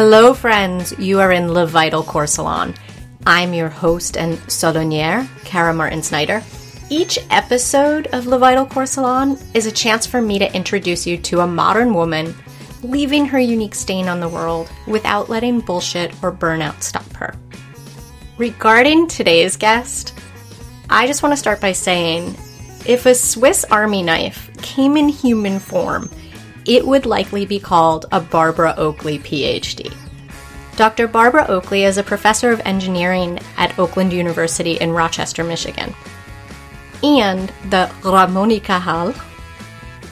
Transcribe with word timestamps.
Hello, 0.00 0.32
friends. 0.32 0.96
You 0.96 1.18
are 1.18 1.32
in 1.32 1.52
Le 1.52 1.66
Vital 1.66 2.04
Corps 2.04 2.28
Salon. 2.28 2.72
I'm 3.26 3.52
your 3.52 3.68
host 3.68 4.16
and 4.16 4.38
salonière, 4.46 5.26
Kara 5.44 5.74
Martin 5.74 6.04
Snyder. 6.04 6.40
Each 6.88 7.18
episode 7.30 8.06
of 8.12 8.28
Le 8.28 8.38
Vital 8.38 8.64
Corps 8.64 8.86
Salon 8.86 9.36
is 9.54 9.66
a 9.66 9.72
chance 9.72 10.06
for 10.06 10.22
me 10.22 10.38
to 10.38 10.54
introduce 10.54 11.04
you 11.04 11.16
to 11.16 11.40
a 11.40 11.48
modern 11.48 11.94
woman 11.94 12.32
leaving 12.84 13.26
her 13.26 13.40
unique 13.40 13.74
stain 13.74 14.06
on 14.06 14.20
the 14.20 14.28
world 14.28 14.70
without 14.86 15.28
letting 15.28 15.58
bullshit 15.58 16.12
or 16.22 16.30
burnout 16.30 16.80
stop 16.80 17.12
her. 17.14 17.34
Regarding 18.36 19.08
today's 19.08 19.56
guest, 19.56 20.16
I 20.88 21.08
just 21.08 21.24
want 21.24 21.32
to 21.32 21.36
start 21.36 21.60
by 21.60 21.72
saying 21.72 22.36
if 22.86 23.04
a 23.06 23.16
Swiss 23.16 23.64
Army 23.64 24.04
knife 24.04 24.48
came 24.62 24.96
in 24.96 25.08
human 25.08 25.58
form, 25.58 26.08
it 26.68 26.86
would 26.86 27.06
likely 27.06 27.46
be 27.46 27.58
called 27.58 28.06
a 28.12 28.20
Barbara 28.20 28.74
Oakley 28.76 29.18
PhD. 29.18 29.92
Dr. 30.76 31.08
Barbara 31.08 31.46
Oakley 31.48 31.82
is 31.82 31.98
a 31.98 32.04
professor 32.04 32.52
of 32.52 32.60
engineering 32.64 33.40
at 33.56 33.76
Oakland 33.78 34.12
University 34.12 34.74
in 34.74 34.92
Rochester, 34.92 35.42
Michigan, 35.42 35.94
and 37.02 37.48
the 37.70 37.90
Ramón 38.02 38.50
y 38.50 38.60
Cajal 38.60 39.14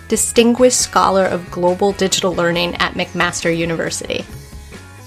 Distinguished 0.08 0.80
Scholar 0.80 1.24
of 1.24 1.50
Global 1.50 1.92
Digital 1.92 2.34
Learning 2.34 2.74
at 2.76 2.94
McMaster 2.94 3.56
University. 3.56 4.22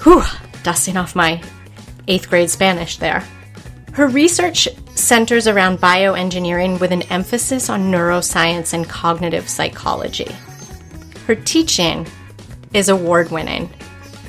Whew, 0.03 0.23
dusting 0.63 0.97
off 0.97 1.15
my 1.15 1.41
eighth 2.07 2.29
grade 2.29 2.49
Spanish 2.49 2.97
there. 2.97 3.23
Her 3.93 4.07
research 4.07 4.67
centers 4.95 5.47
around 5.47 5.79
bioengineering 5.79 6.79
with 6.79 6.91
an 6.91 7.03
emphasis 7.03 7.69
on 7.69 7.91
neuroscience 7.91 8.73
and 8.73 8.87
cognitive 8.87 9.49
psychology. 9.49 10.35
Her 11.29 11.35
teaching 11.35 12.07
is 12.73 12.89
award 12.89 13.29
winning. 13.29 13.69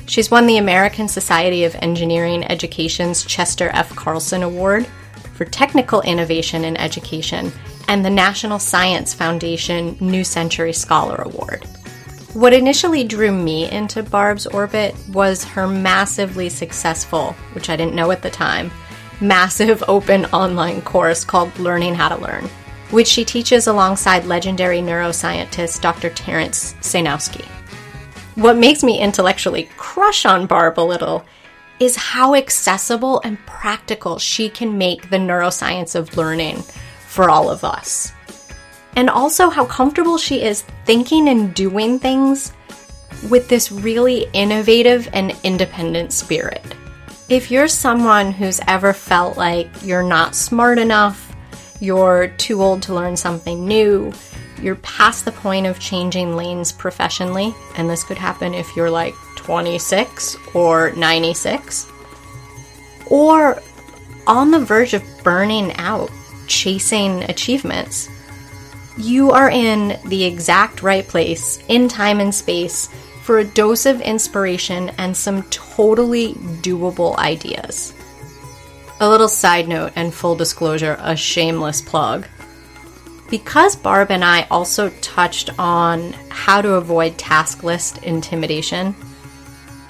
She's 0.05 0.29
won 0.29 0.45
the 0.45 0.59
American 0.59 1.07
Society 1.07 1.63
of 1.63 1.73
Engineering 1.73 2.43
Education's 2.43 3.23
Chester 3.25 3.71
F. 3.73 3.95
Carlson 3.95 4.43
Award 4.43 4.85
for 5.33 5.45
Technical 5.45 6.03
Innovation 6.03 6.63
in 6.63 6.77
Education 6.77 7.51
and 7.87 8.05
the 8.05 8.11
National 8.11 8.59
Science 8.59 9.15
Foundation 9.15 9.97
New 9.99 10.23
Century 10.23 10.73
Scholar 10.73 11.15
Award. 11.15 11.65
What 12.33 12.53
initially 12.53 13.03
drew 13.03 13.31
me 13.31 13.67
into 13.71 14.03
Barb's 14.03 14.45
orbit 14.45 14.93
was 15.09 15.43
her 15.43 15.67
massively 15.67 16.49
successful, 16.49 17.31
which 17.53 17.71
I 17.71 17.75
didn't 17.77 17.95
know 17.95 18.11
at 18.11 18.21
the 18.21 18.29
time, 18.29 18.69
massive 19.19 19.83
open 19.87 20.25
online 20.25 20.83
course 20.83 21.23
called 21.25 21.57
Learning 21.57 21.95
How 21.95 22.09
to 22.09 22.17
Learn, 22.17 22.47
which 22.91 23.07
she 23.07 23.25
teaches 23.25 23.67
alongside 23.67 24.25
legendary 24.25 24.79
neuroscientist 24.79 25.81
Dr. 25.81 26.09
Terrence 26.09 26.73
Sejnowski. 26.81 27.45
What 28.35 28.57
makes 28.57 28.83
me 28.83 28.99
intellectually 28.99 29.69
crush 29.77 30.25
on 30.25 30.45
Barb 30.45 30.79
a 30.79 30.81
little 30.81 31.25
is 31.79 31.95
how 31.95 32.35
accessible 32.35 33.21
and 33.23 33.43
practical 33.45 34.19
she 34.19 34.49
can 34.49 34.77
make 34.77 35.09
the 35.09 35.17
neuroscience 35.17 35.95
of 35.95 36.15
learning 36.15 36.61
for 37.07 37.29
all 37.29 37.49
of 37.49 37.63
us. 37.63 38.11
And 38.95 39.09
also 39.09 39.49
how 39.49 39.65
comfortable 39.65 40.17
she 40.17 40.43
is 40.43 40.61
thinking 40.85 41.27
and 41.27 41.53
doing 41.53 41.97
things 41.97 42.53
with 43.29 43.47
this 43.47 43.71
really 43.71 44.27
innovative 44.33 45.09
and 45.13 45.35
independent 45.43 46.13
spirit. 46.13 46.63
If 47.29 47.49
you're 47.49 47.67
someone 47.67 48.31
who's 48.31 48.59
ever 48.67 48.93
felt 48.93 49.37
like 49.37 49.69
you're 49.83 50.03
not 50.03 50.35
smart 50.35 50.77
enough, 50.77 51.30
you're 51.81 52.27
too 52.37 52.61
old 52.61 52.83
to 52.83 52.93
learn 52.93 53.17
something 53.17 53.67
new, 53.67 54.13
you're 54.61 54.75
past 54.75 55.25
the 55.25 55.31
point 55.31 55.65
of 55.65 55.79
changing 55.79 56.35
lanes 56.35 56.71
professionally, 56.71 57.53
and 57.75 57.89
this 57.89 58.03
could 58.03 58.17
happen 58.17 58.53
if 58.53 58.75
you're 58.75 58.91
like 58.91 59.15
26 59.35 60.37
or 60.53 60.91
96, 60.91 61.91
or 63.07 63.61
on 64.27 64.51
the 64.51 64.59
verge 64.59 64.93
of 64.93 65.03
burning 65.23 65.73
out 65.77 66.11
chasing 66.47 67.23
achievements. 67.23 68.07
You 68.97 69.31
are 69.31 69.49
in 69.49 69.99
the 70.05 70.23
exact 70.23 70.83
right 70.83 71.07
place, 71.07 71.57
in 71.67 71.87
time 71.87 72.19
and 72.19 72.33
space, 72.33 72.87
for 73.23 73.39
a 73.39 73.43
dose 73.43 73.85
of 73.85 74.01
inspiration 74.01 74.89
and 74.97 75.15
some 75.15 75.43
totally 75.43 76.33
doable 76.61 77.17
ideas. 77.17 77.93
A 79.01 79.09
little 79.09 79.27
side 79.27 79.67
note 79.67 79.93
and 79.95 80.13
full 80.13 80.35
disclosure 80.35 80.95
a 80.99 81.15
shameless 81.15 81.81
plug. 81.81 82.27
Because 83.31 83.75
Barb 83.75 84.11
and 84.11 84.23
I 84.23 84.45
also 84.51 84.91
touched 85.01 85.49
on 85.57 86.13
how 86.29 86.61
to 86.61 86.75
avoid 86.75 87.17
task 87.17 87.63
list 87.63 87.97
intimidation, 88.03 88.93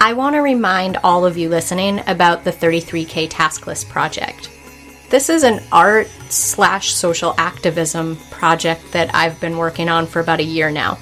I 0.00 0.14
want 0.14 0.34
to 0.34 0.40
remind 0.40 0.96
all 1.04 1.26
of 1.26 1.36
you 1.36 1.50
listening 1.50 2.00
about 2.06 2.44
the 2.44 2.52
33K 2.52 3.28
Task 3.28 3.66
List 3.66 3.90
Project. 3.90 4.48
This 5.10 5.28
is 5.28 5.42
an 5.42 5.62
art 5.70 6.06
slash 6.30 6.94
social 6.94 7.34
activism 7.36 8.16
project 8.30 8.92
that 8.92 9.14
I've 9.14 9.38
been 9.42 9.58
working 9.58 9.90
on 9.90 10.06
for 10.06 10.20
about 10.20 10.40
a 10.40 10.44
year 10.44 10.70
now. 10.70 10.96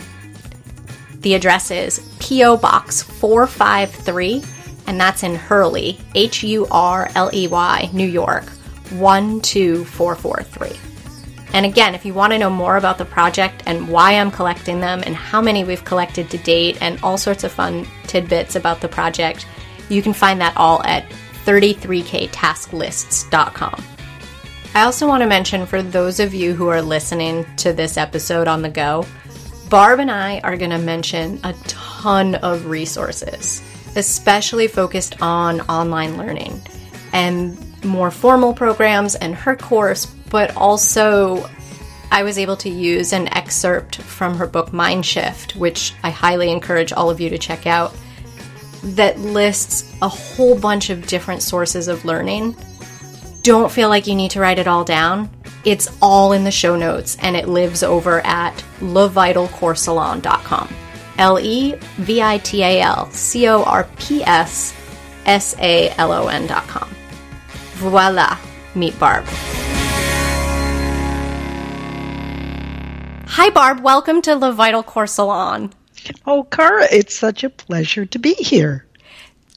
The 1.21 1.35
address 1.35 1.71
is 1.71 2.01
P.O. 2.19 2.57
Box 2.57 3.01
453, 3.01 4.43
and 4.89 5.01
that's 5.01 5.23
in 5.23 5.37
Hurley, 5.37 6.01
H 6.17 6.43
U 6.43 6.67
R 6.73 7.09
L 7.15 7.31
E 7.33 7.47
Y, 7.47 7.89
New 7.93 8.05
York, 8.05 8.43
12443. 8.89 10.71
And 11.53 11.65
again, 11.65 11.95
if 11.95 12.05
you 12.05 12.15
want 12.15 12.33
to 12.33 12.39
know 12.39 12.51
more 12.51 12.79
about 12.79 12.99
the 12.99 13.05
project 13.05 13.63
and 13.67 13.89
why 13.89 14.19
I'm 14.19 14.33
collecting 14.33 14.81
them 14.81 15.05
and 15.07 15.15
how 15.15 15.41
many 15.41 15.63
we've 15.63 15.85
collected 15.85 16.29
to 16.31 16.39
date 16.39 16.83
and 16.83 16.99
all 17.05 17.17
sorts 17.17 17.45
of 17.45 17.53
fun 17.53 17.87
tidbits 18.09 18.57
about 18.57 18.81
the 18.81 18.89
project, 18.89 19.47
you 19.89 20.03
can 20.03 20.13
find 20.13 20.41
that 20.41 20.57
all 20.57 20.83
at 20.83 21.09
33ktasklists.com. 21.45 23.92
I 24.75 24.85
also 24.85 25.07
want 25.07 25.23
to 25.23 25.29
mention 25.29 25.67
for 25.67 25.83
those 25.83 26.19
of 26.19 26.33
you 26.33 26.55
who 26.55 26.69
are 26.69 26.81
listening 26.81 27.45
to 27.57 27.75
this 27.75 27.99
episode 27.99 28.49
on 28.49 28.63
the 28.63 28.71
go, 28.71 29.05
Barb 29.69 30.01
and 30.01 30.11
I 30.11 30.41
are 30.41 30.57
going 30.57 30.71
to 30.71 30.79
mention 30.79 31.39
a 31.45 31.53
ton 31.65 32.37
of 32.37 32.65
resources, 32.67 33.63
especially 33.97 34.69
focused 34.69 35.21
on 35.21 35.61
online 35.63 36.17
learning 36.17 36.63
and 37.13 37.59
more 37.85 38.11
formal 38.11 38.55
programs 38.55 39.15
and 39.15 39.35
her 39.35 39.57
course, 39.57 40.07
but 40.31 40.57
also 40.57 41.51
I 42.11 42.23
was 42.23 42.39
able 42.39 42.57
to 42.57 42.71
use 42.71 43.13
an 43.13 43.29
excerpt 43.29 43.97
from 43.97 44.37
her 44.39 44.47
book 44.47 44.71
Mindshift, 44.71 45.55
which 45.55 45.93
I 46.03 46.09
highly 46.09 46.51
encourage 46.51 46.95
all 46.95 47.11
of 47.11 47.21
you 47.21 47.29
to 47.29 47.39
check 47.39 47.67
out, 47.67 47.95
that 48.83 49.19
lists 49.19 49.95
a 50.01 50.09
whole 50.09 50.59
bunch 50.59 50.89
of 50.89 51.07
different 51.07 51.43
sources 51.43 51.89
of 51.89 52.07
learning. 52.07 52.57
Don't 53.43 53.73
feel 53.73 53.89
like 53.89 54.07
you 54.07 54.15
need 54.15 54.31
to 54.33 54.41
write 54.41 54.61
it 54.61 54.69
all 54.69 54.85
down. 54.85 55.29
It's 55.65 55.89
all 56.01 56.33
in 56.33 56.45
the 56.45 56.53
show 56.53 56.77
notes 56.77 57.17
and 57.21 57.35
it 57.35 57.49
lives 57.49 57.83
over 57.83 58.21
at 58.25 58.55
levitalcorpssalon.com. 58.79 60.69
L 61.19 61.41
E 61.41 61.75
V 61.97 62.23
I 62.23 62.39
T 62.39 62.63
A 62.63 62.81
L 62.81 63.11
C 63.11 63.49
O 63.49 63.65
R 63.65 63.89
P 63.99 64.23
S 64.23 64.73
S 65.27 65.57
A 65.59 65.91
L 65.99 66.13
O 66.13 66.29
N.com. 66.29 66.89
Voila, 67.75 68.39
meet 68.77 68.97
Barb. 69.01 69.25
Hi, 73.27 73.51
Barb. 73.51 73.81
Welcome 73.81 74.23
to 74.23 74.39
the 74.39 74.53
Vital 74.53 74.85
Corps 74.85 75.09
Salon. 75.09 75.73
Oh, 76.27 76.45
Kara, 76.45 76.87
it's 76.93 77.17
such 77.17 77.43
a 77.43 77.51
pleasure 77.51 78.07
to 78.07 78.19
be 78.21 78.35
here. 78.35 78.87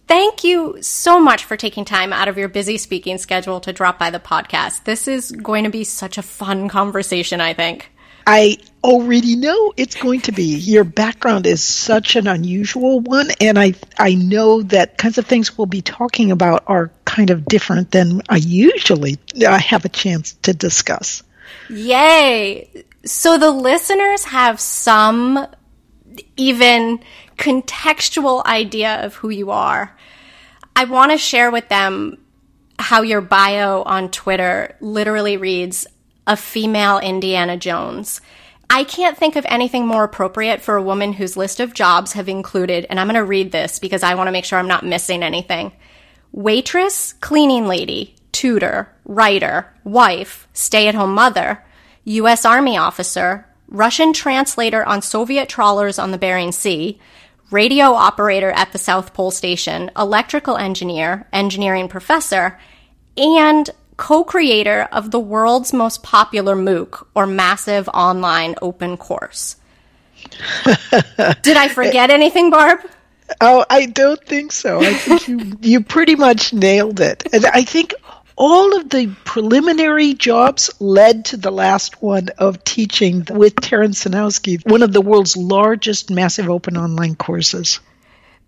Thank 0.08 0.44
you 0.44 0.82
so 0.82 1.20
much 1.20 1.46
for 1.46 1.58
taking 1.58 1.84
time 1.84 2.14
out 2.14 2.28
of 2.28 2.38
your 2.38 2.48
busy 2.48 2.78
speaking 2.78 3.18
schedule 3.18 3.60
to 3.62 3.74
drop 3.74 3.98
by 3.98 4.12
the 4.12 4.20
podcast. 4.20 4.84
This 4.84 5.08
is 5.08 5.32
going 5.32 5.64
to 5.64 5.70
be 5.72 5.84
such 5.84 6.18
a 6.18 6.22
fun 6.22 6.70
conversation, 6.70 7.42
I 7.42 7.54
think. 7.54 7.92
I 8.28 8.58
already 8.84 9.36
know 9.36 9.74
it's 9.78 9.96
going 9.96 10.22
to 10.22 10.32
be. 10.32 10.56
Your 10.56 10.84
background 10.84 11.46
is 11.46 11.64
such 11.64 12.16
an 12.16 12.28
unusual 12.28 13.00
one, 13.00 13.30
and 13.40 13.58
I 13.60 13.76
I 14.00 14.16
know 14.16 14.64
that 14.64 14.98
kinds 14.98 15.18
of 15.18 15.28
things 15.28 15.58
we'll 15.58 15.68
be 15.68 15.82
talking 15.82 16.32
about 16.32 16.64
are 16.68 16.92
kind 17.06 17.30
of 17.30 17.46
different 17.46 17.92
than 17.92 18.22
I 18.28 18.38
usually 18.38 19.18
I 19.48 19.60
have 19.60 19.86
a 19.86 19.90
chance 19.90 20.34
to 20.44 20.54
discuss. 20.54 21.22
Yay! 21.70 22.86
So 23.06 23.38
the 23.38 23.52
listeners 23.52 24.26
have 24.26 24.60
some 24.60 25.48
even 26.36 27.00
contextual 27.38 28.44
idea 28.46 29.06
of 29.06 29.16
who 29.16 29.30
you 29.30 29.52
are. 29.52 29.95
I 30.76 30.86
want 30.86 31.12
to 31.12 31.18
share 31.18 31.52
with 31.52 31.70
them 31.70 32.18
how 32.78 33.02
your 33.02 33.22
bio 33.22 33.82
on 33.84 34.12
Twitter 34.12 34.76
literally 34.82 35.38
reads 35.38 35.88
a 36.28 36.36
female 36.36 36.98
Indiana 37.00 37.56
Jones. 37.58 38.20
I 38.70 38.84
can't 38.84 39.18
think 39.18 39.36
of 39.36 39.46
anything 39.48 39.88
more 39.88 40.04
appropriate 40.04 40.62
for 40.62 40.76
a 40.76 40.84
woman 40.84 41.14
whose 41.14 41.38
list 41.38 41.60
of 41.60 41.74
jobs 41.74 42.14
have 42.14 42.28
included, 42.28 42.86
and 42.90 43.00
I'm 43.00 43.08
going 43.08 43.16
to 43.16 43.24
read 43.24 43.52
this 43.52 43.80
because 43.80 44.04
I 44.04 44.16
want 44.16 44.28
to 44.28 44.32
make 44.32 44.44
sure 44.44 44.60
I'm 44.60 44.68
not 44.68 44.86
missing 44.86 45.24
anything 45.24 45.72
waitress, 46.32 47.14
cleaning 47.14 47.66
lady, 47.66 48.14
tutor, 48.34 48.94
writer, 49.06 49.74
wife, 49.86 50.50
stay 50.52 50.90
at 50.90 50.96
home 50.96 51.14
mother, 51.14 51.64
U.S. 52.04 52.44
Army 52.44 52.78
officer, 52.78 53.48
Russian 53.70 54.12
translator 54.12 54.84
on 54.84 55.02
Soviet 55.02 55.48
trawlers 55.48 55.98
on 55.98 56.12
the 56.12 56.18
Bering 56.18 56.52
Sea, 56.52 57.00
radio 57.52 57.94
operator 57.94 58.52
at 58.52 58.72
the 58.72 58.78
South 58.78 59.14
Pole 59.14 59.32
Station, 59.32 59.92
electrical 59.98 60.58
engineer, 60.58 61.28
engineering 61.32 61.88
professor, 61.88 62.60
and 63.18 63.70
co-creator 63.98 64.88
of 64.92 65.12
the 65.12 65.20
world's 65.20 65.72
most 65.72 66.04
popular 66.04 66.56
MOOC 66.56 67.06
or 67.16 67.26
massive 67.26 67.88
online 67.90 68.56
open 68.62 68.98
course. 68.98 69.56
Did 71.42 71.58
I 71.58 71.70
forget 71.70 72.10
anything, 72.10 72.50
Barb? 72.50 72.80
Oh, 73.42 73.66
I 73.70 73.88
don't 73.88 74.24
think 74.24 74.52
so. 74.52 74.82
I 74.82 74.94
think 74.94 75.28
you 75.28 75.58
you 75.62 75.82
pretty 75.82 76.16
much 76.16 76.54
nailed 76.54 77.00
it. 77.00 77.28
And 77.34 77.46
I 77.46 77.64
think 77.64 77.94
all 78.36 78.76
of 78.78 78.90
the 78.90 79.16
preliminary 79.24 80.14
jobs 80.14 80.70
led 80.80 81.26
to 81.26 81.38
the 81.38 81.52
last 81.52 82.02
one 82.02 82.30
of 82.38 82.64
teaching 82.64 83.26
with 83.30 83.56
Terrence 83.56 84.04
Sejnowski, 84.04 84.70
one 84.70 84.84
of 84.84 84.94
the 84.94 85.02
world's 85.02 85.38
largest 85.38 86.12
massive 86.12 86.50
open 86.50 86.78
online 86.78 87.16
courses. 87.16 87.80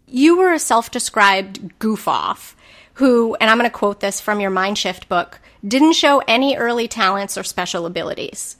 You 0.07 0.37
were 0.37 0.53
a 0.53 0.59
self-described 0.59 1.79
goof 1.79 2.07
off 2.07 2.55
who, 2.93 3.35
and 3.39 3.49
I'm 3.49 3.57
going 3.57 3.69
to 3.69 3.73
quote 3.73 3.99
this 3.99 4.19
from 4.19 4.39
your 4.39 4.51
Mindshift 4.51 5.07
book, 5.07 5.39
didn't 5.65 5.93
show 5.93 6.21
any 6.27 6.55
early 6.57 6.87
talents 6.87 7.37
or 7.37 7.43
special 7.43 7.85
abilities. 7.85 8.57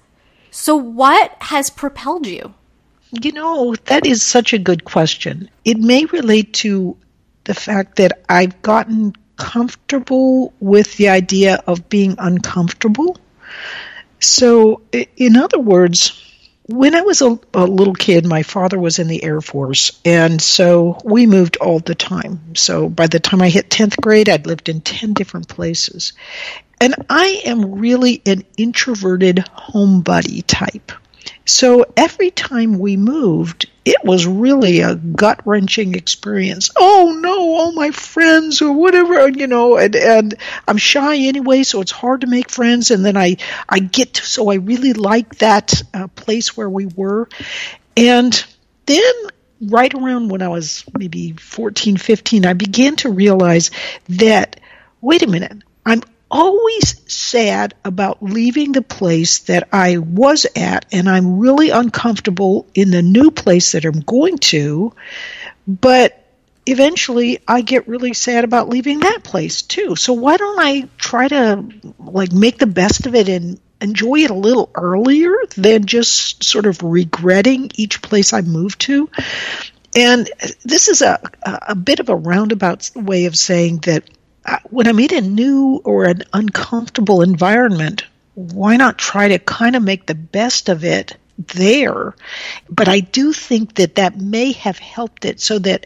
So, 0.51 0.75
what 0.75 1.35
has 1.39 1.69
propelled 1.69 2.27
you? 2.27 2.53
You 3.11 3.31
know, 3.31 3.75
that 3.85 4.05
is 4.05 4.21
such 4.21 4.53
a 4.53 4.59
good 4.59 4.83
question. 4.83 5.49
It 5.65 5.77
may 5.77 6.05
relate 6.05 6.53
to 6.55 6.97
the 7.45 7.53
fact 7.53 7.95
that 7.95 8.23
I've 8.29 8.61
gotten 8.61 9.13
comfortable 9.37 10.53
with 10.59 10.97
the 10.97 11.09
idea 11.09 11.63
of 11.67 11.89
being 11.89 12.15
uncomfortable. 12.17 13.17
So, 14.19 14.81
in 14.91 15.37
other 15.37 15.59
words, 15.59 16.23
when 16.67 16.95
I 16.95 17.01
was 17.01 17.21
a, 17.21 17.39
a, 17.53 17.65
little 17.65 17.93
kid, 17.93 18.25
my 18.25 18.43
father 18.43 18.77
was 18.77 18.99
in 18.99 19.07
the 19.07 19.23
Air 19.23 19.39
Force, 19.39 19.99
and 20.03 20.41
so 20.41 20.99
we 21.03 21.25
moved 21.25 21.57
all 21.57 21.79
the 21.79 21.95
time. 21.95 22.55
So 22.55 22.89
by 22.89 23.07
the 23.07 23.19
time 23.19 23.41
I 23.41 23.49
hit 23.49 23.69
10th 23.69 24.01
grade, 24.01 24.27
I'd 24.27 24.45
lived 24.45 24.67
in 24.67 24.81
10 24.81 25.13
different 25.13 25.47
places. 25.47 26.13
And 26.81 26.93
I 27.09 27.41
am 27.45 27.75
really 27.79 28.21
an 28.25 28.43
introverted 28.57 29.37
homebody 29.37 30.43
type. 30.45 30.91
So 31.47 31.85
every 31.95 32.29
time 32.29 32.77
we 32.77 32.97
moved, 32.97 33.67
it 33.85 34.03
was 34.03 34.27
really 34.27 34.81
a 34.81 34.95
gut 34.95 35.41
wrenching 35.45 35.95
experience. 35.95 36.69
Oh 36.75 37.17
no, 37.21 37.55
all 37.55 37.71
my 37.71 37.91
friends 37.91 38.61
or 38.61 38.73
whatever, 38.73 39.29
you 39.29 39.47
know, 39.47 39.77
and, 39.77 39.95
and 39.95 40.35
I'm 40.67 40.75
shy 40.75 41.15
anyway, 41.15 41.63
so 41.63 41.79
it's 41.79 41.91
hard 41.91 42.21
to 42.21 42.27
make 42.27 42.51
friends. 42.51 42.91
And 42.91 43.05
then 43.05 43.15
I, 43.15 43.37
I 43.69 43.79
get 43.79 44.15
to, 44.15 44.25
so 44.25 44.51
I 44.51 44.55
really 44.55 44.91
like 44.91 45.37
that 45.37 45.81
uh, 45.93 46.07
place 46.07 46.57
where 46.57 46.69
we 46.69 46.85
were. 46.85 47.29
And 47.95 48.45
then 48.85 49.13
right 49.61 49.93
around 49.93 50.29
when 50.29 50.41
I 50.41 50.49
was 50.49 50.83
maybe 50.97 51.31
14, 51.31 51.95
15, 51.95 52.45
I 52.45 52.53
began 52.53 52.97
to 52.97 53.09
realize 53.09 53.71
that, 54.09 54.59
wait 54.99 55.23
a 55.23 55.27
minute, 55.27 55.63
I'm 55.85 56.01
always 56.29 57.01
sad 57.11 57.73
about 57.83 58.21
leaving 58.21 58.71
the 58.71 58.81
place 58.81 59.39
that 59.39 59.69
I 59.71 59.97
was 59.97 60.45
at, 60.55 60.85
and 60.91 61.09
I'm 61.09 61.39
really 61.39 61.69
uncomfortable 61.69 62.67
in 62.73 62.91
the 62.91 63.01
new 63.01 63.31
place 63.31 63.71
that 63.71 63.85
I'm 63.85 64.01
going 64.01 64.37
to. 64.39 64.93
But 65.67 66.23
eventually, 66.65 67.39
I 67.47 67.61
get 67.61 67.87
really 67.87 68.13
sad 68.13 68.43
about 68.43 68.69
leaving 68.69 68.99
that 68.99 69.23
place 69.23 69.61
too. 69.61 69.95
So 69.95 70.13
why 70.13 70.37
don't 70.37 70.59
I 70.59 70.87
try 70.97 71.27
to 71.27 71.65
like 71.99 72.31
make 72.31 72.57
the 72.57 72.67
best 72.67 73.07
of 73.07 73.15
it 73.15 73.29
and 73.29 73.59
enjoy 73.79 74.19
it 74.19 74.31
a 74.31 74.35
little 74.35 74.69
earlier 74.75 75.33
than 75.55 75.85
just 75.85 76.43
sort 76.43 76.65
of 76.65 76.83
regretting 76.83 77.71
each 77.75 78.01
place 78.01 78.33
I 78.33 78.41
move 78.41 78.77
to? 78.79 79.09
And 79.95 80.29
this 80.63 80.89
is 80.89 81.01
a, 81.01 81.19
a 81.43 81.75
bit 81.75 81.99
of 81.99 82.09
a 82.09 82.15
roundabout 82.15 82.91
way 82.95 83.25
of 83.25 83.35
saying 83.35 83.79
that 83.79 84.03
when 84.69 84.87
I'm 84.87 84.99
in 84.99 85.13
a 85.13 85.21
new 85.21 85.81
or 85.83 86.05
an 86.05 86.23
uncomfortable 86.33 87.21
environment, 87.21 88.05
why 88.35 88.77
not 88.77 88.97
try 88.97 89.29
to 89.29 89.39
kind 89.39 89.75
of 89.75 89.83
make 89.83 90.05
the 90.05 90.15
best 90.15 90.69
of 90.69 90.83
it 90.83 91.17
there? 91.37 92.15
But 92.69 92.87
I 92.87 92.99
do 92.99 93.33
think 93.33 93.75
that 93.75 93.95
that 93.95 94.19
may 94.19 94.51
have 94.53 94.77
helped 94.77 95.25
it 95.25 95.39
so 95.39 95.59
that 95.59 95.85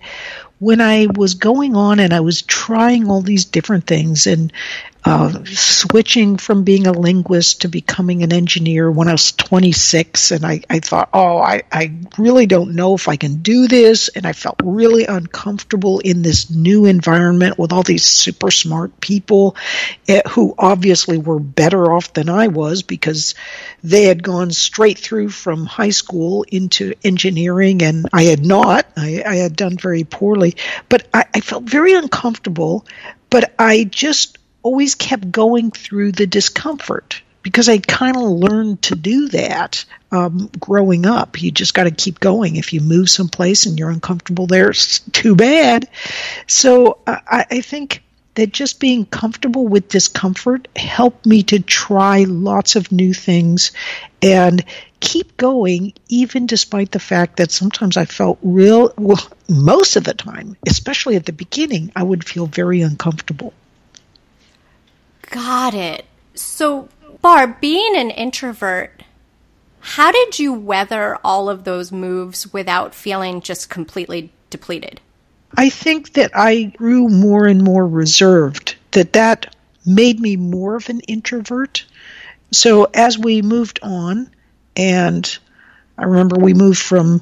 when 0.59 0.79
I 0.79 1.07
was 1.15 1.33
going 1.33 1.75
on 1.75 1.99
and 1.99 2.13
I 2.13 2.19
was 2.19 2.43
trying 2.43 3.09
all 3.09 3.21
these 3.21 3.45
different 3.45 3.87
things 3.87 4.27
and 4.27 4.53
uh, 5.03 5.43
switching 5.45 6.37
from 6.37 6.63
being 6.63 6.85
a 6.85 6.91
linguist 6.91 7.61
to 7.61 7.67
becoming 7.67 8.21
an 8.21 8.31
engineer 8.31 8.89
when 8.91 9.07
I 9.07 9.13
was 9.13 9.31
26. 9.31 10.31
And 10.31 10.45
I, 10.45 10.61
I 10.69 10.79
thought, 10.79 11.09
oh, 11.11 11.37
I, 11.37 11.63
I 11.71 11.93
really 12.19 12.45
don't 12.45 12.75
know 12.75 12.93
if 12.93 13.07
I 13.07 13.15
can 13.15 13.37
do 13.37 13.67
this. 13.67 14.09
And 14.09 14.27
I 14.27 14.33
felt 14.33 14.59
really 14.63 15.05
uncomfortable 15.07 15.99
in 15.99 16.21
this 16.21 16.51
new 16.51 16.85
environment 16.85 17.57
with 17.57 17.73
all 17.73 17.81
these 17.81 18.05
super 18.05 18.51
smart 18.51 19.01
people 19.01 19.55
eh, 20.07 20.21
who 20.29 20.53
obviously 20.57 21.17
were 21.17 21.39
better 21.39 21.91
off 21.93 22.13
than 22.13 22.29
I 22.29 22.47
was 22.47 22.83
because 22.83 23.33
they 23.83 24.03
had 24.03 24.21
gone 24.21 24.51
straight 24.51 24.99
through 24.99 25.29
from 25.29 25.65
high 25.65 25.89
school 25.89 26.45
into 26.51 26.93
engineering 27.03 27.81
and 27.81 28.07
I 28.13 28.23
had 28.23 28.45
not. 28.45 28.85
I, 28.95 29.23
I 29.25 29.35
had 29.37 29.55
done 29.55 29.77
very 29.77 30.03
poorly. 30.03 30.57
But 30.89 31.07
I, 31.11 31.25
I 31.33 31.39
felt 31.39 31.63
very 31.63 31.93
uncomfortable. 31.93 32.85
But 33.31 33.55
I 33.57 33.85
just 33.85 34.37
always 34.63 34.95
kept 34.95 35.31
going 35.31 35.71
through 35.71 36.11
the 36.13 36.27
discomfort 36.27 37.21
because 37.43 37.69
I 37.69 37.79
kind 37.79 38.15
of 38.15 38.23
learned 38.23 38.83
to 38.83 38.95
do 38.95 39.29
that 39.29 39.83
um, 40.11 40.49
growing 40.59 41.05
up. 41.05 41.41
You 41.41 41.51
just 41.51 41.73
got 41.73 41.85
to 41.85 41.91
keep 41.91 42.19
going. 42.19 42.55
If 42.55 42.73
you 42.73 42.81
move 42.81 43.09
someplace 43.09 43.65
and 43.65 43.79
you're 43.79 43.89
uncomfortable 43.89 44.47
there, 44.47 44.69
it's 44.69 44.99
too 44.99 45.35
bad. 45.35 45.89
So 46.47 46.99
uh, 47.07 47.17
I, 47.27 47.45
I 47.49 47.61
think 47.61 48.03
that 48.35 48.53
just 48.53 48.79
being 48.79 49.05
comfortable 49.05 49.67
with 49.67 49.89
discomfort 49.89 50.67
helped 50.75 51.25
me 51.25 51.43
to 51.43 51.59
try 51.59 52.23
lots 52.23 52.75
of 52.75 52.91
new 52.91 53.13
things 53.13 53.71
and 54.21 54.63
keep 54.99 55.35
going, 55.35 55.93
even 56.07 56.45
despite 56.45 56.91
the 56.91 56.99
fact 56.99 57.37
that 57.37 57.51
sometimes 57.51 57.97
I 57.97 58.05
felt 58.05 58.39
real, 58.41 58.93
well, 58.97 59.19
most 59.49 59.95
of 59.95 60.03
the 60.03 60.13
time, 60.13 60.55
especially 60.65 61.15
at 61.15 61.25
the 61.25 61.33
beginning, 61.33 61.91
I 61.95 62.03
would 62.03 62.23
feel 62.23 62.45
very 62.45 62.81
uncomfortable. 62.81 63.53
Got 65.31 65.73
it. 65.73 66.05
So, 66.35 66.89
Barb, 67.21 67.59
being 67.59 67.95
an 67.95 68.11
introvert, 68.11 69.03
how 69.79 70.11
did 70.11 70.37
you 70.37 70.53
weather 70.53 71.17
all 71.23 71.49
of 71.49 71.63
those 71.63 71.91
moves 71.91 72.53
without 72.53 72.93
feeling 72.93 73.41
just 73.41 73.69
completely 73.69 74.31
depleted? 74.49 75.01
I 75.57 75.69
think 75.69 76.13
that 76.13 76.31
I 76.35 76.63
grew 76.63 77.07
more 77.07 77.47
and 77.47 77.63
more 77.63 77.87
reserved, 77.87 78.75
that 78.91 79.13
that 79.13 79.55
made 79.85 80.19
me 80.19 80.35
more 80.35 80.75
of 80.75 80.89
an 80.89 80.99
introvert. 81.01 81.85
So 82.51 82.85
as 82.93 83.17
we 83.17 83.41
moved 83.41 83.79
on, 83.81 84.29
and 84.75 85.37
I 85.97 86.03
remember 86.03 86.37
we 86.39 86.53
moved 86.53 86.79
from 86.79 87.21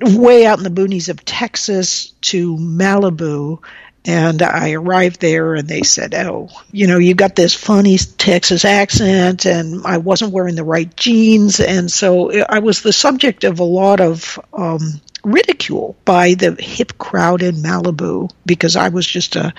way 0.00 0.46
out 0.46 0.58
in 0.58 0.64
the 0.64 0.70
boonies 0.70 1.08
of 1.08 1.24
Texas 1.24 2.12
to 2.22 2.56
Malibu, 2.56 3.60
and 4.04 4.42
I 4.42 4.72
arrived 4.72 5.20
there 5.20 5.54
and 5.54 5.66
they 5.66 5.82
said, 5.82 6.14
Oh, 6.14 6.50
you 6.70 6.86
know, 6.86 6.98
you 6.98 7.14
got 7.14 7.34
this 7.34 7.54
funny 7.54 7.96
Texas 7.96 8.64
accent, 8.64 9.46
and 9.46 9.84
I 9.86 9.96
wasn't 9.96 10.32
wearing 10.32 10.56
the 10.56 10.64
right 10.64 10.94
jeans. 10.94 11.58
And 11.60 11.90
so 11.90 12.30
I 12.44 12.58
was 12.58 12.82
the 12.82 12.92
subject 12.92 13.44
of 13.44 13.60
a 13.60 13.64
lot 13.64 14.00
of 14.00 14.38
um, 14.52 15.00
ridicule 15.24 15.96
by 16.04 16.34
the 16.34 16.54
hip 16.58 16.98
crowd 16.98 17.42
in 17.42 17.56
Malibu 17.56 18.30
because 18.44 18.76
I 18.76 18.90
was 18.90 19.06
just 19.06 19.36
a 19.36 19.54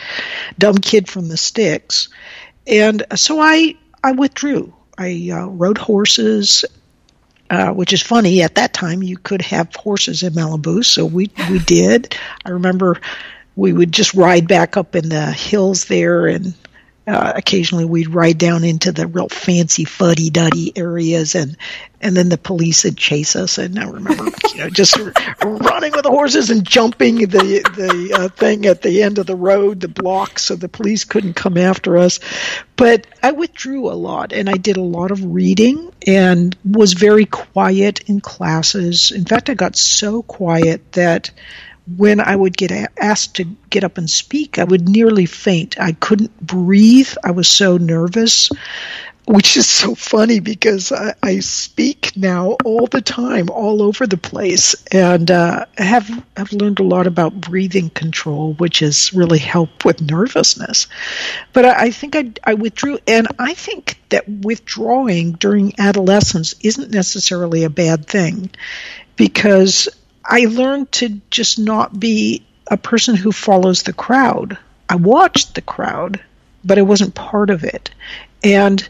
dumb 0.59 0.77
kid 0.77 1.09
from 1.09 1.27
the 1.27 1.37
sticks. 1.37 2.09
And 2.67 3.03
so 3.15 3.39
I, 3.39 3.75
I 4.03 4.11
withdrew. 4.11 4.73
I 4.97 5.31
uh, 5.33 5.47
rode 5.47 5.79
horses 5.79 6.65
uh, 7.47 7.71
which 7.71 7.93
is 7.93 8.01
funny. 8.01 8.41
At 8.41 8.55
that 8.55 8.73
time, 8.73 9.03
you 9.03 9.17
could 9.17 9.43
have 9.43 9.75
horses 9.75 10.23
in 10.23 10.33
Malibu, 10.33 10.83
so 10.83 11.05
we 11.05 11.29
we 11.47 11.59
did. 11.59 12.17
I 12.43 12.49
remember 12.49 12.99
we 13.55 13.71
would 13.71 13.91
just 13.91 14.13
ride 14.13 14.47
back 14.47 14.77
up 14.77 14.95
in 14.95 15.09
the 15.09 15.31
hills 15.31 15.85
there 15.85 16.27
and 16.27 16.53
uh, 17.07 17.33
occasionally 17.35 17.85
we'd 17.85 18.09
ride 18.09 18.37
down 18.37 18.63
into 18.63 18.91
the 18.91 19.05
real 19.05 19.29
fancy 19.29 19.85
fuddy 19.85 20.29
duddy 20.31 20.73
areas 20.75 21.35
and 21.35 21.55
and 22.01 22.15
then 22.15 22.29
the 22.29 22.37
police 22.37 22.83
would 22.83 22.97
chase 22.97 23.35
us. 23.35 23.57
And 23.57 23.79
I 23.79 23.85
remember 23.85 24.25
you 24.53 24.57
know 24.57 24.69
just 24.69 24.97
running 25.43 25.91
with 25.91 26.03
the 26.03 26.09
horses 26.09 26.49
and 26.49 26.65
jumping 26.65 27.17
the 27.17 27.61
the 27.75 28.11
uh, 28.15 28.29
thing 28.29 28.65
at 28.65 28.81
the 28.81 29.03
end 29.03 29.19
of 29.19 29.27
the 29.27 29.35
road 29.35 29.81
the 29.81 29.87
block 29.87 30.39
so 30.39 30.55
the 30.55 30.69
police 30.69 31.03
couldn't 31.03 31.35
come 31.35 31.57
after 31.57 31.97
us. 31.97 32.19
But 32.75 33.05
I 33.21 33.33
withdrew 33.33 33.91
a 33.91 33.93
lot 33.93 34.33
and 34.33 34.49
I 34.49 34.57
did 34.57 34.77
a 34.77 34.81
lot 34.81 35.11
of 35.11 35.23
reading 35.23 35.91
and 36.07 36.55
was 36.65 36.93
very 36.93 37.25
quiet 37.25 38.01
in 38.09 38.19
classes. 38.19 39.11
In 39.11 39.25
fact 39.25 39.49
I 39.51 39.53
got 39.53 39.75
so 39.75 40.23
quiet 40.23 40.93
that 40.93 41.29
when 41.87 42.19
I 42.19 42.35
would 42.35 42.57
get 42.57 42.71
asked 42.97 43.35
to 43.35 43.45
get 43.69 43.83
up 43.83 43.97
and 43.97 44.09
speak, 44.09 44.57
I 44.57 44.63
would 44.63 44.89
nearly 44.89 45.25
faint. 45.25 45.79
I 45.79 45.91
couldn't 45.91 46.39
breathe. 46.45 47.13
I 47.23 47.31
was 47.31 47.47
so 47.47 47.77
nervous, 47.77 48.49
which 49.27 49.55
is 49.55 49.67
so 49.67 49.93
funny 49.93 50.39
because 50.39 50.91
I, 50.91 51.13
I 51.21 51.39
speak 51.39 52.15
now 52.15 52.57
all 52.63 52.87
the 52.87 53.01
time, 53.01 53.49
all 53.49 53.83
over 53.83 54.07
the 54.07 54.17
place, 54.17 54.75
and 54.91 55.29
uh, 55.29 55.65
have 55.77 56.09
have 56.35 56.51
learned 56.53 56.79
a 56.79 56.83
lot 56.83 57.05
about 57.05 57.39
breathing 57.39 57.89
control, 57.91 58.53
which 58.53 58.79
has 58.79 59.13
really 59.13 59.39
helped 59.39 59.85
with 59.85 60.01
nervousness. 60.01 60.87
But 61.53 61.65
I, 61.65 61.85
I 61.85 61.91
think 61.91 62.15
I, 62.15 62.31
I 62.43 62.55
withdrew, 62.55 62.97
and 63.07 63.27
I 63.37 63.53
think 63.53 63.99
that 64.09 64.27
withdrawing 64.27 65.33
during 65.33 65.79
adolescence 65.79 66.55
isn't 66.61 66.91
necessarily 66.91 67.63
a 67.63 67.69
bad 67.69 68.07
thing 68.07 68.49
because 69.15 69.87
I 70.27 70.45
learned 70.45 70.91
to 70.93 71.21
just 71.29 71.59
not 71.59 71.99
be 71.99 72.45
a 72.67 72.77
person 72.77 73.15
who 73.15 73.31
follows 73.31 73.83
the 73.83 73.93
crowd. 73.93 74.57
I 74.89 74.95
watched 74.95 75.55
the 75.55 75.61
crowd, 75.61 76.21
but 76.63 76.79
I 76.79 76.83
wasn't 76.83 77.15
part 77.15 77.49
of 77.49 77.63
it. 77.63 77.91
And 78.43 78.87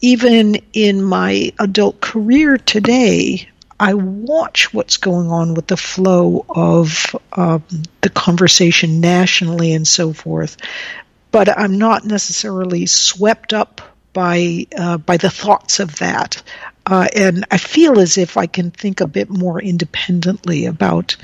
even 0.00 0.56
in 0.72 1.02
my 1.02 1.52
adult 1.58 2.00
career 2.00 2.56
today, 2.56 3.48
I 3.78 3.94
watch 3.94 4.72
what's 4.72 4.96
going 4.96 5.28
on 5.28 5.54
with 5.54 5.66
the 5.66 5.76
flow 5.76 6.44
of 6.48 7.16
um, 7.32 7.64
the 8.00 8.10
conversation 8.10 9.00
nationally 9.00 9.72
and 9.72 9.86
so 9.86 10.12
forth, 10.12 10.56
but 11.30 11.48
I'm 11.48 11.78
not 11.78 12.04
necessarily 12.04 12.86
swept 12.86 13.52
up 13.52 13.80
by 14.12 14.66
uh, 14.76 14.98
by 14.98 15.16
the 15.16 15.30
thoughts 15.30 15.80
of 15.80 15.96
that. 15.96 16.42
Uh, 16.84 17.06
and 17.14 17.44
I 17.50 17.58
feel 17.58 18.00
as 18.00 18.18
if 18.18 18.36
I 18.36 18.46
can 18.46 18.70
think 18.70 19.00
a 19.00 19.06
bit 19.06 19.30
more 19.30 19.60
independently 19.60 20.66
about 20.66 21.16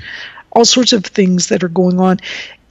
all 0.51 0.65
sorts 0.65 0.93
of 0.93 1.05
things 1.05 1.49
that 1.49 1.63
are 1.63 1.69
going 1.69 1.99
on, 1.99 2.19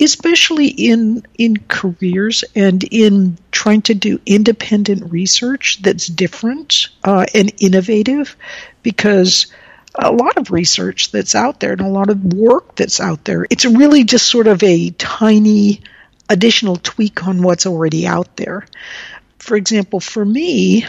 especially 0.01 0.69
in 0.69 1.25
in 1.37 1.57
careers 1.69 2.45
and 2.55 2.83
in 2.83 3.39
trying 3.53 3.83
to 3.83 3.95
do 3.95 4.21
independent 4.27 5.13
research 5.13 5.81
that's 5.83 6.07
different 6.07 6.89
uh, 7.05 7.27
and 7.35 7.53
innovative, 7.59 8.37
because 8.83 9.47
a 9.95 10.11
lot 10.13 10.37
of 10.37 10.51
research 10.51 11.11
that's 11.13 11.35
out 11.35 11.61
there 11.61 11.73
and 11.73 11.81
a 11.81 11.89
lot 11.89 12.11
of 12.11 12.33
work 12.33 12.75
that's 12.77 13.01
out 13.01 13.25
there, 13.25 13.47
it's 13.51 13.65
really 13.65 14.05
just 14.05 14.27
sort 14.27 14.47
of 14.47 14.63
a 14.63 14.91
tiny 14.91 15.83
additional 16.29 16.77
tweak 16.77 17.27
on 17.27 17.43
what's 17.43 17.67
already 17.67 18.07
out 18.07 18.37
there. 18.37 18.67
For 19.39 19.57
example, 19.57 20.01
for 20.01 20.25
me, 20.25 20.85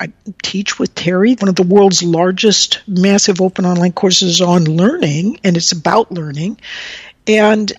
I 0.00 0.12
teach 0.42 0.78
with 0.78 0.94
Terry, 0.94 1.34
one 1.34 1.48
of 1.48 1.56
the 1.56 1.62
world's 1.62 2.02
largest 2.02 2.82
massive 2.86 3.40
open 3.40 3.66
online 3.66 3.92
courses 3.92 4.40
on 4.40 4.64
learning, 4.64 5.40
and 5.44 5.56
it's 5.56 5.72
about 5.72 6.10
learning. 6.10 6.58
And 7.26 7.72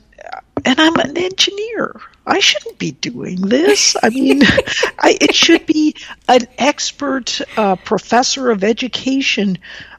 and 0.63 0.79
I'm 0.79 0.95
an 0.95 1.17
engineer. 1.17 2.00
I 2.25 2.39
shouldn't 2.39 2.79
be 2.79 2.91
doing 2.91 3.41
this. 3.41 3.95
I 4.01 4.09
mean, 4.09 4.41
I, 5.00 5.17
it 5.19 5.35
should 5.35 5.65
be 5.65 5.95
an 6.27 6.47
expert 6.57 7.41
uh, 7.57 7.75
professor 7.75 8.50
of 8.50 8.63
education. 8.63 9.57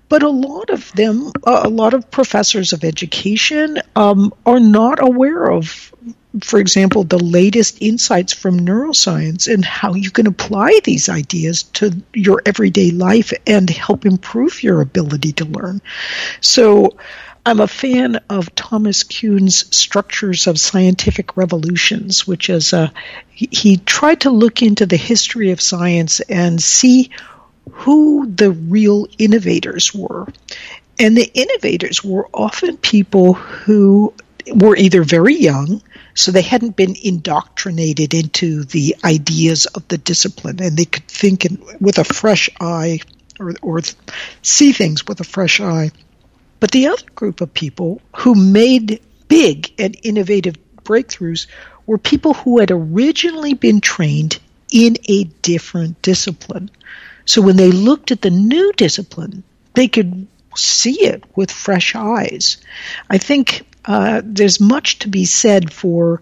But 0.09 0.23
a 0.23 0.29
lot 0.29 0.71
of 0.71 0.93
them, 0.93 1.33
uh, 1.45 1.63
a 1.65 1.69
lot 1.69 1.93
of 1.93 2.11
professors 2.11 2.73
of 2.73 2.85
education, 2.85 3.79
um, 3.97 4.33
are 4.45 4.61
not 4.61 5.03
aware 5.03 5.51
of 5.51 5.93
for 6.43 6.59
example, 6.59 7.05
the 7.05 7.19
latest 7.19 7.79
insights 7.81 8.33
from 8.33 8.61
neuroscience 8.61 9.53
and 9.53 9.65
how 9.65 9.95
you 9.95 10.11
can 10.11 10.27
apply 10.27 10.81
these 10.85 11.09
ideas 11.09 11.65
to 11.65 12.03
your 12.13 12.43
everyday 12.45 12.91
life 12.91 13.33
and 13.47 13.69
help 13.69 14.07
improve 14.07 14.63
your 14.63 14.81
ability 14.81 15.33
to 15.35 15.45
learn. 15.45 15.81
So, 16.41 16.97
I'm 17.47 17.61
a 17.61 17.69
fan 17.69 18.17
of 18.29 18.53
Thomas 18.57 19.05
Kuhn's 19.05 19.73
Structures 19.75 20.49
of 20.49 20.59
Scientific 20.59 21.37
Revolutions, 21.37 22.27
which 22.27 22.51
is 22.51 22.73
a, 22.73 22.93
he, 23.31 23.49
he 23.53 23.77
tried 23.77 24.23
to 24.23 24.31
look 24.31 24.63
into 24.63 24.85
the 24.85 24.97
history 24.97 25.53
of 25.53 25.61
science 25.61 26.19
and 26.19 26.61
see 26.61 27.11
who 27.71 28.27
the 28.27 28.51
real 28.51 29.07
innovators 29.19 29.95
were. 29.95 30.27
And 30.99 31.17
the 31.17 31.31
innovators 31.35 32.03
were 32.03 32.29
often 32.35 32.79
people 32.79 33.35
who 33.35 34.13
were 34.53 34.77
either 34.77 35.05
very 35.05 35.37
young, 35.37 35.83
so 36.17 36.33
they 36.33 36.43
hadn't 36.43 36.77
been 36.77 36.97
indoctrinated 37.01 38.15
into 38.15 38.65
the 38.65 38.97
ideas 39.05 39.67
of 39.67 39.87
the 39.89 39.99
discipline, 39.99 40.63
and 40.63 40.77
they 40.77 40.87
could 40.87 41.07
think 41.07 41.45
in, 41.45 41.63
with 41.79 41.99
a 41.99 42.05
fresh 42.05 42.49
eye 42.59 43.01
or, 43.39 43.53
or 43.61 43.81
see 44.43 44.73
things 44.73 45.07
with 45.07 45.21
a 45.21 45.25
fresh 45.25 45.61
eye. 45.61 45.91
But 46.59 46.71
the 46.71 46.87
other 46.87 47.05
group 47.15 47.43
of 47.43 47.53
people 47.53 48.01
who 48.17 48.35
made 48.35 49.01
big 49.29 49.73
and 49.79 49.95
innovative 50.03 50.57
breakthroughs 50.83 51.47
were 51.85 51.99
people 51.99 52.33
who 52.33 52.61
had 52.61 52.71
originally 52.71 53.53
been 53.53 53.83
trained 53.83 54.39
in 54.73 54.97
a 55.09 55.25
different 55.25 56.01
discipline. 56.01 56.71
So 57.27 57.43
when 57.43 57.57
they 57.57 57.71
looked 57.71 58.11
at 58.11 58.23
the 58.23 58.31
new 58.31 58.73
discipline, 58.73 59.43
they 59.75 59.89
could 59.89 60.27
see 60.57 61.05
it 61.05 61.25
with 61.37 61.51
fresh 61.51 61.95
eyes. 61.95 62.57
I 63.11 63.19
think 63.19 63.67
uh, 63.87 64.23
there's 64.25 64.61
much 64.61 64.99
to 65.01 65.09
be 65.09 65.25
said 65.25 65.73
for 65.73 66.21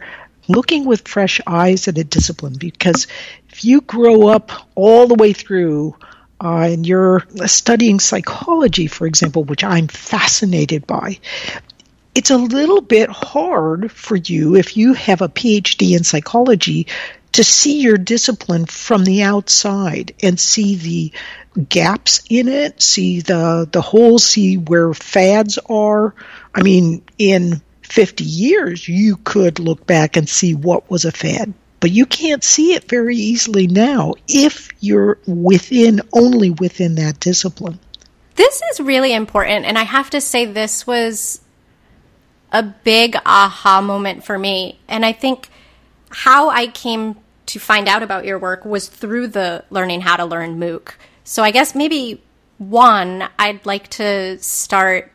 looking 0.49 0.85
with 0.85 1.09
fresh 1.09 1.41
eyes 1.47 1.89
at 1.89 1.99
a 1.99 2.05
discipline 2.05 2.55
because 2.59 3.07
if 3.51 3.65
you 3.65 3.81
grow 3.81 4.29
up 4.29 4.53
all 4.75 5.07
the 5.07 5.15
way 5.15 5.33
through 5.33 5.97
uh, 6.43 6.69
and 6.71 6.87
you're 6.87 7.25
studying 7.47 8.01
psychology, 8.01 8.87
for 8.87 9.07
example, 9.07 9.45
which 9.45 9.65
I'm 9.65 9.89
fascinated 9.89 10.87
by, 10.87 11.19
it's 12.15 12.31
a 12.31 12.37
little 12.37 12.81
bit 12.81 13.09
hard 13.09 13.91
for 13.91 14.17
you 14.17 14.57
if 14.57 14.77
you 14.77 14.93
have 14.95 15.23
a 15.23 15.29
PhD 15.29 15.97
in 15.97 16.05
psychology 16.05 16.87
to 17.33 17.43
see 17.43 17.81
your 17.81 17.97
discipline 17.97 18.67
from 18.67 19.05
the 19.05 19.23
outside 19.23 20.15
and 20.23 20.39
see 20.39 20.77
the 20.77 21.13
gaps 21.69 22.23
in 22.31 22.47
it, 22.47 22.81
see 22.81 23.21
the 23.21 23.69
the 23.71 23.81
holes, 23.81 24.25
see 24.25 24.57
where 24.57 24.95
fads 24.95 25.59
are. 25.69 26.15
I 26.55 26.63
mean, 26.63 27.03
in 27.19 27.61
50 27.83 28.25
years, 28.25 28.89
you 28.89 29.17
could 29.19 29.59
look 29.59 29.87
back 29.87 30.17
and 30.17 30.29
see 30.29 30.55
what 30.55 30.89
was 30.91 31.05
a 31.05 31.13
fad, 31.13 31.53
but 31.81 31.91
you 31.91 32.07
can't 32.07 32.45
see 32.45 32.75
it 32.75 32.89
very 32.89 33.17
easily 33.17 33.67
now 33.67 34.15
if 34.29 34.69
you're 34.81 35.19
within 35.27 36.01
only 36.13 36.51
within 36.51 36.95
that 36.97 37.21
discipline. 37.21 37.79
This 38.37 38.63
is 38.73 38.81
really 38.81 39.13
important, 39.13 39.65
and 39.65 39.79
I 39.79 39.85
have 39.85 40.11
to 40.11 40.21
say, 40.21 40.45
this 40.45 40.87
was 40.87 41.41
a 42.55 42.63
big 42.63 43.17
aha 43.27 43.81
moment 43.81 44.25
for 44.25 44.39
me. 44.39 44.79
And 44.89 45.05
I 45.05 45.13
think 45.13 45.49
how 46.11 46.49
I 46.51 46.69
came 46.69 47.17
to 47.47 47.59
find 47.59 47.89
out 47.89 48.03
about 48.03 48.25
your 48.25 48.39
work 48.39 48.65
was 48.65 48.89
through 48.89 49.29
the 49.29 49.65
Learning 49.71 50.01
How 50.01 50.17
to 50.17 50.25
Learn 50.25 50.59
MOOC. 50.59 50.95
So 51.25 51.43
I 51.43 51.51
guess 51.51 51.75
maybe 51.75 52.23
one, 52.59 53.29
I'd 53.39 53.67
like 53.67 53.89
to 53.91 54.39
start 54.39 55.11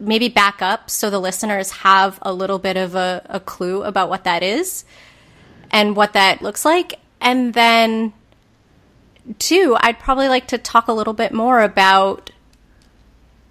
maybe 0.00 0.28
back 0.28 0.62
up 0.62 0.90
so 0.90 1.10
the 1.10 1.20
listeners 1.20 1.70
have 1.70 2.18
a 2.22 2.32
little 2.32 2.58
bit 2.58 2.76
of 2.76 2.94
a, 2.94 3.24
a 3.28 3.40
clue 3.40 3.82
about 3.82 4.08
what 4.08 4.24
that 4.24 4.42
is 4.42 4.84
and 5.70 5.94
what 5.94 6.14
that 6.14 6.42
looks 6.42 6.64
like. 6.64 6.98
And 7.20 7.52
then 7.54 8.12
two, 9.38 9.76
I'd 9.78 9.98
probably 9.98 10.28
like 10.28 10.48
to 10.48 10.58
talk 10.58 10.88
a 10.88 10.92
little 10.92 11.12
bit 11.12 11.32
more 11.32 11.60
about 11.60 12.30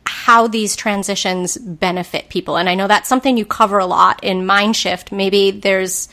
how 0.06 0.48
these 0.48 0.76
transitions 0.76 1.58
benefit 1.58 2.30
people. 2.30 2.58
And 2.58 2.68
I 2.68 2.76
know 2.76 2.88
that's 2.88 3.08
something 3.08 3.38
you 3.38 3.46
cover 3.46 3.80
a 3.80 3.86
lot 3.86 4.24
in 4.24 4.42
Mindshift. 4.42 5.12
Maybe 5.12 5.52
there's 5.52 6.10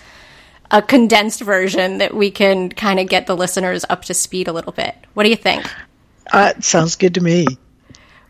a 0.71 0.83
condensed 0.83 1.41
version 1.41 1.99
that 1.99 2.15
we 2.15 2.31
can 2.31 2.71
kind 2.71 3.01
of 3.01 3.09
get 3.09 3.27
the 3.27 3.37
listeners 3.37 3.85
up 3.89 4.05
to 4.05 4.15
speed 4.15 4.49
a 4.49 4.53
little 4.53 4.73
bit. 4.73 4.95
What 5.15 5.25
do 5.25 5.31
you 5.31 5.37
think? 5.37 5.65
Uh, 6.31 6.53
sounds 6.61 6.97
good 6.97 7.15
to 7.15 7.21
me. 7.21 7.47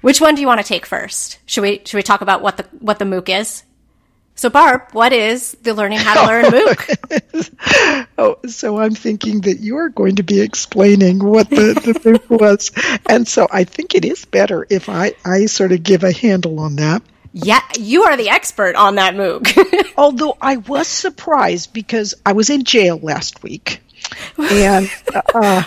Which 0.00 0.20
one 0.20 0.34
do 0.34 0.40
you 0.40 0.46
want 0.46 0.60
to 0.60 0.66
take 0.66 0.86
first? 0.86 1.38
Should 1.46 1.62
we 1.62 1.82
should 1.84 1.96
we 1.96 2.02
talk 2.02 2.20
about 2.20 2.42
what 2.42 2.56
the 2.56 2.64
what 2.78 2.98
the 2.98 3.04
MOOC 3.04 3.40
is? 3.40 3.62
So, 4.38 4.50
Barb, 4.50 4.82
what 4.92 5.14
is 5.14 5.52
the 5.62 5.72
Learning 5.72 5.98
How 5.98 6.20
to 6.20 6.26
Learn 6.26 6.44
MOOC? 6.52 8.06
oh, 8.18 8.36
so 8.46 8.78
I'm 8.78 8.94
thinking 8.94 9.40
that 9.42 9.60
you're 9.60 9.88
going 9.88 10.16
to 10.16 10.22
be 10.22 10.42
explaining 10.42 11.24
what 11.24 11.48
the, 11.48 11.72
the 11.72 11.92
MOOC 12.04 12.28
was. 12.28 12.70
And 13.06 13.26
so 13.26 13.48
I 13.50 13.64
think 13.64 13.94
it 13.94 14.04
is 14.04 14.26
better 14.26 14.66
if 14.68 14.90
I, 14.90 15.14
I 15.24 15.46
sort 15.46 15.72
of 15.72 15.82
give 15.82 16.04
a 16.04 16.12
handle 16.12 16.60
on 16.60 16.76
that. 16.76 17.02
Yeah, 17.32 17.62
you 17.78 18.04
are 18.04 18.16
the 18.18 18.28
expert 18.28 18.76
on 18.76 18.96
that 18.96 19.14
MOOC. 19.14 19.92
Although 19.96 20.36
I 20.38 20.58
was 20.58 20.86
surprised 20.86 21.72
because 21.72 22.14
I 22.24 22.32
was 22.32 22.50
in 22.50 22.64
jail 22.64 22.98
last 22.98 23.42
week 23.42 23.80
and 24.38 24.90
uh, 25.34 25.62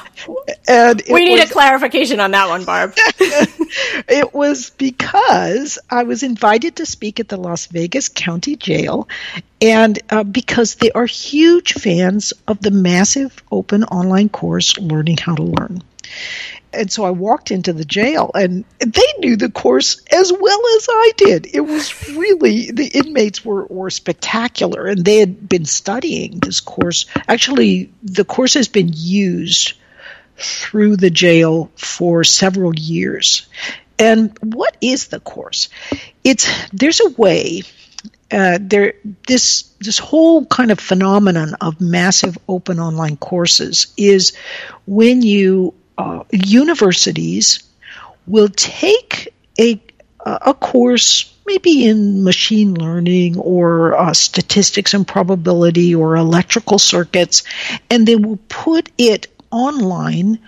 and 0.67 1.01
we 1.10 1.25
need 1.25 1.39
was, 1.39 1.50
a 1.50 1.53
clarification 1.53 2.19
on 2.19 2.31
that 2.31 2.50
one, 2.50 2.65
Barb. 2.65 2.93
it 2.98 4.34
was 4.34 4.69
because 4.72 5.79
I 5.89 6.03
was 6.03 6.24
invited 6.24 6.77
to 6.77 6.86
speak 6.86 7.19
at 7.19 7.27
the 7.27 7.38
Las 7.38 7.67
Vegas 7.67 8.10
County 8.10 8.55
Jail, 8.55 9.08
and 9.62 10.00
uh, 10.10 10.24
because 10.24 10.75
they 10.75 10.91
are 10.91 11.05
huge 11.05 11.74
fans 11.74 12.34
of 12.48 12.62
the 12.62 12.72
massive 12.72 13.41
open 13.51 13.84
online 13.86 14.29
course, 14.29 14.77
Learning 14.77 15.17
How 15.17 15.36
to 15.36 15.43
Learn. 15.43 15.84
And 16.72 16.92
so 16.92 17.04
I 17.04 17.12
walked 17.12 17.52
into 17.52 17.74
the 17.74 17.86
jail 17.86 18.32
and 18.36 18.64
they 18.80 19.14
knew 19.20 19.36
the 19.36 19.50
course 19.50 20.02
as 20.12 20.32
well 20.32 20.62
as 20.78 20.88
I 20.90 21.12
did. 21.18 21.48
It 21.54 21.62
was 21.62 22.10
really, 22.10 22.72
the 22.72 22.88
inmates 22.88 23.44
were, 23.44 23.66
were 23.66 23.90
spectacular 23.90 24.86
and 24.86 25.04
they 25.04 25.20
had 25.20 25.50
been 25.50 25.66
studying 25.66 26.40
this 26.40 26.60
course. 26.60 27.06
Actually, 27.28 27.92
the 28.04 28.26
course 28.26 28.54
has 28.54 28.68
been 28.68 28.92
used 28.94 29.74
through 30.38 30.98
the 30.98 31.10
jail 31.10 31.72
for 31.76 32.24
several 32.24 32.74
years. 32.76 33.48
And 33.98 34.38
what 34.42 34.78
is 34.80 35.08
the 35.08 35.20
course? 35.20 35.70
It's, 36.24 36.48
there's 36.72 37.02
a 37.02 37.10
way 37.10 37.64
uh, 38.32 38.60
there 38.62 38.94
this 39.28 39.64
this 39.80 39.98
whole 39.98 40.46
kind 40.46 40.72
of 40.72 40.80
phenomenon 40.80 41.56
of 41.62 41.82
massive 41.82 42.38
open 42.48 42.80
online 42.80 43.18
courses 43.18 43.92
is 43.98 44.34
when 44.86 45.22
you 45.22 45.74
uh, 46.00 46.24
universities 46.32 47.62
will 48.25 48.50
take 48.50 49.34
a 49.60 49.82
a 50.25 50.53
course 50.53 51.34
maybe 51.46 51.86
in 51.88 52.24
machine 52.24 52.74
learning 52.74 53.38
or 53.38 53.98
uh, 53.98 54.13
statistics 54.13 54.94
and 54.94 55.08
probability 55.08 55.96
or 55.96 56.15
electrical 56.15 56.77
circuits 56.77 57.44
and 57.89 58.08
they 58.08 58.15
will 58.15 58.39
put 58.48 58.91
it 58.98 59.27
online 59.50 60.39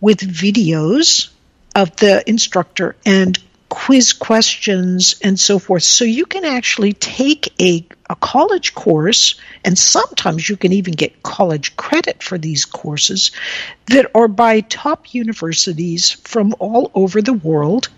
with 0.00 0.18
videos 0.20 1.30
of 1.74 1.96
the 1.96 2.22
instructor 2.28 2.94
and 3.06 3.38
quiz 3.70 4.12
questions 4.12 5.14
and 5.22 5.40
so 5.40 5.58
forth. 5.58 5.84
So 5.84 6.04
you 6.04 6.26
can 6.26 6.44
actually 6.44 6.92
take 6.92 7.54
a, 7.58 7.86
a 8.10 8.16
college 8.16 8.74
course, 8.74 9.40
and 9.64 9.78
sometimes 9.78 10.48
you 10.48 10.56
can 10.56 10.72
even 10.74 10.92
get 10.92 11.22
college 11.22 11.76
credit 11.76 12.22
for 12.22 12.36
these 12.36 12.66
courses 12.66 13.30
that 13.86 14.10
are 14.14 14.28
by 14.28 14.60
top 14.60 15.14
universities 15.14 16.10
from 16.10 16.54
all 16.58 16.90
over 16.94 17.22
the 17.22 17.32
world. 17.32 17.88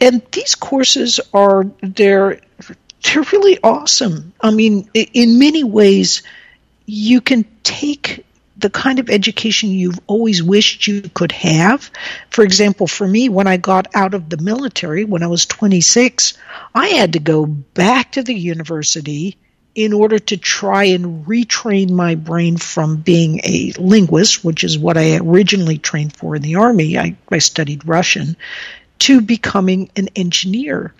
And 0.00 0.20
these 0.32 0.56
courses 0.56 1.20
are 1.32 1.64
they're 1.80 2.40
they're 3.02 3.22
really 3.32 3.58
awesome. 3.62 4.32
I 4.40 4.50
mean, 4.50 4.90
in 4.94 5.38
many 5.38 5.64
ways, 5.64 6.22
you 6.84 7.20
can 7.20 7.44
take 7.62 8.26
the 8.62 8.70
kind 8.70 8.98
of 8.98 9.10
education 9.10 9.70
you've 9.70 10.00
always 10.06 10.42
wished 10.42 10.86
you 10.86 11.02
could 11.14 11.32
have. 11.32 11.90
For 12.30 12.42
example, 12.42 12.86
for 12.86 13.06
me, 13.06 13.28
when 13.28 13.46
I 13.46 13.56
got 13.58 13.94
out 13.94 14.14
of 14.14 14.30
the 14.30 14.38
military 14.38 15.04
when 15.04 15.22
I 15.22 15.26
was 15.26 15.44
26, 15.46 16.34
I 16.74 16.88
had 16.88 17.12
to 17.12 17.18
go 17.18 17.44
back 17.44 18.12
to 18.12 18.22
the 18.22 18.34
university 18.34 19.36
in 19.74 19.92
order 19.92 20.18
to 20.18 20.36
try 20.36 20.84
and 20.84 21.26
retrain 21.26 21.90
my 21.90 22.14
brain 22.14 22.56
from 22.56 22.96
being 22.96 23.40
a 23.42 23.72
linguist, 23.78 24.44
which 24.44 24.64
is 24.64 24.78
what 24.78 24.96
I 24.96 25.16
originally 25.16 25.78
trained 25.78 26.14
for 26.14 26.36
in 26.36 26.42
the 26.42 26.56
Army. 26.56 26.98
I, 26.98 27.16
I 27.30 27.38
studied 27.38 27.86
Russian, 27.88 28.36
to 29.00 29.20
becoming 29.20 29.90
an 29.96 30.08
engineer. 30.14 30.94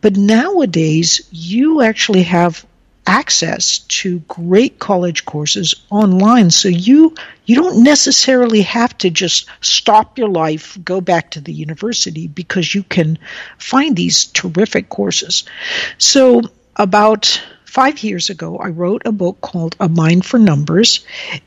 But 0.00 0.16
nowadays, 0.16 1.20
you 1.30 1.82
actually 1.82 2.22
have 2.22 2.64
access 3.06 3.80
to 3.80 4.20
great 4.20 4.78
college 4.78 5.24
courses 5.24 5.74
online. 5.90 6.50
So 6.50 6.68
you 6.68 7.14
you 7.46 7.56
don't 7.56 7.82
necessarily 7.82 8.62
have 8.62 8.96
to 8.98 9.10
just 9.10 9.46
stop 9.60 10.18
your 10.18 10.28
life 10.28 10.78
go 10.84 11.00
back 11.00 11.32
to 11.32 11.40
the 11.40 11.52
university 11.52 12.28
because 12.28 12.74
you 12.74 12.84
can 12.84 13.18
find 13.58 13.96
these 13.96 14.26
terrific 14.26 14.88
courses. 14.88 15.44
So 15.98 16.42
about 16.76 17.42
five 17.64 18.02
years 18.02 18.28
ago 18.28 18.58
i 18.58 18.68
wrote 18.68 19.00
a 19.06 19.12
book 19.12 19.40
called 19.40 19.74
a 19.80 19.88
mind 19.88 20.26
for 20.26 20.38
numbers 20.38 21.06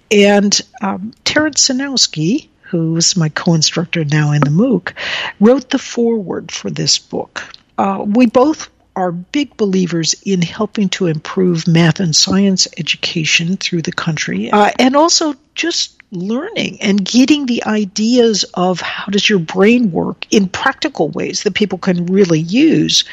and 0.10 0.60
um, 0.82 1.14
terrence 1.24 1.68
sejnowski 1.68 2.48
who's 2.66 3.16
my 3.16 3.30
co-instructor 3.30 4.04
now 4.06 4.32
in 4.32 4.42
the 4.42 4.50
mooc 4.50 4.94
wrote 5.40 5.70
the 5.70 5.80
foreword 5.80 6.52
for 6.52 6.70
this 6.70 6.98
book. 6.98 7.44
Uh, 7.78 8.04
we 8.06 8.26
both 8.26 8.70
are 8.96 9.12
big 9.12 9.58
believers 9.58 10.16
in 10.24 10.42
helping 10.42 10.90
to 10.90 11.08
improve 11.08 11.68
math 11.68 12.00
and 12.00 12.16
science 12.16 12.68
education 12.78 13.58
through 13.58 13.82
the 13.82 13.92
country 13.92 14.52
uh, 14.52 14.72
and 14.80 14.96
also 14.96 15.34
just 15.54 15.96
learning 16.12 16.82
and 16.82 17.04
getting 17.04 17.46
the 17.46 17.64
ideas 17.66 18.46
of 18.54 18.80
how 18.80 19.06
does 19.08 19.28
your 19.30 19.40
brain 19.40 19.92
work 19.92 20.26
in 20.32 20.48
practical 20.48 21.10
ways 21.10 21.44
that 21.44 21.54
people 21.54 21.78
can 21.78 22.06
really 22.06 22.40
use. 22.40 23.04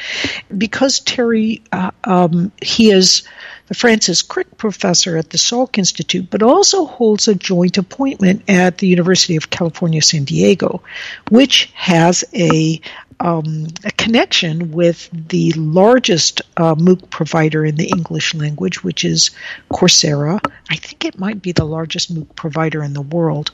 Because 0.56 1.00
terry 1.00 1.62
uh, 1.72 1.90
um, 2.04 2.52
he 2.60 2.90
is 2.90 3.22
the 3.68 3.74
francis 3.74 4.22
crick 4.22 4.58
professor 4.58 5.16
at 5.16 5.30
the 5.30 5.38
salk 5.38 5.78
institute 5.78 6.28
but 6.30 6.42
also 6.42 6.84
holds 6.84 7.28
a 7.28 7.34
joint 7.34 7.78
appointment 7.78 8.42
at 8.48 8.78
the 8.78 8.86
university 8.86 9.36
of 9.36 9.50
california 9.50 10.02
san 10.02 10.24
diego 10.24 10.82
which 11.30 11.70
has 11.74 12.24
a 12.34 12.80
um, 13.22 13.68
a 13.84 13.92
connection 13.92 14.72
with 14.72 15.08
the 15.12 15.52
largest 15.52 16.42
uh, 16.56 16.74
MOOC 16.74 17.08
provider 17.08 17.64
in 17.64 17.76
the 17.76 17.86
English 17.86 18.34
language, 18.34 18.82
which 18.82 19.04
is 19.04 19.30
Coursera. 19.70 20.40
I 20.68 20.76
think 20.76 21.04
it 21.04 21.18
might 21.18 21.40
be 21.40 21.52
the 21.52 21.64
largest 21.64 22.12
MOOC 22.12 22.34
provider 22.34 22.82
in 22.82 22.94
the 22.94 23.00
world. 23.00 23.52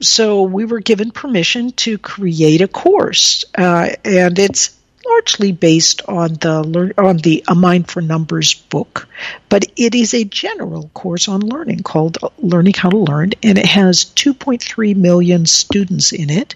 So 0.00 0.42
we 0.42 0.64
were 0.64 0.80
given 0.80 1.12
permission 1.12 1.70
to 1.72 1.98
create 1.98 2.60
a 2.60 2.68
course, 2.68 3.44
uh, 3.56 3.90
and 4.04 4.38
it's 4.38 4.76
largely 5.08 5.52
based 5.52 6.02
on 6.08 6.34
the 6.34 6.92
on 6.98 7.16
the 7.18 7.44
A 7.48 7.54
Mind 7.54 7.88
for 7.88 8.00
Numbers 8.00 8.54
book, 8.54 9.08
but 9.48 9.64
it 9.76 9.94
is 9.94 10.14
a 10.14 10.24
general 10.24 10.90
course 10.94 11.28
on 11.28 11.40
learning 11.40 11.84
called 11.84 12.18
Learning 12.38 12.74
How 12.76 12.90
to 12.90 12.98
Learn, 12.98 13.30
and 13.42 13.56
it 13.56 13.66
has 13.66 14.04
2.3 14.04 14.96
million 14.96 15.46
students 15.46 16.12
in 16.12 16.28
it, 16.28 16.54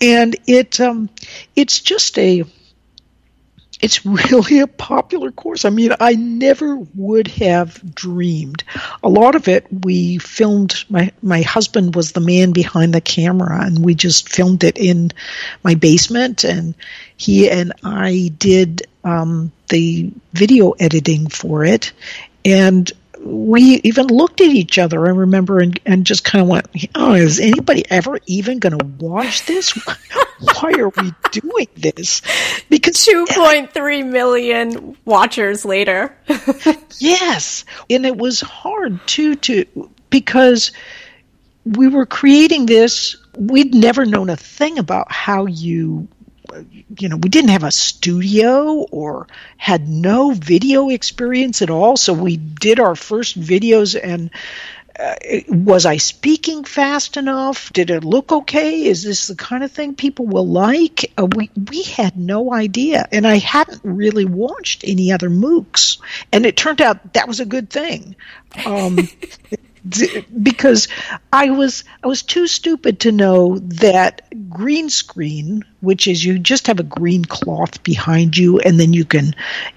and 0.00 0.36
it 0.46 0.80
um, 0.80 1.08
it's 1.54 1.80
just 1.80 2.18
a 2.18 2.44
it's 3.80 4.06
really 4.06 4.60
a 4.60 4.66
popular 4.66 5.30
course. 5.30 5.64
I 5.64 5.70
mean, 5.70 5.92
I 6.00 6.14
never 6.14 6.76
would 6.94 7.28
have 7.28 7.94
dreamed. 7.94 8.64
A 9.02 9.08
lot 9.08 9.34
of 9.34 9.48
it 9.48 9.66
we 9.70 10.18
filmed. 10.18 10.84
My 10.88 11.12
my 11.22 11.42
husband 11.42 11.94
was 11.94 12.12
the 12.12 12.20
man 12.20 12.52
behind 12.52 12.94
the 12.94 13.00
camera, 13.00 13.64
and 13.64 13.84
we 13.84 13.94
just 13.94 14.28
filmed 14.28 14.64
it 14.64 14.78
in 14.78 15.12
my 15.62 15.74
basement. 15.74 16.44
And 16.44 16.74
he 17.16 17.50
and 17.50 17.72
I 17.82 18.32
did 18.36 18.86
um, 19.04 19.52
the 19.68 20.10
video 20.32 20.72
editing 20.72 21.28
for 21.28 21.64
it, 21.64 21.92
and 22.44 22.90
we 23.26 23.80
even 23.82 24.06
looked 24.06 24.40
at 24.40 24.48
each 24.48 24.78
other, 24.78 25.06
I 25.06 25.10
remember, 25.10 25.58
and, 25.58 25.78
and 25.84 26.06
just 26.06 26.24
kind 26.24 26.42
of 26.42 26.48
went, 26.48 26.66
oh, 26.94 27.14
is 27.14 27.40
anybody 27.40 27.84
ever 27.90 28.18
even 28.26 28.58
going 28.58 28.78
to 28.78 28.84
watch 29.04 29.46
this? 29.46 29.72
Why 30.40 30.72
are 30.78 30.88
we 30.88 31.12
doing 31.32 31.68
this? 31.76 32.22
Because 32.68 32.96
2.3 32.96 33.74
eh, 33.76 34.02
million 34.04 34.96
watchers 35.04 35.64
later. 35.64 36.16
yes. 36.98 37.64
And 37.90 38.06
it 38.06 38.16
was 38.16 38.40
hard, 38.40 39.00
too, 39.06 39.34
to, 39.36 39.90
because 40.10 40.72
we 41.64 41.88
were 41.88 42.06
creating 42.06 42.66
this. 42.66 43.16
We'd 43.36 43.74
never 43.74 44.06
known 44.06 44.30
a 44.30 44.36
thing 44.36 44.78
about 44.78 45.10
how 45.10 45.46
you 45.46 46.08
you 46.98 47.08
know, 47.08 47.16
we 47.16 47.28
didn't 47.28 47.50
have 47.50 47.64
a 47.64 47.70
studio 47.70 48.86
or 48.90 49.26
had 49.56 49.88
no 49.88 50.30
video 50.32 50.90
experience 50.90 51.62
at 51.62 51.70
all. 51.70 51.96
So 51.96 52.12
we 52.12 52.36
did 52.36 52.80
our 52.80 52.94
first 52.94 53.38
videos 53.40 53.98
and 54.00 54.30
uh, 54.98 55.14
was 55.48 55.84
I 55.84 55.98
speaking 55.98 56.64
fast 56.64 57.16
enough? 57.16 57.70
Did 57.72 57.90
it 57.90 58.02
look 58.02 58.32
okay? 58.32 58.84
Is 58.86 59.02
this 59.02 59.26
the 59.26 59.34
kind 59.34 59.62
of 59.62 59.70
thing 59.70 59.94
people 59.94 60.26
will 60.26 60.46
like? 60.46 61.12
Uh, 61.18 61.26
we 61.26 61.50
we 61.70 61.82
had 61.82 62.16
no 62.16 62.52
idea, 62.52 63.06
and 63.12 63.26
I 63.26 63.36
hadn't 63.36 63.82
really 63.84 64.24
watched 64.24 64.84
any 64.84 65.12
other 65.12 65.28
MOOCs, 65.28 65.98
and 66.32 66.46
it 66.46 66.56
turned 66.56 66.80
out 66.80 67.12
that 67.12 67.28
was 67.28 67.40
a 67.40 67.44
good 67.44 67.68
thing. 67.68 68.16
Um, 68.64 68.96
because 70.42 70.88
I 71.32 71.50
was 71.50 71.84
I 72.02 72.06
was 72.06 72.22
too 72.22 72.46
stupid 72.46 73.00
to 73.00 73.12
know 73.12 73.58
that 73.58 74.22
green 74.50 74.90
screen, 74.90 75.64
which 75.80 76.06
is 76.06 76.24
you 76.24 76.38
just 76.38 76.66
have 76.66 76.80
a 76.80 76.84
green 76.84 77.24
cloth 77.24 77.82
behind 77.82 78.36
you, 78.36 78.58
and 78.58 78.78
then 78.78 78.92
you 78.92 79.04
can 79.04 79.34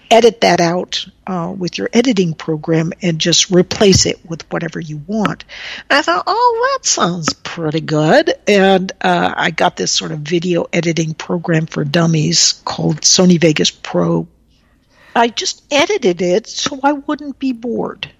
edit 0.09 0.41
that 0.41 0.59
out 0.61 1.05
uh, 1.27 1.53
with 1.55 1.77
your 1.77 1.89
editing 1.93 2.33
program 2.33 2.91
and 3.01 3.19
just 3.19 3.51
replace 3.51 4.05
it 4.05 4.25
with 4.27 4.49
whatever 4.51 4.79
you 4.79 5.01
want. 5.05 5.45
And 5.89 5.99
I 5.99 6.01
thought, 6.01 6.23
oh, 6.25 6.77
that 6.77 6.85
sounds 6.85 7.33
pretty 7.33 7.81
good, 7.81 8.33
and 8.47 8.91
uh, 9.01 9.33
I 9.35 9.51
got 9.51 9.77
this 9.77 9.91
sort 9.91 10.11
of 10.11 10.19
video 10.19 10.65
editing 10.73 11.13
program 11.13 11.65
for 11.65 11.83
dummies 11.83 12.61
called 12.65 13.01
Sony 13.01 13.39
Vegas 13.39 13.71
Pro. 13.71 14.27
I 15.15 15.27
just 15.27 15.63
edited 15.71 16.21
it 16.21 16.47
so 16.47 16.79
I 16.83 16.93
wouldn't 16.93 17.39
be 17.39 17.51
bored. 17.51 18.11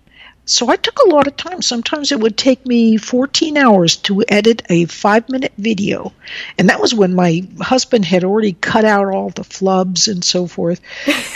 So 0.49 0.67
I 0.67 0.77
took 0.77 0.97
a 0.97 1.09
lot 1.09 1.27
of 1.27 1.37
time. 1.37 1.61
Sometimes 1.61 2.11
it 2.11 2.19
would 2.19 2.35
take 2.35 2.65
me 2.65 2.97
14 2.97 3.55
hours 3.55 3.97
to 3.97 4.23
edit 4.27 4.63
a 4.67 4.85
five 4.85 5.29
minute 5.29 5.53
video. 5.59 6.11
And 6.57 6.69
that 6.69 6.81
was 6.81 6.91
when 6.91 7.13
my 7.13 7.47
husband 7.61 8.03
had 8.03 8.23
already 8.23 8.53
cut 8.53 8.83
out 8.83 9.13
all 9.13 9.29
the 9.29 9.43
flubs 9.43 10.11
and 10.11 10.23
so 10.23 10.47
forth. 10.47 10.81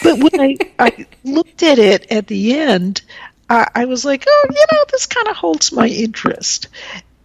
But 0.01 0.17
when 0.17 0.41
I, 0.41 0.57
I 0.79 1.05
looked 1.23 1.61
at 1.61 1.77
it 1.77 2.11
at 2.11 2.25
the 2.25 2.57
end, 2.57 3.03
I, 3.51 3.69
I 3.75 3.85
was 3.85 4.03
like, 4.03 4.25
oh, 4.27 4.47
you 4.49 4.65
know, 4.71 4.83
this 4.91 5.05
kind 5.05 5.27
of 5.27 5.35
holds 5.35 5.71
my 5.71 5.87
interest. 5.87 6.69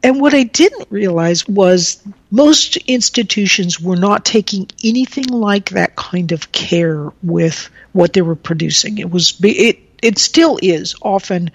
And 0.03 0.20
what 0.20 0.35
I 0.35 0.42
didn't 0.42 0.88
realize 0.90 1.48
was 1.48 2.03
most 2.31 2.77
institutions 2.77 3.81
were 3.81 3.96
not 3.96 4.27
taking 4.27 4.68
anything 4.85 5.29
like 5.29 5.70
that 5.70 5.96
kind 5.96 6.33
of 6.33 6.53
care 6.53 7.11
with 7.22 7.70
what 7.92 8.12
they 8.12 8.22
were 8.22 8.37
producing. 8.37 8.98
It 8.98 9.11
was 9.11 9.40
it 9.42 9.88
it 10.02 10.18
still 10.18 10.58
is 10.61 10.94
often 11.02 11.50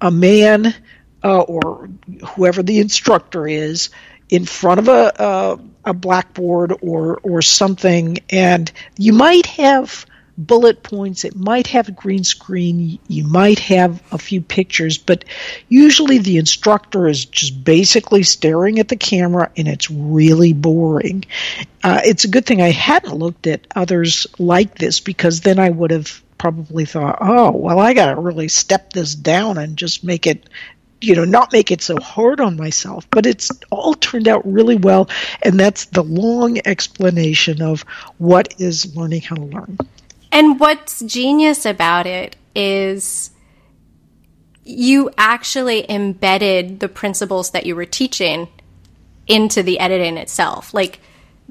a 0.00 0.10
man 0.10 0.74
uh, 1.24 1.40
or 1.40 1.88
whoever 2.34 2.62
the 2.62 2.80
instructor 2.80 3.46
is 3.46 3.90
in 4.28 4.44
front 4.44 4.80
of 4.80 4.88
a, 4.88 5.12
a, 5.18 5.90
a 5.90 5.94
blackboard 5.94 6.72
or 6.80 7.18
or 7.22 7.42
something, 7.42 8.18
and 8.30 8.72
you 8.96 9.12
might 9.12 9.46
have 9.46 10.06
bullet 10.38 10.82
points. 10.82 11.24
It 11.24 11.36
might 11.36 11.66
have 11.68 11.88
a 11.88 11.92
green 11.92 12.24
screen. 12.24 12.98
You 13.08 13.24
might 13.24 13.58
have 13.60 14.02
a 14.12 14.18
few 14.18 14.40
pictures, 14.40 14.98
but 14.98 15.24
usually 15.68 16.18
the 16.18 16.38
instructor 16.38 17.06
is 17.06 17.24
just 17.24 17.62
basically 17.64 18.22
staring 18.22 18.78
at 18.78 18.88
the 18.88 18.96
camera 18.96 19.50
and 19.56 19.68
it's 19.68 19.90
really 19.90 20.52
boring. 20.52 21.24
Uh, 21.82 22.00
it's 22.04 22.24
a 22.24 22.28
good 22.28 22.46
thing 22.46 22.62
I 22.62 22.70
hadn't 22.70 23.14
looked 23.14 23.46
at 23.46 23.66
others 23.74 24.26
like 24.38 24.78
this 24.78 25.00
because 25.00 25.40
then 25.40 25.58
I 25.58 25.68
would 25.68 25.90
have 25.90 26.21
probably 26.42 26.84
thought, 26.84 27.18
oh, 27.20 27.52
well, 27.52 27.78
I 27.78 27.94
got 27.94 28.14
to 28.14 28.20
really 28.20 28.48
step 28.48 28.92
this 28.92 29.14
down 29.14 29.58
and 29.58 29.76
just 29.76 30.02
make 30.02 30.26
it 30.26 30.48
you 31.00 31.16
know 31.16 31.24
not 31.24 31.52
make 31.52 31.72
it 31.72 31.82
so 31.82 31.96
hard 31.98 32.40
on 32.40 32.56
myself 32.56 33.10
but 33.10 33.26
it's 33.26 33.50
all 33.70 33.92
turned 33.94 34.28
out 34.28 34.40
really 34.44 34.76
well 34.76 35.10
and 35.42 35.58
that's 35.58 35.86
the 35.86 36.04
long 36.04 36.60
explanation 36.64 37.60
of 37.60 37.82
what 38.18 38.54
is 38.60 38.94
learning 38.94 39.20
how 39.20 39.34
to 39.34 39.42
learn 39.42 39.76
and 40.30 40.60
what's 40.60 41.00
genius 41.00 41.66
about 41.66 42.06
it 42.06 42.36
is 42.54 43.32
you 44.64 45.10
actually 45.18 45.90
embedded 45.90 46.80
the 46.80 46.88
principles 46.88 47.50
that 47.50 47.66
you 47.66 47.74
were 47.74 47.86
teaching 47.86 48.48
into 49.26 49.62
the 49.62 49.78
editing 49.78 50.16
itself. 50.16 50.72
Like 50.72 51.00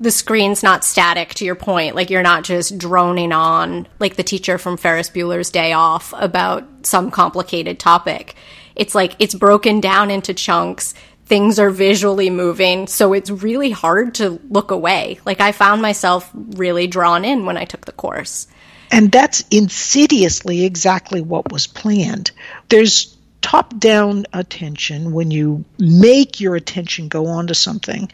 the 0.01 0.11
screen's 0.11 0.63
not 0.63 0.83
static 0.83 1.35
to 1.35 1.45
your 1.45 1.55
point. 1.55 1.95
Like 1.95 2.09
you're 2.09 2.23
not 2.23 2.43
just 2.43 2.79
droning 2.79 3.31
on 3.31 3.87
like 3.99 4.15
the 4.15 4.23
teacher 4.23 4.57
from 4.57 4.75
Ferris 4.75 5.11
Bueller's 5.11 5.51
Day 5.51 5.73
Off 5.73 6.11
about 6.17 6.67
some 6.81 7.11
complicated 7.11 7.79
topic. 7.79 8.35
It's 8.75 8.95
like 8.95 9.15
it's 9.19 9.35
broken 9.35 9.79
down 9.79 10.09
into 10.09 10.33
chunks. 10.33 10.95
Things 11.27 11.59
are 11.59 11.69
visually 11.69 12.31
moving, 12.31 12.87
so 12.87 13.13
it's 13.13 13.29
really 13.29 13.69
hard 13.69 14.15
to 14.15 14.41
look 14.49 14.71
away. 14.71 15.19
Like 15.23 15.39
I 15.39 15.51
found 15.51 15.83
myself 15.83 16.29
really 16.33 16.87
drawn 16.87 17.23
in 17.23 17.45
when 17.45 17.55
I 17.55 17.65
took 17.65 17.85
the 17.85 17.91
course. 17.91 18.47
And 18.91 19.11
that's 19.11 19.45
insidiously 19.51 20.65
exactly 20.65 21.21
what 21.21 21.51
was 21.51 21.67
planned. 21.67 22.31
There's 22.69 23.15
top 23.41 23.77
down 23.79 24.25
attention 24.33 25.11
when 25.11 25.31
you 25.31 25.65
make 25.79 26.39
your 26.39 26.55
attention 26.55 27.07
go 27.07 27.27
on 27.27 27.47
to 27.47 27.55
something. 27.55 28.11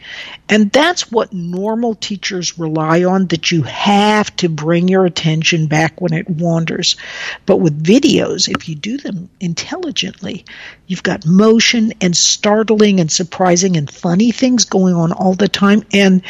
And 0.47 0.71
that's 0.71 1.11
what 1.11 1.33
normal 1.33 1.95
teachers 1.95 2.57
rely 2.57 3.03
on 3.03 3.27
that 3.27 3.51
you 3.51 3.63
have 3.63 4.35
to 4.37 4.49
bring 4.49 4.87
your 4.87 5.05
attention 5.05 5.67
back 5.67 5.99
when 5.99 6.13
it 6.13 6.29
wanders. 6.29 6.95
But 7.45 7.57
with 7.57 7.83
videos, 7.83 8.47
if 8.47 8.69
you 8.69 8.75
do 8.75 8.97
them 8.97 9.29
intelligently, 9.39 10.45
you've 10.87 11.03
got 11.03 11.25
motion 11.25 11.93
and 12.01 12.15
startling 12.15 12.99
and 12.99 13.11
surprising 13.11 13.77
and 13.77 13.91
funny 13.91 14.31
things 14.31 14.65
going 14.65 14.95
on 14.95 15.11
all 15.11 15.33
the 15.33 15.49
time. 15.49 15.83
And 15.93 16.23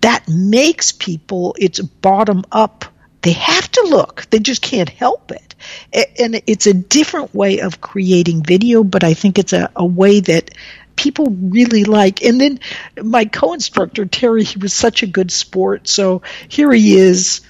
that 0.00 0.28
makes 0.28 0.92
people, 0.92 1.56
it's 1.58 1.80
bottom 1.80 2.44
up 2.52 2.84
they 3.24 3.32
have 3.32 3.72
to 3.72 3.86
look. 3.88 4.26
They 4.28 4.38
just 4.38 4.60
can't 4.60 4.90
help 4.90 5.32
it. 5.32 5.53
And 5.92 6.42
it's 6.46 6.66
a 6.66 6.74
different 6.74 7.34
way 7.34 7.60
of 7.60 7.80
creating 7.80 8.42
video, 8.42 8.84
but 8.84 9.04
I 9.04 9.14
think 9.14 9.38
it's 9.38 9.52
a, 9.52 9.70
a 9.76 9.84
way 9.84 10.20
that 10.20 10.50
people 10.96 11.26
really 11.26 11.84
like. 11.84 12.22
And 12.22 12.40
then 12.40 12.60
my 13.02 13.24
co 13.24 13.52
instructor, 13.52 14.06
Terry, 14.06 14.44
he 14.44 14.58
was 14.58 14.72
such 14.72 15.02
a 15.02 15.06
good 15.06 15.30
sport. 15.30 15.88
So 15.88 16.22
here 16.48 16.72
he 16.72 16.96
is 16.96 17.40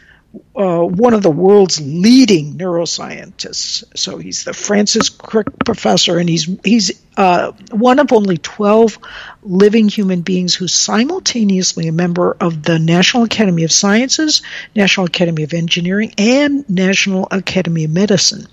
uh, 0.57 0.83
one 0.83 1.15
of 1.15 1.23
the 1.23 1.31
world's 1.31 1.81
leading 1.81 2.55
neuroscientists. 2.55 3.85
So 3.97 4.19
he's 4.19 4.45
the 4.45 4.55
Francis 4.55 5.09
Crick 5.09 5.49
Professor, 5.65 6.19
and 6.19 6.29
he's 6.29 6.49
he's 6.63 7.03
uh, 7.17 7.53
one 7.71 7.99
of 7.99 8.13
only 8.13 8.39
twelve 8.39 8.99
living 9.43 9.89
human 9.89 10.23
beings 10.23 10.55
who's 10.55 10.73
simultaneously 10.73 11.89
a 11.89 11.93
member 11.93 12.37
of 12.41 12.63
the 12.63 12.79
National 12.79 13.25
Academy 13.25 13.65
of 13.65 13.73
Sciences, 13.73 14.43
National 14.75 15.07
Academy 15.07 15.43
of 15.43 15.53
Engineering, 15.53 16.15
and 16.19 16.69
National 16.69 17.29
Academy 17.31 17.85
of 17.85 17.91
Medicine. 17.91 18.47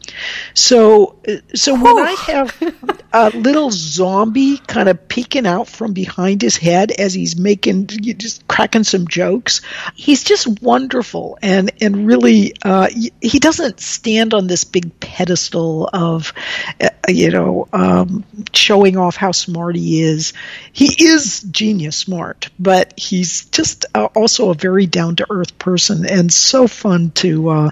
So, 0.53 1.15
uh, 1.27 1.37
so 1.53 1.73
when 1.73 1.97
I 1.97 2.11
have 2.11 3.07
a 3.13 3.29
little 3.29 3.69
zombie 3.71 4.57
kind 4.57 4.89
of 4.89 5.07
peeking 5.07 5.45
out 5.45 5.67
from 5.67 5.93
behind 5.93 6.41
his 6.41 6.57
head 6.57 6.91
as 6.91 7.13
he's 7.13 7.37
making 7.37 7.87
just 7.87 8.47
cracking 8.47 8.83
some 8.83 9.07
jokes, 9.07 9.61
he's 9.95 10.23
just 10.23 10.61
wonderful 10.61 11.37
and 11.41 11.71
and 11.81 11.90
really, 11.95 12.54
uh, 12.63 12.88
he 13.21 13.39
doesn't 13.39 13.80
stand 13.80 14.34
on 14.34 14.47
this 14.47 14.63
big 14.63 14.99
pedestal 14.99 15.89
of, 15.91 16.34
uh, 16.80 16.89
you 17.08 17.32
know, 17.32 17.67
um, 17.73 18.23
showing 18.54 18.97
off 18.97 19.15
how 19.15 19.32
smart 19.32 19.75
he 19.75 20.01
is. 20.01 20.34
He 20.73 21.06
is 21.06 21.41
genius 21.41 21.95
smart, 21.95 22.49
but 22.60 22.93
he's 22.97 23.45
just 23.45 23.86
uh, 23.93 24.06
also 24.15 24.49
a 24.49 24.56
very 24.56 24.88
down 24.88 25.17
to 25.17 25.27
earth 25.30 25.58
person 25.58 26.06
and 26.06 26.32
so 26.32 26.67
fun 26.67 27.12
to, 27.12 27.49
uh, 27.49 27.71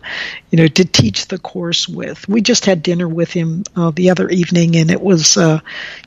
you 0.50 0.58
know, 0.58 0.68
to 0.68 0.86
teach 0.86 1.28
the 1.28 1.40
course 1.40 1.88
with. 1.88 2.28
We 2.28 2.42
just 2.42 2.66
had 2.66 2.84
dinner 2.84 3.08
with 3.08 3.32
him 3.32 3.64
uh, 3.76 3.92
the 3.92 4.12
other 4.12 4.30
evening, 4.30 4.76
and 4.76 4.92
it 4.92 5.02
was, 5.02 5.38
uh, 5.38 5.60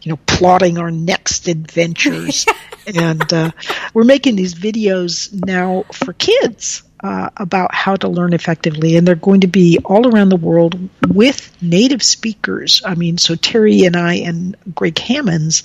you 0.03 0.13
know, 0.13 0.19
plotting 0.27 0.79
our 0.79 0.91
next 0.91 1.49
adventures. 1.49 2.47
and 2.95 3.53
we're 3.95 4.05
making 4.05 4.37
these 4.37 4.55
videos 4.55 5.33
now 5.33 5.85
for 5.93 6.13
kids 6.13 6.83
uh, 7.03 7.31
about 7.37 7.75
how 7.75 7.97
to 7.97 8.09
learn 8.09 8.33
effectively, 8.33 8.97
and 8.97 9.07
they're 9.07 9.15
going 9.15 9.41
to 9.41 9.49
be 9.49 9.79
all 9.85 10.07
around 10.07 10.29
the 10.29 10.37
world 10.37 10.79
with 11.09 11.51
native 11.61 12.03
speakers. 12.03 12.83
I 12.85 12.95
mean, 12.95 13.19
so 13.19 13.35
Terry 13.35 13.85
and 13.85 13.97
I 13.97 14.15
and 14.15 14.57
Greg 14.75 14.99
Hammonds 14.99 15.65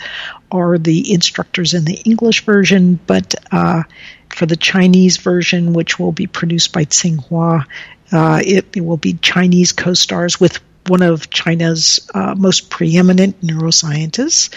are 0.51 0.77
the 0.77 1.13
instructors 1.13 1.73
in 1.73 1.85
the 1.85 2.01
English 2.05 2.43
version, 2.43 2.99
but 3.05 3.35
uh, 3.51 3.83
for 4.29 4.45
the 4.45 4.55
Chinese 4.55 5.17
version, 5.17 5.73
which 5.73 5.99
will 5.99 6.11
be 6.11 6.27
produced 6.27 6.73
by 6.73 6.85
Tsinghua, 6.85 7.65
uh, 8.11 8.41
it, 8.43 8.65
it, 8.75 8.81
will 8.81 8.97
be 8.97 9.13
Chinese 9.13 9.73
co 9.73 9.93
stars 9.93 10.39
with 10.39 10.59
one 10.87 11.01
of 11.01 11.29
China's 11.29 12.09
uh, 12.13 12.33
most 12.35 12.69
preeminent 12.69 13.41
neuroscientists, 13.41 14.49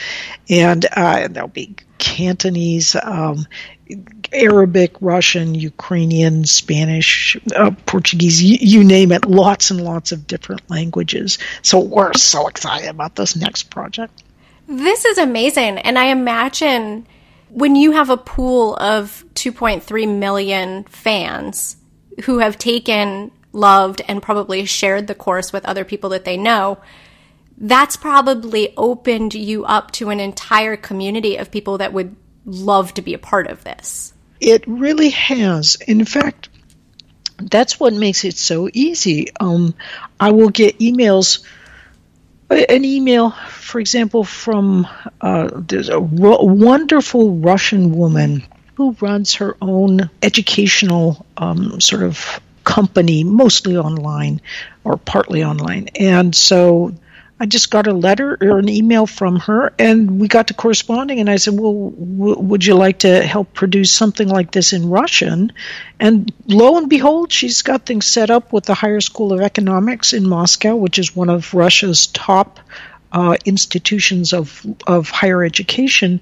and 0.49 0.87
uh, 0.91 1.29
there'll 1.29 1.49
be 1.49 1.75
Cantonese, 1.99 2.95
um, 2.95 3.47
Arabic, 4.33 4.95
Russian, 5.01 5.55
Ukrainian, 5.55 6.45
Spanish, 6.45 7.37
uh, 7.55 7.73
Portuguese, 7.87 8.43
you, 8.43 8.59
you, 8.61 8.85
name 8.85 9.13
it, 9.13 9.25
lots 9.25 9.71
and 9.71 9.81
lots 9.81 10.13
of 10.13 10.27
different 10.27 10.69
languages. 10.71 11.39
So 11.63 11.81
we're 11.81 12.15
so 12.15 12.47
excited 12.47 12.89
about 12.89 13.17
this 13.17 13.37
next 13.37 13.65
project. 13.65 14.23
This 14.69 15.05
is 15.05 15.19
amazing. 15.19 15.79
And 15.79 15.99
I 15.99 16.07
imagine 16.07 17.07
when 17.49 17.75
you 17.75 17.93
have 17.93 18.11
a 18.11 18.17
pool 18.17 18.77
of 18.77 19.25
2.3 19.35 20.19
million 20.19 20.85
fans 20.85 21.77
who 22.25 22.39
have 22.39 22.57
taken, 22.57 23.33
loved, 23.53 24.03
and 24.07 24.23
probably 24.23 24.65
shared 24.65 25.07
the 25.07 25.15
course 25.15 25.53
with 25.53 25.65
other 25.65 25.85
people 25.85 26.11
that 26.11 26.25
they 26.25 26.37
know, 26.37 26.79
that's 27.59 27.97
probably 27.97 28.73
opened 28.77 29.35
you 29.35 29.65
up 29.65 29.91
to 29.93 30.11
an 30.11 30.21
entire 30.21 30.77
community 30.77 31.37
of 31.37 31.51
people 31.51 31.79
that 31.79 31.93
would 31.93 32.15
love 32.45 32.95
to 32.95 33.03
be 33.03 33.13
a 33.13 33.19
part 33.19 33.49
of 33.49 33.65
this. 33.65 34.15
It 34.41 34.65
really 34.67 35.11
has. 35.11 35.77
In 35.77 36.05
fact, 36.05 36.49
that's 37.39 37.79
what 37.79 37.93
makes 37.93 38.25
it 38.25 38.37
so 38.37 38.69
easy. 38.73 39.29
Um, 39.39 39.75
I 40.19 40.31
will 40.31 40.51
get 40.51 40.79
emails 40.79 41.45
an 42.51 42.85
email, 42.85 43.31
for 43.31 43.81
example, 43.81 44.25
from 44.25 44.87
uh, 45.21 45.51
there's 45.55 45.89
a 45.89 46.01
ro- 46.01 46.43
wonderful 46.43 47.37
Russian 47.37 47.93
woman 47.93 48.45
who 48.75 48.97
runs 49.01 49.35
her 49.35 49.57
own 49.63 50.11
educational 50.23 51.25
um, 51.37 51.81
sort 51.81 52.03
of 52.03 52.41
company, 52.65 53.25
mostly 53.25 53.77
online 53.77 54.41
or 54.85 54.97
partly 54.97 55.45
online. 55.45 55.89
And 55.95 56.35
so 56.35 56.95
I 57.43 57.47
just 57.47 57.71
got 57.71 57.87
a 57.87 57.95
letter 57.95 58.37
or 58.39 58.59
an 58.59 58.69
email 58.69 59.07
from 59.07 59.37
her, 59.41 59.73
and 59.79 60.21
we 60.21 60.29
got 60.29 60.49
to 60.49 60.55
corresponding. 60.55 61.21
And 61.21 61.31
I 61.31 61.37
said, 61.37 61.59
"Well, 61.59 61.91
w- 61.91 62.39
would 62.39 62.67
you 62.67 62.75
like 62.75 62.99
to 62.99 63.23
help 63.23 63.55
produce 63.55 63.91
something 63.91 64.29
like 64.29 64.53
this 64.53 64.75
in 64.75 64.91
Russian?" 64.91 65.53
And 65.99 66.31
lo 66.47 66.77
and 66.77 66.91
behold, 66.91 67.33
she's 67.33 67.63
got 67.63 67.87
things 67.87 68.05
set 68.05 68.29
up 68.31 68.53
with 68.53 68.67
the 68.67 68.75
Higher 68.75 69.01
School 69.01 69.33
of 69.33 69.41
Economics 69.41 70.13
in 70.13 70.29
Moscow, 70.29 70.77
which 70.77 70.99
is 70.99 71.17
one 71.17 71.31
of 71.31 71.55
Russia's 71.55 72.09
top 72.09 72.61
uh, 73.11 73.37
institutions 73.47 74.35
of 74.35 74.65
of 74.87 75.09
higher 75.09 75.43
education, 75.43 76.21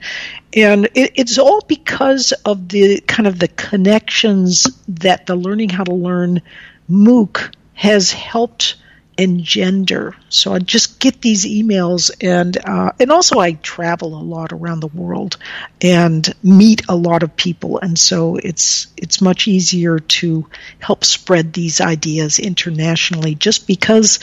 and 0.54 0.86
it, 0.94 1.12
it's 1.16 1.36
all 1.36 1.62
because 1.66 2.30
of 2.44 2.68
the 2.68 3.00
kind 3.00 3.26
of 3.26 3.40
the 3.40 3.48
connections 3.48 4.68
that 4.86 5.26
the 5.26 5.34
learning 5.34 5.70
how 5.70 5.82
to 5.82 5.94
learn 5.94 6.42
MOOC 6.88 7.52
has 7.74 8.12
helped 8.12 8.76
engender. 9.18 10.14
So 10.28 10.54
I 10.54 10.60
just 10.60 11.00
get 11.00 11.20
these 11.20 11.44
emails, 11.44 12.10
and 12.22 12.56
uh, 12.56 12.92
and 13.00 13.10
also 13.10 13.40
I 13.40 13.52
travel 13.52 14.16
a 14.16 14.22
lot 14.22 14.52
around 14.52 14.80
the 14.80 14.86
world 14.86 15.36
and 15.82 16.32
meet 16.42 16.82
a 16.88 16.94
lot 16.94 17.24
of 17.24 17.36
people, 17.36 17.78
and 17.80 17.98
so 17.98 18.36
it's 18.36 18.86
it's 18.96 19.20
much 19.20 19.48
easier 19.48 19.98
to 19.98 20.48
help 20.78 21.04
spread 21.04 21.52
these 21.52 21.80
ideas 21.80 22.38
internationally, 22.38 23.34
just 23.34 23.66
because 23.66 24.20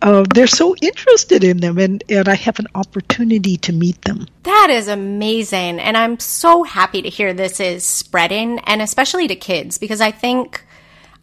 uh, 0.00 0.24
they're 0.34 0.46
so 0.46 0.74
interested 0.76 1.44
in 1.44 1.58
them, 1.58 1.76
and 1.76 2.02
and 2.08 2.26
I 2.26 2.34
have 2.34 2.58
an 2.58 2.68
opportunity 2.74 3.58
to 3.58 3.72
meet 3.72 4.00
them. 4.02 4.26
That 4.44 4.68
is 4.70 4.88
amazing, 4.88 5.78
and 5.78 5.94
I'm 5.94 6.18
so 6.18 6.62
happy 6.62 7.02
to 7.02 7.10
hear 7.10 7.34
this 7.34 7.60
is 7.60 7.84
spreading, 7.84 8.60
and 8.60 8.80
especially 8.80 9.28
to 9.28 9.36
kids, 9.36 9.78
because 9.78 10.00
I 10.00 10.10
think. 10.10 10.64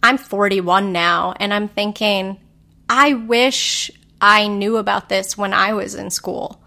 I'm 0.01 0.17
41 0.17 0.93
now, 0.93 1.33
and 1.41 1.53
I'm 1.53 1.67
thinking, 1.67 2.37
I 2.89 3.13
wish 3.13 3.91
I 4.19 4.47
knew 4.47 4.77
about 4.77 5.07
this 5.07 5.37
when 5.37 5.53
I 5.53 5.73
was 5.73 5.93
in 5.93 6.09
school. 6.09 6.61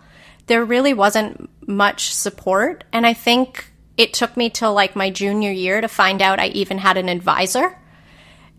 There 0.46 0.64
really 0.64 0.94
wasn't 0.94 1.50
much 1.68 2.14
support, 2.14 2.84
and 2.92 3.06
I 3.06 3.12
think 3.12 3.72
it 3.96 4.14
took 4.14 4.36
me 4.36 4.48
till 4.48 4.72
like 4.72 4.96
my 4.96 5.10
junior 5.10 5.50
year 5.50 5.80
to 5.80 5.88
find 5.88 6.22
out 6.22 6.40
I 6.40 6.46
even 6.48 6.78
had 6.78 6.96
an 6.96 7.08
advisor 7.08 7.78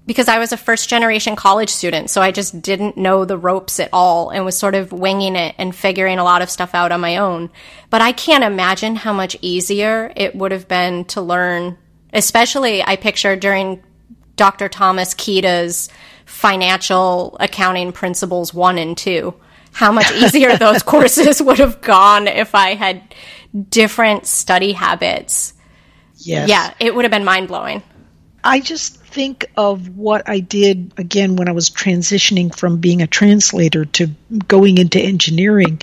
because 0.05 0.27
I 0.27 0.37
was 0.37 0.51
a 0.51 0.57
first 0.57 0.89
generation 0.89 1.35
college 1.35 1.69
student, 1.69 2.09
so 2.09 2.21
I 2.21 2.31
just 2.31 2.61
didn't 2.61 2.97
know 2.97 3.23
the 3.23 3.37
ropes 3.37 3.79
at 3.79 3.89
all 3.93 4.29
and 4.29 4.43
was 4.43 4.57
sort 4.57 4.75
of 4.75 4.91
winging 4.91 5.37
it 5.37 5.55
and 5.57 5.73
figuring 5.73 6.19
a 6.19 6.23
lot 6.23 6.41
of 6.41 6.49
stuff 6.49 6.75
out 6.75 6.91
on 6.91 6.99
my 6.99 7.17
own. 7.17 7.49
But 7.89 8.01
I 8.01 8.11
can't 8.11 8.43
imagine 8.43 8.97
how 8.97 9.13
much 9.13 9.37
easier 9.41 10.11
it 10.15 10.35
would 10.35 10.51
have 10.51 10.67
been 10.67 11.05
to 11.05 11.21
learn, 11.21 11.77
especially 12.11 12.83
I 12.83 12.97
picture 12.97 13.37
during 13.37 13.81
Dr. 14.35 14.67
Thomas 14.67 15.13
Kita's 15.13 15.89
financial 16.25 17.37
accounting 17.39 17.91
principles 17.91 18.53
one 18.53 18.77
and 18.77 18.97
two. 18.97 19.33
How 19.71 19.91
much 19.91 20.11
easier 20.11 20.57
those 20.57 20.83
courses 20.83 21.41
would 21.41 21.59
have 21.59 21.81
gone 21.81 22.27
if 22.27 22.53
I 22.53 22.75
had 22.75 23.13
different 23.69 24.25
study 24.25 24.71
habits. 24.71 25.53
Yes. 26.17 26.49
Yeah, 26.49 26.73
it 26.79 26.95
would 26.95 27.05
have 27.05 27.11
been 27.11 27.25
mind 27.25 27.47
blowing. 27.47 27.83
I 28.43 28.59
just 28.59 28.97
think 28.97 29.45
of 29.55 29.95
what 29.95 30.27
I 30.27 30.39
did 30.39 30.91
again 30.97 31.35
when 31.35 31.47
I 31.47 31.53
was 31.53 31.69
transitioning 31.69 32.53
from 32.53 32.77
being 32.77 33.01
a 33.01 33.07
translator 33.07 33.85
to 33.85 34.07
going 34.47 34.79
into 34.79 34.99
engineering. 34.99 35.81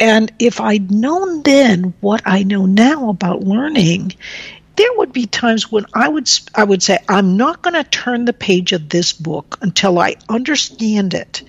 And 0.00 0.32
if 0.38 0.60
I'd 0.60 0.90
known 0.90 1.42
then 1.42 1.94
what 2.00 2.22
I 2.24 2.42
know 2.42 2.66
now 2.66 3.08
about 3.08 3.44
learning, 3.44 4.14
there 4.76 4.92
would 4.96 5.12
be 5.12 5.26
times 5.26 5.70
when 5.70 5.86
I 5.94 6.08
would 6.08 6.30
I 6.54 6.64
would 6.64 6.82
say 6.82 6.98
I'm 7.08 7.36
not 7.36 7.62
going 7.62 7.74
to 7.74 7.84
turn 7.84 8.24
the 8.24 8.32
page 8.32 8.72
of 8.72 8.88
this 8.88 9.12
book 9.12 9.58
until 9.60 9.98
I 9.98 10.16
understand 10.28 11.14
it. 11.14 11.42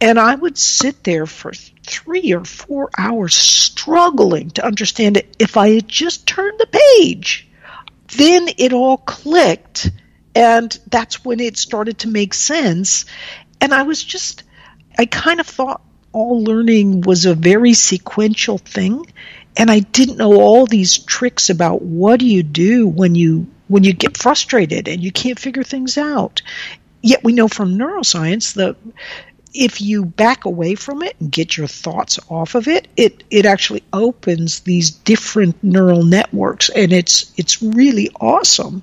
And 0.00 0.18
I 0.18 0.34
would 0.34 0.58
sit 0.58 1.04
there 1.04 1.26
for 1.26 1.52
3 1.54 2.32
or 2.32 2.44
4 2.44 2.90
hours 2.98 3.36
struggling 3.36 4.50
to 4.50 4.66
understand 4.66 5.16
it 5.16 5.36
if 5.38 5.56
I 5.56 5.70
had 5.70 5.86
just 5.86 6.26
turned 6.26 6.58
the 6.58 6.66
page. 6.66 7.48
Then 8.08 8.48
it 8.58 8.72
all 8.72 8.96
clicked 8.96 9.90
and 10.34 10.76
that's 10.88 11.24
when 11.24 11.40
it 11.40 11.56
started 11.56 11.98
to 11.98 12.08
make 12.08 12.34
sense 12.34 13.04
and 13.60 13.72
I 13.72 13.82
was 13.82 14.02
just 14.02 14.42
I 14.98 15.06
kind 15.06 15.40
of 15.40 15.46
thought 15.46 15.82
all 16.12 16.42
learning 16.42 17.02
was 17.02 17.24
a 17.24 17.34
very 17.34 17.72
sequential 17.72 18.58
thing 18.58 19.06
and 19.56 19.70
I 19.70 19.80
didn't 19.80 20.18
know 20.18 20.40
all 20.40 20.66
these 20.66 20.98
tricks 20.98 21.50
about 21.50 21.82
what 21.82 22.20
do 22.20 22.26
you 22.26 22.42
do 22.42 22.86
when 22.86 23.14
you 23.14 23.46
when 23.68 23.84
you 23.84 23.92
get 23.92 24.16
frustrated 24.16 24.88
and 24.88 25.02
you 25.02 25.12
can't 25.12 25.38
figure 25.38 25.62
things 25.62 25.96
out. 25.96 26.42
Yet 27.00 27.24
we 27.24 27.32
know 27.32 27.48
from 27.48 27.78
neuroscience 27.78 28.54
that 28.54 28.76
if 29.54 29.80
you 29.82 30.04
back 30.04 30.44
away 30.44 30.74
from 30.74 31.02
it 31.02 31.14
and 31.20 31.30
get 31.30 31.56
your 31.56 31.66
thoughts 31.66 32.18
off 32.28 32.54
of 32.54 32.68
it, 32.68 32.88
it 32.96 33.22
it 33.30 33.44
actually 33.44 33.82
opens 33.92 34.60
these 34.60 34.90
different 34.90 35.62
neural 35.62 36.04
networks 36.04 36.70
and 36.70 36.92
it's 36.92 37.32
it's 37.36 37.62
really 37.62 38.10
awesome. 38.20 38.82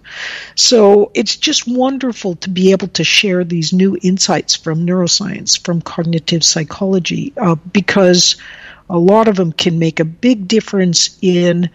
So 0.56 1.12
it's 1.14 1.36
just 1.36 1.68
wonderful 1.68 2.36
to 2.38 2.50
be 2.50 2.72
able 2.72 2.90
to 2.90 3.04
share 3.04 3.44
these 3.44 3.74
new 3.74 3.98
insights 4.02 4.56
from 4.56 4.86
neuroscience, 4.86 5.60
from 5.64 5.82
cognitive 5.82 6.44
psychology, 6.44 7.34
uh, 7.38 7.56
because 7.56 8.36
a 8.90 8.98
lot 8.98 9.28
of 9.28 9.36
them 9.36 9.52
can 9.52 9.78
make 9.80 10.00
a 10.00 10.06
big 10.06 10.48
difference 10.48 11.18
in 11.22 11.70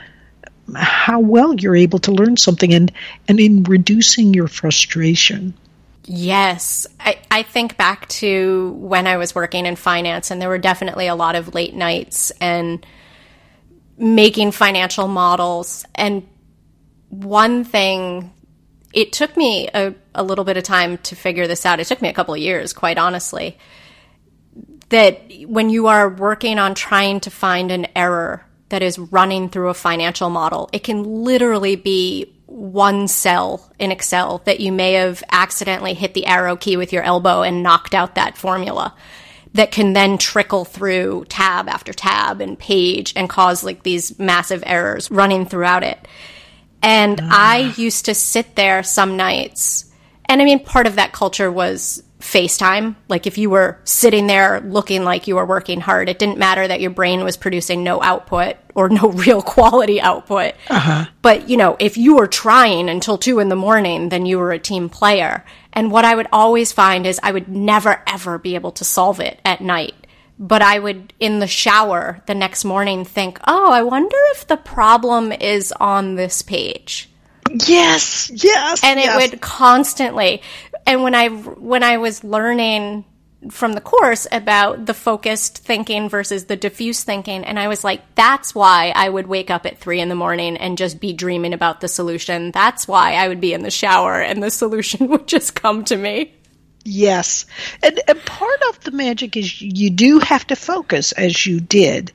how 0.75 1.21
well 1.21 1.55
you're 1.55 1.77
able 1.77 1.99
to 2.01 2.13
learn 2.13 2.37
something 2.37 2.73
and, 2.73 2.91
and 3.29 3.39
in 3.39 3.63
reducing 3.65 4.35
your 4.35 4.49
frustration. 4.49 5.55
Yes. 6.07 6.87
I, 6.99 7.19
I 7.31 7.43
think 7.43 7.77
back 7.77 8.09
to 8.09 8.73
when 8.73 9.07
I 9.07 9.17
was 9.17 9.35
working 9.35 9.67
in 9.67 9.77
finance, 9.77 10.31
and 10.31 10.41
there 10.41 10.49
were 10.49 10.59
definitely 10.59 11.07
a 11.07 11.15
lot 11.15 11.37
of 11.37 11.55
late 11.55 11.75
nights 11.75 12.31
and 12.41 12.85
making 13.97 14.53
financial 14.53 15.07
models. 15.07 15.85
And 15.95 16.27
one 17.11 17.65
thing, 17.65 18.33
it 18.93 19.13
took 19.13 19.37
me 19.37 19.69
a, 19.73 19.95
a 20.15 20.23
little 20.23 20.45
bit 20.45 20.57
of 20.57 20.65
time 20.65 20.99
to 20.99 21.15
figure 21.15 21.47
this 21.47 21.65
out. 21.65 21.79
It 21.79 21.87
took 21.87 22.03
me 22.03 22.09
a 22.09 22.15
couple 22.15 22.35
of 22.35 22.41
years, 22.41 22.73
quite 22.73 22.99
honestly 22.99 23.57
that 24.91 25.33
when 25.47 25.71
you 25.71 25.87
are 25.87 26.09
working 26.09 26.59
on 26.59 26.75
trying 26.75 27.21
to 27.21 27.31
find 27.31 27.71
an 27.71 27.87
error 27.97 28.45
that 28.69 28.83
is 28.83 28.99
running 28.99 29.49
through 29.49 29.69
a 29.69 29.75
financial 29.75 30.31
model, 30.31 30.69
it 30.73 30.85
can 30.85 31.25
literally 31.25 31.77
be 31.77 32.35
one 32.47 33.09
cell 33.09 33.73
in 33.79 33.91
Excel 33.91 34.39
that 34.45 34.61
you 34.61 34.71
may 34.71 34.93
have 34.95 35.23
accidentally 35.31 35.95
hit 35.95 36.15
the 36.15 36.27
arrow 36.27 36.57
key 36.57 36.77
with 36.77 36.93
your 36.93 37.03
elbow 37.03 37.43
and 37.43 37.63
knocked 37.63 37.95
out 37.95 38.15
that 38.15 38.37
formula 38.37 38.95
that 39.55 39.71
can 39.71 39.93
then 39.93 40.19
trickle 40.19 40.65
through 40.65 41.25
tab 41.29 41.69
after 41.69 41.93
tab 41.93 42.41
and 42.41 42.59
page 42.59 43.13
and 43.17 43.29
cause 43.29 43.65
like 43.65 43.83
these 43.83 44.19
massive 44.19 44.63
errors 44.67 45.11
running 45.11 45.47
throughout 45.47 45.83
it. 45.83 46.07
And 46.83 47.21
I 47.23 47.73
ah. 47.73 47.75
used 47.77 48.05
to 48.07 48.15
sit 48.15 48.57
there 48.57 48.83
some 48.83 49.17
nights. 49.17 49.91
And 50.27 50.43
I 50.43 50.45
mean, 50.45 50.65
part 50.65 50.87
of 50.87 50.97
that 50.97 51.13
culture 51.13 51.51
was 51.51 52.03
FaceTime. 52.25 52.97
Like 53.07 53.27
if 53.27 53.37
you 53.37 53.51
were 53.51 53.79
sitting 53.85 54.27
there 54.27 54.61
looking 54.61 55.05
like 55.05 55.29
you 55.29 55.37
were 55.37 55.45
working 55.45 55.81
hard, 55.81 56.09
it 56.09 56.19
didn't 56.19 56.39
matter 56.39 56.67
that 56.67 56.81
your 56.81 56.91
brain 56.91 57.23
was 57.23 57.37
producing 57.37 57.85
no 57.85 58.03
output 58.03 58.57
or 58.75 58.89
no 58.89 59.11
real 59.27 59.43
quality 59.43 60.01
output. 60.01 60.55
Uh-huh. 60.71 61.05
But, 61.21 61.51
you 61.51 61.59
know, 61.59 61.77
if 61.79 61.99
you 61.99 62.17
were 62.17 62.27
trying 62.27 62.89
until 62.89 63.19
two 63.19 63.41
in 63.41 63.51
the 63.51 63.57
morning, 63.57 64.09
then 64.09 64.25
you 64.25 64.39
were 64.39 64.53
a 64.53 64.59
team 64.59 64.89
player. 64.89 65.45
And 65.75 65.93
what 65.93 66.07
I 66.07 66.15
would 66.15 66.29
always 66.33 66.73
find 66.73 67.07
is 67.07 67.21
I 67.23 67.31
would 67.31 67.49
never 67.49 68.03
ever 68.07 68.39
be 68.39 68.55
able 68.55 68.73
to 68.73 68.85
solve 68.85 69.21
it 69.21 69.39
at 69.45 69.61
night. 69.61 69.95
But 70.39 70.63
I 70.63 70.79
would, 70.79 71.13
in 71.21 71.39
the 71.39 71.47
shower 71.47 72.23
the 72.27 72.35
next 72.35 72.65
morning, 72.65 73.05
think, 73.05 73.39
oh, 73.47 73.71
I 73.71 73.83
wonder 73.83 74.17
if 74.33 74.47
the 74.47 74.57
problem 74.57 75.31
is 75.31 75.73
on 75.79 76.15
this 76.15 76.41
page. 76.43 77.11
Yes, 77.51 78.31
yes. 78.33 78.83
And 78.83 78.99
yes. 78.99 79.15
it 79.15 79.31
would 79.31 79.41
constantly, 79.41 80.43
and 80.87 81.03
when 81.03 81.15
I 81.15 81.29
when 81.29 81.83
I 81.83 81.99
was 81.99 82.25
learning 82.25 83.05
from 83.51 83.75
the 83.75 83.81
course 83.81 84.27
about 84.33 84.87
the 84.87 84.95
focused 84.95 85.59
thinking 85.59 86.09
versus 86.09 86.47
the 86.47 86.57
diffuse 86.57 87.05
thinking, 87.05 87.45
and 87.45 87.59
I 87.59 87.69
was 87.69 87.85
like, 87.85 88.03
that's 88.15 88.55
why 88.55 88.93
I 88.95 89.09
would 89.09 89.27
wake 89.27 89.51
up 89.51 89.67
at 89.67 89.79
three 89.79 90.01
in 90.01 90.09
the 90.09 90.15
morning 90.15 90.57
and 90.57 90.79
just 90.79 91.01
be 91.01 91.13
dreaming 91.13 91.53
about 91.53 91.81
the 91.81 91.89
solution. 91.89 92.53
That's 92.53 92.89
why 92.89 93.15
I 93.15 93.29
would 93.29 93.41
be 93.41 93.53
in 93.53 93.63
the 93.63 93.71
shower 93.71 94.21
and 94.21 94.43
the 94.43 94.51
solution 94.63 95.09
would 95.09 95.27
just 95.27 95.55
come 95.55 95.85
to 95.85 95.97
me. 95.97 96.33
Yes. 96.85 97.47
And, 97.83 97.99
and 98.07 98.25
part 98.25 98.61
of 98.69 98.81
the 98.81 98.91
magic 98.91 99.37
is 99.37 99.61
you 99.61 99.91
do 99.91 100.19
have 100.19 100.47
to 100.49 100.57
focus 100.57 101.13
as 101.13 101.47
you 101.47 101.61
did. 101.61 102.13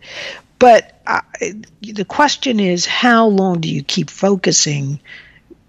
But 0.59 1.01
uh, 1.07 1.21
the 1.81 2.05
question 2.05 2.59
is, 2.59 2.85
how 2.85 3.27
long 3.27 3.61
do 3.61 3.69
you 3.69 3.83
keep 3.83 4.09
focusing? 4.09 4.99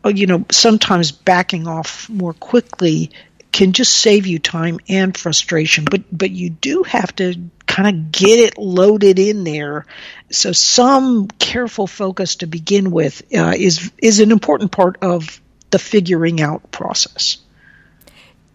You 0.05 0.27
know, 0.27 0.47
sometimes 0.51 1.13
backing 1.13 1.69
off 1.69 2.09
more 2.09 2.33
quickly 2.33 3.11
can 3.53 3.73
just 3.73 3.93
save 3.93 4.27
you 4.27 4.39
time 4.39 4.79
and 4.89 5.17
frustration. 5.17 5.85
But 5.85 6.03
but 6.11 6.31
you 6.31 6.51
do 6.51 6.83
have 6.85 7.15
to 7.17 7.35
kind 7.67 7.89
of 7.89 8.13
get 8.13 8.39
it 8.39 8.59
loaded 8.59 9.19
in 9.19 9.45
there. 9.45 9.87
So 10.31 10.53
some 10.53 11.29
careful 11.29 11.87
focus 11.87 12.37
to 12.37 12.47
begin 12.47 12.91
with 12.91 13.23
uh, 13.35 13.55
is 13.57 13.91
is 13.99 14.21
an 14.21 14.33
important 14.33 14.73
part 14.73 14.99
of 15.03 15.41
the 15.71 15.79
figuring 15.79 16.41
out 16.41 16.71
process. 16.71 17.39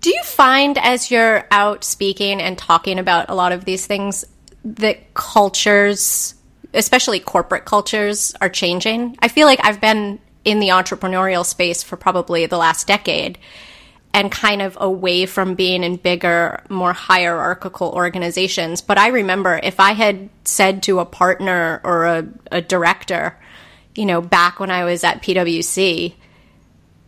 Do 0.02 0.10
you 0.12 0.24
find 0.24 0.78
as 0.78 1.10
you're 1.10 1.48
out 1.50 1.84
speaking 1.84 2.42
and 2.42 2.58
talking 2.58 3.00
about 3.00 3.30
a 3.30 3.36
lot 3.36 3.52
of 3.52 3.66
these 3.66 3.88
things 3.88 4.24
that 4.64 5.14
cultures, 5.14 6.36
especially 6.74 7.20
corporate 7.20 7.66
cultures, 7.66 8.36
are 8.42 8.50
changing? 8.50 9.18
I 9.20 9.30
feel 9.30 9.48
like 9.48 9.60
I've 9.64 9.82
been 9.82 10.20
in 10.46 10.60
the 10.60 10.70
entrepreneurial 10.70 11.46
space 11.46 11.84
for 11.84 11.98
probably 11.98 12.46
the 12.46 12.58
last 12.58 12.88
decade 12.88 13.38
and 14.16 14.32
kind 14.32 14.62
of 14.62 14.78
away 14.80 15.26
from 15.26 15.56
being 15.56 15.84
in 15.84 15.98
bigger, 15.98 16.64
more 16.70 16.94
hierarchical 16.94 17.90
organizations. 17.90 18.82
But 18.82 18.98
I 18.98 19.10
remember 19.10 19.60
if 19.62 19.78
I 19.78 19.92
had 19.92 20.30
said 20.46 20.84
to 20.84 21.00
a 21.00 21.06
partner 21.06 21.82
or 21.84 22.06
a, 22.06 22.28
a 22.50 22.62
director, 22.62 23.38
you 23.94 24.06
know, 24.06 24.22
back 24.22 24.62
when 24.62 24.72
I 24.72 24.86
was 24.86 25.04
at 25.04 25.22
PwC, 25.22 26.14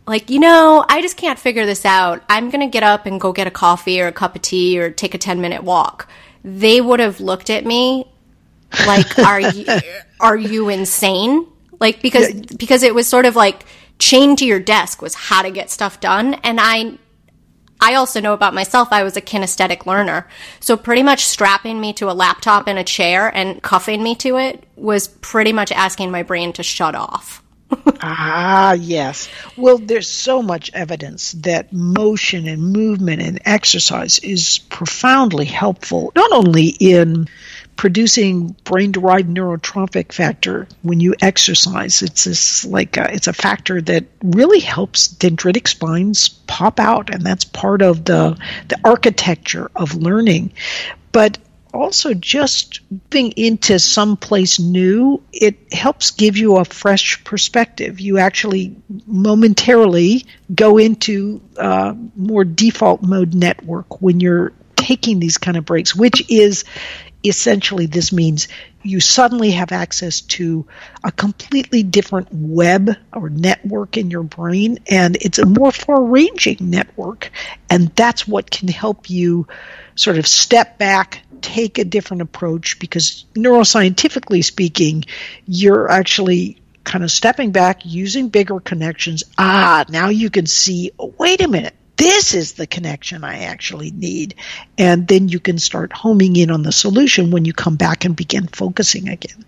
like, 0.06 0.28
you 0.28 0.38
know, 0.38 0.84
I 0.86 1.00
just 1.00 1.16
can't 1.16 1.38
figure 1.38 1.64
this 1.64 1.86
out. 1.86 2.22
I'm 2.28 2.50
going 2.50 2.60
to 2.60 2.70
get 2.70 2.82
up 2.82 3.06
and 3.06 3.18
go 3.18 3.32
get 3.32 3.46
a 3.46 3.50
coffee 3.50 4.02
or 4.02 4.08
a 4.08 4.12
cup 4.12 4.36
of 4.36 4.42
tea 4.42 4.78
or 4.78 4.90
take 4.90 5.14
a 5.14 5.18
10 5.18 5.40
minute 5.40 5.64
walk. 5.64 6.10
They 6.44 6.82
would 6.82 7.00
have 7.00 7.20
looked 7.20 7.48
at 7.48 7.64
me 7.64 8.06
like, 8.86 9.18
are 9.18 9.40
you, 9.40 9.64
are 10.20 10.36
you 10.36 10.68
insane? 10.68 11.46
Like, 11.80 12.02
because, 12.02 12.32
because 12.56 12.82
it 12.82 12.94
was 12.94 13.06
sort 13.06 13.26
of 13.26 13.36
like, 13.36 13.64
chained 13.98 14.38
to 14.38 14.46
your 14.46 14.60
desk 14.60 15.02
was 15.02 15.14
how 15.14 15.42
to 15.42 15.50
get 15.50 15.70
stuff 15.70 16.00
done. 16.00 16.34
And 16.34 16.58
I, 16.60 16.98
I 17.80 17.94
also 17.94 18.20
know 18.20 18.32
about 18.32 18.54
myself, 18.54 18.88
I 18.90 19.02
was 19.02 19.16
a 19.16 19.20
kinesthetic 19.20 19.86
learner. 19.86 20.28
So 20.60 20.76
pretty 20.76 21.02
much 21.02 21.24
strapping 21.24 21.80
me 21.80 21.92
to 21.94 22.10
a 22.10 22.12
laptop 22.12 22.66
and 22.66 22.78
a 22.78 22.84
chair 22.84 23.28
and 23.34 23.62
cuffing 23.62 24.02
me 24.02 24.14
to 24.16 24.36
it 24.36 24.64
was 24.76 25.08
pretty 25.08 25.52
much 25.52 25.72
asking 25.72 26.10
my 26.10 26.22
brain 26.22 26.52
to 26.54 26.62
shut 26.62 26.94
off. 26.94 27.42
ah, 28.00 28.72
yes. 28.72 29.28
Well, 29.56 29.76
there's 29.78 30.08
so 30.08 30.40
much 30.40 30.70
evidence 30.72 31.32
that 31.32 31.70
motion 31.70 32.46
and 32.46 32.72
movement 32.72 33.20
and 33.20 33.40
exercise 33.44 34.18
is 34.20 34.58
profoundly 34.70 35.44
helpful, 35.44 36.12
not 36.14 36.32
only 36.32 36.68
in 36.68 37.28
producing 37.78 38.56
brain 38.64 38.90
derived 38.90 39.28
neurotrophic 39.28 40.12
factor 40.12 40.66
when 40.82 40.98
you 40.98 41.14
exercise. 41.22 42.02
It's 42.02 42.24
this 42.24 42.64
like 42.64 42.96
a, 42.98 43.14
it's 43.14 43.28
a 43.28 43.32
factor 43.32 43.80
that 43.80 44.04
really 44.22 44.58
helps 44.58 45.08
dendritic 45.08 45.68
spines 45.68 46.28
pop 46.28 46.80
out, 46.80 47.08
and 47.08 47.22
that's 47.22 47.44
part 47.46 47.80
of 47.80 48.04
the 48.04 48.36
the 48.66 48.78
architecture 48.84 49.70
of 49.74 49.94
learning. 49.94 50.52
But 51.12 51.38
also 51.72 52.14
just 52.14 52.80
being 53.10 53.30
into 53.32 53.78
some 53.78 54.16
place 54.16 54.58
new 54.58 55.22
it 55.32 55.72
helps 55.72 56.12
give 56.12 56.38
you 56.38 56.56
a 56.56 56.64
fresh 56.64 57.22
perspective 57.24 58.00
you 58.00 58.16
actually 58.16 58.74
momentarily 59.06 60.24
go 60.54 60.78
into 60.78 61.42
uh, 61.58 61.94
more 62.16 62.42
default 62.42 63.02
mode 63.02 63.34
network 63.34 64.00
when 64.00 64.18
you're 64.18 64.54
taking 64.76 65.20
these 65.20 65.36
kind 65.36 65.58
of 65.58 65.66
breaks 65.66 65.94
which 65.94 66.24
is 66.30 66.64
essentially 67.28 67.86
this 67.86 68.12
means 68.12 68.48
you 68.82 69.00
suddenly 69.00 69.50
have 69.52 69.72
access 69.72 70.20
to 70.20 70.66
a 71.04 71.10
completely 71.10 71.82
different 71.82 72.28
web 72.32 72.90
or 73.12 73.28
network 73.28 73.96
in 73.96 74.10
your 74.10 74.22
brain 74.22 74.78
and 74.90 75.16
it's 75.16 75.38
a 75.38 75.46
more 75.46 75.72
far 75.72 76.02
ranging 76.02 76.56
network 76.60 77.30
and 77.68 77.88
that's 77.94 78.26
what 78.26 78.50
can 78.50 78.68
help 78.68 79.10
you 79.10 79.46
sort 79.94 80.18
of 80.18 80.26
step 80.26 80.78
back 80.78 81.22
take 81.40 81.78
a 81.78 81.84
different 81.84 82.22
approach 82.22 82.78
because 82.78 83.24
neuroscientifically 83.34 84.44
speaking 84.44 85.04
you're 85.46 85.90
actually 85.90 86.58
kind 86.84 87.04
of 87.04 87.10
stepping 87.10 87.52
back 87.52 87.84
using 87.84 88.30
bigger 88.30 88.60
connections. 88.60 89.22
Ah 89.36 89.84
now 89.88 90.08
you 90.08 90.30
can 90.30 90.46
see 90.46 90.92
oh, 90.98 91.14
wait 91.18 91.40
a 91.40 91.48
minute 91.48 91.74
this 91.98 92.32
is 92.32 92.52
the 92.52 92.66
connection 92.66 93.24
I 93.24 93.40
actually 93.44 93.90
need. 93.90 94.36
And 94.78 95.06
then 95.06 95.28
you 95.28 95.40
can 95.40 95.58
start 95.58 95.92
homing 95.92 96.36
in 96.36 96.50
on 96.50 96.62
the 96.62 96.72
solution 96.72 97.30
when 97.30 97.44
you 97.44 97.52
come 97.52 97.76
back 97.76 98.04
and 98.04 98.16
begin 98.16 98.46
focusing 98.46 99.08
again. 99.08 99.44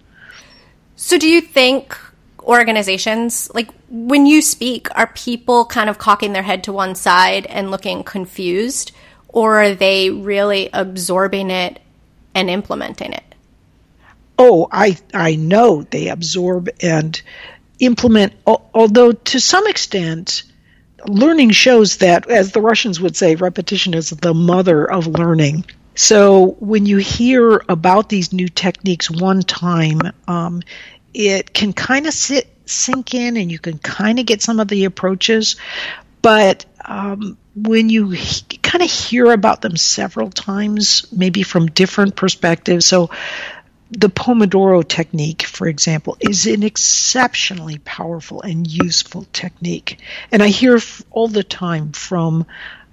So, 0.96 1.16
do 1.16 1.28
you 1.28 1.40
think 1.40 1.96
organizations, 2.42 3.50
like 3.54 3.70
when 3.88 4.26
you 4.26 4.42
speak, 4.42 4.88
are 4.96 5.06
people 5.06 5.64
kind 5.64 5.88
of 5.88 5.98
cocking 5.98 6.32
their 6.32 6.42
head 6.42 6.64
to 6.64 6.72
one 6.72 6.94
side 6.94 7.46
and 7.46 7.70
looking 7.70 8.02
confused, 8.02 8.92
or 9.28 9.62
are 9.62 9.74
they 9.74 10.10
really 10.10 10.68
absorbing 10.72 11.50
it 11.50 11.80
and 12.34 12.50
implementing 12.50 13.12
it? 13.12 13.34
Oh, 14.38 14.68
I 14.72 14.98
I 15.14 15.36
know 15.36 15.82
they 15.82 16.08
absorb 16.08 16.68
and 16.82 17.20
implement, 17.78 18.34
although 18.46 19.12
to 19.12 19.40
some 19.40 19.66
extent, 19.66 20.42
learning 21.06 21.50
shows 21.50 21.98
that, 21.98 22.28
as 22.28 22.52
the 22.52 22.60
Russians 22.60 23.00
would 23.00 23.16
say, 23.16 23.34
repetition 23.34 23.94
is 23.94 24.10
the 24.10 24.34
mother 24.34 24.84
of 24.84 25.06
learning. 25.06 25.64
So 25.94 26.56
when 26.60 26.86
you 26.86 26.98
hear 26.98 27.62
about 27.68 28.08
these 28.08 28.32
new 28.32 28.48
techniques 28.48 29.10
one 29.10 29.42
time, 29.42 30.00
um, 30.28 30.62
it 31.12 31.52
can 31.52 31.72
kind 31.72 32.06
of 32.06 32.14
sit 32.14 32.48
sink 32.66 33.14
in, 33.14 33.36
and 33.36 33.50
you 33.50 33.58
can 33.58 33.78
kind 33.78 34.18
of 34.18 34.26
get 34.26 34.42
some 34.42 34.60
of 34.60 34.68
the 34.68 34.84
approaches. 34.84 35.56
But 36.22 36.64
um, 36.84 37.36
when 37.56 37.88
you 37.88 38.10
he- 38.10 38.58
kind 38.58 38.82
of 38.82 38.90
hear 38.90 39.32
about 39.32 39.60
them 39.60 39.76
several 39.76 40.30
times, 40.30 41.06
maybe 41.12 41.42
from 41.42 41.66
different 41.66 42.14
perspectives, 42.14 42.86
so 42.86 43.10
the 43.90 44.08
Pomodoro 44.08 44.86
technique, 44.86 45.42
for 45.42 45.66
example, 45.66 46.16
is 46.20 46.46
an 46.46 46.62
exceptionally 46.62 47.78
powerful 47.78 48.40
and 48.42 48.66
useful 48.66 49.26
technique. 49.32 49.98
And 50.30 50.42
I 50.42 50.48
hear 50.48 50.78
all 51.10 51.28
the 51.28 51.42
time 51.42 51.92
from 51.92 52.46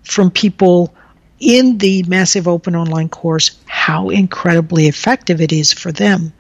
from 0.03 0.31
people 0.31 0.93
in 1.39 1.77
the 1.77 2.03
massive 2.03 2.47
open 2.47 2.75
online 2.75 3.09
course 3.09 3.59
how 3.65 4.09
incredibly 4.09 4.87
effective 4.87 5.39
it 5.41 5.51
is 5.51 5.71
for 5.71 5.91
them. 5.91 6.33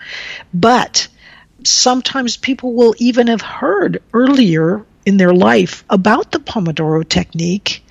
But 0.53 1.07
sometimes 1.63 2.37
people 2.37 2.73
will 2.73 2.95
even 2.97 3.27
have 3.27 3.41
heard 3.41 4.01
earlier 4.13 4.83
in 5.05 5.17
their 5.17 5.33
life 5.33 5.83
about 5.89 6.31
the 6.31 6.39
Pomodoro 6.39 7.07
technique 7.07 7.83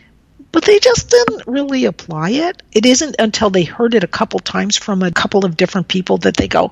but 0.57 0.65
they 0.65 0.79
just 0.79 1.11
didn't 1.11 1.43
really 1.47 1.85
apply 1.85 2.31
it. 2.31 2.63
It 2.73 2.87
isn't 2.87 3.17
until 3.19 3.51
they 3.51 3.65
heard 3.65 3.93
it 3.93 4.05
a 4.05 4.09
couple 4.09 4.39
times 4.39 4.79
from 4.79 5.03
a 5.03 5.11
couple 5.11 5.45
of 5.45 5.55
different 5.55 5.87
people 5.87 6.17
that 6.17 6.39
they 6.39 6.49
go, 6.49 6.71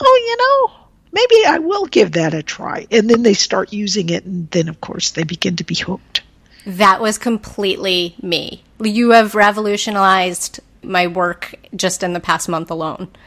oh, 0.00 0.24
you 0.26 0.36
know, 0.36 0.86
maybe 1.12 1.46
I 1.46 1.58
will 1.58 1.86
give 1.86 2.10
that 2.12 2.34
a 2.34 2.42
try. 2.42 2.88
And 2.90 3.08
then 3.08 3.22
they 3.22 3.34
start 3.34 3.72
using 3.72 4.08
it, 4.10 4.24
and 4.24 4.50
then, 4.50 4.68
of 4.68 4.80
course, 4.80 5.12
they 5.12 5.22
begin 5.22 5.54
to 5.58 5.64
be 5.64 5.76
hooked. 5.76 6.22
That 6.66 7.00
was 7.00 7.18
completely 7.18 8.16
me. 8.20 8.64
You 8.82 9.10
have 9.10 9.36
revolutionized 9.36 10.58
my 10.82 11.06
work 11.06 11.54
just 11.76 12.02
in 12.02 12.14
the 12.14 12.20
past 12.20 12.48
month 12.48 12.68
alone. 12.68 13.10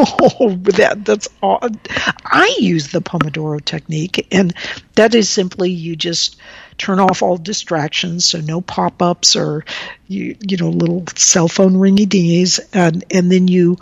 Oh, 0.00 0.56
that 0.64 1.04
that's 1.04 1.28
odd. 1.42 1.76
I 2.24 2.56
use 2.58 2.88
the 2.88 3.00
Pomodoro 3.00 3.62
technique, 3.62 4.28
and 4.30 4.54
that 4.94 5.14
is 5.14 5.28
simply 5.28 5.72
you 5.72 5.96
just 5.96 6.36
turn 6.78 7.00
off 7.00 7.22
all 7.22 7.36
distractions, 7.36 8.24
so 8.24 8.40
no 8.40 8.60
pop-ups 8.60 9.36
or 9.36 9.64
you 10.06 10.36
you 10.40 10.56
know 10.56 10.70
little 10.70 11.04
cell 11.16 11.48
phone 11.48 11.74
ringy 11.74 12.06
dingies, 12.06 12.60
and 12.72 13.04
and 13.10 13.30
then 13.30 13.48
you 13.48 13.76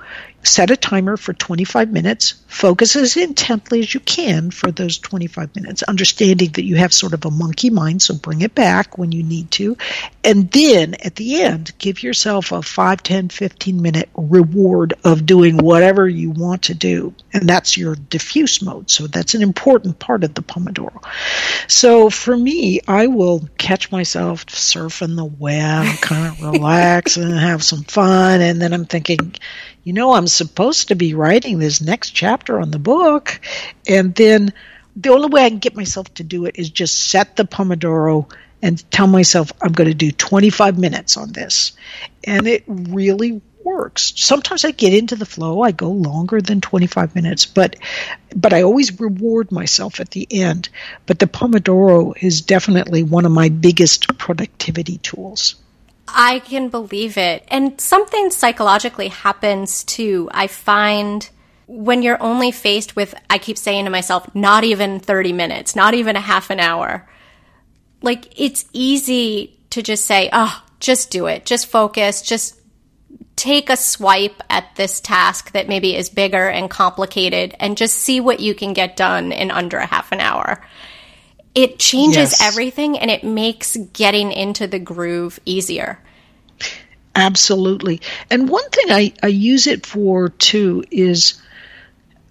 set 0.46 0.70
a 0.70 0.76
timer 0.76 1.16
for 1.16 1.32
25 1.32 1.90
minutes, 1.90 2.34
focus 2.46 2.96
as 2.96 3.16
intently 3.16 3.80
as 3.80 3.92
you 3.92 4.00
can 4.00 4.50
for 4.50 4.70
those 4.70 4.98
25 4.98 5.54
minutes, 5.56 5.82
understanding 5.82 6.50
that 6.52 6.64
you 6.64 6.76
have 6.76 6.94
sort 6.94 7.12
of 7.12 7.24
a 7.24 7.30
monkey 7.30 7.70
mind, 7.70 8.02
so 8.02 8.14
bring 8.14 8.40
it 8.40 8.54
back 8.54 8.96
when 8.96 9.12
you 9.12 9.22
need 9.22 9.50
to. 9.50 9.76
And 10.24 10.50
then 10.50 10.94
at 10.94 11.16
the 11.16 11.42
end, 11.42 11.72
give 11.78 12.02
yourself 12.02 12.52
a 12.52 12.62
5, 12.62 13.02
10, 13.02 13.28
15 13.28 13.82
minute 13.82 14.08
reward 14.16 14.94
of 15.04 15.26
doing 15.26 15.58
whatever 15.58 16.08
you 16.08 16.30
want 16.30 16.62
to 16.64 16.74
do. 16.74 17.14
And 17.32 17.48
that's 17.48 17.76
your 17.76 17.94
diffuse 17.94 18.62
mode. 18.62 18.90
So 18.90 19.06
that's 19.06 19.34
an 19.34 19.42
important 19.42 19.98
part 19.98 20.24
of 20.24 20.34
the 20.34 20.42
Pomodoro. 20.42 21.04
So 21.68 22.10
for 22.10 22.36
me, 22.36 22.80
I 22.88 23.08
will 23.08 23.48
catch 23.58 23.90
myself 23.90 24.46
surfing 24.46 25.16
the 25.16 25.24
web, 25.24 25.98
kind 26.00 26.26
of 26.26 26.42
relax 26.52 27.16
and 27.16 27.32
have 27.32 27.62
some 27.62 27.82
fun. 27.82 28.40
And 28.40 28.60
then 28.60 28.72
I'm 28.72 28.86
thinking, 28.86 29.34
you 29.86 29.92
know, 29.92 30.14
I'm 30.14 30.26
supposed 30.26 30.88
to 30.88 30.96
be 30.96 31.14
writing 31.14 31.60
this 31.60 31.80
next 31.80 32.10
chapter 32.10 32.58
on 32.58 32.72
the 32.72 32.78
book. 32.80 33.40
And 33.86 34.12
then 34.16 34.52
the 34.96 35.10
only 35.10 35.28
way 35.28 35.44
I 35.44 35.48
can 35.48 35.60
get 35.60 35.76
myself 35.76 36.12
to 36.14 36.24
do 36.24 36.46
it 36.46 36.56
is 36.58 36.70
just 36.70 36.98
set 37.08 37.36
the 37.36 37.44
Pomodoro 37.44 38.28
and 38.60 38.90
tell 38.90 39.06
myself 39.06 39.52
I'm 39.62 39.70
going 39.70 39.88
to 39.88 39.94
do 39.94 40.10
25 40.10 40.76
minutes 40.76 41.16
on 41.16 41.30
this. 41.30 41.70
And 42.24 42.48
it 42.48 42.64
really 42.66 43.40
works. 43.62 44.12
Sometimes 44.16 44.64
I 44.64 44.72
get 44.72 44.92
into 44.92 45.14
the 45.14 45.24
flow, 45.24 45.62
I 45.62 45.70
go 45.70 45.92
longer 45.92 46.40
than 46.40 46.60
25 46.60 47.14
minutes, 47.14 47.46
but 47.46 47.76
but 48.34 48.52
I 48.52 48.62
always 48.62 48.98
reward 48.98 49.52
myself 49.52 50.00
at 50.00 50.10
the 50.10 50.26
end. 50.28 50.68
But 51.06 51.20
the 51.20 51.28
Pomodoro 51.28 52.12
is 52.20 52.40
definitely 52.40 53.04
one 53.04 53.24
of 53.24 53.30
my 53.30 53.50
biggest 53.50 54.18
productivity 54.18 54.98
tools. 54.98 55.54
I 56.08 56.40
can 56.40 56.68
believe 56.68 57.16
it. 57.18 57.44
And 57.48 57.80
something 57.80 58.30
psychologically 58.30 59.08
happens 59.08 59.84
too. 59.84 60.28
I 60.32 60.46
find 60.46 61.28
when 61.66 62.02
you're 62.02 62.22
only 62.22 62.52
faced 62.52 62.94
with, 62.94 63.14
I 63.28 63.38
keep 63.38 63.58
saying 63.58 63.84
to 63.84 63.90
myself, 63.90 64.32
not 64.34 64.64
even 64.64 65.00
30 65.00 65.32
minutes, 65.32 65.74
not 65.74 65.94
even 65.94 66.16
a 66.16 66.20
half 66.20 66.50
an 66.50 66.60
hour, 66.60 67.08
like 68.02 68.40
it's 68.40 68.66
easy 68.72 69.58
to 69.70 69.82
just 69.82 70.04
say, 70.04 70.30
oh, 70.32 70.62
just 70.78 71.10
do 71.10 71.26
it, 71.26 71.44
just 71.44 71.66
focus, 71.66 72.22
just 72.22 72.60
take 73.34 73.68
a 73.68 73.76
swipe 73.76 74.42
at 74.48 74.74
this 74.76 75.00
task 75.00 75.52
that 75.52 75.68
maybe 75.68 75.94
is 75.94 76.08
bigger 76.08 76.48
and 76.48 76.70
complicated 76.70 77.54
and 77.60 77.76
just 77.76 77.96
see 77.96 78.20
what 78.20 78.40
you 78.40 78.54
can 78.54 78.72
get 78.72 78.96
done 78.96 79.32
in 79.32 79.50
under 79.50 79.76
a 79.76 79.86
half 79.86 80.12
an 80.12 80.20
hour. 80.20 80.62
It 81.56 81.78
changes 81.78 82.32
yes. 82.32 82.42
everything 82.42 82.98
and 82.98 83.10
it 83.10 83.24
makes 83.24 83.78
getting 83.94 84.30
into 84.30 84.66
the 84.66 84.78
groove 84.78 85.40
easier. 85.46 85.98
Absolutely. 87.14 88.02
And 88.30 88.46
one 88.46 88.68
thing 88.68 88.92
I, 88.92 89.14
I 89.22 89.28
use 89.28 89.66
it 89.66 89.86
for 89.86 90.28
too 90.28 90.84
is 90.90 91.40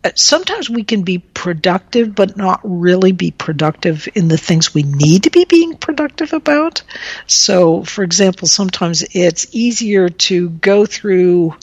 uh, 0.04 0.12
sometimes 0.14 0.70
we 0.70 0.84
can 0.84 1.02
be 1.02 1.18
productive 1.18 2.14
but 2.14 2.38
not 2.38 2.60
really 2.64 3.14
be 3.14 3.32
productive 3.32 4.08
in 4.14 4.28
the 4.28 4.38
things 4.38 4.76
we 4.76 4.84
need 4.84 5.24
to 5.24 5.32
be 5.32 5.46
being 5.46 5.76
productive 5.76 6.32
about. 6.32 6.84
So, 7.26 7.84
for 7.84 8.04
example, 8.04 8.48
sometimes 8.48 9.04
it's 9.16 9.48
easier 9.56 10.10
to 10.10 10.50
go 10.52 10.86
through 10.86 11.56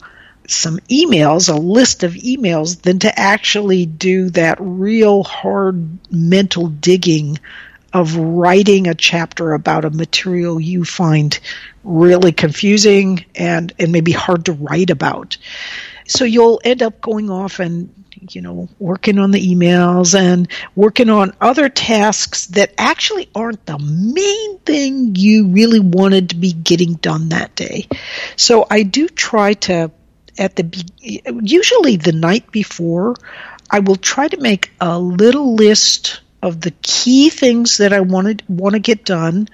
some 0.47 0.77
emails, 0.89 1.53
a 1.53 1.57
list 1.57 2.03
of 2.03 2.13
emails, 2.13 2.81
than 2.81 2.99
to 2.99 3.19
actually 3.19 3.85
do 3.85 4.29
that 4.31 4.57
real 4.59 5.23
hard 5.23 5.97
mental 6.11 6.67
digging 6.67 7.39
of 7.93 8.15
writing 8.15 8.87
a 8.87 8.95
chapter 8.95 9.53
about 9.53 9.85
a 9.85 9.89
material 9.89 10.59
you 10.59 10.83
find 10.83 11.39
really 11.83 12.31
confusing 12.31 13.23
and, 13.35 13.71
and 13.77 13.91
maybe 13.91 14.11
hard 14.11 14.45
to 14.45 14.53
write 14.53 14.89
about. 14.89 15.37
So 16.07 16.25
you'll 16.25 16.59
end 16.63 16.81
up 16.81 16.99
going 17.01 17.29
off 17.29 17.59
and 17.59 17.93
you 18.31 18.41
know, 18.41 18.69
working 18.79 19.19
on 19.19 19.31
the 19.31 19.53
emails 19.53 20.17
and 20.17 20.47
working 20.75 21.09
on 21.09 21.33
other 21.41 21.69
tasks 21.69 22.47
that 22.47 22.73
actually 22.77 23.29
aren't 23.35 23.65
the 23.65 23.79
main 23.79 24.59
thing 24.59 25.15
you 25.15 25.47
really 25.47 25.79
wanted 25.79 26.29
to 26.29 26.35
be 26.35 26.53
getting 26.53 26.93
done 26.93 27.29
that 27.29 27.55
day. 27.55 27.87
So 28.35 28.65
I 28.69 28.83
do 28.83 29.07
try 29.07 29.53
to, 29.53 29.91
at 30.37 30.55
the, 30.55 30.85
usually 31.41 31.97
the 31.97 32.11
night 32.11 32.51
before, 32.51 33.15
I 33.69 33.79
will 33.79 33.95
try 33.95 34.27
to 34.27 34.37
make 34.37 34.71
a 34.79 34.99
little 34.99 35.55
list 35.55 36.21
of 36.41 36.61
the 36.61 36.71
key 36.81 37.29
things 37.29 37.77
that 37.77 37.93
I 37.93 38.01
wanted 38.01 38.43
want 38.47 38.73
to 38.73 38.79
get 38.79 39.05
done 39.05 39.47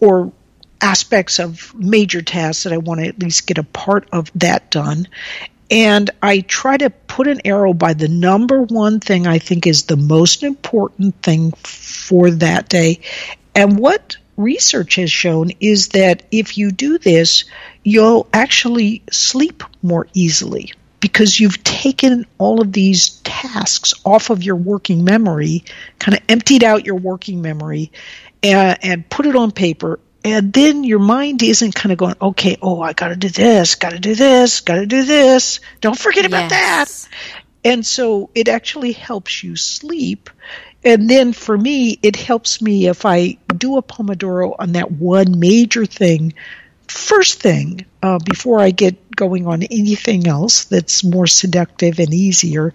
or 0.00 0.32
aspects 0.80 1.38
of 1.38 1.74
major 1.74 2.20
tasks 2.20 2.64
that 2.64 2.72
I 2.72 2.78
want 2.78 3.00
to 3.00 3.06
at 3.06 3.18
least 3.18 3.46
get 3.46 3.58
a 3.58 3.62
part 3.62 4.08
of 4.12 4.30
that 4.34 4.70
done 4.70 5.08
and 5.70 6.10
I 6.22 6.40
try 6.40 6.76
to 6.76 6.90
put 6.90 7.26
an 7.26 7.40
arrow 7.44 7.74
by 7.74 7.94
the 7.94 8.08
number 8.08 8.62
one 8.62 9.00
thing 9.00 9.26
I 9.26 9.38
think 9.38 9.66
is 9.66 9.84
the 9.84 9.96
most 9.96 10.42
important 10.42 11.22
thing 11.22 11.52
for 11.52 12.30
that 12.30 12.68
day. 12.68 13.00
And 13.54 13.78
what 13.78 14.16
research 14.36 14.96
has 14.96 15.10
shown 15.10 15.50
is 15.60 15.88
that 15.88 16.22
if 16.30 16.58
you 16.58 16.70
do 16.70 16.98
this, 16.98 17.44
you'll 17.82 18.26
actually 18.32 19.02
sleep 19.10 19.62
more 19.82 20.06
easily 20.14 20.72
because 21.00 21.38
you've 21.38 21.62
taken 21.62 22.26
all 22.38 22.60
of 22.60 22.72
these 22.72 23.10
tasks 23.20 23.94
off 24.04 24.30
of 24.30 24.42
your 24.42 24.56
working 24.56 25.04
memory, 25.04 25.64
kind 25.98 26.16
of 26.16 26.22
emptied 26.28 26.64
out 26.64 26.86
your 26.86 26.96
working 26.96 27.42
memory, 27.42 27.92
and, 28.42 28.78
and 28.82 29.08
put 29.08 29.26
it 29.26 29.36
on 29.36 29.50
paper 29.50 30.00
and 30.26 30.52
then 30.52 30.82
your 30.82 30.98
mind 30.98 31.40
isn't 31.44 31.76
kind 31.76 31.92
of 31.92 31.98
going, 31.98 32.16
okay, 32.20 32.56
oh, 32.60 32.80
I 32.80 32.94
got 32.94 33.08
to 33.08 33.16
do 33.16 33.28
this, 33.28 33.76
got 33.76 33.90
to 33.90 34.00
do 34.00 34.16
this, 34.16 34.60
got 34.60 34.74
to 34.74 34.86
do 34.86 35.04
this. 35.04 35.60
Don't 35.80 35.96
forget 35.96 36.26
about 36.26 36.50
yes. 36.50 37.04
that. 37.04 37.10
And 37.64 37.86
so 37.86 38.30
it 38.34 38.48
actually 38.48 38.90
helps 38.90 39.44
you 39.44 39.54
sleep. 39.54 40.28
And 40.86 41.10
then 41.10 41.32
for 41.32 41.58
me, 41.58 41.98
it 42.00 42.14
helps 42.14 42.62
me 42.62 42.86
if 42.86 43.04
I 43.04 43.36
do 43.56 43.76
a 43.76 43.82
Pomodoro 43.82 44.54
on 44.60 44.72
that 44.72 44.92
one 44.92 45.40
major 45.40 45.84
thing, 45.84 46.32
first 46.86 47.42
thing, 47.42 47.84
uh, 48.04 48.20
before 48.20 48.60
I 48.60 48.70
get 48.70 49.16
going 49.16 49.48
on 49.48 49.64
anything 49.64 50.28
else 50.28 50.64
that's 50.66 51.02
more 51.02 51.26
seductive 51.26 51.98
and 51.98 52.14
easier. 52.14 52.72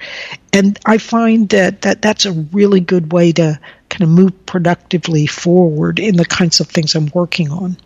And 0.51 0.77
I 0.85 0.97
find 0.97 1.47
that, 1.49 1.83
that 1.83 2.01
that's 2.01 2.25
a 2.25 2.33
really 2.33 2.81
good 2.81 3.13
way 3.13 3.31
to 3.31 3.57
kind 3.87 4.03
of 4.03 4.09
move 4.09 4.45
productively 4.45 5.25
forward 5.25 5.97
in 5.97 6.17
the 6.17 6.25
kinds 6.25 6.59
of 6.59 6.67
things 6.67 6.95
I'm 6.95 7.09
working 7.13 7.49
on. 7.49 7.77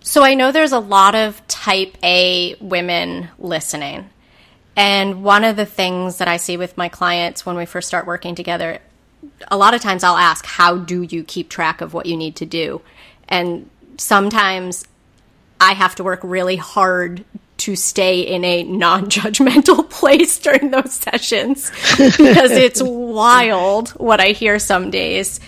So 0.00 0.22
I 0.22 0.34
know 0.34 0.52
there's 0.52 0.72
a 0.72 0.78
lot 0.78 1.14
of 1.14 1.46
type 1.48 1.96
A 2.02 2.54
women 2.60 3.28
listening. 3.38 4.10
And 4.76 5.24
one 5.24 5.42
of 5.42 5.56
the 5.56 5.66
things 5.66 6.18
that 6.18 6.28
I 6.28 6.36
see 6.36 6.58
with 6.58 6.76
my 6.76 6.90
clients 6.90 7.46
when 7.46 7.56
we 7.56 7.64
first 7.64 7.88
start 7.88 8.06
working 8.06 8.34
together, 8.34 8.80
a 9.48 9.56
lot 9.56 9.74
of 9.74 9.80
times 9.80 10.04
I'll 10.04 10.16
ask, 10.16 10.44
How 10.44 10.76
do 10.76 11.02
you 11.02 11.24
keep 11.24 11.48
track 11.48 11.80
of 11.80 11.94
what 11.94 12.06
you 12.06 12.16
need 12.16 12.36
to 12.36 12.46
do? 12.46 12.82
And 13.28 13.68
sometimes 13.96 14.84
I 15.60 15.72
have 15.72 15.94
to 15.96 16.04
work 16.04 16.20
really 16.22 16.56
hard 16.56 17.24
to 17.58 17.76
stay 17.76 18.20
in 18.20 18.44
a 18.44 18.62
non 18.62 19.06
judgmental 19.06 19.88
place 19.90 20.38
during 20.38 20.70
those 20.70 20.94
sessions 20.94 21.70
because 21.96 22.52
it's 22.52 22.82
wild 22.82 23.90
what 23.90 24.20
I 24.20 24.28
hear 24.28 24.58
some 24.58 24.90
days. 24.90 25.40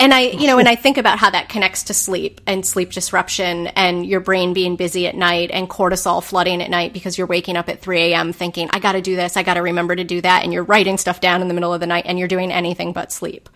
And 0.00 0.14
I, 0.14 0.20
you 0.20 0.46
know, 0.46 0.58
and 0.58 0.68
I 0.68 0.76
think 0.76 0.96
about 0.96 1.18
how 1.18 1.30
that 1.30 1.48
connects 1.48 1.84
to 1.84 1.94
sleep 1.94 2.40
and 2.46 2.64
sleep 2.64 2.92
disruption 2.92 3.66
and 3.68 4.06
your 4.06 4.20
brain 4.20 4.52
being 4.52 4.76
busy 4.76 5.08
at 5.08 5.16
night 5.16 5.50
and 5.52 5.68
cortisol 5.68 6.22
flooding 6.22 6.62
at 6.62 6.70
night 6.70 6.92
because 6.92 7.18
you're 7.18 7.26
waking 7.26 7.56
up 7.56 7.68
at 7.68 7.80
3 7.80 8.12
a.m. 8.12 8.32
thinking, 8.32 8.70
I 8.72 8.78
got 8.78 8.92
to 8.92 9.02
do 9.02 9.16
this, 9.16 9.36
I 9.36 9.42
got 9.42 9.54
to 9.54 9.62
remember 9.62 9.96
to 9.96 10.04
do 10.04 10.20
that. 10.20 10.44
And 10.44 10.52
you're 10.52 10.62
writing 10.62 10.98
stuff 10.98 11.20
down 11.20 11.42
in 11.42 11.48
the 11.48 11.54
middle 11.54 11.74
of 11.74 11.80
the 11.80 11.86
night 11.86 12.04
and 12.06 12.18
you're 12.18 12.28
doing 12.28 12.52
anything 12.52 12.92
but 12.92 13.10
sleep. 13.10 13.48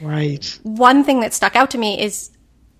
Right. 0.00 0.58
One 0.64 1.02
thing 1.02 1.20
that 1.20 1.32
stuck 1.32 1.56
out 1.56 1.70
to 1.70 1.78
me 1.78 2.02
is 2.02 2.30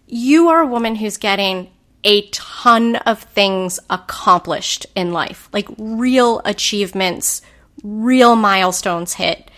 you 0.07 0.49
are 0.49 0.61
a 0.61 0.67
woman 0.67 0.95
who's 0.95 1.17
getting 1.17 1.71
a 2.05 2.29
ton 2.29 2.97
of 2.97 3.23
things 3.23 3.81
accomplished 3.89 4.87
in 4.95 5.13
life, 5.13 5.49
like 5.53 5.69
real 5.79 6.43
achievements, 6.45 7.41
real 7.83 8.37
milestones 8.37 9.15
hit. 9.15 9.51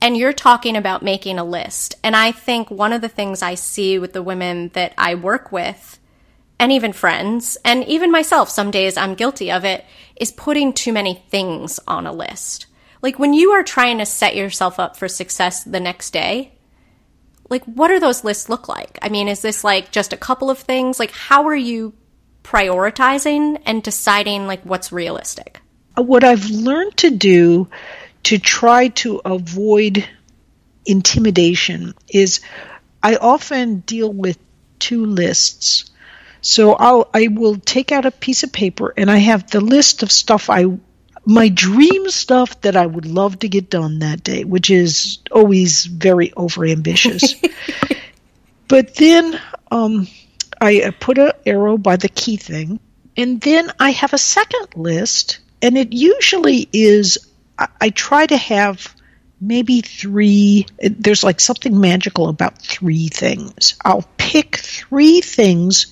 And 0.00 0.16
you're 0.16 0.32
talking 0.32 0.76
about 0.76 1.02
making 1.02 1.38
a 1.38 1.44
list. 1.44 1.96
And 2.04 2.14
I 2.14 2.32
think 2.32 2.70
one 2.70 2.92
of 2.92 3.00
the 3.00 3.08
things 3.08 3.42
I 3.42 3.54
see 3.54 3.98
with 3.98 4.12
the 4.12 4.22
women 4.22 4.70
that 4.74 4.94
I 4.96 5.14
work 5.16 5.50
with, 5.50 5.98
and 6.60 6.70
even 6.72 6.92
friends, 6.92 7.56
and 7.64 7.84
even 7.84 8.10
myself, 8.10 8.48
some 8.48 8.70
days 8.70 8.96
I'm 8.96 9.14
guilty 9.14 9.50
of 9.50 9.64
it, 9.64 9.84
is 10.16 10.32
putting 10.32 10.72
too 10.72 10.92
many 10.92 11.22
things 11.28 11.80
on 11.86 12.06
a 12.06 12.12
list. 12.12 12.66
Like 13.02 13.18
when 13.18 13.32
you 13.32 13.52
are 13.52 13.62
trying 13.62 13.98
to 13.98 14.06
set 14.06 14.36
yourself 14.36 14.78
up 14.78 14.96
for 14.96 15.08
success 15.08 15.64
the 15.64 15.80
next 15.80 16.12
day, 16.12 16.52
like 17.48 17.64
what 17.64 17.90
are 17.90 18.00
those 18.00 18.24
lists 18.24 18.48
look 18.48 18.68
like? 18.68 18.98
I 19.02 19.08
mean, 19.08 19.28
is 19.28 19.42
this 19.42 19.64
like 19.64 19.92
just 19.92 20.12
a 20.12 20.16
couple 20.16 20.50
of 20.50 20.58
things? 20.58 20.98
Like 20.98 21.12
how 21.12 21.46
are 21.46 21.56
you 21.56 21.94
prioritizing 22.42 23.60
and 23.66 23.82
deciding 23.82 24.46
like 24.46 24.62
what's 24.64 24.92
realistic? 24.92 25.60
What 25.96 26.24
I've 26.24 26.48
learned 26.50 26.96
to 26.98 27.10
do 27.10 27.68
to 28.28 28.38
try 28.38 28.88
to 28.88 29.22
avoid 29.24 30.06
intimidation 30.84 31.94
is 32.10 32.40
I 33.02 33.16
often 33.16 33.80
deal 33.80 34.12
with 34.12 34.36
two 34.78 35.06
lists. 35.06 35.90
So 36.42 36.74
I'll 36.74 37.08
I 37.14 37.28
will 37.28 37.56
take 37.56 37.90
out 37.90 38.04
a 38.04 38.10
piece 38.10 38.42
of 38.42 38.52
paper 38.52 38.92
and 38.94 39.10
I 39.10 39.16
have 39.16 39.50
the 39.50 39.62
list 39.62 40.02
of 40.02 40.12
stuff 40.12 40.50
I 40.50 40.66
my 41.24 41.48
dream 41.48 42.10
stuff 42.10 42.60
that 42.60 42.76
I 42.76 42.84
would 42.84 43.06
love 43.06 43.38
to 43.38 43.48
get 43.48 43.70
done 43.70 44.00
that 44.00 44.24
day, 44.24 44.44
which 44.44 44.68
is 44.68 45.20
always 45.32 45.86
very 45.86 46.28
overambitious. 46.28 47.32
but 48.68 48.94
then 48.96 49.40
um, 49.70 50.06
I 50.60 50.92
put 51.00 51.16
an 51.16 51.32
arrow 51.46 51.78
by 51.78 51.96
the 51.96 52.10
key 52.10 52.36
thing, 52.36 52.78
and 53.16 53.40
then 53.40 53.72
I 53.80 53.92
have 53.92 54.12
a 54.12 54.18
second 54.18 54.68
list, 54.76 55.38
and 55.62 55.78
it 55.78 55.94
usually 55.94 56.68
is 56.74 57.27
I, 57.58 57.68
I 57.80 57.90
try 57.90 58.26
to 58.26 58.36
have 58.36 58.94
maybe 59.40 59.80
three. 59.80 60.66
There's 60.80 61.24
like 61.24 61.40
something 61.40 61.78
magical 61.80 62.28
about 62.28 62.58
three 62.58 63.08
things. 63.08 63.74
I'll 63.84 64.08
pick 64.16 64.56
three 64.56 65.20
things 65.20 65.86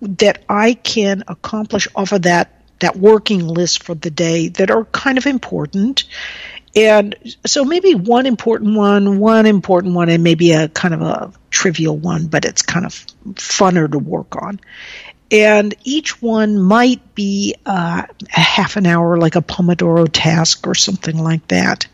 that 0.00 0.44
I 0.48 0.74
can 0.74 1.24
accomplish 1.28 1.88
off 1.94 2.12
of 2.12 2.22
that 2.22 2.54
that 2.80 2.96
working 2.96 3.46
list 3.46 3.82
for 3.82 3.94
the 3.94 4.10
day 4.10 4.48
that 4.48 4.70
are 4.70 4.84
kind 4.84 5.18
of 5.18 5.26
important. 5.26 6.04
And 6.76 7.16
so 7.44 7.64
maybe 7.64 7.94
one 7.94 8.26
important 8.26 8.76
one, 8.76 9.18
one 9.18 9.46
important 9.46 9.94
one, 9.94 10.08
and 10.08 10.22
maybe 10.22 10.52
a 10.52 10.68
kind 10.68 10.94
of 10.94 11.02
a 11.02 11.32
trivial 11.50 11.96
one, 11.96 12.28
but 12.28 12.44
it's 12.44 12.62
kind 12.62 12.86
of 12.86 12.92
funner 13.34 13.90
to 13.90 13.98
work 13.98 14.40
on. 14.40 14.60
And 15.30 15.74
each 15.84 16.22
one 16.22 16.58
might 16.58 17.14
be 17.14 17.54
uh, 17.66 18.02
a 18.36 18.40
half 18.40 18.76
an 18.76 18.86
hour, 18.86 19.18
like 19.18 19.36
a 19.36 19.42
Pomodoro 19.42 20.08
task 20.10 20.66
or 20.66 20.74
something 20.74 21.18
like 21.18 21.46
that. 21.48 21.86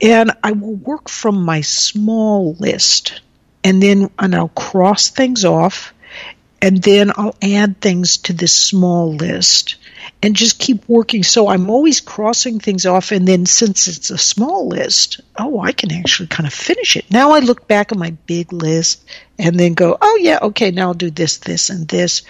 And 0.00 0.32
I 0.42 0.52
will 0.52 0.74
work 0.74 1.08
from 1.08 1.44
my 1.44 1.60
small 1.60 2.54
list, 2.54 3.20
and 3.64 3.82
then 3.82 4.10
and 4.18 4.34
I'll 4.34 4.48
cross 4.48 5.10
things 5.10 5.44
off, 5.44 5.92
and 6.62 6.80
then 6.80 7.10
I'll 7.16 7.36
add 7.42 7.80
things 7.80 8.18
to 8.18 8.32
this 8.32 8.54
small 8.54 9.12
list 9.12 9.74
and 10.22 10.36
just 10.36 10.60
keep 10.60 10.88
working. 10.88 11.24
So 11.24 11.48
I'm 11.48 11.68
always 11.68 12.00
crossing 12.00 12.60
things 12.60 12.86
off. 12.86 13.10
And 13.10 13.26
then 13.26 13.46
since 13.46 13.88
it's 13.88 14.10
a 14.10 14.16
small 14.16 14.68
list, 14.68 15.20
oh, 15.36 15.60
I 15.60 15.72
can 15.72 15.92
actually 15.92 16.28
kind 16.28 16.46
of 16.46 16.54
finish 16.54 16.96
it. 16.96 17.10
Now 17.10 17.32
I 17.32 17.40
look 17.40 17.66
back 17.66 17.90
at 17.90 17.98
my 17.98 18.10
big 18.26 18.52
list 18.52 19.04
and 19.40 19.58
then 19.58 19.74
go, 19.74 19.98
oh, 20.00 20.18
yeah, 20.22 20.38
okay, 20.40 20.70
now 20.70 20.88
I'll 20.88 20.94
do 20.94 21.10
this, 21.10 21.38
this, 21.38 21.68
and 21.68 21.88
this. 21.88 22.22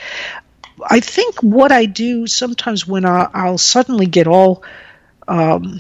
I 0.82 1.00
think 1.00 1.42
what 1.42 1.70
I 1.70 1.84
do 1.84 2.26
sometimes 2.26 2.86
when 2.88 3.04
I, 3.04 3.50
will 3.50 3.58
suddenly 3.58 4.06
get 4.06 4.26
all 4.26 4.64
um, 5.28 5.78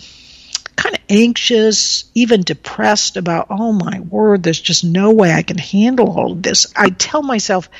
kind 0.76 0.94
of 0.94 1.00
anxious, 1.08 2.04
even 2.14 2.42
depressed 2.42 3.16
about, 3.16 3.46
oh 3.48 3.72
my 3.72 4.00
word, 4.00 4.42
there's 4.42 4.60
just 4.60 4.84
no 4.84 5.10
way 5.10 5.32
I 5.32 5.42
can 5.42 5.56
handle 5.56 6.10
all 6.18 6.32
of 6.32 6.42
this, 6.42 6.70
I 6.76 6.90
tell 6.90 7.22
myself, 7.22 7.70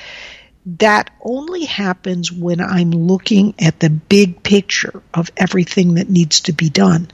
that 0.64 1.10
only 1.20 1.64
happens 1.64 2.30
when 2.30 2.60
I'm 2.60 2.90
looking 2.90 3.54
at 3.58 3.80
the 3.80 3.90
big 3.90 4.42
picture 4.42 5.02
of 5.12 5.30
everything 5.36 5.94
that 5.94 6.08
needs 6.08 6.40
to 6.42 6.52
be 6.52 6.70
done. 6.70 7.08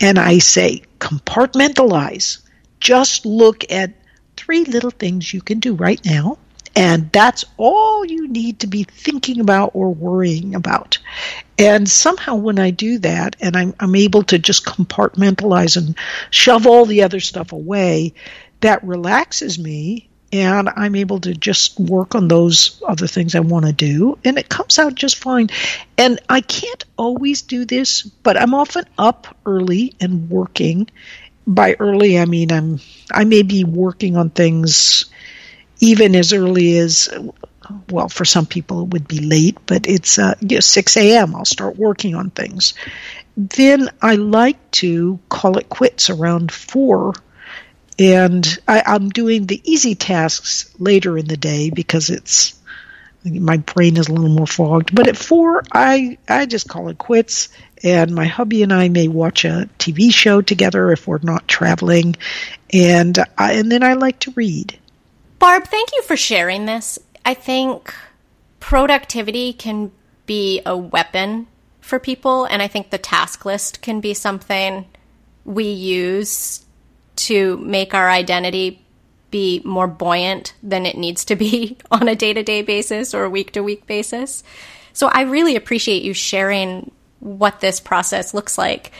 And 0.00 0.18
I 0.18 0.38
say, 0.38 0.82
compartmentalize. 0.98 2.38
Just 2.80 3.26
look 3.26 3.70
at 3.70 3.92
three 4.36 4.64
little 4.64 4.90
things 4.90 5.32
you 5.32 5.42
can 5.42 5.60
do 5.60 5.74
right 5.74 6.02
now. 6.04 6.38
And 6.74 7.10
that's 7.10 7.44
all 7.56 8.04
you 8.04 8.28
need 8.28 8.60
to 8.60 8.66
be 8.66 8.84
thinking 8.84 9.40
about 9.40 9.70
or 9.72 9.94
worrying 9.94 10.54
about. 10.54 10.98
And 11.58 11.88
somehow, 11.88 12.34
when 12.36 12.58
I 12.58 12.70
do 12.70 12.98
that 12.98 13.36
and 13.40 13.56
I'm, 13.56 13.74
I'm 13.80 13.94
able 13.94 14.24
to 14.24 14.38
just 14.38 14.66
compartmentalize 14.66 15.78
and 15.78 15.96
shove 16.30 16.66
all 16.66 16.84
the 16.84 17.02
other 17.02 17.20
stuff 17.20 17.52
away, 17.52 18.12
that 18.60 18.84
relaxes 18.84 19.58
me 19.58 20.10
and 20.32 20.68
I'm 20.74 20.96
able 20.96 21.20
to 21.20 21.34
just 21.34 21.78
work 21.78 22.14
on 22.14 22.28
those 22.28 22.82
other 22.86 23.06
things 23.06 23.34
I 23.34 23.40
want 23.40 23.66
to 23.66 23.72
do, 23.72 24.18
and 24.24 24.38
it 24.38 24.48
comes 24.48 24.78
out 24.78 24.94
just 24.94 25.16
fine. 25.16 25.50
And 25.96 26.20
I 26.28 26.40
can't 26.40 26.84
always 26.96 27.42
do 27.42 27.64
this, 27.64 28.02
but 28.02 28.36
I'm 28.36 28.54
often 28.54 28.84
up 28.98 29.36
early 29.46 29.94
and 30.00 30.28
working. 30.28 30.88
By 31.46 31.76
early, 31.78 32.18
I 32.18 32.24
mean 32.24 32.50
I'm 32.50 32.80
I 33.12 33.24
may 33.24 33.42
be 33.42 33.62
working 33.64 34.16
on 34.16 34.30
things 34.30 35.06
even 35.78 36.16
as 36.16 36.32
early 36.32 36.78
as 36.78 37.08
well 37.90 38.08
for 38.08 38.24
some 38.24 38.46
people 38.46 38.82
it 38.82 38.88
would 38.88 39.08
be 39.08 39.20
late, 39.20 39.58
but 39.66 39.86
it's 39.86 40.18
uh, 40.18 40.34
6 40.40 40.96
a.m. 40.96 41.34
I'll 41.34 41.44
start 41.44 41.76
working 41.76 42.14
on 42.14 42.30
things. 42.30 42.74
Then 43.36 43.90
I 44.00 44.14
like 44.16 44.70
to 44.72 45.18
call 45.28 45.58
it 45.58 45.68
quits 45.68 46.10
around 46.10 46.50
four 46.50 47.12
and 47.98 48.58
I, 48.68 48.82
I'm 48.86 49.08
doing 49.08 49.46
the 49.46 49.60
easy 49.64 49.94
tasks 49.94 50.70
later 50.78 51.16
in 51.16 51.26
the 51.26 51.36
day 51.36 51.70
because 51.70 52.10
it's 52.10 52.58
my 53.24 53.56
brain 53.56 53.96
is 53.96 54.08
a 54.08 54.12
little 54.12 54.30
more 54.30 54.46
fogged. 54.46 54.94
But 54.94 55.08
at 55.08 55.16
four, 55.16 55.62
I 55.72 56.18
I 56.28 56.46
just 56.46 56.68
call 56.68 56.88
it 56.88 56.98
quits. 56.98 57.48
And 57.82 58.14
my 58.14 58.24
hubby 58.24 58.62
and 58.62 58.72
I 58.72 58.88
may 58.88 59.06
watch 59.06 59.44
a 59.44 59.68
TV 59.78 60.12
show 60.12 60.40
together 60.40 60.90
if 60.92 61.06
we're 61.06 61.18
not 61.22 61.46
traveling, 61.46 62.16
and 62.72 63.18
I, 63.36 63.52
and 63.52 63.70
then 63.70 63.82
I 63.82 63.92
like 63.92 64.18
to 64.20 64.32
read. 64.32 64.78
Barb, 65.38 65.64
thank 65.64 65.90
you 65.94 66.02
for 66.02 66.16
sharing 66.16 66.64
this. 66.64 66.98
I 67.24 67.34
think 67.34 67.94
productivity 68.60 69.52
can 69.52 69.92
be 70.24 70.62
a 70.64 70.76
weapon 70.76 71.48
for 71.82 71.98
people, 71.98 72.46
and 72.46 72.62
I 72.62 72.68
think 72.68 72.90
the 72.90 72.98
task 72.98 73.44
list 73.44 73.82
can 73.82 74.00
be 74.00 74.14
something 74.14 74.86
we 75.44 75.64
use 75.64 76.65
to 77.16 77.56
make 77.58 77.94
our 77.94 78.08
identity 78.08 78.82
be 79.30 79.60
more 79.64 79.88
buoyant 79.88 80.54
than 80.62 80.86
it 80.86 80.96
needs 80.96 81.24
to 81.26 81.36
be 81.36 81.76
on 81.90 82.08
a 82.08 82.14
day 82.14 82.32
to 82.32 82.42
day 82.42 82.62
basis 82.62 83.14
or 83.14 83.24
a 83.24 83.30
week 83.30 83.52
to 83.52 83.62
week 83.62 83.86
basis. 83.86 84.44
So 84.92 85.08
I 85.08 85.22
really 85.22 85.56
appreciate 85.56 86.02
you 86.02 86.14
sharing 86.14 86.90
what 87.20 87.60
this 87.60 87.80
process 87.80 88.32
looks 88.32 88.56
like. 88.56 88.92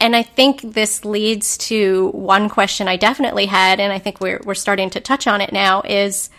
And 0.00 0.14
I 0.14 0.22
think 0.22 0.60
this 0.60 1.04
leads 1.04 1.58
to 1.58 2.08
one 2.10 2.48
question 2.48 2.86
I 2.86 2.96
definitely 2.96 3.46
had, 3.46 3.80
and 3.80 3.92
I 3.92 3.98
think 3.98 4.20
we're, 4.20 4.40
we're 4.44 4.54
starting 4.54 4.90
to 4.90 5.00
touch 5.00 5.26
on 5.26 5.40
it 5.40 5.52
now 5.52 5.82
is 5.82 6.30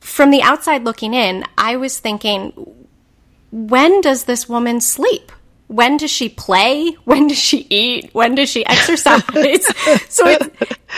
from 0.00 0.30
the 0.30 0.42
outside 0.42 0.84
looking 0.84 1.14
in, 1.14 1.44
I 1.56 1.76
was 1.76 1.98
thinking, 1.98 2.52
when 3.52 4.00
does 4.00 4.24
this 4.24 4.48
woman 4.48 4.80
sleep? 4.80 5.30
When 5.66 5.96
does 5.96 6.10
she 6.10 6.28
play? 6.28 6.96
When 7.04 7.28
does 7.28 7.38
she 7.38 7.66
eat? 7.70 8.10
When 8.12 8.34
does 8.34 8.48
she 8.50 8.64
exercise? 8.66 9.22
so 10.08 10.26
it's, 10.26 10.48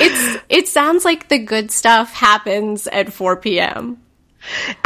it's, 0.01 0.45
it 0.49 0.69
sounds 0.69 1.05
like 1.05 1.29
the 1.29 1.39
good 1.39 1.71
stuff 1.71 2.13
happens 2.13 2.87
at 2.87 3.13
4 3.13 3.37
p.m. 3.37 3.99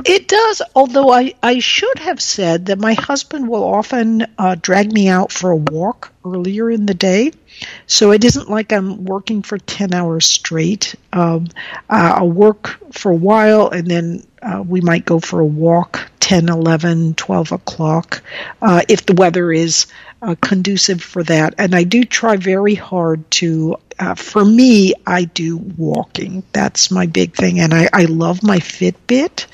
It 0.05 0.29
does, 0.29 0.63
although 0.75 1.13
I, 1.13 1.35
I 1.43 1.59
should 1.59 1.99
have 1.99 2.21
said 2.21 2.67
that 2.67 2.79
my 2.79 2.95
husband 2.95 3.49
will 3.49 3.65
often 3.65 4.27
uh, 4.39 4.57
drag 4.61 4.93
me 4.93 5.09
out 5.09 5.33
for 5.33 5.51
a 5.51 5.57
walk 5.57 6.13
earlier 6.25 6.71
in 6.71 6.87
the 6.87 6.95
day. 6.95 7.33
So 7.87 8.13
it 8.13 8.25
isn't 8.25 8.49
like 8.49 8.73
I'm 8.73 9.05
working 9.05 9.43
for 9.43 9.59
10 9.59 9.93
hours 9.93 10.27
straight. 10.27 10.95
Um, 11.13 11.49
uh, 11.91 12.15
I'll 12.17 12.31
work 12.31 12.79
for 12.93 13.13
a 13.13 13.17
while 13.17 13.69
and 13.69 13.87
then 13.87 14.27
uh, 14.43 14.63
we 14.67 14.81
might 14.81 15.05
go 15.05 15.21
for 15.21 15.41
a 15.41 15.47
walk 15.47 16.11
10, 16.21 16.49
11, 16.49 17.15
12 17.15 17.53
o'clock 17.53 18.23
uh, 18.63 18.83
if 18.89 19.05
the 19.05 19.15
weather 19.15 19.51
is 19.53 19.87
uh, 20.23 20.35
conducive 20.41 21.03
for 21.03 21.23
that. 21.25 21.55
And 21.59 21.75
I 21.75 21.85
do 21.85 22.05
try 22.05 22.37
very 22.37 22.75
hard 22.75 23.29
to, 23.33 23.77
uh, 23.99 24.15
for 24.15 24.45
me, 24.45 24.95
I 25.07 25.25
do 25.25 25.57
walking. 25.57 26.43
That's 26.53 26.91
my 26.91 27.07
big 27.07 27.35
thing. 27.35 27.59
And 27.61 27.75
I, 27.75 27.89
I 27.93 28.05
love 28.05 28.43
my 28.43 28.59
Fitbit. 28.59 29.47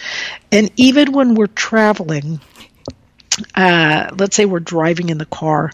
And 0.53 0.70
even 0.76 1.12
when 1.12 1.34
we're 1.34 1.47
traveling, 1.47 2.41
uh, 3.55 4.11
let's 4.18 4.37
say 4.37 4.45
we're 4.45 4.61
driving 4.61 5.09
in 5.09 5.18
the 5.18 5.26
car. 5.26 5.70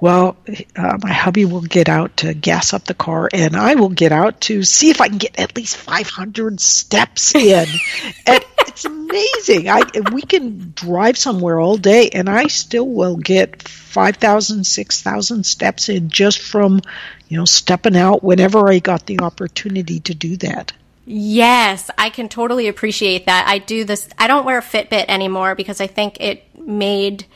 Well, 0.00 0.36
uh, 0.76 0.98
my 1.02 1.12
hubby 1.12 1.44
will 1.44 1.62
get 1.62 1.88
out 1.88 2.18
to 2.18 2.34
gas 2.34 2.74
up 2.74 2.84
the 2.84 2.94
car, 2.94 3.28
and 3.32 3.56
I 3.56 3.74
will 3.74 3.88
get 3.88 4.12
out 4.12 4.40
to 4.42 4.62
see 4.62 4.90
if 4.90 5.00
I 5.00 5.08
can 5.08 5.18
get 5.18 5.38
at 5.38 5.56
least 5.56 5.76
500 5.76 6.60
steps 6.60 7.34
in. 7.34 7.66
and 8.26 8.44
it's 8.58 8.84
amazing. 8.84 9.68
I 9.68 9.82
we 10.12 10.22
can 10.22 10.72
drive 10.74 11.16
somewhere 11.16 11.58
all 11.58 11.76
day, 11.76 12.10
and 12.10 12.28
I 12.28 12.48
still 12.48 12.86
will 12.86 13.16
get 13.16 13.62
5,000, 13.66 14.64
6,000 14.64 15.46
steps 15.46 15.88
in 15.88 16.10
just 16.10 16.40
from, 16.40 16.80
you 17.28 17.38
know, 17.38 17.44
stepping 17.44 17.96
out 17.96 18.24
whenever 18.24 18.68
I 18.68 18.80
got 18.80 19.06
the 19.06 19.20
opportunity 19.20 20.00
to 20.00 20.14
do 20.14 20.36
that. 20.38 20.72
Yes, 21.06 21.90
I 21.98 22.08
can 22.10 22.28
totally 22.28 22.68
appreciate 22.68 23.26
that. 23.26 23.46
I 23.46 23.58
do 23.58 23.84
this. 23.84 24.08
I 24.18 24.26
don't 24.26 24.46
wear 24.46 24.58
a 24.58 24.62
Fitbit 24.62 25.06
anymore 25.08 25.54
because 25.54 25.80
I 25.80 25.86
think 25.86 26.18
it 26.20 26.44
made 26.58 27.26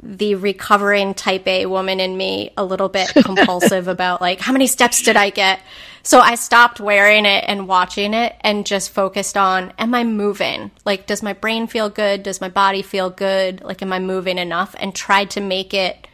the 0.00 0.36
recovering 0.36 1.12
type 1.14 1.46
A 1.48 1.66
woman 1.66 1.98
in 1.98 2.16
me 2.16 2.52
a 2.56 2.64
little 2.64 2.88
bit 2.88 3.08
compulsive 3.24 3.88
about 3.88 4.20
like 4.20 4.40
how 4.40 4.52
many 4.52 4.68
steps 4.68 5.02
did 5.02 5.16
I 5.16 5.30
get? 5.30 5.60
So 6.04 6.20
I 6.20 6.36
stopped 6.36 6.78
wearing 6.78 7.26
it 7.26 7.44
and 7.48 7.66
watching 7.66 8.14
it 8.14 8.36
and 8.42 8.64
just 8.64 8.90
focused 8.90 9.36
on 9.36 9.72
am 9.76 9.94
I 9.94 10.04
moving? 10.04 10.70
Like 10.84 11.06
does 11.06 11.22
my 11.22 11.32
brain 11.32 11.66
feel 11.66 11.90
good? 11.90 12.22
Does 12.22 12.40
my 12.40 12.48
body 12.48 12.82
feel 12.82 13.10
good? 13.10 13.62
Like 13.62 13.82
am 13.82 13.92
I 13.92 13.98
moving 13.98 14.38
enough? 14.38 14.76
And 14.78 14.94
tried 14.94 15.30
to 15.30 15.40
make 15.40 15.74
it 15.74 16.06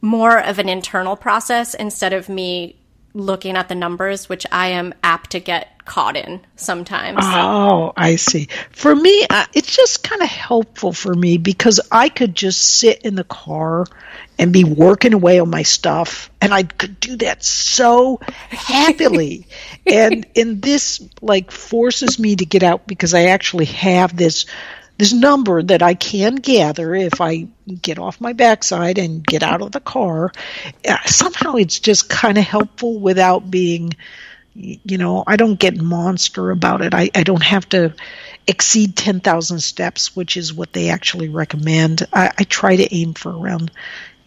more 0.00 0.38
of 0.38 0.60
an 0.60 0.68
internal 0.68 1.16
process 1.16 1.74
instead 1.74 2.12
of 2.12 2.28
me 2.28 2.76
looking 3.14 3.56
at 3.56 3.68
the 3.68 3.74
numbers, 3.74 4.28
which 4.28 4.46
I 4.50 4.68
am 4.68 4.94
apt 5.02 5.30
to 5.30 5.40
get 5.40 5.84
caught 5.84 6.16
in 6.16 6.40
sometimes. 6.56 7.18
Oh, 7.20 7.92
I 7.96 8.16
see. 8.16 8.48
For 8.70 8.94
me, 8.94 9.26
uh, 9.28 9.46
it's 9.52 9.74
just 9.74 10.02
kind 10.02 10.22
of 10.22 10.28
helpful 10.28 10.92
for 10.92 11.12
me 11.12 11.38
because 11.38 11.80
I 11.90 12.08
could 12.08 12.34
just 12.34 12.60
sit 12.60 13.02
in 13.02 13.14
the 13.14 13.24
car 13.24 13.86
and 14.38 14.52
be 14.52 14.64
working 14.64 15.12
away 15.12 15.40
on 15.40 15.50
my 15.50 15.62
stuff, 15.62 16.30
and 16.40 16.54
I 16.54 16.62
could 16.62 17.00
do 17.00 17.16
that 17.16 17.44
so 17.44 18.20
happily. 18.26 19.46
and 19.86 20.26
and 20.34 20.62
this 20.62 21.06
like 21.20 21.50
forces 21.50 22.18
me 22.18 22.36
to 22.36 22.46
get 22.46 22.62
out 22.62 22.86
because 22.86 23.14
I 23.14 23.24
actually 23.24 23.66
have 23.66 24.16
this 24.16 24.46
this 24.98 25.12
number 25.12 25.62
that 25.62 25.82
I 25.82 25.94
can 25.94 26.36
gather 26.36 26.94
if 26.94 27.20
I 27.20 27.48
get 27.80 27.98
off 27.98 28.20
my 28.20 28.32
backside 28.32 28.98
and 28.98 29.26
get 29.26 29.42
out 29.42 29.62
of 29.62 29.72
the 29.72 29.80
car. 29.80 30.32
Uh, 30.88 30.96
somehow 31.06 31.54
it's 31.54 31.78
just 31.78 32.08
kind 32.08 32.38
of 32.38 32.44
helpful 32.44 32.98
without 32.98 33.50
being, 33.50 33.94
you 34.54 34.98
know, 34.98 35.24
I 35.26 35.36
don't 35.36 35.58
get 35.58 35.80
monster 35.80 36.50
about 36.50 36.82
it. 36.82 36.94
I, 36.94 37.10
I 37.14 37.22
don't 37.22 37.42
have 37.42 37.68
to 37.70 37.94
exceed 38.46 38.96
10,000 38.96 39.60
steps, 39.60 40.14
which 40.14 40.36
is 40.36 40.52
what 40.52 40.72
they 40.72 40.90
actually 40.90 41.28
recommend. 41.28 42.06
I, 42.12 42.30
I 42.38 42.44
try 42.44 42.76
to 42.76 42.94
aim 42.94 43.14
for 43.14 43.36
around, 43.36 43.70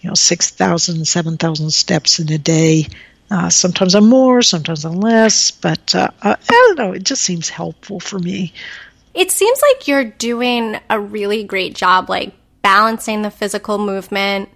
you 0.01 0.09
know, 0.09 0.15
6,000, 0.15 1.05
7,000 1.05 1.71
steps 1.71 2.19
in 2.19 2.31
a 2.31 2.37
day. 2.37 2.87
Uh, 3.29 3.49
sometimes 3.49 3.95
I'm 3.95 4.07
more, 4.07 4.41
sometimes 4.41 4.85
I'm 4.85 4.99
less, 4.99 5.51
but 5.51 5.95
uh, 5.95 6.11
uh 6.21 6.35
I 6.39 6.51
don't 6.51 6.77
know. 6.77 6.91
It 6.91 7.03
just 7.03 7.23
seems 7.23 7.49
helpful 7.49 7.99
for 7.99 8.19
me 8.19 8.53
It 9.15 9.31
seems 9.31 9.61
like 9.61 9.87
you're 9.87 10.03
doing 10.03 10.77
a 10.89 10.99
really 10.99 11.43
great 11.43 11.73
job, 11.73 12.09
like 12.09 12.33
balancing 12.61 13.21
the 13.21 13.31
physical 13.31 13.77
movement, 13.77 14.49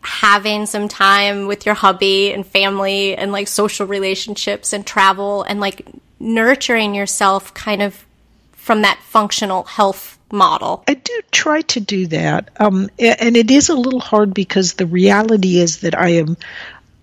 having 0.00 0.66
some 0.66 0.86
time 0.86 1.48
with 1.48 1.66
your 1.66 1.74
hubby 1.74 2.32
and 2.32 2.46
family 2.46 3.16
and 3.16 3.32
like 3.32 3.48
social 3.48 3.86
relationships 3.86 4.72
and 4.72 4.86
travel 4.86 5.42
and 5.42 5.60
like 5.60 5.86
nurturing 6.20 6.94
yourself 6.94 7.52
kind 7.54 7.82
of 7.82 8.06
from 8.52 8.82
that 8.82 9.00
functional 9.02 9.64
health 9.64 10.18
model. 10.30 10.84
I 10.86 10.94
do 10.94 11.20
try 11.32 11.62
to 11.62 11.80
do 11.80 12.06
that. 12.08 12.50
Um, 12.60 12.90
and 12.98 13.36
it 13.36 13.50
is 13.50 13.68
a 13.68 13.74
little 13.74 14.00
hard 14.00 14.34
because 14.34 14.74
the 14.74 14.86
reality 14.86 15.58
is 15.58 15.80
that 15.80 15.98
I 15.98 16.10
am, 16.10 16.36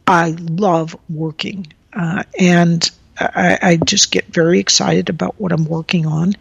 I 0.07 0.35
love 0.39 0.97
working. 1.09 1.67
Uh, 1.91 2.23
and 2.39 2.89
I, 3.17 3.57
I, 3.61 3.75
just 3.77 4.11
get 4.11 4.25
very 4.25 4.59
excited 4.59 5.09
about 5.09 5.39
what 5.39 5.53
I'm 5.53 5.65
working 5.65 6.05
on. 6.05 6.33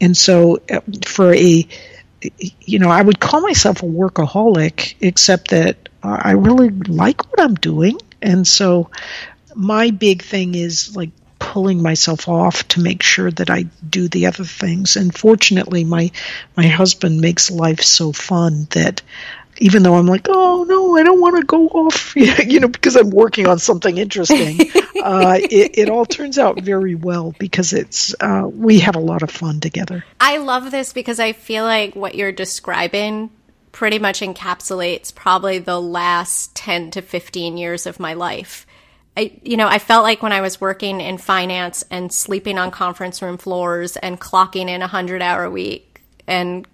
And 0.00 0.16
so 0.16 0.60
uh, 0.70 0.80
for 1.04 1.34
a, 1.34 1.66
you 2.60 2.78
know, 2.78 2.90
I 2.90 3.02
would 3.02 3.20
call 3.20 3.40
myself 3.40 3.82
a 3.82 3.86
workaholic, 3.86 4.94
except 5.00 5.50
that 5.50 5.88
I 6.02 6.32
really 6.32 6.70
like 6.70 7.30
what 7.30 7.40
I'm 7.40 7.54
doing. 7.54 7.98
And 8.22 8.46
so 8.46 8.90
my 9.54 9.90
big 9.90 10.22
thing 10.22 10.54
is 10.54 10.96
like 10.96 11.10
pulling 11.38 11.82
myself 11.82 12.28
off 12.28 12.66
to 12.68 12.80
make 12.80 13.02
sure 13.02 13.30
that 13.30 13.50
I 13.50 13.64
do 13.88 14.08
the 14.08 14.26
other 14.26 14.44
things. 14.44 14.96
And 14.96 15.14
fortunately, 15.14 15.84
my 15.84 16.10
my 16.56 16.66
husband 16.66 17.20
makes 17.20 17.50
life 17.50 17.80
so 17.80 18.12
fun 18.12 18.68
that 18.70 19.02
even 19.60 19.82
though 19.82 19.94
I'm 19.94 20.06
like, 20.06 20.26
oh 20.28 20.64
no, 20.66 20.96
I 20.96 21.02
don't 21.02 21.20
want 21.20 21.36
to 21.36 21.44
go 21.44 21.68
off, 21.68 22.16
you 22.16 22.58
know, 22.58 22.68
because 22.68 22.96
I'm 22.96 23.10
working 23.10 23.46
on 23.46 23.58
something 23.58 23.98
interesting, 23.98 24.60
uh, 25.02 25.38
it, 25.38 25.78
it, 25.78 25.90
all 25.90 26.06
turns 26.06 26.38
out 26.38 26.60
very 26.62 26.94
well 26.94 27.34
because 27.38 27.72
it's 27.72 28.14
uh, 28.20 28.48
we 28.50 28.80
have 28.80 28.96
a 28.96 29.00
lot 29.00 29.22
of 29.22 29.30
fun 29.30 29.60
together. 29.60 30.04
I 30.18 30.38
love 30.38 30.70
this 30.70 30.92
because 30.92 31.20
I 31.20 31.32
feel 31.32 31.64
like 31.64 31.94
what 31.94 32.14
you're 32.14 32.32
describing 32.32 33.30
pretty 33.70 33.98
much 33.98 34.20
encapsulates 34.20 35.14
probably 35.14 35.58
the 35.58 35.80
last 35.80 36.54
10 36.56 36.90
to 36.92 37.02
15 37.02 37.56
years 37.56 37.86
of 37.86 38.00
my 38.00 38.14
life. 38.14 38.66
I, 39.16 39.38
you 39.42 39.56
know, 39.56 39.68
I 39.68 39.78
felt 39.78 40.02
like 40.02 40.22
when 40.22 40.32
I 40.32 40.40
was 40.40 40.60
working 40.60 41.00
in 41.00 41.18
finance 41.18 41.84
and 41.90 42.12
sleeping 42.12 42.58
on 42.58 42.70
conference 42.70 43.20
room 43.20 43.36
floors 43.36 43.96
and 43.96 44.20
clocking 44.20 44.68
in 44.68 44.82
a 44.82 44.86
hundred 44.86 45.20
hour 45.20 45.44
a 45.44 45.50
week 45.50 46.00
and 46.26 46.66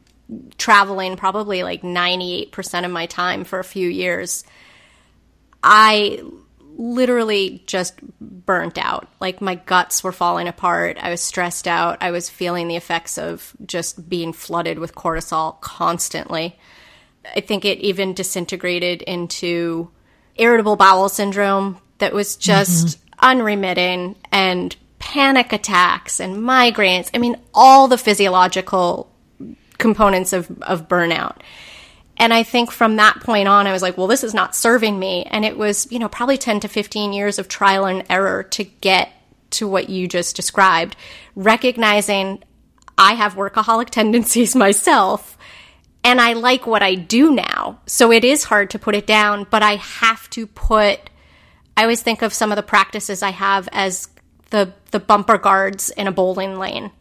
traveling 0.58 1.16
probably 1.16 1.62
like 1.62 1.82
98% 1.82 2.84
of 2.84 2.90
my 2.90 3.06
time 3.06 3.44
for 3.44 3.58
a 3.58 3.64
few 3.64 3.88
years, 3.88 4.44
I 5.62 6.22
literally 6.76 7.62
just 7.66 8.00
burnt 8.20 8.78
out. 8.78 9.08
Like 9.20 9.40
my 9.40 9.54
guts 9.54 10.04
were 10.04 10.12
falling 10.12 10.48
apart. 10.48 10.98
I 11.00 11.10
was 11.10 11.20
stressed 11.20 11.66
out. 11.66 11.98
I 12.00 12.10
was 12.10 12.28
feeling 12.28 12.68
the 12.68 12.76
effects 12.76 13.18
of 13.18 13.54
just 13.64 14.08
being 14.08 14.32
flooded 14.32 14.78
with 14.78 14.94
cortisol 14.94 15.60
constantly. 15.60 16.58
I 17.34 17.40
think 17.40 17.64
it 17.64 17.78
even 17.78 18.14
disintegrated 18.14 19.02
into 19.02 19.90
irritable 20.36 20.76
bowel 20.76 21.08
syndrome 21.08 21.78
that 21.98 22.12
was 22.12 22.36
just 22.36 22.86
mm-hmm. 22.86 23.18
unremitting 23.20 24.16
and 24.30 24.76
panic 24.98 25.52
attacks 25.52 26.20
and 26.20 26.36
migraines. 26.36 27.10
I 27.14 27.18
mean, 27.18 27.36
all 27.54 27.88
the 27.88 27.98
physiological 27.98 29.10
components 29.78 30.32
of, 30.32 30.50
of 30.62 30.88
burnout. 30.88 31.36
And 32.18 32.32
I 32.32 32.42
think 32.42 32.70
from 32.70 32.96
that 32.96 33.20
point 33.20 33.46
on, 33.46 33.66
I 33.66 33.72
was 33.72 33.82
like, 33.82 33.98
well, 33.98 34.06
this 34.06 34.24
is 34.24 34.32
not 34.32 34.56
serving 34.56 34.98
me. 34.98 35.24
And 35.24 35.44
it 35.44 35.56
was, 35.56 35.90
you 35.92 35.98
know, 35.98 36.08
probably 36.08 36.38
10 36.38 36.60
to 36.60 36.68
15 36.68 37.12
years 37.12 37.38
of 37.38 37.48
trial 37.48 37.84
and 37.84 38.04
error 38.08 38.42
to 38.42 38.64
get 38.64 39.10
to 39.50 39.68
what 39.68 39.88
you 39.88 40.08
just 40.08 40.34
described, 40.34 40.96
recognizing 41.34 42.42
I 42.96 43.14
have 43.14 43.34
workaholic 43.34 43.90
tendencies 43.90 44.56
myself 44.56 45.36
and 46.06 46.20
I 46.20 46.34
like 46.34 46.66
what 46.66 46.82
I 46.82 46.94
do 46.94 47.34
now. 47.34 47.80
So 47.86 48.12
it 48.12 48.24
is 48.24 48.44
hard 48.44 48.70
to 48.70 48.78
put 48.78 48.94
it 48.94 49.06
down, 49.06 49.44
but 49.50 49.62
I 49.62 49.74
have 49.76 50.30
to 50.30 50.46
put, 50.46 51.00
I 51.76 51.82
always 51.82 52.00
think 52.00 52.22
of 52.22 52.32
some 52.32 52.52
of 52.52 52.56
the 52.56 52.62
practices 52.62 53.22
I 53.22 53.30
have 53.30 53.68
as 53.72 54.08
the, 54.50 54.72
the 54.92 55.00
bumper 55.00 55.36
guards 55.36 55.90
in 55.90 56.06
a 56.06 56.12
bowling 56.12 56.58
lane. 56.58 56.92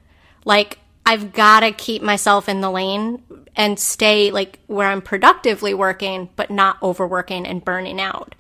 Like, 0.44 0.80
I've 1.06 1.34
got 1.34 1.60
to 1.60 1.72
keep 1.72 2.02
myself 2.02 2.50
in 2.50 2.62
the 2.62 2.72
lane 2.72 3.22
and 3.56 3.80
stay 3.80 4.32
like 4.32 4.60
where 4.68 4.88
I'm 4.88 5.02
productively 5.02 5.74
working, 5.74 6.30
but 6.36 6.50
not 6.50 6.82
overworking 6.82 7.46
and 7.46 7.64
burning 7.64 8.02
out. 8.02 8.36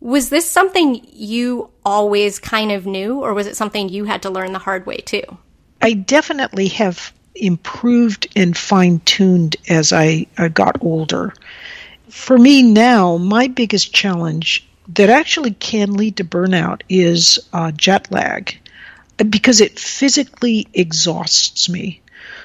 Was 0.00 0.28
this 0.28 0.50
something 0.50 1.00
you 1.12 1.70
always 1.84 2.38
kind 2.38 2.72
of 2.72 2.84
knew, 2.84 3.20
or 3.20 3.32
was 3.32 3.46
it 3.46 3.56
something 3.56 3.88
you 3.88 4.04
had 4.04 4.22
to 4.22 4.30
learn 4.30 4.52
the 4.52 4.58
hard 4.58 4.86
way 4.86 4.96
too? 4.98 5.22
I 5.80 5.94
definitely 5.94 6.68
have 6.68 7.12
improved 7.34 8.26
and 8.36 8.56
fine 8.56 9.00
tuned 9.00 9.56
as 9.68 9.92
I, 9.92 10.26
I 10.36 10.48
got 10.48 10.82
older. 10.82 11.32
For 12.08 12.36
me 12.38 12.62
now, 12.62 13.16
my 13.16 13.48
biggest 13.48 13.94
challenge 13.94 14.66
that 14.94 15.10
actually 15.10 15.52
can 15.52 15.94
lead 15.94 16.16
to 16.18 16.24
burnout 16.24 16.82
is 16.88 17.38
uh, 17.52 17.70
jet 17.72 18.10
lag 18.10 18.58
because 19.16 19.60
it 19.60 19.78
physically 19.78 20.68
exhausts 20.72 21.68
me. 21.68 22.00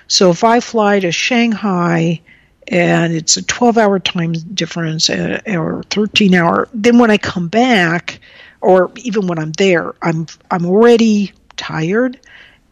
So 0.08 0.32
if 0.32 0.44
I 0.44 0.60
fly 0.60 1.00
to 1.00 1.12
Shanghai 1.12 2.22
and 2.68 3.14
it's 3.14 3.38
a 3.38 3.44
12 3.44 3.78
hour 3.78 4.00
time 4.00 4.34
difference 4.34 5.10
uh, 5.10 5.42
or 5.48 5.84
13 5.90 6.34
hour, 6.36 6.68
then 6.74 7.00
when 7.00 7.12
I 7.12 7.18
come 7.18 7.48
back, 7.48 8.20
or 8.62 8.92
even 8.98 9.28
when 9.28 9.40
I'm 9.40 9.52
there, 9.54 9.94
I'm 10.02 10.28
I'm 10.52 10.66
already 10.66 11.32
tired, 11.56 12.20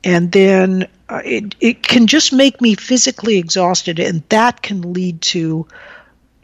and 0.04 0.32
then 0.32 0.88
uh, 1.10 1.22
it 1.24 1.56
it 1.60 1.84
can 1.84 2.08
just 2.08 2.34
make 2.34 2.60
me 2.62 2.76
physically 2.76 3.38
exhausted, 3.38 4.00
and 4.00 4.24
that 4.30 4.62
can 4.62 4.94
lead 4.94 5.22
to 5.22 5.68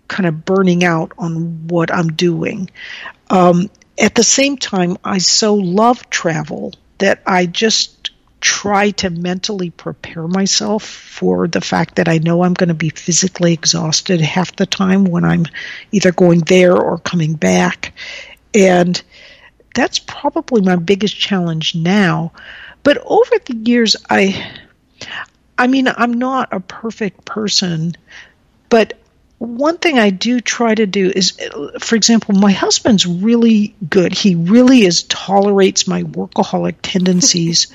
kind 0.07 0.27
of 0.27 0.45
burning 0.45 0.83
out 0.83 1.11
on 1.17 1.67
what 1.67 1.93
I'm 1.93 2.09
doing. 2.09 2.69
Um, 3.29 3.69
at 3.99 4.15
the 4.15 4.23
same 4.23 4.57
time, 4.57 4.97
I 5.03 5.17
so 5.17 5.55
love 5.55 6.09
travel 6.09 6.73
that 6.99 7.21
I 7.25 7.45
just 7.45 8.11
try 8.41 8.91
to 8.91 9.09
mentally 9.09 9.69
prepare 9.69 10.27
myself 10.27 10.83
for 10.83 11.47
the 11.47 11.61
fact 11.61 11.95
that 11.95 12.09
I 12.09 12.17
know 12.17 12.43
I'm 12.43 12.53
going 12.53 12.67
to 12.67 12.73
be 12.73 12.89
physically 12.89 13.53
exhausted 13.53 14.19
half 14.19 14.55
the 14.55 14.65
time 14.65 15.05
when 15.05 15.23
I'm 15.23 15.45
either 15.91 16.11
going 16.11 16.41
there 16.41 16.75
or 16.75 16.97
coming 16.97 17.35
back. 17.35 17.93
And 18.53 19.01
that's 19.73 19.97
probably 19.99 20.61
my 20.61 20.75
biggest 20.75 21.17
challenge 21.17 21.73
now. 21.73 22.33
But 22.83 22.97
over 23.05 23.31
the 23.45 23.55
years 23.55 23.95
I 24.09 24.51
I 25.57 25.67
mean, 25.67 25.87
I'm 25.87 26.13
not 26.13 26.51
a 26.51 26.59
perfect 26.59 27.25
person, 27.25 27.95
but 28.69 28.99
one 29.39 29.77
thing 29.77 29.99
I 29.99 30.09
do 30.09 30.39
try 30.39 30.73
to 30.73 30.86
do 30.86 31.11
is, 31.13 31.38
for 31.79 31.95
example, 31.95 32.36
my 32.36 32.51
husband's 32.51 33.05
really 33.05 33.75
good. 33.89 34.13
He 34.13 34.36
really 34.36 34.84
is 34.86 35.03
tolerates 35.03 35.88
my 35.88 36.03
workaholic 36.03 36.75
tendencies. 36.81 37.67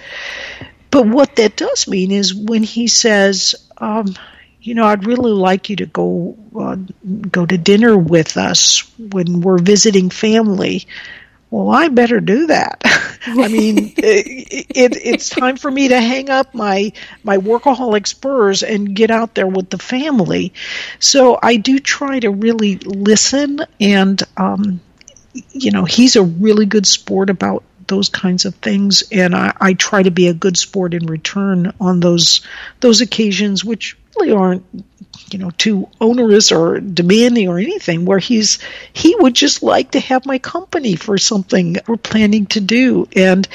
but 0.91 1.07
what 1.07 1.37
that 1.37 1.57
does 1.57 1.89
mean 1.89 2.11
is 2.11 2.35
when 2.35 2.63
he 2.63 2.89
says, 2.89 3.55
um, 3.79 4.15
you 4.61 4.75
know, 4.75 4.87
I'd 4.87 5.07
really 5.07 5.33
like 5.33 5.71
you 5.71 5.77
to 5.77 5.87
go 5.87 6.37
uh, 6.59 6.77
go 7.31 7.47
to 7.47 7.59
dinner 7.59 7.97
with 7.97 8.37
us 8.37 8.81
when 8.99 9.41
we're 9.41 9.59
visiting 9.59 10.11
family 10.11 10.87
well, 11.51 11.71
I 11.71 11.89
better 11.89 12.21
do 12.21 12.49
that. 12.49 12.83
I 13.27 13.49
mean, 13.49 13.95
it, 13.97 14.67
it, 14.71 14.97
it's 14.97 15.31
time 15.31 15.57
for 15.57 15.71
me 15.71 15.89
to 15.89 16.01
hang 16.01 16.31
up 16.31 16.55
my 16.55 16.93
my 17.23 17.39
workaholic 17.39 18.07
spurs 18.07 18.63
and 18.63 18.95
get 18.95 19.11
out 19.11 19.35
there 19.35 19.47
with 19.47 19.71
the 19.71 19.79
family. 19.79 20.53
So 20.99 21.39
I 21.43 21.57
do 21.57 21.79
try 21.79 22.21
to 22.21 22.31
really 22.31 22.77
listen, 22.77 23.61
and 23.81 24.23
um, 24.37 24.81
you 25.51 25.71
know, 25.71 25.85
he's 25.85 26.17
a 26.17 26.23
really 26.23 26.67
good 26.67 26.87
sport 26.87 27.31
about 27.31 27.65
those 27.87 28.11
kinds 28.11 28.45
of 28.45 28.55
things, 28.57 29.03
and 29.11 29.35
I, 29.35 29.55
I 29.59 29.73
try 29.73 30.03
to 30.03 30.11
be 30.11 30.29
a 30.29 30.35
good 30.35 30.59
sport 30.59 30.93
in 30.93 31.07
return 31.07 31.73
on 31.81 32.01
those 32.01 32.43
those 32.81 33.01
occasions, 33.01 33.65
which 33.65 33.97
really 34.19 34.33
aren't 34.33 34.65
you 35.31 35.39
know 35.39 35.51
too 35.51 35.89
onerous 36.01 36.53
or 36.53 36.81
demanding 36.81 37.49
or 37.49 37.59
anything 37.59 38.05
where 38.05 38.19
he's 38.19 38.59
he 38.93 39.15
would 39.19 39.35
just 39.35 39.63
like 39.63 39.93
to 39.93 40.01
have 40.01 40.27
my 40.27 40.39
company 40.39 40.97
for 40.97 41.19
something 41.19 41.77
we're 41.87 41.97
planning 41.97 42.47
to 42.47 42.61
do. 42.61 43.09
And 43.15 43.47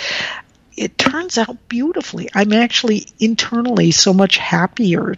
it 0.75 0.97
turns 0.97 1.37
out 1.37 1.69
beautifully. 1.69 2.29
I'm 2.33 2.51
actually 2.51 3.05
internally 3.19 3.91
so 3.91 4.13
much 4.13 4.37
happier 4.37 5.15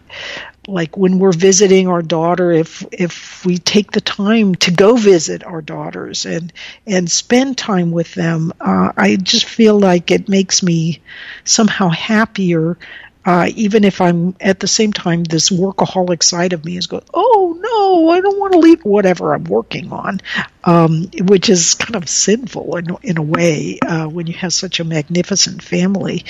like 0.67 0.97
when 0.97 1.19
we're 1.19 1.31
visiting 1.31 1.87
our 1.87 2.01
daughter 2.01 2.51
if 2.51 2.83
if 2.91 3.45
we 3.45 3.57
take 3.57 3.91
the 3.91 4.01
time 4.01 4.55
to 4.55 4.71
go 4.71 4.95
visit 4.95 5.43
our 5.43 5.61
daughters 5.61 6.25
and 6.25 6.51
and 6.87 7.09
spend 7.09 7.57
time 7.57 7.91
with 7.91 8.13
them 8.15 8.51
uh, 8.59 8.91
i 8.97 9.15
just 9.15 9.45
feel 9.45 9.79
like 9.79 10.09
it 10.09 10.27
makes 10.27 10.63
me 10.63 11.01
somehow 11.43 11.89
happier 11.89 12.77
uh, 13.25 13.49
even 13.55 13.83
if 13.83 14.01
I'm 14.01 14.35
at 14.39 14.59
the 14.59 14.67
same 14.67 14.93
time, 14.93 15.23
this 15.23 15.49
workaholic 15.49 16.21
side 16.21 16.53
of 16.53 16.63
me 16.63 16.77
is 16.77 16.85
going, 16.85 17.03
oh 17.11 17.57
no, 17.59 18.09
I 18.09 18.21
don't 18.21 18.39
want 18.39 18.53
to 18.53 18.59
leave 18.59 18.85
whatever 18.85 19.33
I'm 19.33 19.45
working 19.45 19.91
on, 19.91 20.21
um, 20.63 21.09
which 21.21 21.49
is 21.49 21.73
kind 21.73 21.95
of 21.95 22.07
sinful 22.07 22.77
in, 22.77 22.95
in 23.01 23.17
a 23.17 23.23
way 23.23 23.79
uh, 23.79 24.07
when 24.07 24.27
you 24.27 24.33
have 24.33 24.53
such 24.53 24.79
a 24.79 24.83
magnificent 24.83 25.63
family. 25.63 26.25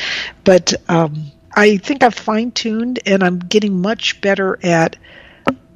But 0.46 0.74
um, 0.88 1.32
I 1.54 1.78
think 1.78 2.02
I've 2.02 2.16
fine 2.16 2.52
tuned 2.52 3.00
and 3.06 3.24
I'm 3.24 3.40
getting 3.40 3.82
much 3.82 4.22
better 4.22 4.58
at, 4.64 4.96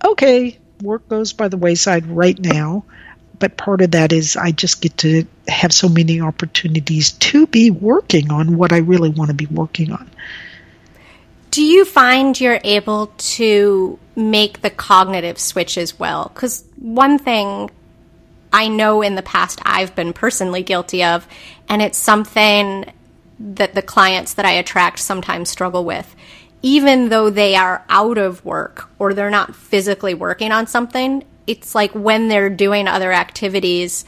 okay, 0.04 0.58
work 0.82 1.10
goes 1.10 1.34
by 1.34 1.50
the 1.50 1.58
wayside 1.58 2.08
right 2.08 2.40
now. 2.40 2.86
But 3.38 3.58
part 3.58 3.82
of 3.82 3.92
that 3.92 4.14
is 4.14 4.38
I 4.38 4.52
just 4.52 4.82
get 4.82 4.98
to 5.00 5.26
have 5.48 5.74
so 5.74 5.90
many 5.90 6.22
opportunities 6.22 7.12
to 7.12 7.46
be 7.48 7.72
working 7.72 8.32
on 8.32 8.58
what 8.58 8.72
I 8.72 8.78
really 8.78 9.10
want 9.10 9.30
to 9.30 9.34
be 9.34 9.46
working 9.46 9.92
on. 9.92 10.10
Do 11.52 11.64
you 11.64 11.84
find 11.84 12.40
you're 12.40 12.60
able 12.64 13.08
to 13.18 13.98
make 14.16 14.62
the 14.62 14.70
cognitive 14.70 15.40
switch 15.40 15.78
as 15.78 15.98
well? 15.98 16.32
Because 16.34 16.64
one 16.76 17.18
thing 17.18 17.72
I 18.54 18.68
know 18.68 19.02
in 19.02 19.16
the 19.16 19.22
past 19.22 19.60
I've 19.66 19.96
been 19.96 20.14
personally 20.14 20.62
guilty 20.64 21.04
of, 21.04 21.28
and 21.68 21.82
it's 21.82 21.98
something 21.98 22.92
that 23.40 23.74
the 23.74 23.82
clients 23.82 24.36
that 24.36 24.46
I 24.46 24.52
attract 24.52 25.00
sometimes 25.00 25.50
struggle 25.50 25.86
with. 25.86 26.16
Even 26.62 27.10
though 27.10 27.30
they 27.30 27.56
are 27.56 27.86
out 27.90 28.18
of 28.18 28.44
work 28.44 28.90
or 29.00 29.14
they're 29.14 29.30
not 29.30 29.56
physically 29.56 30.14
working 30.14 30.52
on 30.52 30.68
something, 30.68 31.24
it's 31.48 31.74
like 31.74 31.96
when 31.96 32.28
they're 32.28 32.50
doing 32.50 32.88
other 32.88 33.12
activities, 33.12 34.06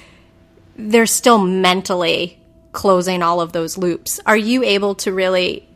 they're 0.75 1.05
still 1.05 1.39
mentally 1.39 2.39
closing 2.71 3.23
all 3.23 3.41
of 3.41 3.53
those 3.53 3.77
loops. 3.77 4.19
Are 4.25 4.37
you 4.37 4.63
able 4.63 4.95
to 4.95 5.11
really 5.11 5.67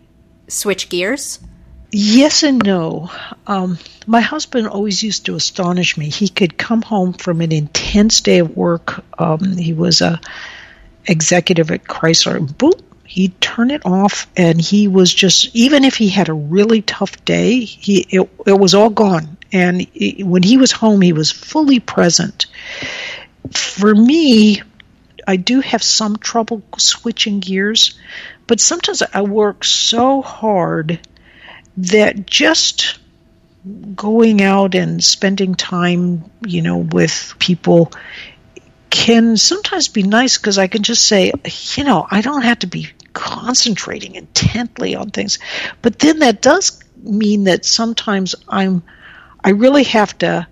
switch 0.47 0.89
gears? 0.89 1.39
Yes 1.97 2.43
and 2.43 2.61
no. 2.61 3.09
Um, 3.47 3.79
my 4.05 4.19
husband 4.19 4.67
always 4.67 5.01
used 5.01 5.27
to 5.27 5.35
astonish 5.35 5.95
me. 5.95 6.09
He 6.09 6.27
could 6.27 6.57
come 6.57 6.81
home 6.81 7.13
from 7.13 7.39
an 7.39 7.53
intense 7.53 8.19
day 8.19 8.39
of 8.39 8.57
work. 8.57 9.01
Um, 9.17 9.55
he 9.55 9.71
was 9.71 10.01
a 10.01 10.19
executive 11.05 11.71
at 11.71 11.85
Chrysler. 11.85 12.57
Boom, 12.57 12.73
he'd 13.05 13.39
turn 13.39 13.71
it 13.71 13.85
off, 13.85 14.27
and 14.35 14.59
he 14.59 14.89
was 14.89 15.13
just 15.13 15.55
even 15.55 15.85
if 15.85 15.95
he 15.95 16.09
had 16.09 16.27
a 16.27 16.33
really 16.33 16.81
tough 16.81 17.23
day, 17.23 17.61
he 17.61 18.05
it, 18.09 18.29
it 18.45 18.59
was 18.59 18.73
all 18.73 18.89
gone. 18.89 19.37
And 19.53 19.87
it, 19.95 20.27
when 20.27 20.43
he 20.43 20.57
was 20.57 20.73
home, 20.73 20.99
he 20.99 21.13
was 21.13 21.31
fully 21.31 21.79
present. 21.79 22.47
For 23.53 23.95
me, 23.95 24.61
I 25.25 25.37
do 25.37 25.61
have 25.61 25.81
some 25.81 26.17
trouble 26.17 26.61
switching 26.77 27.39
gears, 27.39 27.97
but 28.47 28.59
sometimes 28.59 29.01
I 29.01 29.21
work 29.21 29.63
so 29.63 30.21
hard 30.21 30.99
that 31.77 32.25
just 32.25 32.99
going 33.95 34.41
out 34.41 34.75
and 34.75 35.03
spending 35.03 35.55
time, 35.55 36.29
you 36.45 36.61
know, 36.61 36.77
with 36.77 37.33
people 37.39 37.91
can 38.89 39.35
sometimes 39.35 39.87
be 39.87 40.03
nice 40.03 40.37
because 40.37 40.57
I 40.57 40.67
can 40.67 40.83
just 40.83 41.05
say, 41.05 41.33
you 41.75 41.83
know, 41.83 42.07
I 42.09 42.21
don't 42.21 42.43
have 42.43 42.59
to 42.59 42.67
be 42.67 42.89
concentrating 43.13 44.15
intently 44.15 44.95
on 44.95 45.09
things. 45.09 45.39
But 45.81 45.99
then 45.99 46.19
that 46.19 46.41
does 46.41 46.81
mean 47.01 47.45
that 47.45 47.65
sometimes 47.65 48.35
I'm 48.47 48.83
I 49.43 49.51
really 49.51 49.83
have 49.83 50.17
to 50.19 50.47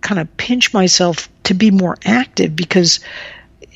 kind 0.00 0.20
of 0.20 0.36
pinch 0.36 0.74
myself 0.74 1.28
to 1.44 1.54
be 1.54 1.70
more 1.70 1.96
active 2.04 2.54
because 2.54 3.00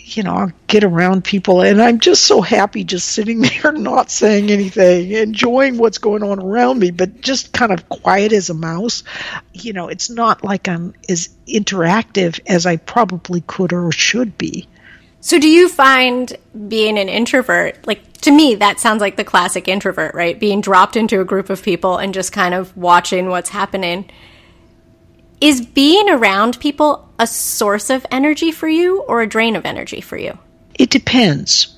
you 0.06 0.22
know, 0.22 0.34
I'll 0.34 0.52
get 0.66 0.84
around 0.84 1.24
people 1.24 1.62
and 1.62 1.80
I'm 1.80 1.98
just 1.98 2.24
so 2.24 2.42
happy 2.42 2.84
just 2.84 3.08
sitting 3.08 3.40
there 3.62 3.72
not 3.72 4.10
saying 4.10 4.50
anything, 4.50 5.10
enjoying 5.12 5.78
what's 5.78 5.98
going 5.98 6.22
on 6.22 6.38
around 6.38 6.78
me, 6.78 6.90
but 6.90 7.22
just 7.22 7.52
kind 7.52 7.72
of 7.72 7.88
quiet 7.88 8.32
as 8.32 8.50
a 8.50 8.54
mouse. 8.54 9.02
You 9.54 9.72
know, 9.72 9.88
it's 9.88 10.10
not 10.10 10.44
like 10.44 10.68
I'm 10.68 10.94
as 11.08 11.30
interactive 11.48 12.38
as 12.46 12.66
I 12.66 12.76
probably 12.76 13.40
could 13.46 13.72
or 13.72 13.90
should 13.92 14.36
be. 14.36 14.68
So 15.20 15.38
do 15.40 15.48
you 15.48 15.70
find 15.70 16.36
being 16.68 16.98
an 16.98 17.08
introvert, 17.08 17.86
like 17.86 18.12
to 18.18 18.30
me 18.30 18.56
that 18.56 18.78
sounds 18.78 19.00
like 19.00 19.16
the 19.16 19.24
classic 19.24 19.68
introvert, 19.68 20.14
right? 20.14 20.38
Being 20.38 20.60
dropped 20.60 20.96
into 20.96 21.22
a 21.22 21.24
group 21.24 21.48
of 21.48 21.62
people 21.62 21.96
and 21.96 22.12
just 22.12 22.30
kind 22.30 22.52
of 22.52 22.76
watching 22.76 23.30
what's 23.30 23.48
happening. 23.48 24.10
Is 25.40 25.64
being 25.64 26.10
around 26.10 26.60
people 26.60 27.03
a 27.18 27.26
source 27.26 27.90
of 27.90 28.06
energy 28.10 28.50
for 28.50 28.68
you 28.68 29.02
or 29.02 29.22
a 29.22 29.26
drain 29.26 29.56
of 29.56 29.64
energy 29.64 30.00
for 30.00 30.16
you? 30.16 30.38
It 30.74 30.90
depends. 30.90 31.76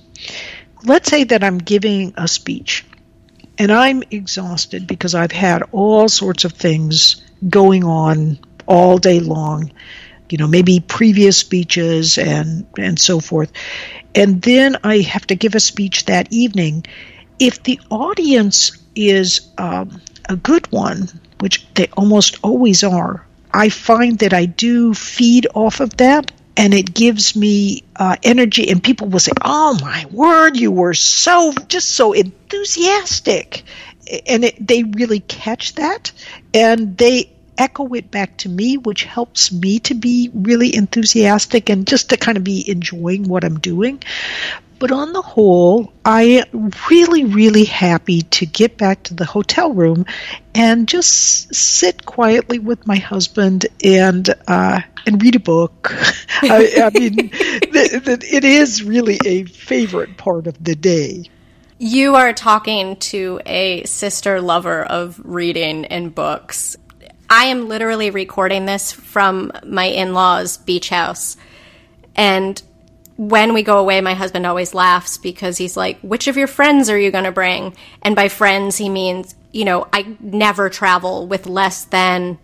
Let's 0.85 1.11
say 1.11 1.25
that 1.25 1.45
I'm 1.45 1.59
giving 1.59 2.15
a 2.17 2.29
speech 2.29 2.85
and 3.59 3.73
I'm 3.73 4.03
exhausted 4.11 4.87
because 4.87 5.15
I've 5.15 5.33
had 5.33 5.63
all 5.73 6.09
sorts 6.09 6.45
of 6.45 6.53
things 6.53 7.23
going 7.49 7.85
on 7.85 8.39
all 8.67 8.99
day 8.99 9.21
long, 9.21 9.73
you 10.29 10.39
know, 10.39 10.49
maybe 10.49 10.81
previous 10.81 11.39
speeches 11.39 12.19
and 12.19 12.67
and 12.79 12.99
so 12.99 13.21
forth. 13.21 13.53
And 14.15 14.41
then 14.43 14.77
I 14.83 14.99
have 15.01 15.27
to 15.29 15.35
give 15.35 15.55
a 15.55 15.61
speech 15.61 16.07
that 16.07 16.33
evening. 16.33 16.87
If 17.39 17.63
the 17.63 17.81
audience 17.91 18.73
is 18.95 19.51
um, 19.59 20.01
a 20.29 20.37
good 20.37 20.71
one, 20.73 21.09
which 21.41 21.67
they 21.75 21.89
almost 21.97 22.39
always 22.43 22.83
are, 22.83 23.26
I 23.57 23.71
find 23.71 24.19
that 24.19 24.35
I 24.35 24.45
do 24.45 24.93
feed 24.93 25.47
off 25.55 25.81
of 25.81 25.97
that 25.97 26.31
and 26.59 26.75
it 26.75 26.93
gives 26.93 27.35
me 27.35 27.85
uh, 27.97 28.17
energy. 28.23 28.69
And 28.69 28.83
people 28.83 29.09
will 29.09 29.19
say, 29.19 29.33
Oh 29.43 29.79
my 29.81 30.05
word, 30.11 30.59
you 30.59 30.71
were 30.71 30.93
so, 30.93 31.55
just 31.67 31.93
so 31.93 32.13
enthusiastic. 32.13 33.63
And 34.27 34.45
it, 34.45 34.67
they 34.67 34.83
really 34.83 35.21
catch 35.21 35.75
that 35.77 36.13
and 36.53 36.99
they 36.99 37.33
echo 37.57 37.95
it 37.95 38.11
back 38.11 38.37
to 38.39 38.51
me, 38.51 38.77
which 38.77 39.05
helps 39.05 39.51
me 39.51 39.79
to 39.81 39.95
be 39.95 40.31
really 40.35 40.75
enthusiastic 40.75 41.71
and 41.71 41.87
just 41.87 42.11
to 42.11 42.19
kind 42.19 42.37
of 42.37 42.45
be 42.45 42.69
enjoying 42.71 43.25
what 43.25 43.43
I'm 43.43 43.59
doing. 43.59 44.03
But 44.79 44.93
on 44.93 45.13
the 45.13 45.23
whole, 45.23 45.93
I 46.05 46.45
am 46.53 46.71
really, 46.91 47.25
really 47.25 47.65
happy 47.65 48.23
to 48.23 48.47
get 48.47 48.77
back 48.77 49.05
to 49.05 49.15
the 49.15 49.25
hotel 49.25 49.73
room 49.73 50.05
and 50.55 50.87
just 50.87 51.55
sit 51.55 52.05
quietly 52.05 52.59
with 52.59 52.87
my 52.87 52.97
husband 52.97 53.67
and 53.83 54.29
uh, 54.47 54.81
and 55.07 55.23
read 55.23 55.37
a 55.37 55.41
book. 55.41 55.93
I, 56.43 56.91
I 56.93 56.99
mean, 56.99 57.31
th- 57.31 58.05
th- 58.05 58.25
it 58.25 58.45
is 58.45 58.83
really 58.83 59.19
a 59.25 59.45
favorite 59.45 60.19
part 60.19 60.47
of 60.47 60.63
the 60.63 60.75
day. 60.75 61.25
You 61.79 62.15
are 62.15 62.33
talking 62.33 62.97
to 62.97 63.41
a 63.47 63.85
sister 63.85 64.41
lover 64.41 64.83
of 64.83 65.21
reading 65.25 65.87
and 65.87 66.15
books. 66.15 66.77
I 67.29 67.47
am 67.47 67.69
literally 67.69 68.11
recording 68.11 68.67
this 68.67 68.93
from 68.93 69.53
my 69.65 69.85
in 69.85 70.15
law's 70.15 70.59
beach 70.59 70.91
house. 70.91 71.37
And 72.15 72.61
when 73.17 73.55
we 73.55 73.63
go 73.63 73.79
away, 73.79 74.01
my 74.01 74.15
husband 74.15 74.47
always 74.47 74.75
laughs 74.75 75.17
because 75.17 75.57
he's 75.57 75.77
like, 75.77 75.99
which 76.01 76.29
of 76.29 76.37
your 76.37 76.47
friends 76.47 76.91
are 76.91 76.99
you 76.99 77.11
going 77.11 77.25
to 77.25 77.33
bring? 77.33 77.75
And 78.03 78.15
by 78.15 78.29
friends, 78.29 78.77
he 78.77 78.89
means, 78.89 79.35
you 79.53 79.65
know, 79.65 79.87
I 79.93 80.17
never 80.21 80.69
travel 80.69 81.27
with 81.27 81.47
less 81.47 81.85
than 81.87 82.39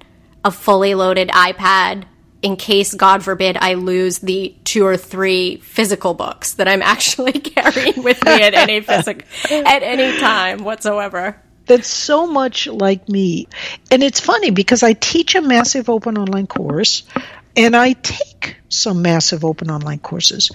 a 0.44 0.50
fully 0.50 0.94
loaded 0.94 1.28
iPad 1.28 2.04
in 2.42 2.56
case, 2.56 2.92
God 2.92 3.22
forbid, 3.22 3.56
I 3.56 3.74
lose 3.74 4.18
the 4.18 4.54
two 4.64 4.84
or 4.84 4.96
three 4.96 5.58
physical 5.58 6.12
books 6.12 6.54
that 6.54 6.68
I'm 6.68 6.82
actually 6.82 7.32
carrying 7.32 8.02
with 8.02 8.22
me 8.24 8.42
at 8.42 8.54
any 8.54 8.80
physical, 8.80 9.26
at 9.50 9.82
any 9.82 10.18
time 10.18 10.64
whatsoever. 10.64 11.40
That's 11.66 11.86
so 11.86 12.26
much 12.26 12.66
like 12.66 13.08
me. 13.08 13.46
And 13.92 14.02
it's 14.02 14.18
funny 14.18 14.50
because 14.50 14.82
I 14.82 14.94
teach 14.94 15.36
a 15.36 15.40
massive 15.40 15.88
open 15.88 16.18
online 16.18 16.48
course 16.48 17.04
and 17.56 17.76
I 17.76 17.92
take 17.92 18.56
some 18.68 19.02
massive 19.02 19.44
open 19.44 19.70
online 19.70 19.98
courses. 19.98 20.50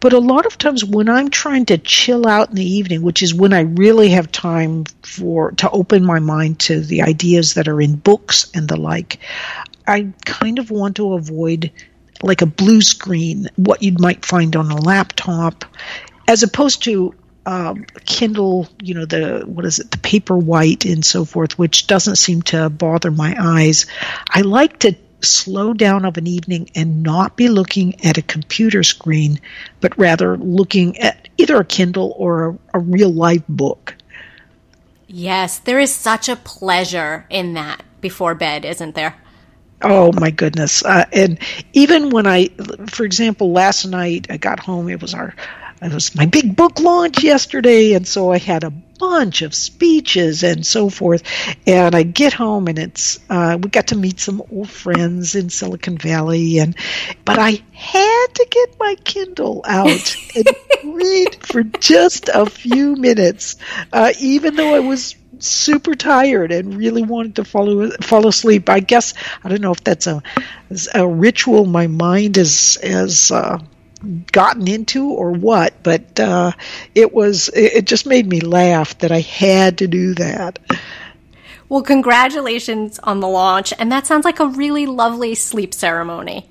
But 0.00 0.12
a 0.12 0.18
lot 0.18 0.46
of 0.46 0.56
times 0.56 0.84
when 0.84 1.08
I'm 1.08 1.28
trying 1.28 1.66
to 1.66 1.78
chill 1.78 2.26
out 2.26 2.48
in 2.48 2.54
the 2.54 2.64
evening, 2.64 3.02
which 3.02 3.22
is 3.22 3.34
when 3.34 3.52
I 3.52 3.60
really 3.60 4.10
have 4.10 4.32
time 4.32 4.84
for 5.02 5.52
to 5.52 5.70
open 5.70 6.04
my 6.04 6.18
mind 6.18 6.60
to 6.60 6.80
the 6.80 7.02
ideas 7.02 7.54
that 7.54 7.68
are 7.68 7.80
in 7.80 7.96
books 7.96 8.50
and 8.54 8.68
the 8.68 8.76
like, 8.76 9.18
I 9.86 10.12
kind 10.24 10.58
of 10.58 10.70
want 10.70 10.96
to 10.96 11.14
avoid 11.14 11.70
like 12.22 12.42
a 12.42 12.46
blue 12.46 12.80
screen, 12.80 13.48
what 13.56 13.82
you 13.82 13.92
might 13.92 14.24
find 14.24 14.56
on 14.56 14.70
a 14.70 14.80
laptop, 14.80 15.64
as 16.26 16.42
opposed 16.42 16.82
to 16.84 17.14
um, 17.46 17.84
Kindle, 18.04 18.68
you 18.82 18.94
know, 18.94 19.06
the 19.06 19.44
what 19.46 19.64
is 19.64 19.78
it, 19.78 19.90
the 19.90 19.98
Paperwhite 19.98 20.90
and 20.90 21.04
so 21.04 21.24
forth, 21.24 21.58
which 21.58 21.86
doesn't 21.86 22.16
seem 22.16 22.42
to 22.42 22.68
bother 22.68 23.10
my 23.10 23.34
eyes. 23.38 23.86
I 24.28 24.42
like 24.42 24.80
to 24.80 24.94
slow 25.20 25.72
down 25.72 26.04
of 26.04 26.16
an 26.16 26.26
evening 26.26 26.70
and 26.74 27.02
not 27.02 27.36
be 27.36 27.48
looking 27.48 28.04
at 28.04 28.18
a 28.18 28.22
computer 28.22 28.82
screen, 28.82 29.40
but 29.80 29.98
rather 29.98 30.36
looking 30.36 30.98
at 30.98 31.28
either 31.36 31.56
a 31.56 31.64
Kindle 31.64 32.14
or 32.16 32.48
a, 32.48 32.58
a 32.74 32.78
real 32.78 33.12
life 33.12 33.42
book. 33.48 33.94
Yes, 35.06 35.58
there 35.58 35.80
is 35.80 35.94
such 35.94 36.28
a 36.28 36.36
pleasure 36.36 37.26
in 37.30 37.54
that 37.54 37.82
before 38.00 38.34
bed, 38.34 38.64
isn't 38.64 38.94
there? 38.94 39.16
Oh 39.80 40.12
my 40.12 40.30
goodness! 40.30 40.84
Uh, 40.84 41.04
and 41.12 41.38
even 41.72 42.10
when 42.10 42.26
I, 42.26 42.48
for 42.88 43.04
example, 43.04 43.52
last 43.52 43.86
night 43.86 44.26
I 44.28 44.36
got 44.36 44.58
home. 44.58 44.88
It 44.88 45.00
was 45.00 45.14
our 45.14 45.34
it 45.80 45.92
was 45.92 46.14
my 46.14 46.26
big 46.26 46.56
book 46.56 46.80
launch 46.80 47.22
yesterday, 47.22 47.94
and 47.94 48.06
so 48.06 48.32
I 48.32 48.38
had 48.38 48.64
a 48.64 48.70
bunch 48.70 49.42
of 49.42 49.54
speeches 49.54 50.42
and 50.42 50.66
so 50.66 50.90
forth. 50.90 51.22
And 51.66 51.94
I 51.94 52.02
get 52.02 52.32
home 52.32 52.66
and 52.66 52.78
it's 52.78 53.20
uh, 53.30 53.58
we 53.62 53.70
got 53.70 53.88
to 53.88 53.96
meet 53.96 54.20
some 54.20 54.42
old 54.50 54.68
friends 54.68 55.34
in 55.34 55.50
Silicon 55.50 55.96
Valley, 55.98 56.58
and 56.58 56.76
but 57.24 57.38
I 57.38 57.62
had 57.72 58.26
to 58.34 58.46
get 58.50 58.78
my 58.78 58.96
Kindle 59.04 59.64
out 59.66 60.16
and 60.36 60.48
read 60.94 61.36
for 61.46 61.62
just 61.62 62.28
a 62.32 62.46
few 62.46 62.96
minutes, 62.96 63.56
uh, 63.92 64.12
even 64.18 64.56
though 64.56 64.74
I 64.74 64.80
was 64.80 65.14
super 65.40 65.94
tired 65.94 66.50
and 66.50 66.74
really 66.76 67.02
wanted 67.02 67.36
to 67.36 67.44
fall 67.44 67.90
fall 68.02 68.26
asleep. 68.26 68.68
I 68.68 68.80
guess 68.80 69.14
I 69.44 69.48
don't 69.48 69.60
know 69.60 69.72
if 69.72 69.84
that's 69.84 70.06
a 70.06 70.22
a 70.94 71.06
ritual 71.06 71.64
my 71.64 71.86
mind 71.86 72.36
is 72.36 72.78
is 72.82 73.30
uh, 73.30 73.58
gotten 74.32 74.68
into 74.68 75.10
or 75.10 75.32
what, 75.32 75.82
but 75.82 76.18
uh, 76.20 76.52
it 76.94 77.12
was 77.12 77.48
it 77.52 77.86
just 77.86 78.06
made 78.06 78.26
me 78.26 78.40
laugh 78.40 78.98
that 78.98 79.12
I 79.12 79.20
had 79.20 79.78
to 79.78 79.86
do 79.86 80.14
that. 80.14 80.58
Well, 81.68 81.82
congratulations 81.82 82.98
on 83.00 83.20
the 83.20 83.28
launch, 83.28 83.72
and 83.78 83.92
that 83.92 84.06
sounds 84.06 84.24
like 84.24 84.40
a 84.40 84.46
really 84.46 84.86
lovely 84.86 85.34
sleep 85.34 85.74
ceremony. 85.74 86.48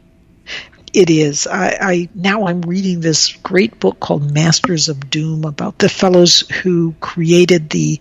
It 0.93 1.09
is. 1.09 1.47
I, 1.47 1.77
I 1.79 2.09
now 2.15 2.47
I'm 2.47 2.61
reading 2.61 2.99
this 2.99 3.35
great 3.35 3.79
book 3.79 3.99
called 3.99 4.31
Masters 4.31 4.89
of 4.89 5.09
Doom 5.09 5.43
about 5.43 5.77
the 5.77 5.89
fellows 5.89 6.41
who 6.61 6.95
created 6.99 7.69
the 7.69 7.99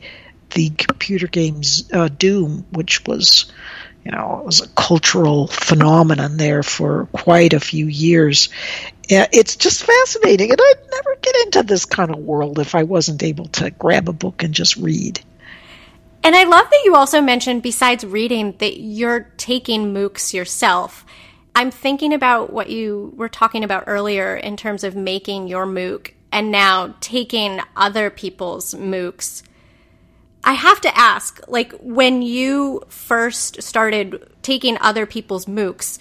the 0.51 0.71
computer 0.71 1.27
games 1.27 1.91
uh, 1.93 2.09
Doom, 2.09 2.65
which 2.71 3.05
was 3.07 3.53
you 4.07 4.13
know, 4.13 4.39
it 4.39 4.47
was 4.47 4.61
a 4.61 4.69
cultural 4.69 5.49
phenomenon 5.49 6.37
there 6.37 6.63
for 6.63 7.07
quite 7.07 7.55
a 7.55 7.61
few 7.61 7.87
years. 7.87 8.51
It's 9.09 9.57
just 9.57 9.85
fascinating, 9.85 10.51
and 10.51 10.61
I'd 10.61 10.91
never 10.91 11.17
get 11.17 11.37
into 11.45 11.63
this 11.63 11.85
kind 11.85 12.11
of 12.11 12.19
world 12.19 12.59
if 12.59 12.75
I 12.75 12.83
wasn't 12.83 13.23
able 13.23 13.47
to 13.47 13.71
grab 13.71 14.09
a 14.09 14.13
book 14.13 14.43
and 14.43 14.53
just 14.53 14.77
read. 14.77 15.21
And 16.25 16.35
I 16.35 16.45
love 16.45 16.69
that 16.71 16.83
you 16.85 16.97
also 16.97 17.21
mentioned, 17.21 17.63
besides 17.63 18.05
reading, 18.05 18.57
that 18.59 18.81
you're 18.81 19.31
taking 19.37 19.95
MOOCs 19.95 20.35
yourself. 20.35 21.07
I'm 21.55 21.71
thinking 21.71 22.13
about 22.13 22.53
what 22.53 22.69
you 22.69 23.13
were 23.17 23.29
talking 23.29 23.63
about 23.63 23.85
earlier 23.87 24.37
in 24.37 24.57
terms 24.57 24.83
of 24.83 24.97
making 24.97 25.47
your 25.47 25.67
MOOC 25.67 26.13
and 26.33 26.51
now 26.51 26.95
taking 27.01 27.61
other 27.77 28.11
people's 28.11 28.75
MOOCs 28.75 29.43
I 30.47 30.53
have 30.53 30.81
to 30.83 30.97
ask, 30.97 31.41
like 31.49 31.73
when 31.81 32.23
you 32.23 32.83
first 32.89 33.65
started 33.65 34.31
taking 34.43 34.79
other 34.81 35.05
people's 35.05 35.47
MOOCs, 35.47 35.99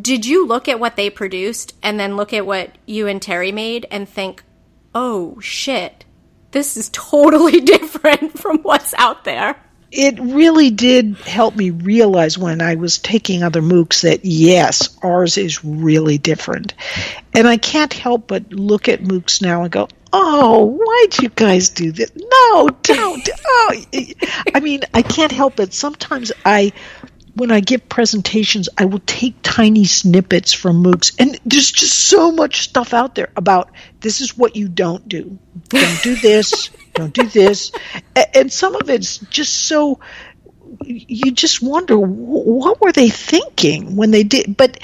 did 0.00 0.26
you 0.26 0.46
look 0.46 0.68
at 0.68 0.80
what 0.80 0.96
they 0.96 1.10
produced 1.10 1.74
and 1.82 1.98
then 1.98 2.16
look 2.16 2.32
at 2.32 2.46
what 2.46 2.76
you 2.86 3.06
and 3.06 3.20
Terry 3.22 3.52
made 3.52 3.86
and 3.90 4.08
think, 4.08 4.42
oh 4.94 5.38
shit, 5.40 6.04
this 6.50 6.76
is 6.76 6.88
totally 6.92 7.60
different 7.60 8.38
from 8.38 8.58
what's 8.58 8.94
out 8.94 9.24
there? 9.24 9.56
It 9.92 10.18
really 10.18 10.70
did 10.70 11.16
help 11.18 11.54
me 11.54 11.70
realize 11.70 12.36
when 12.36 12.60
I 12.60 12.74
was 12.74 12.98
taking 12.98 13.42
other 13.42 13.62
MOOCs 13.62 14.02
that 14.02 14.24
yes, 14.24 14.98
ours 15.00 15.38
is 15.38 15.64
really 15.64 16.18
different. 16.18 16.74
And 17.32 17.46
I 17.46 17.56
can't 17.56 17.92
help 17.92 18.26
but 18.26 18.52
look 18.52 18.88
at 18.88 19.00
MOOCs 19.00 19.42
now 19.42 19.62
and 19.62 19.70
go, 19.70 19.88
oh, 20.12 20.64
why'd 20.64 21.22
you 21.22 21.28
guys 21.28 21.70
do 21.70 21.92
this? 21.92 22.10
No, 22.16 22.68
don't. 22.82 23.28
Oh, 23.46 23.82
I 24.54 24.60
mean, 24.60 24.80
I 24.92 25.02
can't 25.02 25.32
help 25.32 25.60
it. 25.60 25.72
Sometimes 25.72 26.32
I, 26.44 26.72
when 27.36 27.52
I 27.52 27.60
give 27.60 27.88
presentations, 27.88 28.68
I 28.78 28.86
will 28.86 29.02
take 29.04 29.36
tiny 29.42 29.84
snippets 29.84 30.54
from 30.54 30.82
MOOCs, 30.82 31.14
and 31.18 31.38
there's 31.44 31.70
just 31.70 32.08
so 32.08 32.32
much 32.32 32.62
stuff 32.62 32.94
out 32.94 33.14
there 33.14 33.28
about 33.36 33.70
this 34.00 34.22
is 34.22 34.36
what 34.36 34.56
you 34.56 34.68
don't 34.68 35.06
do. 35.06 35.38
Don't 35.68 36.02
do 36.02 36.16
this. 36.16 36.70
don't 36.94 37.12
do 37.12 37.26
this. 37.26 37.72
And 38.34 38.50
some 38.50 38.74
of 38.74 38.88
it's 38.88 39.18
just 39.18 39.54
so 39.54 40.00
you 40.82 41.30
just 41.30 41.62
wonder 41.62 41.96
what 41.96 42.80
were 42.80 42.92
they 42.92 43.08
thinking 43.08 43.94
when 43.94 44.10
they 44.10 44.24
did 44.24 44.56
but 44.56 44.78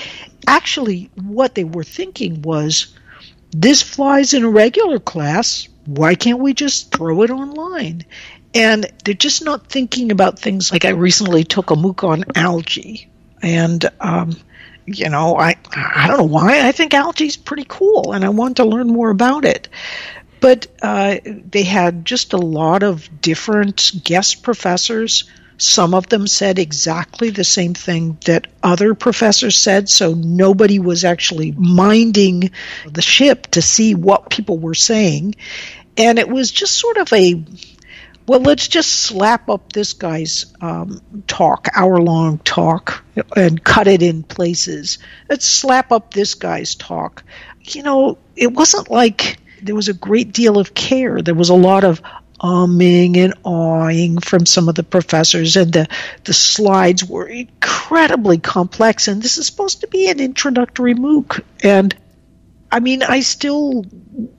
actually 0.46 1.11
what 1.20 1.55
they 1.57 1.64
were 1.64 1.82
thinking 1.82 2.40
was 2.40 2.94
this 3.50 3.82
flies 3.82 4.32
in 4.32 4.44
a 4.44 4.48
regular 4.48 4.98
class. 4.98 5.68
Why 5.84 6.14
can't 6.14 6.38
we 6.38 6.55
just 6.55 6.92
throw 6.92 7.22
it 7.22 7.30
online? 7.30 8.05
And 8.55 8.90
they're 9.05 9.14
just 9.14 9.44
not 9.44 9.68
thinking 9.68 10.12
about 10.12 10.38
things 10.38 10.72
like 10.72 10.84
I 10.84 10.90
recently 10.90 11.44
took 11.44 11.70
a 11.70 11.74
MOOC 11.74 12.05
on 12.07 12.24
algae. 12.34 13.11
And, 13.40 13.84
um, 14.00 14.36
you 14.86 15.09
know, 15.09 15.38
I, 15.38 15.57
I 15.74 16.07
don't 16.07 16.18
know 16.18 16.24
why. 16.24 16.66
I 16.66 16.72
think 16.72 16.92
algae 16.92 17.26
is 17.26 17.36
pretty 17.36 17.64
cool 17.66 18.12
and 18.12 18.24
I 18.24 18.28
want 18.28 18.59
to 18.59 18.64
learn 18.64 18.88
more 18.88 19.11
about 19.11 19.44
it. 19.44 19.68
But 20.40 20.66
uh, 20.82 21.16
they 21.24 21.62
had 21.62 22.05
just 22.05 22.32
a 22.32 22.38
lot 22.38 22.82
of 22.82 23.20
different 23.20 23.92
guest 24.05 24.42
professors 24.42 25.24
some 25.62 25.94
of 25.94 26.09
them 26.09 26.26
said 26.26 26.59
exactly 26.59 27.30
the 27.30 27.44
same 27.44 27.72
thing 27.72 28.18
that 28.24 28.48
other 28.64 28.94
professors 28.94 29.57
said, 29.57 29.88
so 29.88 30.12
nobody 30.12 30.80
was 30.80 31.05
actually 31.05 31.53
minding 31.53 32.50
the 32.90 33.00
ship 33.00 33.46
to 33.53 33.62
see 33.62 33.94
what 33.94 34.28
people 34.28 34.59
were 34.59 34.74
saying. 34.74 35.36
And 35.96 36.18
it 36.18 36.28
was 36.28 36.50
just 36.50 36.76
sort 36.76 36.96
of 36.96 37.12
a 37.12 37.44
well, 38.33 38.41
let's 38.41 38.66
just 38.66 38.91
slap 38.91 39.51
up 39.51 39.74
this 39.74 39.93
guy's 39.93 40.47
um, 40.62 41.03
talk, 41.26 41.68
hour 41.74 42.01
long 42.01 42.39
talk, 42.39 43.05
and 43.37 43.62
cut 43.62 43.89
it 43.89 44.01
in 44.01 44.22
places. 44.22 44.97
Let's 45.28 45.45
slap 45.45 45.93
up 45.93 46.14
this 46.14 46.33
guy's 46.33 46.74
talk. 46.74 47.24
You 47.61 47.83
know, 47.83 48.16
it 48.35 48.51
wasn't 48.51 48.91
like 48.91 49.37
there 49.61 49.74
was 49.74 49.91
a 49.91 49.93
great 49.93 50.33
deal 50.33 50.59
of 50.59 50.72
care. 50.72 51.20
There 51.20 51.35
was 51.35 51.51
a 51.51 51.55
lot 51.55 51.85
of, 51.85 52.01
umming 52.41 53.18
and 53.18 53.35
awing 53.45 54.18
from 54.18 54.47
some 54.47 54.70
of 54.70 54.76
the 54.76 54.83
professors, 54.83 55.57
and 55.57 55.70
the, 55.70 55.87
the 56.24 56.33
slides 56.33 57.05
were 57.05 57.26
incredibly 57.26 58.39
complex. 58.39 59.09
And 59.09 59.22
this 59.22 59.37
is 59.37 59.47
supposed 59.47 59.83
to 59.83 59.89
be 59.89 60.09
an 60.09 60.20
introductory 60.20 60.95
MOOC. 60.95 61.45
And 61.62 61.95
I 62.70 62.80
mean, 62.80 63.03
I 63.03 63.20
still 63.20 63.85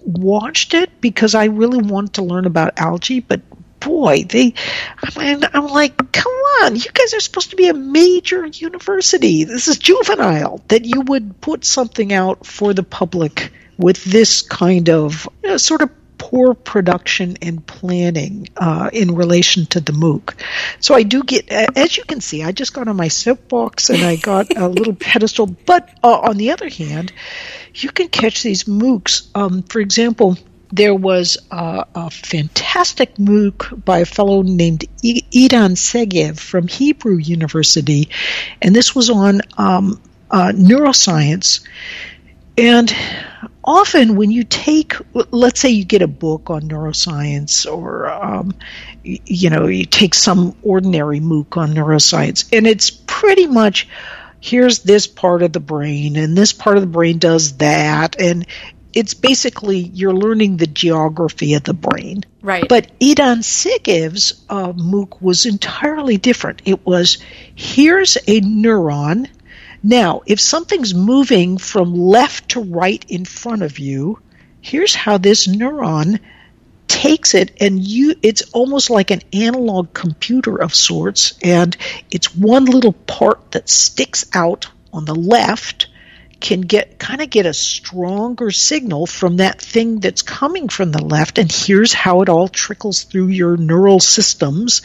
watched 0.02 0.74
it 0.74 1.00
because 1.00 1.36
I 1.36 1.46
really 1.46 1.84
wanted 1.84 2.14
to 2.16 2.24
learn 2.24 2.48
about 2.48 2.80
algae, 2.80 3.20
but 3.20 3.40
boy, 3.84 4.24
they, 4.24 4.54
I 5.02 5.20
mean, 5.20 5.44
I'm 5.54 5.68
like, 5.68 6.12
come 6.12 6.32
on, 6.32 6.76
you 6.76 6.92
guys 6.94 7.14
are 7.14 7.20
supposed 7.20 7.52
to 7.52 7.56
be 7.56 7.68
a 7.68 7.74
major 7.74 8.46
university. 8.46 9.44
This 9.44 9.68
is 9.68 9.78
juvenile 9.78 10.62
that 10.68 10.86
you 10.86 11.02
would 11.02 11.42
put 11.42 11.66
something 11.66 12.14
out 12.14 12.46
for 12.46 12.74
the 12.74 12.84
public 12.84 13.52
with 13.78 14.04
this 14.04 14.42
kind 14.42 14.90
of 14.90 15.28
you 15.44 15.50
know, 15.50 15.58
sort 15.58 15.82
of 15.82 15.90
poor 16.18 16.54
production 16.54 17.38
and 17.42 17.66
planning 17.68 18.48
uh, 18.56 18.90
in 18.94 19.14
relation 19.14 19.66
to 19.66 19.82
the 19.82 19.92
MOOC. 19.92 20.34
So 20.80 20.96
I 20.96 21.04
do 21.04 21.22
get, 21.22 21.52
as 21.52 21.98
you 21.98 22.06
can 22.06 22.22
see, 22.22 22.44
I 22.44 22.54
just 22.54 22.74
got 22.74 22.88
on 22.88 22.96
my 22.96 23.10
soapbox 23.10 23.90
and 23.90 24.04
I 24.04 24.16
got 24.16 24.56
a 24.56 24.68
little 24.68 24.96
pedestal. 25.00 25.48
But 25.48 25.90
uh, 26.02 26.20
on 26.20 26.38
the 26.38 26.52
other 26.52 26.70
hand, 26.70 27.12
you 27.76 27.90
can 27.90 28.08
catch 28.08 28.42
these 28.42 28.64
MOOCs. 28.64 29.28
Um, 29.36 29.64
for 29.64 29.80
example, 29.80 30.38
there 30.74 30.96
was 30.96 31.38
a, 31.52 31.86
a, 31.94 32.10
fantastic 32.10 33.16
MOOC 33.18 33.86
by 33.86 34.00
a 34.00 34.06
fellow 34.06 34.42
named 34.42 34.86
Idan 35.04 35.76
Segev 35.76 36.40
from 36.40 36.68
Hebrew 36.68 37.18
University, 37.18 38.10
and 38.60 38.76
this 38.76 38.96
was 38.96 39.12
on 39.12 39.42
um, 39.56 40.02
uh, 40.32 40.52
neuroscience. 40.52 41.64
And 42.58 42.92
often 43.64 44.16
when 44.16 44.32
you 44.32 44.44
take 44.44 44.96
let's 45.32 45.60
say 45.60 45.70
you 45.70 45.86
get 45.86 46.02
a 46.02 46.08
book 46.08 46.50
on 46.50 46.64
neuroscience 46.64 47.72
or 47.72 48.10
um, 48.12 48.54
you 49.04 49.50
know 49.50 49.68
you 49.68 49.86
take 49.86 50.14
some 50.14 50.56
ordinary 50.64 51.20
mooc 51.20 51.56
on 51.56 51.74
neuroscience 51.74 52.48
and 52.52 52.68
it's 52.68 52.92
pretty 52.92 53.48
much 53.48 53.88
here's 54.42 54.80
this 54.80 55.08
part 55.08 55.42
of 55.42 55.54
the 55.54 55.60
brain 55.60 56.18
and 56.18 56.38
this 56.38 56.52
part 56.52 56.76
of 56.76 56.84
the 56.84 56.88
brain 56.88 57.18
does 57.18 57.58
that 57.58 58.20
and 58.20 58.46
it's 58.94 59.14
basically 59.14 59.80
you're 59.80 60.14
learning 60.14 60.58
the 60.58 60.68
geography 60.68 61.56
of 61.56 61.64
the 61.64 61.74
brain. 61.74 62.24
Right. 62.42 62.68
But 62.68 62.92
Idan 63.00 63.40
Segev's 63.40 64.44
uh, 64.50 64.74
mooc 64.74 65.22
was 65.22 65.46
entirely 65.46 66.18
different. 66.18 66.62
It 66.66 66.86
was 66.86 67.18
here's 67.56 68.16
a 68.16 68.42
neuron. 68.42 69.28
Now, 69.82 70.22
if 70.26 70.40
something's 70.40 70.94
moving 70.94 71.58
from 71.58 71.94
left 71.94 72.50
to 72.50 72.62
right 72.62 73.04
in 73.10 73.26
front 73.26 73.64
of 73.64 73.80
you, 73.80 74.20
here's 74.62 74.96
how 74.96 75.18
this 75.18 75.48
neuron 75.48 76.20
takes 76.88 77.34
it 77.34 77.52
and 77.60 77.82
you 77.82 78.14
it's 78.22 78.44
almost 78.52 78.90
like 78.90 79.10
an 79.10 79.22
analog 79.34 79.94
computer 79.94 80.62
of 80.62 80.76
sorts 80.76 81.34
and 81.42 81.76
it's 82.12 82.36
one 82.36 82.66
little 82.66 82.94
part 82.94 83.52
that 83.52 83.68
sticks 83.68 84.26
out 84.34 84.68
on 84.92 85.06
the 85.06 85.16
left 85.16 85.88
can 86.44 86.60
get 86.60 87.00
kind 87.00 87.22
of 87.22 87.30
get 87.30 87.46
a 87.46 87.54
stronger 87.54 88.52
signal 88.52 89.08
from 89.08 89.38
that 89.38 89.62
thing 89.62 90.02
that's 90.02 90.22
coming 90.22 90.68
from 90.68 90.92
the 90.92 91.02
left 91.02 91.38
and 91.38 91.50
here's 91.50 91.94
how 91.94 92.22
it 92.22 92.28
all 92.28 92.50
trickles 92.50 93.04
through 93.04 93.28
your 93.28 93.56
neural 93.56 94.02
systems 94.02 94.82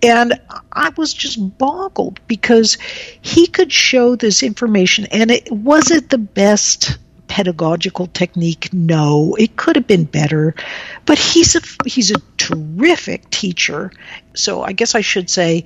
and 0.00 0.40
i 0.72 0.90
was 0.96 1.12
just 1.12 1.58
boggled 1.58 2.20
because 2.28 2.78
he 3.20 3.48
could 3.48 3.72
show 3.72 4.14
this 4.14 4.44
information 4.44 5.04
and 5.06 5.32
it 5.32 5.50
wasn't 5.50 6.08
the 6.08 6.18
best 6.18 6.96
pedagogical 7.26 8.08
technique? 8.08 8.68
No, 8.74 9.36
it 9.38 9.56
could 9.56 9.76
have 9.76 9.86
been 9.86 10.04
better, 10.04 10.54
but 11.06 11.18
he's 11.18 11.56
a 11.56 11.62
he's 11.86 12.10
a 12.10 12.20
terrific 12.36 13.30
teacher. 13.30 13.90
So 14.34 14.62
I 14.62 14.72
guess 14.72 14.94
I 14.94 15.00
should 15.00 15.30
say 15.30 15.64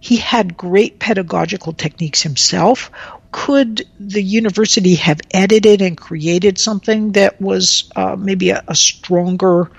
he 0.00 0.16
had 0.16 0.56
great 0.56 0.98
pedagogical 0.98 1.74
techniques 1.74 2.22
himself. 2.22 2.90
Could 3.32 3.88
the 3.98 4.22
university 4.22 4.94
have 4.96 5.20
edited 5.30 5.82
and 5.82 5.96
created 5.96 6.58
something 6.58 7.12
that 7.12 7.40
was 7.40 7.90
uh, 7.96 8.14
maybe 8.16 8.50
a, 8.50 8.62
a 8.68 8.74
stronger, 8.74 9.70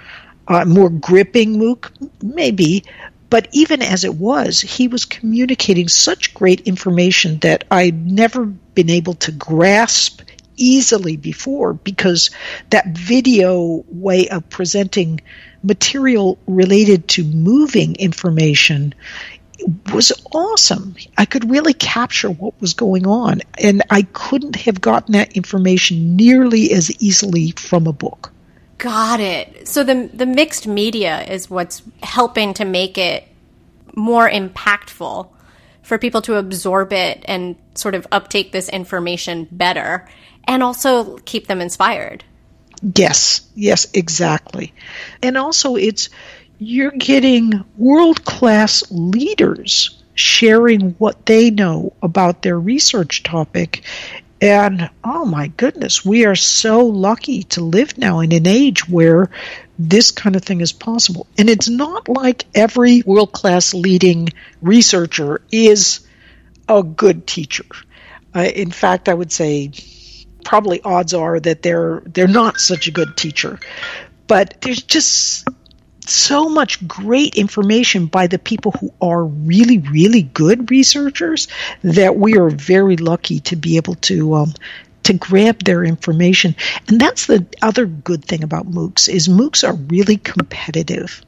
uh, 0.47 0.65
more 0.65 0.89
gripping 0.89 1.57
MOOC? 1.57 1.89
Maybe. 2.21 2.83
But 3.29 3.47
even 3.51 3.81
as 3.81 4.03
it 4.03 4.13
was, 4.13 4.61
he 4.61 4.87
was 4.87 5.05
communicating 5.05 5.87
such 5.87 6.33
great 6.33 6.61
information 6.61 7.39
that 7.39 7.63
I'd 7.71 8.05
never 8.05 8.45
been 8.45 8.89
able 8.89 9.15
to 9.15 9.31
grasp 9.31 10.21
easily 10.55 11.17
before 11.17 11.73
because 11.73 12.29
that 12.69 12.95
video 12.95 13.83
way 13.87 14.29
of 14.29 14.49
presenting 14.49 15.21
material 15.63 16.37
related 16.45 17.07
to 17.07 17.23
moving 17.23 17.95
information 17.95 18.93
was 19.93 20.11
awesome. 20.31 20.95
I 21.17 21.25
could 21.25 21.49
really 21.49 21.73
capture 21.73 22.29
what 22.29 22.59
was 22.61 22.73
going 22.73 23.07
on, 23.07 23.41
and 23.57 23.81
I 23.89 24.03
couldn't 24.13 24.55
have 24.57 24.81
gotten 24.81 25.13
that 25.13 25.33
information 25.33 26.15
nearly 26.15 26.71
as 26.71 26.91
easily 27.01 27.51
from 27.51 27.87
a 27.87 27.93
book. 27.93 28.31
Got 28.77 29.19
it. 29.19 29.67
So 29.67 29.83
the 29.83 30.09
the 30.13 30.25
mixed 30.25 30.67
media 30.67 31.23
is 31.23 31.49
what's 31.49 31.81
helping 32.01 32.53
to 32.55 32.65
make 32.65 32.97
it 32.97 33.27
more 33.95 34.29
impactful 34.29 35.29
for 35.83 35.97
people 35.97 36.21
to 36.23 36.35
absorb 36.35 36.91
it 36.93 37.23
and 37.25 37.55
sort 37.75 37.95
of 37.95 38.07
uptake 38.11 38.51
this 38.51 38.69
information 38.69 39.47
better 39.51 40.07
and 40.45 40.63
also 40.63 41.17
keep 41.19 41.47
them 41.47 41.61
inspired. 41.61 42.23
Yes, 42.95 43.41
yes, 43.55 43.87
exactly. 43.93 44.73
And 45.21 45.37
also 45.37 45.75
it's 45.75 46.09
you're 46.63 46.91
getting 46.91 47.63
world 47.77 48.23
class 48.23 48.83
leaders 48.89 50.01
sharing 50.15 50.91
what 50.91 51.25
they 51.25 51.49
know 51.49 51.93
about 52.01 52.41
their 52.41 52.59
research 52.59 53.23
topic. 53.23 53.83
And 54.39 54.89
oh 55.03 55.25
my 55.25 55.47
goodness, 55.47 56.05
we 56.05 56.25
are 56.25 56.35
so 56.35 56.85
lucky 56.85 57.43
to 57.43 57.63
live 57.63 57.97
now 57.97 58.19
in 58.19 58.31
an 58.31 58.47
age 58.47 58.87
where 58.87 59.29
this 59.79 60.11
kind 60.11 60.35
of 60.35 60.43
thing 60.43 60.61
is 60.61 60.71
possible. 60.71 61.27
And 61.37 61.49
it's 61.49 61.69
not 61.69 62.07
like 62.07 62.45
every 62.53 63.01
world 63.01 63.31
class 63.31 63.73
leading 63.73 64.29
researcher 64.61 65.41
is 65.51 66.05
a 66.69 66.83
good 66.83 67.25
teacher. 67.25 67.65
Uh, 68.35 68.41
in 68.41 68.71
fact, 68.71 69.09
I 69.09 69.13
would 69.13 69.31
say 69.31 69.71
probably 70.45 70.81
odds 70.81 71.13
are 71.13 71.39
that 71.39 71.61
they're 71.61 72.03
they're 72.05 72.27
not 72.27 72.59
such 72.59 72.87
a 72.87 72.91
good 72.91 73.15
teacher. 73.17 73.59
But 74.27 74.61
there's 74.61 74.83
just 74.83 75.47
so 76.09 76.49
much 76.49 76.87
great 76.87 77.35
information 77.35 78.07
by 78.07 78.27
the 78.27 78.39
people 78.39 78.71
who 78.71 78.93
are 79.01 79.23
really, 79.23 79.79
really 79.79 80.21
good 80.21 80.69
researchers 80.71 81.47
that 81.83 82.15
we 82.15 82.37
are 82.37 82.49
very 82.49 82.97
lucky 82.97 83.39
to 83.41 83.55
be 83.55 83.77
able 83.77 83.95
to 83.95 84.33
um, 84.35 84.53
to 85.03 85.13
grab 85.13 85.59
their 85.59 85.83
information. 85.83 86.55
And 86.87 86.99
that's 86.99 87.25
the 87.25 87.45
other 87.61 87.85
good 87.85 88.23
thing 88.25 88.43
about 88.43 88.69
MOOCs 88.69 89.09
is 89.09 89.27
MOOCs 89.27 89.67
are 89.67 89.75
really 89.75 90.17
competitive. 90.17 91.21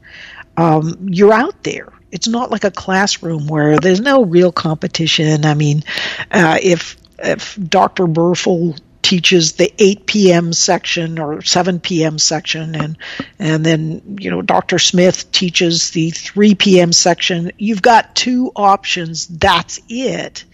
Um, 0.56 1.08
you're 1.10 1.32
out 1.32 1.62
there. 1.62 1.92
It's 2.10 2.28
not 2.28 2.50
like 2.50 2.64
a 2.64 2.70
classroom 2.70 3.46
where 3.46 3.78
there's 3.78 4.00
no 4.00 4.24
real 4.24 4.52
competition. 4.52 5.44
I 5.44 5.54
mean, 5.54 5.84
uh, 6.30 6.58
if 6.62 6.96
if 7.18 7.56
Dr. 7.56 8.06
Burful 8.06 8.76
teaches 9.06 9.52
the 9.52 9.72
8 9.78 10.04
p.m. 10.06 10.52
section 10.52 11.20
or 11.20 11.40
7 11.40 11.78
p.m. 11.78 12.18
section 12.18 12.74
and 12.74 12.98
and 13.38 13.64
then 13.64 14.16
you 14.20 14.32
know 14.32 14.42
Dr. 14.42 14.80
Smith 14.80 15.30
teaches 15.30 15.90
the 15.90 16.10
3 16.10 16.56
p.m. 16.56 16.92
section 16.92 17.52
you've 17.56 17.82
got 17.82 18.16
two 18.16 18.50
options 18.56 19.28
that's 19.28 19.78
it 19.88 20.44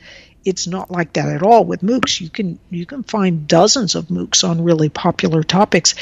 it's 0.44 0.66
not 0.66 0.90
like 0.90 1.14
that 1.14 1.30
at 1.30 1.42
all 1.42 1.64
with 1.64 1.80
MOOCs 1.80 2.20
you 2.20 2.28
can 2.28 2.58
you 2.68 2.84
can 2.84 3.04
find 3.04 3.48
dozens 3.48 3.94
of 3.94 4.08
MOOCs 4.08 4.46
on 4.46 4.62
really 4.62 4.90
popular 4.90 5.42
topics 5.42 5.94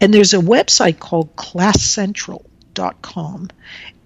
and 0.00 0.14
there's 0.14 0.32
a 0.32 0.38
website 0.38 0.98
called 0.98 1.36
classcentral.com 1.36 3.50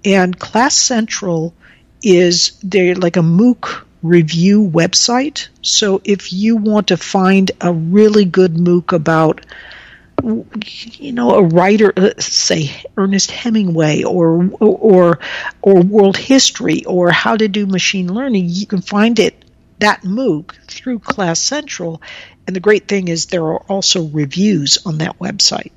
and 0.05 0.41
Class 0.41 0.75
Central 0.75 1.55
is 2.03 2.59
they're 2.65 2.97
like 2.97 3.17
a 3.17 3.21
MOOC 3.21 3.85
review 4.03 4.67
website. 4.67 5.49
So 5.63 6.01
if 6.05 6.33
you 6.33 6.57
want 6.57 6.89
to 6.89 6.97
find 6.97 7.51
a 7.61 7.73
really 7.73 8.25
good 8.25 8.55
MOOC 8.55 8.93
about 8.93 9.45
you 10.23 11.13
know 11.13 11.35
a 11.35 11.43
writer 11.43 11.93
uh, 11.97 12.11
say 12.19 12.71
Ernest 12.97 13.31
Hemingway 13.31 14.05
or 14.05 14.51
or 14.61 15.19
or 15.63 15.83
world 15.83 16.17
history 16.17 16.85
or 16.85 17.11
how 17.11 17.37
to 17.37 17.49
do 17.49 17.67
machine 17.67 18.13
learning 18.13 18.47
you 18.49 18.67
can 18.67 18.83
find 18.83 19.19
it 19.19 19.45
that 19.81 20.03
MOOC 20.03 20.55
through 20.69 21.01
Class 21.01 21.41
Central 21.41 22.01
and 22.47 22.55
the 22.55 22.61
great 22.61 22.87
thing 22.87 23.09
is 23.09 23.27
there 23.27 23.43
are 23.43 23.63
also 23.69 24.05
reviews 24.05 24.79
on 24.87 24.99
that 24.99 25.19
website 25.19 25.73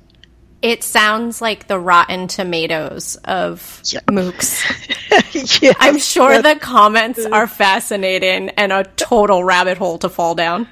it 0.62 0.82
sounds 0.82 1.40
like 1.40 1.68
the 1.68 1.78
rotten 1.78 2.28
tomatoes 2.28 3.16
of 3.24 3.82
yeah. 3.84 4.00
MOOCs. 4.08 5.60
yes, 5.62 5.76
I'm 5.78 5.98
sure 5.98 6.42
the 6.42 6.56
comments 6.56 7.24
are 7.24 7.46
fascinating 7.46 8.50
and 8.50 8.72
a 8.72 8.84
total 8.84 9.44
rabbit 9.44 9.78
hole 9.78 9.98
to 9.98 10.08
fall 10.08 10.34
down. 10.34 10.68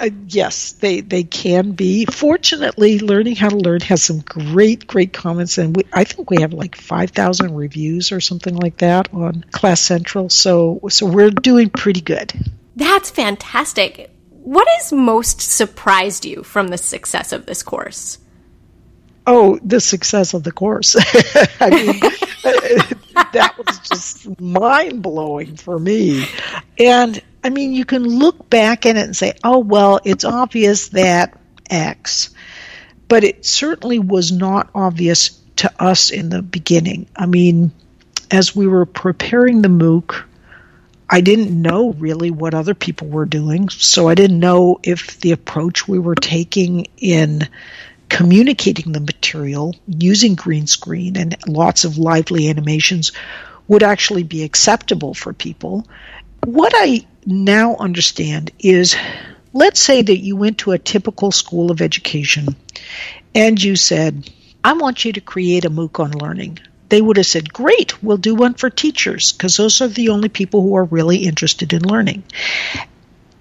Uh, 0.00 0.08
yes, 0.28 0.72
they, 0.72 1.02
they 1.02 1.22
can 1.22 1.72
be. 1.72 2.06
Fortunately, 2.06 2.98
Learning 2.98 3.36
How 3.36 3.50
to 3.50 3.56
Learn 3.56 3.82
has 3.82 4.02
some 4.02 4.20
great, 4.20 4.86
great 4.86 5.12
comments, 5.12 5.58
and 5.58 5.76
we, 5.76 5.82
I 5.92 6.04
think 6.04 6.30
we 6.30 6.40
have 6.40 6.54
like 6.54 6.74
5,000 6.74 7.54
reviews 7.54 8.10
or 8.10 8.20
something 8.20 8.56
like 8.56 8.78
that 8.78 9.12
on 9.12 9.44
Class 9.50 9.80
Central. 9.80 10.30
So, 10.30 10.80
so 10.88 11.04
we're 11.04 11.30
doing 11.30 11.68
pretty 11.68 12.00
good. 12.00 12.32
That's 12.76 13.10
fantastic. 13.10 14.10
What 14.30 14.66
has 14.78 14.90
most 14.90 15.42
surprised 15.42 16.24
you 16.24 16.44
from 16.44 16.68
the 16.68 16.78
success 16.78 17.32
of 17.32 17.44
this 17.44 17.62
course? 17.62 18.18
Oh, 19.30 19.58
the 19.62 19.80
success 19.80 20.34
of 20.34 20.42
the 20.42 20.50
course. 20.50 20.96
I 21.60 21.70
mean, 21.70 22.00
that 23.32 23.54
was 23.56 23.78
just 23.88 24.40
mind 24.40 25.02
blowing 25.02 25.56
for 25.56 25.78
me. 25.78 26.26
And 26.78 27.22
I 27.44 27.50
mean, 27.50 27.72
you 27.72 27.84
can 27.84 28.02
look 28.02 28.50
back 28.50 28.86
at 28.86 28.96
it 28.96 29.04
and 29.04 29.16
say, 29.16 29.34
oh, 29.44 29.60
well, 29.60 30.00
it's 30.04 30.24
obvious 30.24 30.88
that 30.88 31.38
X. 31.70 32.30
But 33.06 33.22
it 33.22 33.46
certainly 33.46 34.00
was 34.00 34.32
not 34.32 34.70
obvious 34.74 35.40
to 35.56 35.72
us 35.78 36.10
in 36.10 36.28
the 36.28 36.42
beginning. 36.42 37.06
I 37.14 37.26
mean, 37.26 37.70
as 38.32 38.54
we 38.54 38.66
were 38.66 38.86
preparing 38.86 39.62
the 39.62 39.68
MOOC, 39.68 40.24
I 41.08 41.20
didn't 41.20 41.50
know 41.50 41.92
really 41.92 42.30
what 42.30 42.54
other 42.54 42.74
people 42.74 43.08
were 43.08 43.26
doing. 43.26 43.68
So 43.68 44.08
I 44.08 44.14
didn't 44.14 44.38
know 44.40 44.80
if 44.82 45.20
the 45.20 45.32
approach 45.32 45.86
we 45.86 45.98
were 45.98 46.14
taking 46.14 46.86
in 46.98 47.48
communicating 48.10 48.92
the 48.92 49.00
material 49.00 49.74
using 49.86 50.34
green 50.34 50.66
screen 50.66 51.16
and 51.16 51.36
lots 51.46 51.84
of 51.84 51.96
lively 51.96 52.50
animations 52.50 53.12
would 53.68 53.82
actually 53.82 54.24
be 54.24 54.42
acceptable 54.42 55.14
for 55.14 55.32
people. 55.32 55.86
What 56.44 56.72
I 56.74 57.06
now 57.24 57.76
understand 57.76 58.50
is 58.58 58.96
let's 59.52 59.80
say 59.80 60.02
that 60.02 60.18
you 60.18 60.36
went 60.36 60.58
to 60.58 60.72
a 60.72 60.78
typical 60.78 61.30
school 61.30 61.70
of 61.70 61.80
education 61.80 62.56
and 63.34 63.62
you 63.62 63.76
said, 63.76 64.28
I 64.62 64.72
want 64.72 65.04
you 65.04 65.12
to 65.12 65.20
create 65.20 65.64
a 65.64 65.70
MOOC 65.70 66.00
on 66.00 66.10
learning. 66.10 66.58
They 66.88 67.00
would 67.00 67.16
have 67.16 67.26
said, 67.26 67.52
Great, 67.52 68.02
we'll 68.02 68.16
do 68.16 68.34
one 68.34 68.54
for 68.54 68.68
teachers 68.68 69.32
because 69.32 69.56
those 69.56 69.80
are 69.80 69.88
the 69.88 70.08
only 70.08 70.28
people 70.28 70.62
who 70.62 70.74
are 70.74 70.84
really 70.84 71.18
interested 71.18 71.72
in 71.72 71.82
learning. 71.82 72.24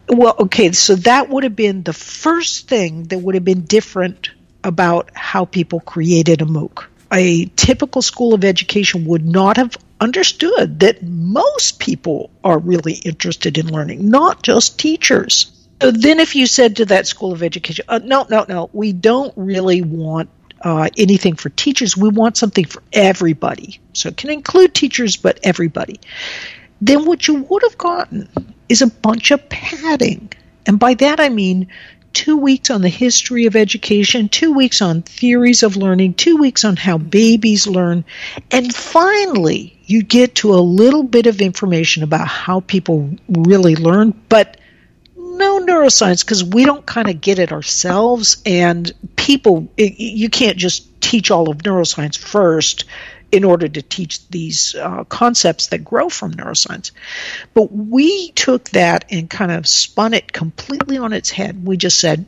Well, 0.08 0.36
okay, 0.40 0.72
so 0.72 0.96
that 0.96 1.30
would 1.30 1.44
have 1.44 1.56
been 1.56 1.82
the 1.82 1.94
first 1.94 2.68
thing 2.68 3.06
that 3.06 3.18
would 3.18 3.36
have 3.36 3.44
been 3.44 3.62
different 3.62 4.30
about 4.64 5.10
how 5.14 5.46
people 5.46 5.80
created 5.80 6.42
a 6.42 6.46
MOOC. 6.46 6.86
A 7.12 7.46
typical 7.56 8.02
school 8.02 8.34
of 8.34 8.44
education 8.44 9.06
would 9.06 9.26
not 9.26 9.58
have 9.58 9.76
understood 10.00 10.80
that 10.82 11.04
most 11.04 11.80
people 11.80 12.30
are 12.44 12.60
really 12.60 12.94
interested 12.94 13.58
in 13.58 13.68
learning, 13.68 14.10
not 14.10 14.44
just 14.44 14.80
teachers. 14.80 15.52
So 15.82 15.92
then, 15.92 16.20
if 16.20 16.36
you 16.36 16.46
said 16.46 16.76
to 16.78 16.86
that 16.86 17.08
school 17.08 17.32
of 17.32 17.42
education, 17.42 17.86
uh, 17.88 18.00
no, 18.04 18.28
no, 18.30 18.46
no, 18.48 18.70
we 18.74 18.92
don't 18.92 19.34
really 19.38 19.82
want 19.82 20.30
uh, 20.62 20.90
anything 20.98 21.36
for 21.36 21.50
teachers, 21.50 21.96
we 21.96 22.10
want 22.10 22.38
something 22.38 22.66
for 22.66 22.84
everybody. 22.92 23.80
So 23.94 24.10
it 24.10 24.18
can 24.18 24.30
include 24.30 24.74
teachers, 24.74 25.16
but 25.16 25.40
everybody. 25.44 26.00
Then 26.82 27.06
what 27.06 27.28
you 27.28 27.36
would 27.36 27.64
have 27.64 27.78
gotten 27.78 28.30
is 28.68 28.82
a 28.82 28.88
bunch 28.88 29.32
of 29.32 29.48
padding. 29.50 30.32
And 30.66 30.80
by 30.80 30.94
that 30.96 31.20
I 31.20 31.30
mean 31.30 31.68
two 32.14 32.38
weeks 32.38 32.70
on 32.70 32.82
the 32.82 32.90
history 32.90 33.46
of 33.46 33.56
education, 33.56 34.30
two 34.30 34.54
weeks 34.54 34.82
on 34.82 35.02
theories 35.02 35.64
of 35.64 35.78
learning, 35.78 36.14
two 36.14 36.38
weeks 36.38 36.66
on 36.66 36.76
how 36.76 36.98
babies 36.98 37.68
learn, 37.68 38.06
and 38.52 38.74
finally 38.74 39.80
you 39.86 40.04
get 40.04 40.36
to 40.36 40.54
a 40.54 40.62
little 40.62 41.04
bit 41.04 41.26
of 41.26 41.42
information 41.42 42.04
about 42.04 42.28
how 42.28 42.60
people 42.62 43.10
really 43.28 43.76
learn, 43.76 44.14
but 44.30 44.58
no 45.16 45.60
neuroscience 45.66 46.24
because 46.24 46.44
we 46.44 46.66
don't 46.66 46.86
kind 46.86 47.10
of 47.10 47.22
get 47.22 47.40
it 47.40 47.52
ourselves, 47.52 48.42
and 48.46 48.92
people, 49.16 49.70
it, 49.78 50.00
you 50.00 50.30
can't 50.30 50.58
just 50.58 51.02
teach 51.02 51.32
all 51.32 51.50
of 51.50 51.60
neuroscience 51.60 52.18
first 52.18 52.86
in 53.32 53.44
order 53.44 53.68
to 53.68 53.82
teach 53.82 54.28
these 54.30 54.76
uh, 54.76 55.04
concepts 55.06 55.68
that 55.68 55.84
grow 55.84 56.10
from 56.10 56.34
neuroscience. 56.34 56.92
But 57.54 57.72
we 57.72 58.32
took 58.32 58.70
that 58.70 59.06
and 59.12 59.30
kind 59.30 59.52
of 59.52 59.68
spun 59.68 60.14
it 60.14 60.32
completely 60.32 60.98
on 60.98 61.14
its 61.14 61.30
head. 61.30 61.66
We 61.66 61.78
just 61.78 62.00
said, 62.00 62.26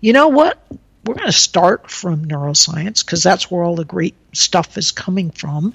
you 0.00 0.12
know 0.12 0.28
what? 0.28 0.58
We're 1.04 1.14
going 1.14 1.26
to 1.26 1.32
start 1.32 1.90
from 1.90 2.24
neuroscience 2.24 3.04
because 3.04 3.22
that's 3.22 3.50
where 3.50 3.62
all 3.62 3.76
the 3.76 3.84
great 3.84 4.14
stuff 4.32 4.78
is 4.78 4.92
coming 4.92 5.30
from. 5.30 5.74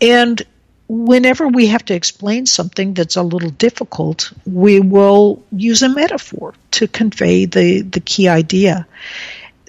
And 0.00 0.42
whenever 0.88 1.48
we 1.48 1.66
have 1.66 1.84
to 1.86 1.94
explain 1.94 2.46
something 2.46 2.94
that's 2.94 3.16
a 3.16 3.22
little 3.22 3.50
difficult, 3.50 4.32
we 4.44 4.80
will 4.80 5.42
use 5.50 5.82
a 5.82 5.88
metaphor 5.88 6.54
to 6.72 6.86
convey 6.86 7.44
the, 7.46 7.82
the 7.82 8.00
key 8.00 8.28
idea. 8.28 8.86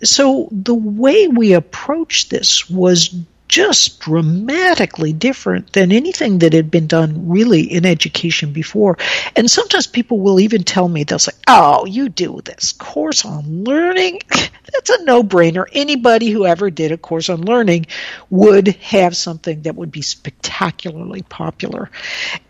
So 0.03 0.47
the 0.51 0.75
way 0.75 1.27
we 1.27 1.53
approached 1.53 2.29
this 2.29 2.69
was 2.69 3.15
just 3.47 3.99
dramatically 3.99 5.13
different 5.13 5.71
than 5.73 5.91
anything 5.91 6.39
that 6.39 6.53
had 6.53 6.69
been 6.69 6.87
done 6.87 7.29
really 7.29 7.61
in 7.61 7.85
education 7.85 8.53
before. 8.53 8.97
And 9.35 9.49
sometimes 9.49 9.87
people 9.87 10.19
will 10.19 10.39
even 10.39 10.63
tell 10.63 10.87
me, 10.87 11.03
they'll 11.03 11.19
say, 11.19 11.33
Oh, 11.47 11.85
you 11.85 12.09
do 12.09 12.41
this 12.43 12.73
course 12.73 13.25
on 13.25 13.63
learning? 13.63 14.19
That's 14.29 14.89
a 14.89 15.03
no 15.03 15.23
brainer. 15.23 15.65
Anybody 15.71 16.29
who 16.29 16.45
ever 16.45 16.69
did 16.69 16.91
a 16.91 16.97
course 16.97 17.29
on 17.29 17.45
learning 17.45 17.87
would 18.29 18.67
have 18.67 19.15
something 19.15 19.61
that 19.61 19.75
would 19.75 19.91
be 19.91 20.01
spectacularly 20.01 21.21
popular. 21.21 21.89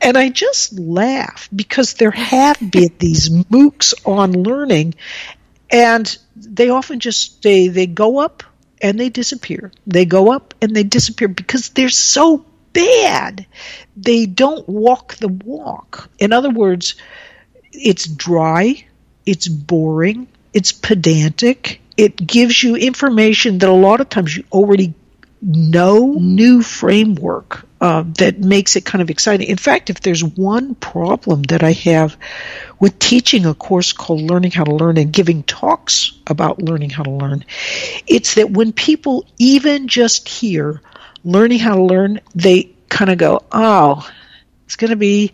And 0.01 0.17
I 0.17 0.29
just 0.29 0.77
laugh 0.79 1.47
because 1.55 1.93
there 1.93 2.11
have 2.11 2.59
been 2.71 2.95
these 2.99 3.29
MOOCs 3.29 3.93
on 4.05 4.31
learning, 4.43 4.95
and 5.69 6.17
they 6.35 6.69
often 6.69 6.99
just 6.99 7.41
they 7.43 7.67
they 7.67 7.87
go 7.87 8.19
up 8.19 8.43
and 8.81 8.99
they 8.99 9.09
disappear. 9.09 9.71
They 9.85 10.05
go 10.05 10.31
up 10.31 10.46
and 10.61 10.75
they 10.75 10.83
disappear 10.83 11.27
because 11.27 11.69
they're 11.69 11.89
so 11.89 12.45
bad. 12.73 13.45
They 13.95 14.25
don't 14.25 14.67
walk 14.67 15.15
the 15.15 15.27
walk. 15.27 16.09
In 16.19 16.33
other 16.33 16.49
words, 16.49 16.95
it's 17.71 18.07
dry, 18.07 18.85
it's 19.25 19.47
boring, 19.47 20.27
it's 20.53 20.71
pedantic, 20.71 21.81
it 21.97 22.15
gives 22.15 22.61
you 22.61 22.75
information 22.75 23.57
that 23.59 23.69
a 23.69 23.73
lot 23.73 24.01
of 24.01 24.09
times 24.09 24.35
you 24.35 24.43
already 24.51 24.93
know, 25.41 26.13
new 26.13 26.61
framework 26.61 27.66
uh, 27.79 28.03
that 28.17 28.39
makes 28.39 28.75
it 28.75 28.85
kind 28.85 29.01
of 29.01 29.09
exciting. 29.09 29.47
In 29.47 29.57
fact, 29.57 29.89
if 29.89 30.01
there's 30.01 30.23
one 30.23 30.75
problem 30.75 31.43
that 31.43 31.63
I 31.63 31.73
have 31.73 32.17
with 32.79 32.97
teaching 32.99 33.45
a 33.45 33.53
course 33.53 33.93
called 33.93 34.21
Learning 34.21 34.51
How 34.51 34.63
to 34.63 34.75
Learn 34.75 34.97
and 34.97 35.13
giving 35.13 35.43
talks 35.43 36.13
about 36.25 36.61
learning 36.61 36.89
how 36.89 37.03
to 37.03 37.11
learn, 37.11 37.45
it's 38.07 38.35
that 38.35 38.49
when 38.49 38.73
people 38.73 39.25
even 39.37 39.87
just 39.87 40.27
hear 40.27 40.81
learning 41.23 41.59
how 41.59 41.75
to 41.75 41.83
learn, 41.83 42.21
they 42.33 42.71
kind 42.89 43.11
of 43.11 43.17
go, 43.17 43.43
oh, 43.51 44.09
it's 44.65 44.75
going 44.75 44.91
to 44.91 44.95
be 44.95 45.33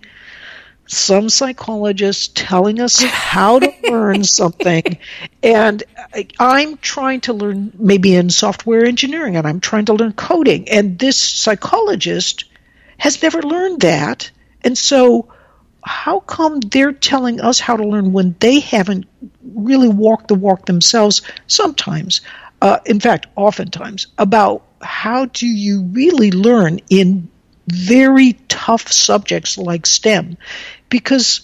some 0.95 1.29
psychologist 1.29 2.35
telling 2.35 2.79
us 2.79 3.01
how 3.01 3.59
to 3.59 3.73
learn 3.83 4.23
something. 4.39 4.97
And 5.41 5.83
i'm 6.39 6.77
trying 6.77 7.21
to 7.21 7.33
learn 7.33 7.71
maybe 7.77 8.15
in 8.15 8.29
software 8.29 8.85
engineering 8.85 9.35
and 9.35 9.47
i'm 9.47 9.59
trying 9.59 9.85
to 9.85 9.93
learn 9.93 10.13
coding. 10.13 10.69
And 10.69 10.99
this 10.99 11.19
psychologist 11.19 12.45
has 12.97 13.21
never 13.21 13.41
learned 13.41 13.81
that. 13.81 14.31
And 14.63 14.77
so 14.77 15.33
how 15.83 16.19
come 16.21 16.59
they're 16.61 16.93
telling 16.93 17.41
us 17.41 17.59
how 17.59 17.75
to 17.75 17.85
learn 17.85 18.13
when 18.13 18.35
they 18.39 18.59
haven't 18.59 19.05
really 19.53 19.89
walked 19.89 20.29
the 20.29 20.35
walk 20.35 20.65
themselves 20.65 21.21
sometimes 21.47 22.21
uh, 22.61 22.79
in 22.85 22.99
fact 22.99 23.27
oftentimes 23.35 24.07
about 24.17 24.65
how 24.81 25.25
do 25.25 25.45
you 25.45 25.81
really 25.83 26.31
learn 26.31 26.79
in 26.89 27.29
very 27.67 28.33
tough 28.47 28.91
subjects 28.91 29.57
like 29.57 29.85
STEM 29.85 30.37
because 30.93 31.41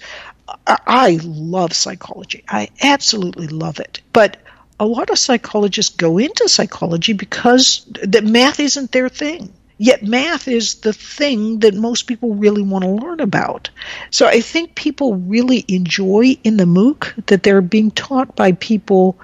I 0.78 1.20
love 1.24 1.74
psychology. 1.74 2.44
I 2.48 2.70
absolutely 2.84 3.48
love 3.48 3.80
it. 3.80 4.00
But 4.14 4.38
a 4.80 4.86
lot 4.86 5.10
of 5.10 5.18
psychologists 5.18 5.96
go 5.96 6.20
into 6.20 6.48
psychology 6.48 7.14
because 7.14 7.84
the 7.88 8.22
math 8.22 8.60
isn't 8.60 8.92
their 8.92 9.10
thing. 9.10 9.52
Yet 9.80 10.04
math 10.04 10.48
is 10.48 10.76
the 10.76 10.94
thing 10.94 11.62
that 11.62 11.74
most 11.74 12.04
people 12.04 12.36
really 12.36 12.62
want 12.62 12.84
to 12.84 12.92
learn 12.92 13.22
about. 13.22 13.72
So 14.12 14.28
I 14.28 14.42
think 14.42 14.76
people 14.76 15.16
really 15.16 15.66
enjoy 15.68 16.38
in 16.44 16.58
the 16.58 16.66
MOOC 16.66 17.26
that 17.26 17.42
they're 17.42 17.62
being 17.62 17.90
taught 17.90 18.36
by 18.36 18.52
people 18.52 19.18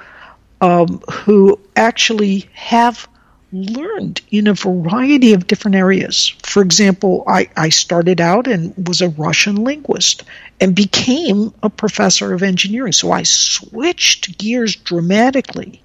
um, 0.59 1.03
who 1.11 1.59
actually 1.75 2.49
have 2.53 3.07
learned 3.55 4.21
in 4.31 4.47
a 4.47 4.53
variety 4.53 5.33
of 5.33 5.47
different 5.47 5.75
areas. 5.75 6.33
For 6.43 6.61
example, 6.61 7.23
I, 7.27 7.49
I 7.55 7.69
started 7.69 8.19
out 8.19 8.47
and 8.47 8.87
was 8.87 9.01
a 9.01 9.09
Russian 9.09 9.63
linguist 9.63 10.23
and 10.59 10.75
became 10.75 11.53
a 11.63 11.69
professor 11.69 12.33
of 12.33 12.43
engineering. 12.43 12.91
So 12.91 13.11
I 13.11 13.23
switched 13.23 14.37
gears 14.37 14.75
dramatically. 14.75 15.81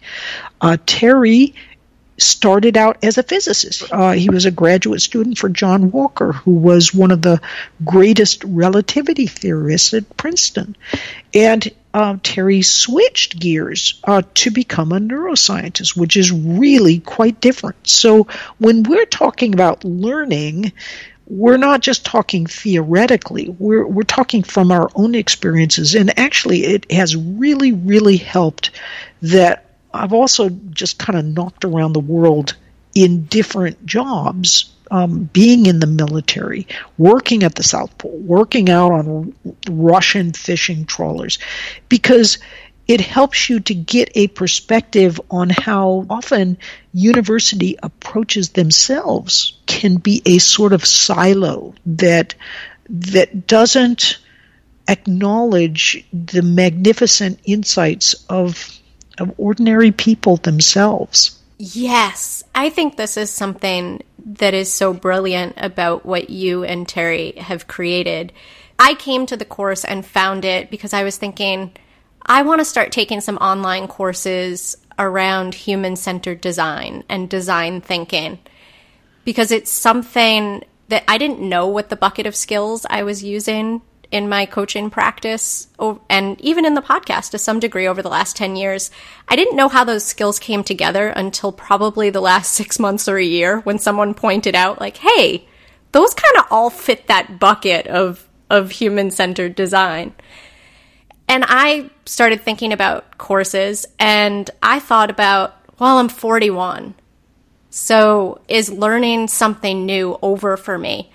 Uh, 0.60 0.76
Terry 0.86 1.54
started 2.18 2.76
out 2.76 3.02
as 3.02 3.16
a 3.16 3.22
physicist. 3.22 3.90
Uh, 3.90 4.12
he 4.12 4.28
was 4.28 4.44
a 4.44 4.50
graduate 4.50 5.00
student 5.00 5.38
for 5.38 5.48
John 5.48 5.90
Wheeler, 5.90 6.32
who 6.32 6.52
was 6.52 6.92
one 6.92 7.10
of 7.10 7.22
the 7.22 7.40
greatest 7.84 8.44
relativity 8.44 9.26
theorists 9.26 9.94
at 9.94 10.16
Princeton. 10.16 10.76
And 11.32 11.70
uh, 11.92 12.16
Terry 12.22 12.62
switched 12.62 13.38
gears 13.38 14.00
uh, 14.04 14.22
to 14.34 14.50
become 14.50 14.92
a 14.92 15.00
neuroscientist, 15.00 15.96
which 15.96 16.16
is 16.16 16.30
really 16.32 17.00
quite 17.00 17.40
different. 17.40 17.76
So 17.86 18.26
when 18.58 18.82
we're 18.84 19.06
talking 19.06 19.54
about 19.54 19.84
learning, 19.84 20.72
we're 21.26 21.56
not 21.56 21.80
just 21.80 22.04
talking 22.04 22.46
theoretically, 22.46 23.48
we're, 23.48 23.86
we're 23.86 24.02
talking 24.02 24.42
from 24.42 24.72
our 24.72 24.90
own 24.94 25.14
experiences. 25.14 25.94
And 25.94 26.18
actually, 26.18 26.64
it 26.64 26.90
has 26.90 27.16
really, 27.16 27.72
really 27.72 28.16
helped 28.16 28.70
that 29.22 29.66
I've 29.92 30.12
also 30.12 30.48
just 30.48 30.98
kind 30.98 31.18
of 31.18 31.24
knocked 31.24 31.64
around 31.64 31.92
the 31.92 32.00
world 32.00 32.56
in 32.94 33.24
different 33.24 33.84
jobs, 33.86 34.72
um, 34.90 35.24
being 35.32 35.66
in 35.66 35.80
the 35.80 35.86
military, 35.86 36.66
working 36.98 37.42
at 37.42 37.54
the 37.54 37.62
South 37.62 37.96
Pole, 37.98 38.18
working 38.18 38.68
out 38.68 38.92
on 38.92 39.34
Russian 39.68 40.32
fishing 40.32 40.84
trawlers, 40.84 41.38
because 41.88 42.38
it 42.88 43.00
helps 43.00 43.48
you 43.48 43.60
to 43.60 43.74
get 43.74 44.10
a 44.16 44.26
perspective 44.26 45.20
on 45.30 45.48
how 45.48 46.06
often 46.10 46.58
university 46.92 47.76
approaches 47.80 48.50
themselves 48.50 49.58
can 49.66 49.96
be 49.96 50.22
a 50.26 50.38
sort 50.38 50.72
of 50.72 50.84
silo 50.84 51.74
that 51.86 52.34
that 52.88 53.46
doesn't 53.46 54.18
acknowledge 54.88 56.04
the 56.12 56.42
magnificent 56.42 57.38
insights 57.44 58.14
of 58.28 58.76
of 59.18 59.34
ordinary 59.38 59.92
people 59.92 60.36
themselves. 60.38 61.39
Yes, 61.62 62.42
I 62.54 62.70
think 62.70 62.96
this 62.96 63.18
is 63.18 63.30
something 63.30 64.02
that 64.18 64.54
is 64.54 64.72
so 64.72 64.94
brilliant 64.94 65.52
about 65.58 66.06
what 66.06 66.30
you 66.30 66.64
and 66.64 66.88
Terry 66.88 67.32
have 67.32 67.68
created. 67.68 68.32
I 68.78 68.94
came 68.94 69.26
to 69.26 69.36
the 69.36 69.44
course 69.44 69.84
and 69.84 70.06
found 70.06 70.46
it 70.46 70.70
because 70.70 70.94
I 70.94 71.04
was 71.04 71.18
thinking, 71.18 71.72
I 72.24 72.40
want 72.40 72.62
to 72.62 72.64
start 72.64 72.92
taking 72.92 73.20
some 73.20 73.36
online 73.36 73.88
courses 73.88 74.74
around 74.98 75.54
human 75.54 75.96
centered 75.96 76.40
design 76.40 77.04
and 77.10 77.28
design 77.28 77.82
thinking 77.82 78.38
because 79.26 79.52
it's 79.52 79.70
something 79.70 80.64
that 80.88 81.04
I 81.06 81.18
didn't 81.18 81.46
know 81.46 81.66
what 81.66 81.90
the 81.90 81.94
bucket 81.94 82.24
of 82.24 82.34
skills 82.34 82.86
I 82.88 83.02
was 83.02 83.22
using 83.22 83.82
in 84.10 84.28
my 84.28 84.44
coaching 84.44 84.90
practice 84.90 85.68
and 86.08 86.40
even 86.40 86.64
in 86.64 86.74
the 86.74 86.82
podcast 86.82 87.30
to 87.30 87.38
some 87.38 87.60
degree 87.60 87.86
over 87.86 88.02
the 88.02 88.08
last 88.08 88.36
10 88.36 88.56
years. 88.56 88.90
I 89.28 89.36
didn't 89.36 89.56
know 89.56 89.68
how 89.68 89.84
those 89.84 90.04
skills 90.04 90.38
came 90.38 90.64
together 90.64 91.08
until 91.08 91.52
probably 91.52 92.10
the 92.10 92.20
last 92.20 92.52
six 92.54 92.78
months 92.78 93.08
or 93.08 93.18
a 93.18 93.24
year 93.24 93.60
when 93.60 93.78
someone 93.78 94.14
pointed 94.14 94.54
out, 94.54 94.80
like, 94.80 94.96
hey, 94.96 95.46
those 95.92 96.14
kind 96.14 96.38
of 96.38 96.46
all 96.50 96.70
fit 96.70 97.06
that 97.06 97.38
bucket 97.38 97.86
of, 97.86 98.28
of 98.48 98.70
human 98.70 99.10
centered 99.10 99.54
design. 99.54 100.14
And 101.28 101.44
I 101.46 101.90
started 102.06 102.40
thinking 102.40 102.72
about 102.72 103.16
courses 103.16 103.86
and 104.00 104.50
I 104.62 104.80
thought 104.80 105.10
about, 105.10 105.54
well, 105.78 105.98
I'm 105.98 106.08
41. 106.08 106.94
So 107.70 108.40
is 108.48 108.70
learning 108.70 109.28
something 109.28 109.86
new 109.86 110.18
over 110.22 110.56
for 110.56 110.76
me? 110.76 111.12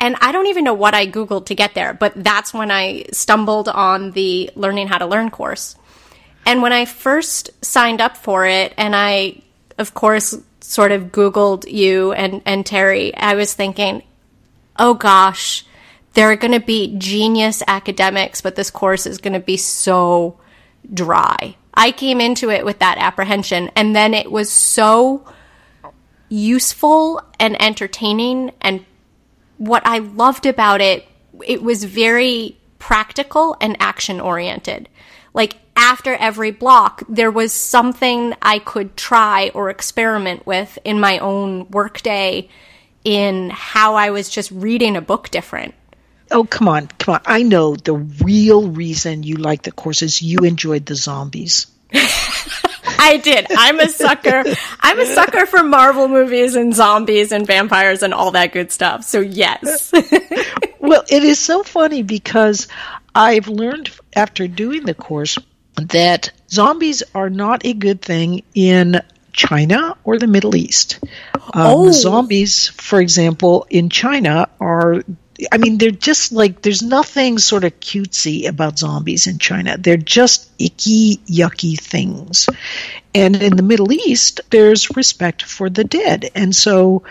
And 0.00 0.16
I 0.20 0.32
don't 0.32 0.48
even 0.48 0.64
know 0.64 0.74
what 0.74 0.94
I 0.94 1.06
Googled 1.06 1.46
to 1.46 1.54
get 1.54 1.74
there, 1.74 1.94
but 1.94 2.12
that's 2.16 2.52
when 2.52 2.70
I 2.70 3.06
stumbled 3.12 3.68
on 3.68 4.10
the 4.10 4.50
Learning 4.54 4.86
How 4.86 4.98
to 4.98 5.06
Learn 5.06 5.30
course. 5.30 5.76
And 6.44 6.60
when 6.60 6.72
I 6.72 6.84
first 6.84 7.50
signed 7.64 8.00
up 8.00 8.16
for 8.16 8.46
it, 8.46 8.74
and 8.76 8.94
I, 8.94 9.42
of 9.78 9.94
course, 9.94 10.36
sort 10.60 10.92
of 10.92 11.04
Googled 11.04 11.70
you 11.70 12.12
and, 12.12 12.42
and 12.44 12.66
Terry, 12.66 13.14
I 13.14 13.34
was 13.34 13.54
thinking, 13.54 14.02
oh 14.78 14.94
gosh, 14.94 15.64
there 16.14 16.30
are 16.30 16.36
going 16.36 16.52
to 16.52 16.60
be 16.60 16.96
genius 16.98 17.62
academics, 17.66 18.40
but 18.40 18.56
this 18.56 18.70
course 18.70 19.06
is 19.06 19.18
going 19.18 19.32
to 19.32 19.40
be 19.40 19.56
so 19.56 20.38
dry. 20.92 21.56
I 21.72 21.90
came 21.90 22.20
into 22.20 22.50
it 22.50 22.64
with 22.64 22.78
that 22.78 22.98
apprehension, 22.98 23.70
and 23.74 23.96
then 23.96 24.14
it 24.14 24.30
was 24.30 24.50
so 24.50 25.24
useful 26.28 27.20
and 27.40 27.60
entertaining. 27.60 28.52
And 28.60 28.84
what 29.58 29.86
I 29.86 29.98
loved 29.98 30.46
about 30.46 30.80
it, 30.80 31.06
it 31.46 31.62
was 31.62 31.84
very 31.84 32.56
practical 32.78 33.56
and 33.60 33.76
action 33.80 34.20
oriented. 34.20 34.88
Like 35.32 35.56
after 35.76 36.14
every 36.14 36.50
block, 36.50 37.02
there 37.08 37.30
was 37.30 37.52
something 37.52 38.34
I 38.40 38.58
could 38.58 38.96
try 38.96 39.50
or 39.54 39.70
experiment 39.70 40.46
with 40.46 40.78
in 40.84 41.00
my 41.00 41.18
own 41.18 41.68
workday 41.70 42.48
in 43.04 43.50
how 43.50 43.96
I 43.96 44.10
was 44.10 44.28
just 44.28 44.50
reading 44.50 44.96
a 44.96 45.00
book 45.00 45.30
different. 45.30 45.74
Oh, 46.30 46.44
come 46.44 46.68
on, 46.68 46.88
come 46.98 47.16
on. 47.16 47.20
I 47.26 47.42
know 47.42 47.76
the 47.76 47.94
real 47.94 48.68
reason 48.68 49.22
you 49.22 49.36
like 49.36 49.62
the 49.62 49.72
course 49.72 50.02
is 50.02 50.22
you 50.22 50.38
enjoyed 50.38 50.86
the 50.86 50.94
zombies. 50.94 51.66
I 53.04 53.18
did. 53.18 53.46
I'm 53.50 53.80
a 53.80 53.88
sucker. 53.88 54.44
I'm 54.80 54.98
a 54.98 55.04
sucker 55.06 55.44
for 55.44 55.62
Marvel 55.62 56.08
movies 56.08 56.54
and 56.54 56.74
zombies 56.74 57.32
and 57.32 57.46
vampires 57.46 58.02
and 58.02 58.14
all 58.14 58.30
that 58.30 58.52
good 58.52 58.72
stuff. 58.72 59.04
So, 59.04 59.20
yes. 59.20 59.92
well, 60.80 61.04
it 61.08 61.22
is 61.22 61.38
so 61.38 61.62
funny 61.62 62.02
because 62.02 62.66
I've 63.14 63.48
learned 63.48 63.90
after 64.16 64.48
doing 64.48 64.84
the 64.84 64.94
course 64.94 65.38
that 65.76 66.30
zombies 66.48 67.02
are 67.14 67.28
not 67.28 67.66
a 67.66 67.74
good 67.74 68.00
thing 68.00 68.42
in 68.54 69.02
China 69.34 69.98
or 70.04 70.18
the 70.18 70.26
Middle 70.26 70.56
East. 70.56 70.98
Um, 71.34 71.50
oh. 71.54 71.90
Zombies, 71.90 72.68
for 72.68 73.00
example, 73.00 73.66
in 73.68 73.90
China 73.90 74.48
are 74.60 75.02
I 75.50 75.58
mean, 75.58 75.78
they're 75.78 75.90
just 75.90 76.32
like 76.32 76.62
there's 76.62 76.82
nothing 76.82 77.38
sort 77.38 77.64
of 77.64 77.80
cutesy 77.80 78.46
about 78.46 78.78
zombies 78.78 79.26
in 79.26 79.38
China. 79.38 79.76
They're 79.76 79.96
just 79.96 80.50
icky, 80.58 81.16
yucky 81.26 81.78
things. 81.78 82.48
And 83.14 83.36
in 83.36 83.56
the 83.56 83.62
Middle 83.62 83.92
East, 83.92 84.40
there's 84.50 84.96
respect 84.96 85.42
for 85.42 85.68
the 85.68 85.84
dead. 85.84 86.30
And 86.34 86.54
so 86.54 87.02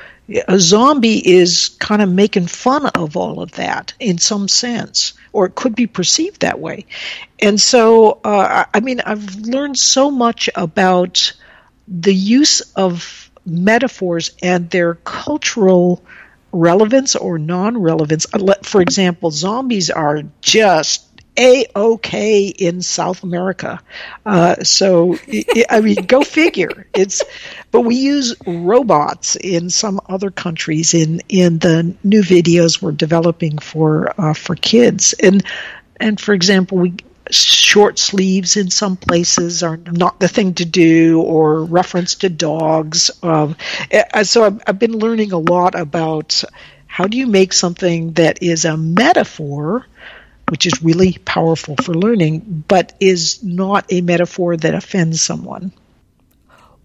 a 0.47 0.57
zombie 0.57 1.19
is 1.25 1.69
kind 1.79 2.01
of 2.01 2.09
making 2.09 2.47
fun 2.47 2.85
of 2.87 3.17
all 3.17 3.41
of 3.41 3.51
that 3.53 3.93
in 3.99 4.17
some 4.17 4.47
sense, 4.47 5.13
or 5.33 5.45
it 5.45 5.55
could 5.55 5.75
be 5.75 5.87
perceived 5.87 6.41
that 6.41 6.59
way. 6.59 6.85
And 7.41 7.59
so, 7.59 8.19
uh, 8.23 8.65
I 8.73 8.79
mean, 8.79 9.01
I've 9.01 9.35
learned 9.35 9.77
so 9.77 10.09
much 10.09 10.49
about 10.55 11.33
the 11.87 12.13
use 12.13 12.61
of 12.75 13.29
metaphors 13.45 14.31
and 14.41 14.69
their 14.69 14.95
cultural 14.95 16.03
relevance 16.53 17.15
or 17.15 17.37
non 17.37 17.77
relevance. 17.77 18.25
For 18.63 18.81
example, 18.81 19.31
zombies 19.31 19.89
are 19.89 20.23
just 20.41 21.05
a 21.37 21.65
okay 21.75 22.47
in 22.47 22.81
South 22.81 23.23
America. 23.23 23.81
Uh, 24.25 24.63
so 24.63 25.17
I 25.69 25.81
mean, 25.81 26.05
go 26.05 26.21
figure. 26.21 26.87
It's 26.93 27.23
but 27.71 27.81
we 27.81 27.95
use 27.95 28.35
robots 28.45 29.35
in 29.35 29.69
some 29.69 29.99
other 30.07 30.31
countries 30.31 30.93
in 30.93 31.21
in 31.29 31.59
the 31.59 31.95
new 32.03 32.21
videos 32.21 32.81
we're 32.81 32.91
developing 32.91 33.57
for 33.57 34.13
uh, 34.19 34.33
for 34.33 34.55
kids 34.55 35.13
and 35.13 35.43
and 35.99 36.19
for 36.19 36.33
example 36.33 36.77
we 36.77 36.93
short 37.31 37.99
sleeves 37.99 38.57
in 38.57 38.69
some 38.69 38.97
places 38.97 39.63
are 39.63 39.77
not 39.77 40.19
the 40.19 40.27
thing 40.27 40.53
to 40.55 40.65
do, 40.65 41.21
or 41.21 41.63
reference 41.63 42.15
to 42.15 42.29
dogs. 42.29 43.11
Um, 43.23 43.55
so 44.23 44.43
I've, 44.43 44.61
I've 44.67 44.79
been 44.79 44.97
learning 44.97 45.31
a 45.31 45.37
lot 45.37 45.79
about 45.79 46.43
how 46.87 47.07
do 47.07 47.17
you 47.17 47.27
make 47.27 47.53
something 47.53 48.13
that 48.13 48.43
is 48.43 48.65
a 48.65 48.77
metaphor 48.77 49.85
which 50.49 50.65
is 50.65 50.83
really 50.83 51.17
powerful 51.25 51.75
for 51.77 51.93
learning, 51.95 52.63
but 52.67 52.93
is 52.99 53.41
not 53.41 53.85
a 53.89 54.01
metaphor 54.01 54.57
that 54.57 54.75
offends 54.75 55.21
someone. 55.21 55.71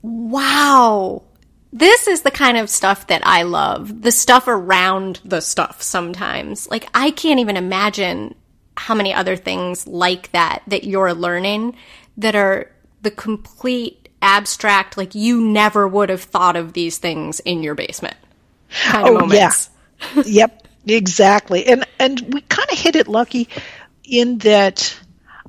Wow. 0.00 1.24
This 1.72 2.06
is 2.06 2.22
the 2.22 2.30
kind 2.30 2.56
of 2.56 2.70
stuff 2.70 3.08
that 3.08 3.20
I 3.26 3.42
love. 3.42 4.02
The 4.02 4.12
stuff 4.12 4.46
around 4.46 5.20
the 5.24 5.40
stuff 5.40 5.82
sometimes. 5.82 6.70
Like, 6.70 6.88
I 6.94 7.10
can't 7.10 7.40
even 7.40 7.56
imagine 7.56 8.34
how 8.78 8.94
many 8.94 9.12
other 9.12 9.36
things 9.36 9.86
like 9.86 10.30
that 10.32 10.62
that 10.68 10.84
you're 10.84 11.12
learning 11.12 11.74
that 12.16 12.34
are 12.34 12.70
the 13.02 13.10
complete 13.10 14.08
abstract, 14.22 14.96
like 14.96 15.14
you 15.14 15.40
never 15.40 15.86
would 15.86 16.08
have 16.08 16.22
thought 16.22 16.56
of 16.56 16.72
these 16.72 16.98
things 16.98 17.40
in 17.40 17.62
your 17.62 17.74
basement 17.74 18.16
kind 18.70 19.08
oh, 19.08 19.14
of 19.14 19.20
moments. 19.22 19.70
Yeah. 20.14 20.22
yep, 20.26 20.68
exactly. 20.86 21.66
And 21.66 21.84
and 21.98 22.20
we 22.32 22.40
kind 22.42 22.68
of 22.70 22.78
hit 22.78 22.96
it 22.96 23.08
lucky 23.08 23.48
in 24.04 24.38
that 24.38 24.96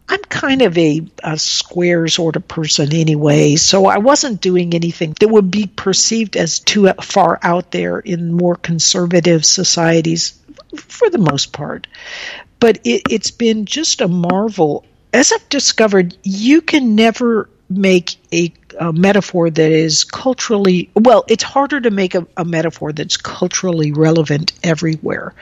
I'm 0.07 0.21
kind 0.21 0.63
of 0.63 0.75
a, 0.75 1.01
a, 1.23 1.37
square 1.37 2.07
sort 2.07 2.35
of 2.35 2.47
person 2.47 2.95
anyway, 2.95 3.57
so 3.57 3.85
I 3.85 3.99
wasn't 3.99 4.41
doing 4.41 4.73
anything 4.73 5.15
that 5.19 5.27
would 5.27 5.51
be 5.51 5.67
perceived 5.67 6.35
as 6.35 6.59
too 6.59 6.91
far 7.03 7.39
out 7.43 7.69
there 7.69 7.99
in 7.99 8.33
more 8.33 8.55
conservative 8.55 9.45
societies 9.45 10.33
for 10.75 11.11
the 11.11 11.19
most 11.19 11.53
part 11.53 11.85
but 12.59 12.79
it, 12.83 13.03
it's 13.09 13.31
been 13.31 13.65
just 13.65 14.01
a 14.01 14.07
marvel. 14.07 14.85
As 15.13 15.31
I've 15.31 15.47
discovered, 15.49 16.17
you 16.23 16.61
can 16.61 16.95
never 16.95 17.49
make 17.69 18.17
a, 18.33 18.51
a, 18.79 18.91
metaphor 18.91 19.49
that 19.49 19.71
is 19.71 20.03
culturally 20.03 20.89
well 20.95 21.23
it's 21.27 21.43
harder 21.43 21.79
to 21.79 21.91
make 21.91 22.15
a, 22.15 22.25
a, 22.35 22.43
metaphor 22.43 22.91
that's 22.91 23.15
culturally 23.15 23.91
relevant 23.91 24.53
everywhere 24.63 25.35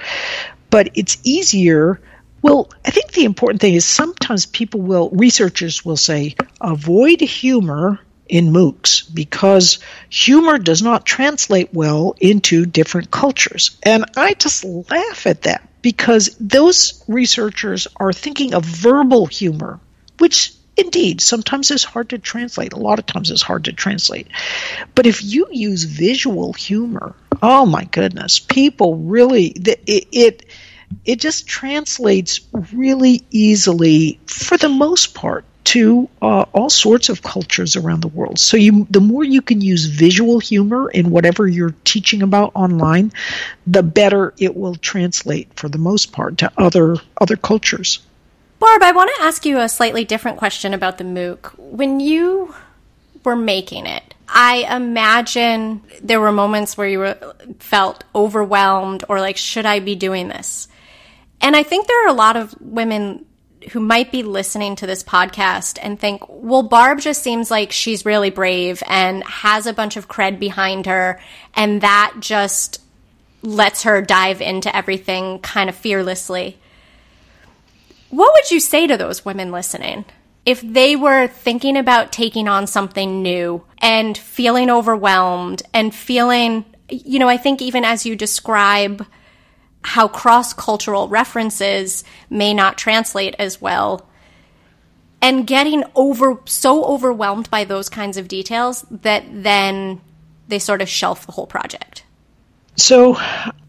but 0.70 0.90
it's 0.94 1.18
easier 1.24 2.02
well 2.42 2.70
i 2.86 2.92
think 2.92 3.12
the 3.14 3.24
important 3.24 3.62
thing 3.62 3.76
is 3.76 3.86
sometimes 3.86 4.46
people 4.46 4.82
will 4.82 5.10
researchers 5.12 5.86
will 5.86 5.96
say 5.96 6.36
avoid 6.60 7.22
humor 7.22 7.98
in 8.28 8.52
moocs 8.52 9.04
because 9.14 9.80
humor 10.10 10.58
does 10.58 10.82
not 10.82 11.06
translate 11.06 11.74
well 11.74 12.14
into 12.20 12.66
different 12.66 13.10
cultures 13.10 13.78
and 13.84 14.04
i 14.18 14.34
just 14.34 14.66
laugh 14.66 15.26
at 15.26 15.44
that 15.44 15.66
because 15.88 16.36
those 16.38 17.02
researchers 17.08 17.88
are 17.96 18.12
thinking 18.12 18.54
of 18.54 18.66
verbal 18.66 19.26
humor, 19.26 19.80
which 20.18 20.52
indeed 20.76 21.22
sometimes 21.22 21.72
is 21.72 21.86
hard 21.86 22.10
to 22.10 22.18
translate. 22.18 22.74
A 22.74 22.78
lot 22.78 23.00
of 23.00 23.06
times 23.06 23.32
it's 23.32 23.42
hard 23.42 23.64
to 23.64 23.72
translate. 23.72 24.28
But 24.96 25.06
if 25.06 25.24
you 25.24 25.48
use 25.50 25.84
visual 25.84 26.52
humor, 26.52 27.16
oh 27.42 27.66
my 27.66 27.86
goodness, 27.86 28.38
people 28.38 28.98
really, 28.98 29.46
it, 29.46 30.10
it 30.12 30.46
it 31.06 31.22
just 31.22 31.48
translates 31.48 32.42
really 32.74 33.24
easily 33.32 34.20
for 34.26 34.58
the 34.58 34.68
most 34.68 35.14
part 35.14 35.46
to 35.68 36.08
uh, 36.22 36.46
all 36.54 36.70
sorts 36.70 37.10
of 37.10 37.22
cultures 37.22 37.76
around 37.76 38.02
the 38.02 38.08
world. 38.08 38.40
So 38.40 38.56
you, 38.56 38.88
the 38.90 39.02
more 39.02 39.26
you 39.26 39.42
can 39.42 39.60
use 39.60 39.84
visual 39.84 40.40
humor 40.40 40.90
in 40.90 41.12
whatever 41.12 41.46
you're 41.46 41.76
teaching 41.84 42.22
about 42.22 42.54
online, 42.56 43.12
the 43.66 43.84
better 43.84 44.34
it 44.38 44.56
will 44.56 44.76
translate 44.76 45.54
for 45.56 45.68
the 45.68 45.78
most 45.78 46.14
part 46.14 46.38
to 46.38 46.52
other 46.58 46.96
other 47.20 47.36
cultures. 47.36 48.00
Barb, 48.60 48.82
I 48.82 48.94
want 48.94 49.12
to 49.18 49.24
ask 49.24 49.46
you 49.46 49.60
a 49.60 49.68
slightly 49.68 50.06
different 50.06 50.38
question 50.38 50.74
about 50.74 51.00
the 51.00 51.04
MOOC. 51.04 51.60
When 51.60 52.00
you 52.00 52.56
were 53.26 53.36
making 53.36 53.88
it, 53.88 54.14
I 54.30 54.74
imagine 54.74 55.82
there 56.02 56.22
were 56.22 56.32
moments 56.32 56.78
where 56.78 56.88
you 56.88 57.00
were, 57.00 57.36
felt 57.60 58.06
overwhelmed 58.16 59.04
or 59.10 59.20
like, 59.20 59.36
should 59.36 59.66
I 59.66 59.80
be 59.80 59.96
doing 59.96 60.30
this? 60.30 60.70
And 61.42 61.58
I 61.58 61.64
think 61.64 61.88
there 61.88 62.06
are 62.06 62.10
a 62.10 62.14
lot 62.14 62.38
of 62.38 62.56
women 62.62 63.26
who 63.72 63.80
might 63.80 64.12
be 64.12 64.24
listening 64.24 64.76
to 64.78 64.88
this 64.88 65.04
podcast 65.04 65.78
and 65.82 66.00
think, 66.00 66.24
well, 66.28 66.64
Barb 66.64 67.00
just 67.00 67.22
seems 67.22 67.52
like 67.52 67.72
she's 67.72 68.06
really 68.06 68.30
brave 68.30 68.82
and 68.88 69.24
has 69.24 69.66
a 69.68 69.74
bunch 69.74 69.98
of 69.98 70.08
cred 70.08 70.40
behind 70.40 70.86
her, 70.86 71.20
and 71.54 71.82
that 71.82 72.16
just 72.20 72.82
lets 73.42 73.84
her 73.84 74.02
dive 74.02 74.42
into 74.42 74.76
everything 74.76 75.40
kind 75.40 75.70
of 75.70 75.76
fearlessly. 75.76 76.58
What 78.10 78.34
would 78.34 78.52
you 78.52 78.60
say 78.60 78.88
to 78.88 78.98
those 78.98 79.26
women 79.26 79.52
listening? 79.52 80.06
If 80.46 80.62
they 80.62 80.96
were 80.96 81.28
thinking 81.28 81.76
about 81.76 82.12
taking 82.12 82.48
on 82.48 82.68
something 82.68 83.22
new 83.22 83.64
and 83.80 84.18
feeling 84.18 84.70
overwhelmed 84.70 85.62
and 85.74 85.94
feeling, 85.94 86.64
you 86.90 87.20
know, 87.20 87.28
I 87.28 87.38
think 87.38 87.62
even 87.62 87.84
as 87.84 88.06
you 88.06 88.16
describe 88.16 89.06
how 89.84 90.08
cross 90.08 90.54
cultural 90.54 91.08
references 91.08 92.04
may 92.30 92.54
not 92.54 92.78
translate 92.78 93.36
as 93.40 93.62
well. 93.62 94.06
And 95.22 95.48
getting 95.48 95.84
over 95.96 96.40
so 96.46 96.86
overwhelmed 96.86 97.50
by 97.50 97.64
those 97.64 97.90
kinds 97.90 98.18
of 98.18 98.28
details 98.28 98.86
that 98.90 99.24
then 99.32 100.02
they 100.48 100.60
sort 100.60 100.82
of 100.82 100.90
shelf 100.90 101.26
the 101.26 101.32
whole 101.32 101.48
project. 101.48 102.04
So, 102.76 103.18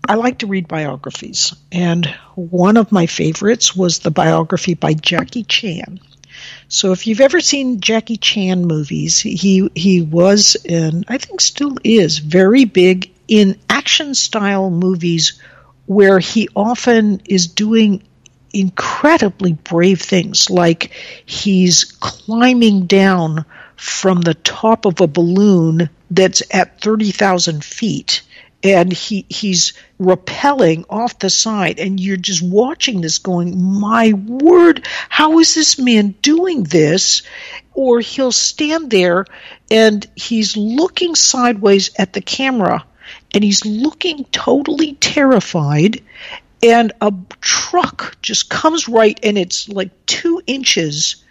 I 0.06 0.14
like 0.14 0.38
to 0.38 0.46
read 0.46 0.68
biographies, 0.68 1.54
and 1.72 2.06
one 2.34 2.76
of 2.76 2.92
my 2.92 3.06
favorites 3.06 3.74
was 3.74 4.00
the 4.00 4.10
biography 4.10 4.74
by 4.74 4.92
Jackie 4.92 5.44
Chan. 5.44 6.00
So, 6.68 6.92
if 6.92 7.06
you've 7.06 7.22
ever 7.22 7.40
seen 7.40 7.80
Jackie 7.80 8.18
Chan 8.18 8.66
movies, 8.66 9.18
he 9.18 9.70
he 9.74 10.02
was 10.02 10.56
and 10.68 11.04
I 11.08 11.16
think 11.16 11.40
still 11.40 11.78
is 11.82 12.18
very 12.18 12.66
big 12.66 13.10
in 13.28 13.58
action 13.68 14.14
style 14.14 14.70
movies 14.70 15.40
where 15.88 16.18
he 16.18 16.48
often 16.54 17.20
is 17.24 17.46
doing 17.46 18.02
incredibly 18.52 19.54
brave 19.54 20.02
things, 20.02 20.50
like 20.50 20.92
he's 21.24 21.84
climbing 21.84 22.86
down 22.86 23.46
from 23.76 24.20
the 24.20 24.34
top 24.34 24.84
of 24.84 25.00
a 25.00 25.06
balloon 25.06 25.88
that's 26.10 26.42
at 26.50 26.80
30,000 26.80 27.64
feet 27.64 28.22
and 28.62 28.92
he 28.92 29.24
he's 29.28 29.72
rappelling 30.00 30.84
off 30.90 31.20
the 31.20 31.30
side 31.30 31.78
and 31.78 32.00
you're 32.00 32.16
just 32.16 32.42
watching 32.42 33.00
this 33.00 33.18
going 33.18 33.80
my 33.80 34.12
word 34.12 34.84
how 35.08 35.38
is 35.38 35.54
this 35.54 35.78
man 35.78 36.14
doing 36.22 36.64
this? 36.64 37.22
Or 37.72 38.00
he'll 38.00 38.32
stand 38.32 38.90
there 38.90 39.24
and 39.70 40.04
he's 40.16 40.56
looking 40.56 41.14
sideways 41.14 41.90
at 41.96 42.12
the 42.12 42.20
camera 42.20 42.84
and 43.34 43.44
he's 43.44 43.64
looking 43.64 44.24
totally 44.26 44.94
terrified 44.94 46.02
and 46.62 46.92
a 47.00 47.12
truck 47.40 48.16
just 48.22 48.50
comes 48.50 48.88
right 48.88 49.18
and 49.22 49.38
it's 49.38 49.68
like 49.68 49.90
two 50.06 50.42
inches 50.46 51.24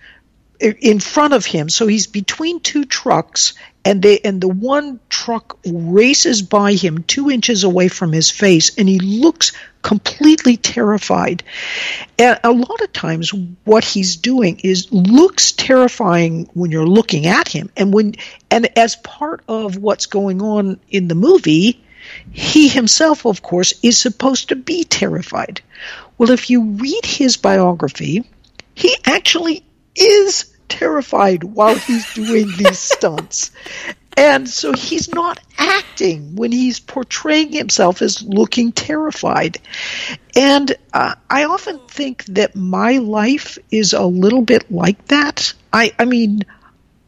in 0.60 1.00
front 1.00 1.34
of 1.34 1.46
him. 1.46 1.70
So 1.70 1.88
he's 1.88 2.08
between 2.08 2.60
two 2.60 2.86
trucks 2.86 3.54
and 3.88 4.02
they 4.02 4.20
and 4.20 4.42
the 4.42 4.50
one 4.50 5.00
truck 5.08 5.58
races 5.66 6.42
by 6.42 6.74
him 6.74 7.04
two 7.04 7.32
inches 7.32 7.64
away 7.64 7.88
from 7.88 8.12
his 8.12 8.30
face 8.30 8.78
and 8.78 8.90
he 8.90 9.00
looks 9.00 9.54
completely 9.82 10.58
terrified. 10.58 11.42
And 12.20 12.38
a 12.44 12.52
lot 12.52 12.82
of 12.82 12.92
times 12.92 13.34
what 13.64 13.86
he's 13.86 14.18
doing 14.18 14.60
is 14.62 14.92
looks 14.92 15.54
terrifying 15.54 16.50
when 16.54 16.70
you're 16.70 16.86
looking 16.86 17.28
at 17.28 17.48
him. 17.48 17.70
And 17.78 17.94
when 17.94 18.16
and 18.52 18.78
as 18.78 18.98
part 18.98 19.42
of 19.48 19.78
what's 19.78 20.08
going 20.08 20.42
on 20.42 20.82
in 20.90 21.08
the 21.08 21.16
movie 21.16 21.82
he 22.34 22.68
himself 22.68 23.26
of 23.26 23.42
course 23.42 23.74
is 23.84 23.98
supposed 23.98 24.50
to 24.50 24.58
be 24.58 24.84
terrified. 24.84 25.62
Well 26.18 26.32
if 26.32 26.50
you 26.50 26.72
read 26.72 27.06
his 27.06 27.38
biography 27.38 28.26
he 28.76 28.98
actually 29.06 29.64
is 29.96 30.57
terrified 30.68 31.44
while 31.44 31.76
he's 31.76 32.14
doing 32.14 32.48
these 32.58 32.80
stunts. 32.94 33.52
And 34.18 34.50
so 34.50 34.74
he's 34.74 35.14
not 35.14 35.40
acting 35.60 36.36
when 36.36 36.52
he's 36.52 36.80
portraying 36.80 37.52
himself 37.52 38.02
as 38.02 38.24
looking 38.24 38.72
terrified. 38.72 39.60
And 40.36 40.76
uh, 40.92 41.14
I 41.30 41.44
often 41.44 41.80
think 41.88 42.26
that 42.26 42.56
my 42.56 42.98
life 42.98 43.60
is 43.70 43.94
a 43.94 44.04
little 44.04 44.42
bit 44.42 44.72
like 44.72 45.06
that. 45.06 45.54
I, 45.72 45.94
I 46.00 46.06
mean, 46.06 46.42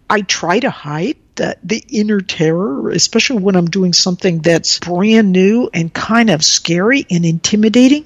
I 0.07 0.21
try 0.21 0.59
to 0.59 0.69
hide 0.69 1.17
the, 1.35 1.57
the 1.63 1.83
inner 1.89 2.21
terror, 2.21 2.89
especially 2.91 3.41
when 3.41 3.55
I'm 3.55 3.69
doing 3.69 3.93
something 3.93 4.39
that's 4.39 4.77
brand 4.77 5.31
new 5.31 5.69
and 5.73 5.91
kind 5.91 6.29
of 6.29 6.43
scary 6.43 7.07
and 7.09 7.25
intimidating 7.25 8.05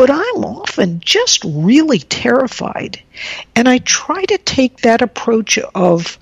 but 0.00 0.08
I'm 0.10 0.46
often 0.46 1.00
just 1.00 1.44
really 1.44 1.98
terrified. 1.98 3.02
And 3.54 3.68
I 3.68 3.76
try 3.76 4.24
to 4.24 4.38
take 4.38 4.78
that 4.78 5.02
approach 5.02 5.58
of, 5.74 6.18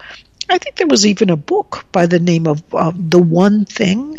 I 0.50 0.58
think 0.58 0.74
there 0.74 0.88
was 0.88 1.06
even 1.06 1.30
a 1.30 1.36
book 1.36 1.86
by 1.92 2.06
the 2.06 2.18
name 2.18 2.48
of 2.48 2.68
The 2.70 3.22
One 3.22 3.66
Thing. 3.66 4.18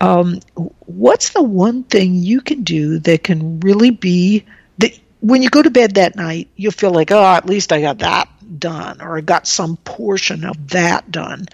Um, 0.00 0.40
what's 0.86 1.30
the 1.30 1.42
one 1.44 1.84
thing 1.84 2.16
you 2.16 2.40
can 2.40 2.64
do 2.64 2.98
that 2.98 3.22
can 3.22 3.60
really 3.60 3.92
be 3.92 4.44
that 4.78 4.98
when 5.20 5.40
you 5.40 5.50
go 5.50 5.62
to 5.62 5.70
bed 5.70 5.94
that 5.94 6.16
night, 6.16 6.48
you'll 6.56 6.72
feel 6.72 6.90
like, 6.90 7.12
oh, 7.12 7.24
at 7.24 7.46
least 7.46 7.72
I 7.72 7.82
got 7.82 7.98
that 7.98 8.28
done, 8.58 9.00
or 9.00 9.18
I 9.18 9.20
got 9.20 9.46
some 9.46 9.76
portion 9.76 10.44
of 10.44 10.70
that 10.70 11.12
done. 11.12 11.46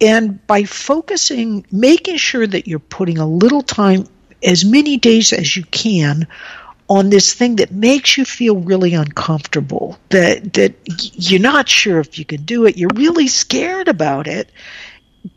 And 0.00 0.46
by 0.46 0.62
focusing, 0.62 1.66
making 1.72 2.18
sure 2.18 2.46
that 2.46 2.68
you're 2.68 2.78
putting 2.78 3.18
a 3.18 3.26
little 3.26 3.62
time, 3.62 4.06
as 4.40 4.64
many 4.64 4.98
days 4.98 5.32
as 5.32 5.56
you 5.56 5.64
can, 5.64 6.28
on 6.88 7.10
this 7.10 7.34
thing 7.34 7.56
that 7.56 7.72
makes 7.72 8.16
you 8.16 8.24
feel 8.24 8.56
really 8.56 8.94
uncomfortable 8.94 9.98
that 10.10 10.52
that 10.54 10.74
you're 11.14 11.40
not 11.40 11.68
sure 11.68 11.98
if 11.98 12.18
you 12.18 12.24
can 12.24 12.42
do 12.42 12.66
it 12.66 12.76
you're 12.76 12.90
really 12.94 13.26
scared 13.26 13.88
about 13.88 14.28
it 14.28 14.50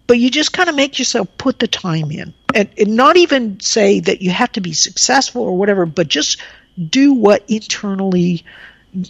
but 0.07 0.19
you 0.19 0.29
just 0.29 0.53
kind 0.53 0.69
of 0.69 0.75
make 0.75 0.99
yourself 0.99 1.27
put 1.37 1.59
the 1.59 1.67
time 1.67 2.11
in. 2.11 2.33
And, 2.53 2.69
and 2.77 2.95
not 2.95 3.17
even 3.17 3.59
say 3.59 3.99
that 4.01 4.21
you 4.21 4.31
have 4.31 4.51
to 4.53 4.61
be 4.61 4.73
successful 4.73 5.43
or 5.43 5.57
whatever 5.57 5.85
but 5.85 6.07
just 6.07 6.41
do 6.89 7.13
what 7.13 7.43
internally 7.47 8.43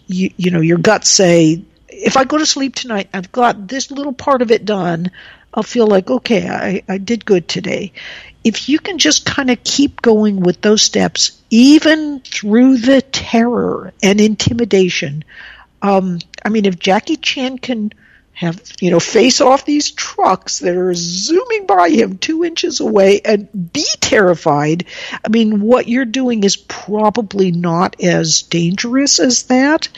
you, 0.07 0.31
you 0.35 0.51
know 0.51 0.59
your 0.59 0.77
guts 0.77 1.07
say 1.07 1.63
if 1.87 2.17
i 2.17 2.25
go 2.25 2.37
to 2.37 2.45
sleep 2.45 2.75
tonight 2.75 3.09
i've 3.13 3.31
got 3.31 3.67
this 3.67 3.91
little 3.91 4.11
part 4.11 4.41
of 4.41 4.51
it 4.51 4.65
done 4.65 5.09
i'll 5.53 5.63
feel 5.63 5.87
like 5.87 6.09
okay 6.09 6.49
i, 6.49 6.83
I 6.89 6.97
did 6.97 7.23
good 7.23 7.47
today 7.47 7.93
if 8.49 8.67
you 8.67 8.79
can 8.79 8.97
just 8.97 9.27
kind 9.27 9.51
of 9.51 9.63
keep 9.63 10.01
going 10.01 10.39
with 10.39 10.59
those 10.61 10.81
steps, 10.81 11.39
even 11.51 12.19
through 12.21 12.77
the 12.77 12.99
terror 12.99 13.93
and 14.01 14.19
intimidation, 14.19 15.23
um, 15.83 16.17
I 16.43 16.49
mean, 16.49 16.65
if 16.65 16.79
Jackie 16.79 17.15
Chan 17.15 17.59
can 17.59 17.93
have 18.39 18.61
you 18.79 18.89
know 18.89 19.01
face 19.01 19.41
off 19.41 19.65
these 19.65 19.91
trucks 19.91 20.59
that 20.59 20.77
are 20.77 20.93
zooming 20.93 21.65
by 21.65 21.89
him 21.89 22.17
two 22.17 22.45
inches 22.45 22.79
away 22.79 23.19
and 23.25 23.73
be 23.73 23.85
terrified. 23.99 24.85
I 25.25 25.27
mean 25.27 25.59
what 25.59 25.89
you're 25.89 26.05
doing 26.05 26.45
is 26.45 26.55
probably 26.55 27.51
not 27.51 28.01
as 28.01 28.43
dangerous 28.43 29.19
as 29.19 29.43
that. 29.43 29.89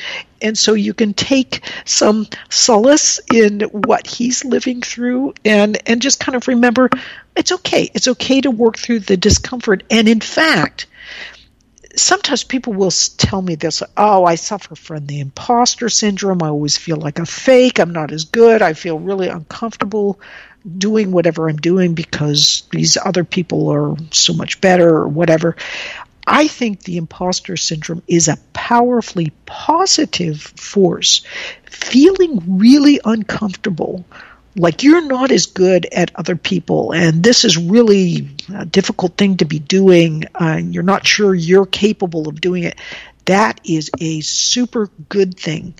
And 0.41 0.57
so 0.57 0.73
you 0.73 0.95
can 0.95 1.13
take 1.13 1.63
some 1.85 2.25
solace 2.49 3.19
in 3.31 3.61
what 3.61 4.07
he's 4.07 4.43
living 4.43 4.81
through 4.81 5.35
and 5.45 5.77
and 5.87 6.01
just 6.01 6.19
kind 6.19 6.35
of 6.35 6.47
remember 6.47 6.89
it's 7.35 7.51
okay. 7.51 7.91
It's 7.93 8.07
okay 8.07 8.41
to 8.41 8.49
work 8.49 8.79
through 8.79 9.01
the 9.01 9.17
discomfort. 9.17 9.83
And 9.91 10.09
in 10.09 10.19
fact 10.19 10.87
sometimes 11.95 12.43
people 12.43 12.73
will 12.73 12.91
tell 13.17 13.41
me 13.41 13.55
this 13.55 13.83
oh 13.97 14.25
i 14.25 14.35
suffer 14.35 14.75
from 14.75 15.05
the 15.05 15.19
imposter 15.19 15.89
syndrome. 15.89 16.41
I 16.43 16.47
always 16.47 16.77
feel 16.77 16.97
like 16.97 17.19
a 17.19 17.25
fake. 17.25 17.79
I'm 17.79 17.91
not 17.91 18.11
as 18.11 18.25
good. 18.25 18.61
I 18.61 18.73
feel 18.73 18.99
really 18.99 19.27
uncomfortable 19.27 20.19
doing 20.77 21.11
whatever 21.11 21.49
i'm 21.49 21.57
doing 21.57 21.95
because 21.95 22.63
these 22.71 22.95
other 22.95 23.23
people 23.23 23.69
are 23.69 23.95
so 24.11 24.33
much 24.33 24.61
better 24.61 24.89
or 24.89 25.07
whatever. 25.07 25.55
I 26.27 26.47
think 26.47 26.83
the 26.83 26.97
imposter 26.97 27.57
syndrome 27.57 28.03
is 28.07 28.27
a 28.27 28.37
powerfully 28.53 29.31
positive 29.45 30.39
force. 30.39 31.25
Feeling 31.65 32.59
really 32.59 32.99
uncomfortable 33.03 34.05
like 34.55 34.83
you're 34.83 35.05
not 35.05 35.31
as 35.31 35.45
good 35.45 35.85
at 35.85 36.11
other 36.15 36.35
people 36.35 36.91
and 36.91 37.23
this 37.23 37.45
is 37.45 37.57
really 37.57 38.29
a 38.53 38.65
difficult 38.65 39.17
thing 39.17 39.37
to 39.37 39.45
be 39.45 39.59
doing 39.59 40.25
and 40.35 40.73
you're 40.73 40.83
not 40.83 41.07
sure 41.07 41.33
you're 41.33 41.65
capable 41.65 42.27
of 42.27 42.41
doing 42.41 42.63
it. 42.63 42.77
That 43.25 43.61
is 43.63 43.91
a 43.99 44.21
super 44.21 44.89
good 45.09 45.37
thing 45.37 45.73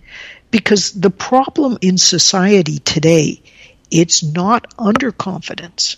because 0.52 0.91
the 0.91 1.10
problem 1.10 1.77
in 1.81 1.98
society 1.98 2.80
today 2.80 3.41
it's 3.89 4.23
not 4.23 4.76
underconfidence 4.77 5.98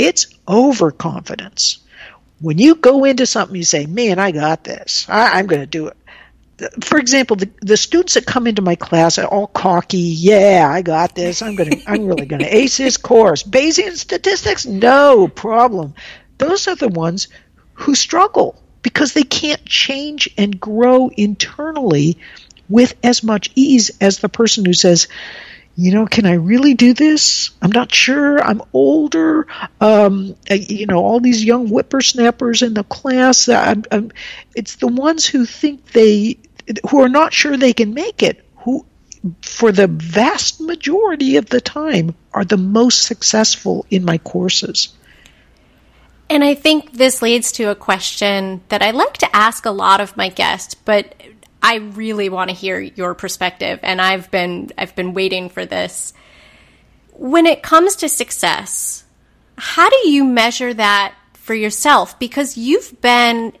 it's 0.00 0.28
overconfidence. 0.48 1.78
When 2.40 2.56
you 2.56 2.76
go 2.76 3.04
into 3.04 3.26
something 3.26 3.54
you 3.54 3.64
say 3.64 3.84
man 3.84 4.18
i 4.18 4.30
got 4.30 4.64
this. 4.64 5.06
I, 5.08 5.38
i'm 5.38 5.46
going 5.46 5.60
to 5.60 5.66
do 5.66 5.88
it 5.88 5.96
for 6.82 6.98
example, 6.98 7.36
the, 7.36 7.50
the 7.60 7.76
students 7.76 8.14
that 8.14 8.26
come 8.26 8.46
into 8.46 8.62
my 8.62 8.74
class 8.74 9.18
are 9.18 9.26
all 9.26 9.46
cocky. 9.46 9.98
Yeah, 9.98 10.68
I 10.70 10.82
got 10.82 11.14
this. 11.14 11.42
I'm 11.42 11.56
going 11.56 11.70
to, 11.70 11.82
I'm 11.86 12.06
really 12.06 12.26
going 12.26 12.42
to 12.44 12.56
ace 12.56 12.76
this 12.76 12.96
course. 12.96 13.42
Bayesian 13.42 13.96
statistics, 13.96 14.66
no 14.66 15.28
problem. 15.28 15.94
Those 16.38 16.68
are 16.68 16.76
the 16.76 16.88
ones 16.88 17.28
who 17.74 17.94
struggle 17.94 18.60
because 18.82 19.12
they 19.12 19.22
can't 19.22 19.64
change 19.64 20.28
and 20.38 20.58
grow 20.58 21.08
internally 21.08 22.18
with 22.68 22.94
as 23.02 23.22
much 23.22 23.50
ease 23.54 23.90
as 24.00 24.18
the 24.18 24.28
person 24.28 24.64
who 24.64 24.72
says, 24.72 25.08
you 25.76 25.92
know, 25.92 26.06
can 26.06 26.26
I 26.26 26.34
really 26.34 26.74
do 26.74 26.92
this? 26.92 27.50
I'm 27.62 27.70
not 27.70 27.92
sure. 27.94 28.38
I'm 28.38 28.60
older. 28.72 29.46
Um, 29.80 30.36
you 30.50 30.86
know, 30.86 30.98
all 30.98 31.20
these 31.20 31.44
young 31.44 31.68
whippersnappers 31.68 32.62
in 32.62 32.74
the 32.74 32.84
class. 32.84 33.48
I'm, 33.48 33.84
I'm, 33.90 34.12
it's 34.54 34.76
the 34.76 34.88
ones 34.88 35.24
who 35.24 35.46
think 35.46 35.92
they 35.92 36.38
who 36.90 37.00
are 37.00 37.08
not 37.08 37.32
sure 37.32 37.56
they 37.56 37.72
can 37.72 37.94
make 37.94 38.22
it, 38.22 38.44
who 38.56 38.86
for 39.42 39.70
the 39.72 39.86
vast 39.86 40.60
majority 40.60 41.36
of 41.36 41.46
the 41.46 41.60
time 41.60 42.14
are 42.32 42.44
the 42.44 42.56
most 42.56 43.02
successful 43.02 43.84
in 43.90 44.04
my 44.04 44.18
courses. 44.18 44.94
And 46.30 46.44
I 46.44 46.54
think 46.54 46.92
this 46.92 47.22
leads 47.22 47.52
to 47.52 47.64
a 47.64 47.74
question 47.74 48.62
that 48.68 48.82
I 48.82 48.92
like 48.92 49.14
to 49.18 49.36
ask 49.36 49.66
a 49.66 49.70
lot 49.70 50.00
of 50.00 50.16
my 50.16 50.28
guests, 50.28 50.74
but 50.74 51.14
I 51.62 51.76
really 51.76 52.28
want 52.28 52.50
to 52.50 52.56
hear 52.56 52.80
your 52.80 53.14
perspective 53.14 53.80
and 53.82 54.00
I've 54.00 54.30
been 54.30 54.70
I've 54.78 54.94
been 54.94 55.12
waiting 55.12 55.50
for 55.50 55.66
this. 55.66 56.12
When 57.12 57.46
it 57.46 57.62
comes 57.62 57.96
to 57.96 58.08
success, 58.08 59.04
how 59.58 59.90
do 59.90 60.08
you 60.08 60.24
measure 60.24 60.72
that 60.72 61.14
for 61.34 61.52
yourself 61.52 62.18
because 62.18 62.56
you've 62.56 63.00
been 63.00 63.52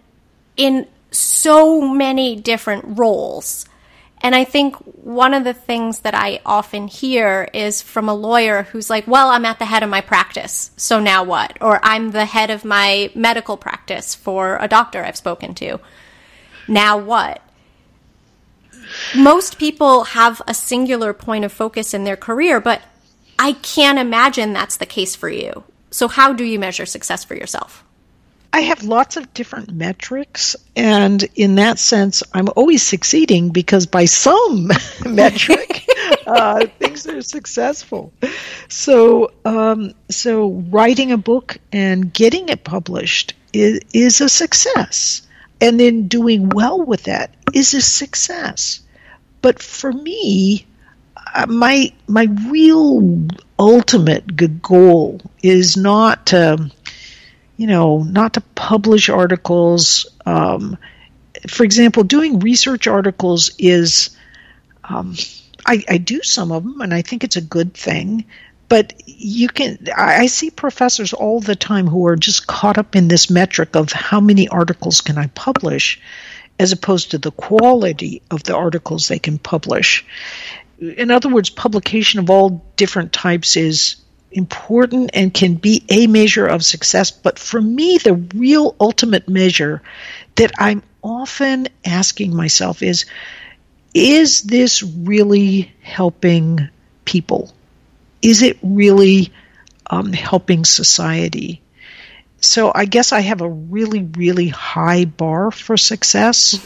in 0.56 0.86
so 1.10 1.80
many 1.80 2.36
different 2.36 2.98
roles. 2.98 3.66
And 4.22 4.34
I 4.34 4.44
think 4.44 4.76
one 4.76 5.32
of 5.32 5.44
the 5.44 5.54
things 5.54 6.00
that 6.00 6.14
I 6.14 6.40
often 6.44 6.88
hear 6.88 7.48
is 7.54 7.80
from 7.80 8.08
a 8.08 8.14
lawyer 8.14 8.64
who's 8.64 8.90
like, 8.90 9.06
well, 9.06 9.30
I'm 9.30 9.46
at 9.46 9.58
the 9.58 9.64
head 9.64 9.82
of 9.82 9.88
my 9.88 10.02
practice, 10.02 10.70
so 10.76 11.00
now 11.00 11.24
what? 11.24 11.56
Or 11.60 11.80
I'm 11.82 12.10
the 12.10 12.26
head 12.26 12.50
of 12.50 12.64
my 12.64 13.10
medical 13.14 13.56
practice 13.56 14.14
for 14.14 14.58
a 14.60 14.68
doctor 14.68 15.02
I've 15.02 15.16
spoken 15.16 15.54
to. 15.56 15.80
Now 16.68 16.98
what? 16.98 17.42
most 19.16 19.58
people 19.58 20.04
have 20.04 20.42
a 20.46 20.54
singular 20.54 21.12
point 21.12 21.44
of 21.44 21.52
focus 21.52 21.94
in 21.94 22.04
their 22.04 22.16
career, 22.16 22.60
but 22.60 22.82
I 23.38 23.52
can't 23.52 23.98
imagine 23.98 24.52
that's 24.52 24.76
the 24.76 24.86
case 24.86 25.16
for 25.16 25.28
you. 25.28 25.64
So, 25.90 26.08
how 26.08 26.32
do 26.32 26.44
you 26.44 26.58
measure 26.58 26.86
success 26.86 27.24
for 27.24 27.34
yourself? 27.34 27.84
I 28.52 28.60
have 28.62 28.82
lots 28.82 29.16
of 29.16 29.32
different 29.32 29.72
metrics, 29.72 30.56
and 30.74 31.22
in 31.36 31.54
that 31.56 31.78
sense, 31.78 32.22
I'm 32.34 32.48
always 32.56 32.82
succeeding 32.82 33.50
because 33.50 33.86
by 33.86 34.06
some 34.06 34.70
metric, 35.06 35.86
uh, 36.26 36.66
things 36.78 37.06
are 37.06 37.22
successful. 37.22 38.12
So, 38.68 39.32
um, 39.44 39.92
so 40.10 40.50
writing 40.50 41.12
a 41.12 41.16
book 41.16 41.58
and 41.72 42.12
getting 42.12 42.48
it 42.48 42.64
published 42.64 43.34
is, 43.52 43.80
is 43.92 44.20
a 44.20 44.28
success, 44.28 45.22
and 45.60 45.78
then 45.78 46.08
doing 46.08 46.48
well 46.48 46.82
with 46.82 47.04
that 47.04 47.32
is 47.54 47.74
a 47.74 47.80
success. 47.80 48.80
But 49.42 49.62
for 49.62 49.92
me, 49.92 50.66
uh, 51.34 51.46
my 51.46 51.92
my 52.08 52.28
real 52.48 53.28
ultimate 53.58 54.60
goal 54.62 55.20
is 55.42 55.76
not 55.76 56.26
to 56.26 56.70
you 57.60 57.66
know, 57.66 57.98
not 57.98 58.32
to 58.32 58.40
publish 58.54 59.10
articles. 59.10 60.06
Um, 60.24 60.78
for 61.46 61.62
example, 61.62 62.04
doing 62.04 62.38
research 62.38 62.86
articles 62.86 63.50
is, 63.58 64.16
um, 64.82 65.14
I, 65.66 65.84
I, 65.86 65.98
do 65.98 66.22
some 66.22 66.52
of 66.52 66.64
them, 66.64 66.80
and 66.80 66.94
I 66.94 67.02
think 67.02 67.22
it's 67.22 67.36
a 67.36 67.42
good 67.42 67.74
thing. 67.74 68.24
But 68.70 68.94
you 69.04 69.48
can, 69.48 69.76
I, 69.94 70.22
I 70.22 70.26
see 70.26 70.48
professors 70.48 71.12
all 71.12 71.40
the 71.40 71.54
time 71.54 71.86
who 71.86 72.06
are 72.06 72.16
just 72.16 72.46
caught 72.46 72.78
up 72.78 72.96
in 72.96 73.08
this 73.08 73.28
metric 73.28 73.76
of 73.76 73.92
how 73.92 74.22
many 74.22 74.48
articles 74.48 75.02
can 75.02 75.18
I 75.18 75.26
publish, 75.26 76.00
as 76.58 76.72
opposed 76.72 77.10
to 77.10 77.18
the 77.18 77.30
quality 77.30 78.22
of 78.30 78.42
the 78.42 78.56
articles 78.56 79.06
they 79.06 79.18
can 79.18 79.36
publish. 79.36 80.02
In 80.80 81.10
other 81.10 81.28
words, 81.28 81.50
publication 81.50 82.20
of 82.20 82.30
all 82.30 82.64
different 82.76 83.12
types 83.12 83.58
is 83.58 83.96
important 84.32 85.10
and 85.14 85.32
can 85.32 85.54
be 85.54 85.84
a 85.88 86.06
measure 86.06 86.46
of 86.46 86.64
success. 86.64 87.10
But 87.10 87.38
for 87.38 87.60
me, 87.60 87.98
the 87.98 88.14
real 88.14 88.74
ultimate 88.80 89.28
measure 89.28 89.82
that 90.36 90.52
I'm 90.58 90.82
often 91.02 91.68
asking 91.84 92.34
myself 92.34 92.82
is 92.82 93.06
is 93.92 94.42
this 94.42 94.82
really 94.82 95.72
helping 95.82 96.68
people? 97.04 97.52
Is 98.22 98.42
it 98.42 98.58
really 98.62 99.32
um, 99.88 100.12
helping 100.12 100.64
society? 100.64 101.60
So 102.40 102.72
I 102.74 102.84
guess 102.84 103.12
I 103.12 103.20
have 103.20 103.40
a 103.40 103.48
really, 103.48 104.02
really 104.02 104.48
high 104.48 105.04
bar 105.04 105.50
for 105.50 105.76
success 105.76 106.64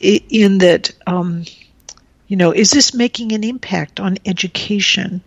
in 0.00 0.58
that, 0.58 0.92
um, 1.06 1.44
you 2.26 2.36
know, 2.36 2.52
is 2.52 2.70
this 2.70 2.94
making 2.94 3.32
an 3.32 3.44
impact 3.44 4.00
on 4.00 4.16
education? 4.24 5.22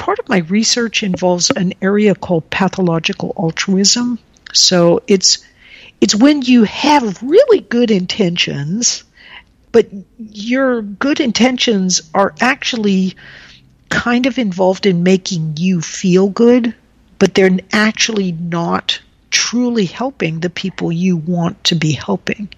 Part 0.00 0.18
of 0.18 0.28
my 0.28 0.38
research 0.38 1.02
involves 1.02 1.50
an 1.50 1.74
area 1.82 2.14
called 2.14 2.48
pathological 2.50 3.34
altruism. 3.38 4.18
So 4.52 5.02
it's 5.06 5.38
it's 6.00 6.14
when 6.14 6.40
you 6.40 6.64
have 6.64 7.22
really 7.22 7.60
good 7.60 7.90
intentions, 7.90 9.04
but 9.70 9.86
your 10.18 10.80
good 10.80 11.20
intentions 11.20 12.00
are 12.14 12.34
actually 12.40 13.14
kind 13.90 14.24
of 14.24 14.38
involved 14.38 14.86
in 14.86 15.02
making 15.02 15.58
you 15.58 15.82
feel 15.82 16.28
good, 16.28 16.74
but 17.18 17.34
they're 17.34 17.58
actually 17.70 18.32
not 18.32 18.98
truly 19.30 19.84
helping 19.84 20.40
the 20.40 20.50
people 20.50 20.90
you 20.90 21.18
want 21.18 21.62
to 21.64 21.74
be 21.74 21.92
helping. 21.92 22.48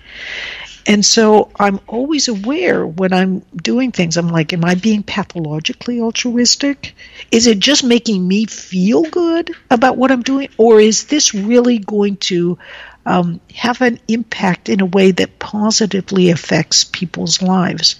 And 0.86 1.04
so 1.04 1.50
I'm 1.58 1.80
always 1.86 2.28
aware 2.28 2.86
when 2.86 3.12
I'm 3.12 3.40
doing 3.54 3.92
things, 3.92 4.16
I'm 4.16 4.28
like, 4.28 4.52
am 4.52 4.64
I 4.64 4.74
being 4.74 5.02
pathologically 5.02 6.00
altruistic? 6.00 6.94
Is 7.30 7.46
it 7.46 7.60
just 7.60 7.84
making 7.84 8.26
me 8.26 8.46
feel 8.46 9.02
good 9.02 9.54
about 9.70 9.96
what 9.96 10.10
I'm 10.10 10.22
doing? 10.22 10.48
Or 10.56 10.80
is 10.80 11.06
this 11.06 11.34
really 11.34 11.78
going 11.78 12.16
to 12.28 12.58
um, 13.06 13.40
have 13.54 13.80
an 13.80 14.00
impact 14.08 14.68
in 14.68 14.80
a 14.80 14.86
way 14.86 15.12
that 15.12 15.38
positively 15.38 16.30
affects 16.30 16.84
people's 16.84 17.40
lives? 17.40 17.96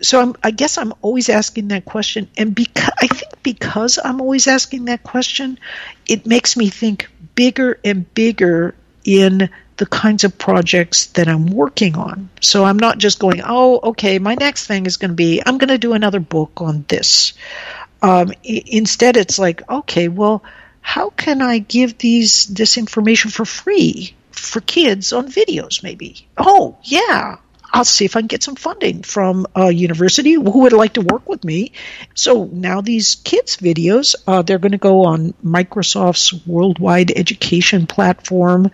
So 0.00 0.20
I'm, 0.20 0.34
I 0.42 0.50
guess 0.52 0.78
I'm 0.78 0.92
always 1.02 1.28
asking 1.28 1.68
that 1.68 1.84
question. 1.84 2.28
And 2.36 2.54
because, 2.54 2.90
I 3.00 3.08
think 3.08 3.42
because 3.42 3.98
I'm 4.02 4.20
always 4.20 4.46
asking 4.46 4.84
that 4.84 5.02
question, 5.02 5.58
it 6.06 6.26
makes 6.26 6.56
me 6.56 6.68
think 6.68 7.10
bigger 7.34 7.78
and 7.84 8.12
bigger 8.14 8.74
in 9.04 9.50
the 9.76 9.86
kinds 9.86 10.24
of 10.24 10.38
projects 10.38 11.06
that 11.06 11.28
I'm 11.28 11.46
working 11.46 11.96
on. 11.96 12.30
So 12.40 12.64
I'm 12.64 12.78
not 12.78 12.98
just 12.98 13.18
going, 13.18 13.42
oh, 13.44 13.80
okay, 13.90 14.18
my 14.18 14.34
next 14.34 14.66
thing 14.66 14.86
is 14.86 14.96
going 14.98 15.10
to 15.10 15.16
be, 15.16 15.42
I'm 15.44 15.58
going 15.58 15.68
to 15.68 15.78
do 15.78 15.94
another 15.94 16.20
book 16.20 16.60
on 16.60 16.84
this. 16.88 17.32
Um, 18.02 18.30
I- 18.30 18.62
instead, 18.66 19.16
it's 19.16 19.38
like, 19.38 19.68
okay, 19.68 20.08
well, 20.08 20.44
how 20.80 21.10
can 21.10 21.40
I 21.40 21.58
give 21.58 21.96
these 21.98 22.46
this 22.46 22.76
information 22.76 23.30
for 23.30 23.44
free 23.44 24.14
for 24.30 24.60
kids 24.60 25.12
on 25.12 25.28
videos? 25.28 25.82
Maybe. 25.82 26.28
Oh, 26.36 26.76
yeah, 26.82 27.36
I'll 27.74 27.84
see 27.84 28.04
if 28.04 28.14
I 28.14 28.20
can 28.20 28.28
get 28.28 28.44
some 28.44 28.54
funding 28.54 29.02
from 29.02 29.48
a 29.56 29.68
university 29.72 30.34
who 30.34 30.60
would 30.60 30.72
like 30.72 30.92
to 30.92 31.00
work 31.00 31.28
with 31.28 31.42
me. 31.42 31.72
So 32.14 32.44
now 32.44 32.80
these 32.80 33.16
kids' 33.16 33.56
videos, 33.56 34.14
uh, 34.28 34.42
they're 34.42 34.60
going 34.60 34.72
to 34.72 34.78
go 34.78 35.06
on 35.06 35.34
Microsoft's 35.44 36.46
worldwide 36.46 37.10
education 37.10 37.88
platform, 37.88 38.70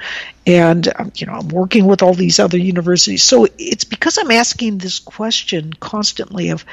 and 0.47 0.87
um, 0.97 1.13
you 1.15 1.27
know 1.27 1.33
I'm 1.33 1.49
working 1.49 1.87
with 1.87 2.03
all 2.03 2.13
these 2.13 2.39
other 2.39 2.59
universities. 2.59 3.23
So 3.23 3.47
it's 3.57 3.85
because 3.85 4.19
I'm 4.19 4.31
asking 4.31 4.77
this 4.77 4.99
question 4.99 5.73
constantly 5.73 6.51
of, 6.51 6.67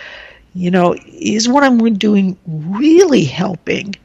you 0.54 0.70
know, 0.70 0.96
is 1.06 1.48
what 1.48 1.64
I'm 1.64 1.94
doing 1.94 2.38
really 2.46 3.24
helping? 3.24 3.96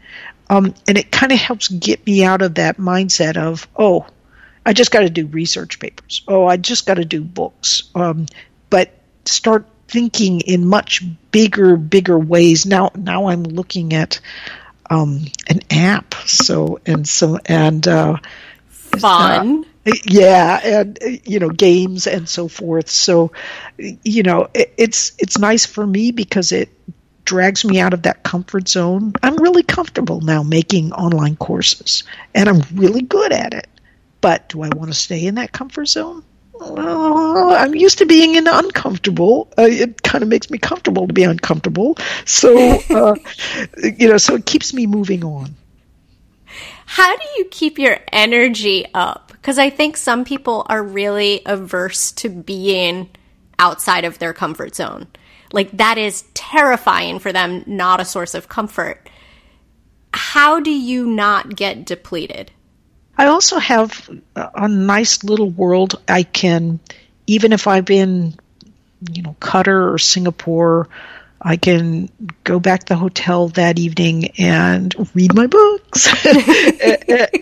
Um, 0.48 0.74
and 0.86 0.96
it 0.96 1.10
kind 1.10 1.32
of 1.32 1.38
helps 1.38 1.66
get 1.66 2.06
me 2.06 2.22
out 2.22 2.42
of 2.42 2.54
that 2.54 2.76
mindset 2.76 3.36
of, 3.36 3.66
oh, 3.76 4.06
I 4.64 4.72
just 4.72 4.90
got 4.90 5.00
to 5.00 5.10
do 5.10 5.26
research 5.26 5.78
papers. 5.78 6.22
Oh, 6.28 6.46
I 6.46 6.56
just 6.56 6.86
got 6.86 6.94
to 6.94 7.04
do 7.04 7.22
books. 7.22 7.84
Um, 7.94 8.26
but 8.70 8.92
start 9.24 9.66
thinking 9.88 10.40
in 10.40 10.66
much 10.66 11.02
bigger, 11.30 11.76
bigger 11.76 12.18
ways. 12.18 12.64
Now, 12.64 12.90
now 12.94 13.26
I'm 13.26 13.42
looking 13.42 13.92
at 13.92 14.20
um, 14.88 15.24
an 15.48 15.60
app. 15.70 16.14
So 16.26 16.80
and 16.86 17.08
so 17.08 17.38
and 17.46 17.86
uh, 17.86 18.18
fun. 18.68 19.64
Uh, 19.64 19.66
yeah, 20.04 20.60
and 20.62 20.98
you 21.24 21.40
know 21.40 21.48
games 21.48 22.06
and 22.06 22.28
so 22.28 22.46
forth. 22.46 22.88
So, 22.88 23.32
you 23.78 24.22
know, 24.22 24.48
it, 24.54 24.72
it's 24.76 25.12
it's 25.18 25.38
nice 25.38 25.66
for 25.66 25.84
me 25.84 26.12
because 26.12 26.52
it 26.52 26.68
drags 27.24 27.64
me 27.64 27.80
out 27.80 27.94
of 27.94 28.02
that 28.02 28.22
comfort 28.22 28.68
zone. 28.68 29.12
I'm 29.22 29.36
really 29.36 29.64
comfortable 29.64 30.20
now 30.20 30.42
making 30.42 30.92
online 30.92 31.34
courses, 31.34 32.04
and 32.32 32.48
I'm 32.48 32.62
really 32.74 33.02
good 33.02 33.32
at 33.32 33.54
it. 33.54 33.66
But 34.22 34.48
do 34.48 34.62
I 34.62 34.70
want 34.70 34.90
to 34.90 34.94
stay 34.94 35.26
in 35.26 35.34
that 35.34 35.52
comfort 35.52 35.86
zone? 35.86 36.24
Uh, 36.58 37.54
I'm 37.54 37.74
used 37.74 37.98
to 37.98 38.06
being 38.06 38.36
in 38.36 38.46
uncomfortable. 38.46 39.52
Uh, 39.58 39.66
it 39.68 40.02
kind 40.02 40.22
of 40.22 40.28
makes 40.28 40.48
me 40.48 40.58
comfortable 40.58 41.06
to 41.08 41.12
be 41.12 41.24
uncomfortable. 41.24 41.96
So, 42.24 42.78
uh, 42.90 43.16
you 43.82 44.08
know, 44.08 44.16
so 44.16 44.36
it 44.36 44.46
keeps 44.46 44.72
me 44.72 44.86
moving 44.86 45.24
on. 45.24 45.56
How 46.86 47.16
do 47.16 47.24
you 47.36 47.46
keep 47.46 47.78
your 47.78 47.98
energy 48.12 48.86
up? 48.94 49.32
Because 49.32 49.58
I 49.58 49.70
think 49.70 49.96
some 49.96 50.24
people 50.24 50.66
are 50.68 50.82
really 50.82 51.42
averse 51.44 52.12
to 52.12 52.28
being 52.28 53.10
outside 53.58 54.04
of 54.04 54.18
their 54.18 54.32
comfort 54.32 54.76
zone. 54.76 55.08
Like, 55.52 55.70
that 55.72 55.98
is 55.98 56.24
terrifying 56.34 57.18
for 57.18 57.32
them, 57.32 57.64
not 57.66 58.00
a 58.00 58.04
source 58.04 58.34
of 58.34 58.48
comfort. 58.48 59.08
How 60.14 60.60
do 60.60 60.70
you 60.70 61.06
not 61.06 61.56
get 61.56 61.84
depleted? 61.84 62.52
I 63.16 63.26
also 63.26 63.58
have 63.58 64.08
a 64.34 64.68
nice 64.68 65.22
little 65.22 65.50
world 65.50 66.00
I 66.08 66.22
can, 66.22 66.80
even 67.26 67.52
if 67.52 67.66
I've 67.66 67.84
been, 67.84 68.34
you 69.12 69.22
know, 69.22 69.36
Qatar 69.40 69.92
or 69.92 69.98
Singapore, 69.98 70.88
I 71.40 71.56
can 71.56 72.08
go 72.44 72.60
back 72.60 72.84
to 72.84 72.94
the 72.94 72.96
hotel 72.96 73.48
that 73.48 73.78
evening 73.78 74.28
and 74.38 74.94
read 75.14 75.34
my 75.34 75.46
books. 75.46 76.08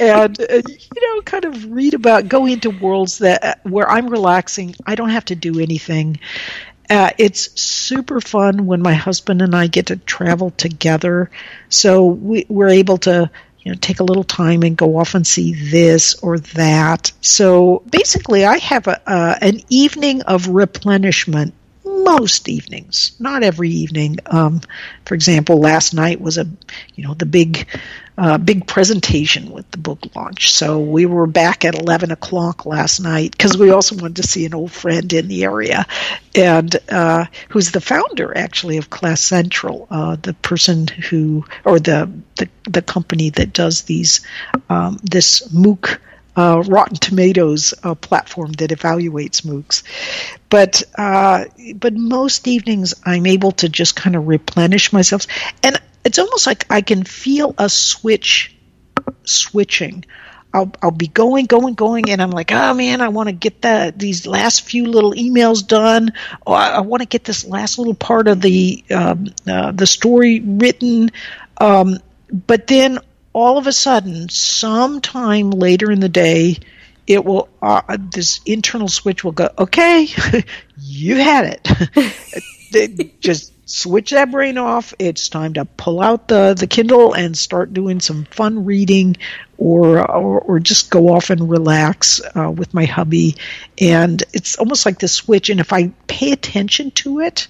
And, 0.00 0.38
you 0.38 1.02
know 1.02 1.20
kind 1.22 1.44
of 1.44 1.70
read 1.70 1.94
about 1.94 2.28
go 2.28 2.46
into 2.46 2.70
worlds 2.70 3.18
that 3.18 3.60
where 3.64 3.88
I'm 3.88 4.08
relaxing. 4.08 4.74
I 4.86 4.94
don't 4.94 5.10
have 5.10 5.26
to 5.26 5.34
do 5.34 5.60
anything. 5.60 6.18
Uh, 6.88 7.10
it's 7.18 7.60
super 7.60 8.20
fun 8.20 8.66
when 8.66 8.82
my 8.82 8.94
husband 8.94 9.42
and 9.42 9.54
I 9.54 9.68
get 9.68 9.86
to 9.86 9.96
travel 9.96 10.50
together. 10.50 11.30
So 11.68 12.06
we, 12.06 12.46
we're 12.48 12.70
able 12.70 12.98
to 12.98 13.30
you 13.62 13.70
know 13.70 13.78
take 13.80 14.00
a 14.00 14.04
little 14.04 14.24
time 14.24 14.62
and 14.62 14.76
go 14.76 14.96
off 14.96 15.14
and 15.14 15.26
see 15.26 15.54
this 15.70 16.14
or 16.22 16.38
that 16.38 17.12
so 17.20 17.82
basically 17.90 18.44
i 18.44 18.58
have 18.58 18.86
a, 18.86 19.10
uh, 19.10 19.38
an 19.40 19.60
evening 19.68 20.22
of 20.22 20.48
replenishment 20.48 21.54
most 21.84 22.48
evenings, 22.48 23.12
not 23.18 23.42
every 23.42 23.70
evening. 23.70 24.18
Um, 24.26 24.60
for 25.04 25.14
example, 25.14 25.60
last 25.60 25.94
night 25.94 26.20
was 26.20 26.38
a, 26.38 26.46
you 26.94 27.04
know, 27.04 27.14
the 27.14 27.26
big, 27.26 27.66
uh, 28.20 28.36
big 28.36 28.66
presentation 28.66 29.50
with 29.50 29.68
the 29.70 29.78
book 29.78 30.14
launch. 30.14 30.52
So 30.52 30.78
we 30.78 31.06
were 31.06 31.26
back 31.26 31.64
at 31.64 31.74
eleven 31.74 32.10
o'clock 32.10 32.66
last 32.66 33.00
night 33.00 33.32
because 33.32 33.56
we 33.56 33.70
also 33.70 33.96
wanted 33.96 34.16
to 34.16 34.28
see 34.28 34.44
an 34.44 34.54
old 34.54 34.70
friend 34.70 35.10
in 35.12 35.26
the 35.26 35.44
area, 35.44 35.86
and 36.34 36.76
uh, 36.90 37.24
who's 37.48 37.70
the 37.70 37.80
founder 37.80 38.36
actually 38.36 38.76
of 38.76 38.90
Class 38.90 39.22
Central, 39.22 39.86
uh, 39.90 40.16
the 40.20 40.34
person 40.34 40.86
who 40.86 41.46
or 41.64 41.80
the 41.80 42.10
the, 42.36 42.48
the 42.64 42.82
company 42.82 43.30
that 43.30 43.54
does 43.54 43.82
these 43.82 44.20
um, 44.68 44.98
this 45.02 45.48
MOOC 45.48 45.98
uh, 46.36 46.62
Rotten 46.66 46.96
Tomatoes 46.96 47.72
uh, 47.82 47.94
platform 47.94 48.52
that 48.52 48.70
evaluates 48.70 49.46
MOOCs. 49.46 49.82
But 50.50 50.82
uh, 50.94 51.46
but 51.74 51.94
most 51.94 52.46
evenings 52.46 52.94
I'm 53.06 53.26
able 53.26 53.52
to 53.52 53.68
just 53.70 53.96
kind 53.96 54.14
of 54.14 54.28
replenish 54.28 54.92
myself, 54.92 55.26
and 55.62 55.80
it's 56.04 56.18
almost 56.18 56.46
like 56.46 56.66
I 56.70 56.80
can 56.80 57.04
feel 57.04 57.54
a 57.58 57.68
switch 57.68 58.56
switching. 59.24 60.04
I'll, 60.52 60.72
I'll 60.82 60.90
be 60.90 61.06
going, 61.06 61.46
going, 61.46 61.74
going, 61.74 62.10
and 62.10 62.20
I'm 62.20 62.32
like, 62.32 62.50
oh 62.50 62.74
man, 62.74 63.00
I 63.00 63.08
want 63.08 63.28
to 63.28 63.32
get 63.32 63.62
that 63.62 63.98
these 63.98 64.26
last 64.26 64.62
few 64.62 64.86
little 64.86 65.12
emails 65.12 65.66
done, 65.66 66.12
or 66.44 66.56
I, 66.56 66.70
I 66.70 66.80
want 66.80 67.02
to 67.02 67.06
get 67.06 67.24
this 67.24 67.44
last 67.44 67.78
little 67.78 67.94
part 67.94 68.26
of 68.26 68.40
the 68.40 68.84
um, 68.90 69.26
uh, 69.46 69.70
the 69.72 69.86
story 69.86 70.40
written. 70.40 71.10
Um, 71.58 71.98
but 72.32 72.66
then 72.66 72.98
all 73.32 73.58
of 73.58 73.66
a 73.68 73.72
sudden, 73.72 74.28
sometime 74.28 75.50
later 75.50 75.90
in 75.90 76.00
the 76.00 76.08
day, 76.08 76.58
it 77.06 77.24
will 77.24 77.48
uh, 77.62 77.96
this 78.12 78.40
internal 78.44 78.88
switch 78.88 79.22
will 79.22 79.32
go. 79.32 79.50
Okay, 79.56 80.08
you 80.78 81.16
had 81.16 81.60
it. 82.72 83.20
Just 83.20 83.52
switch 83.70 84.10
that 84.10 84.30
brain 84.30 84.58
off. 84.58 84.92
It's 84.98 85.28
time 85.28 85.54
to 85.54 85.64
pull 85.64 86.00
out 86.00 86.28
the 86.28 86.54
the 86.54 86.66
Kindle 86.66 87.14
and 87.14 87.36
start 87.36 87.72
doing 87.72 88.00
some 88.00 88.24
fun 88.24 88.64
reading, 88.64 89.16
or 89.56 89.98
or, 89.98 90.40
or 90.40 90.58
just 90.60 90.90
go 90.90 91.08
off 91.08 91.30
and 91.30 91.48
relax 91.48 92.20
uh, 92.36 92.50
with 92.50 92.74
my 92.74 92.84
hubby. 92.84 93.36
And 93.78 94.22
it's 94.32 94.56
almost 94.56 94.84
like 94.86 94.98
the 94.98 95.08
switch. 95.08 95.50
And 95.50 95.60
if 95.60 95.72
I 95.72 95.92
pay 96.06 96.32
attention 96.32 96.90
to 96.92 97.20
it, 97.20 97.48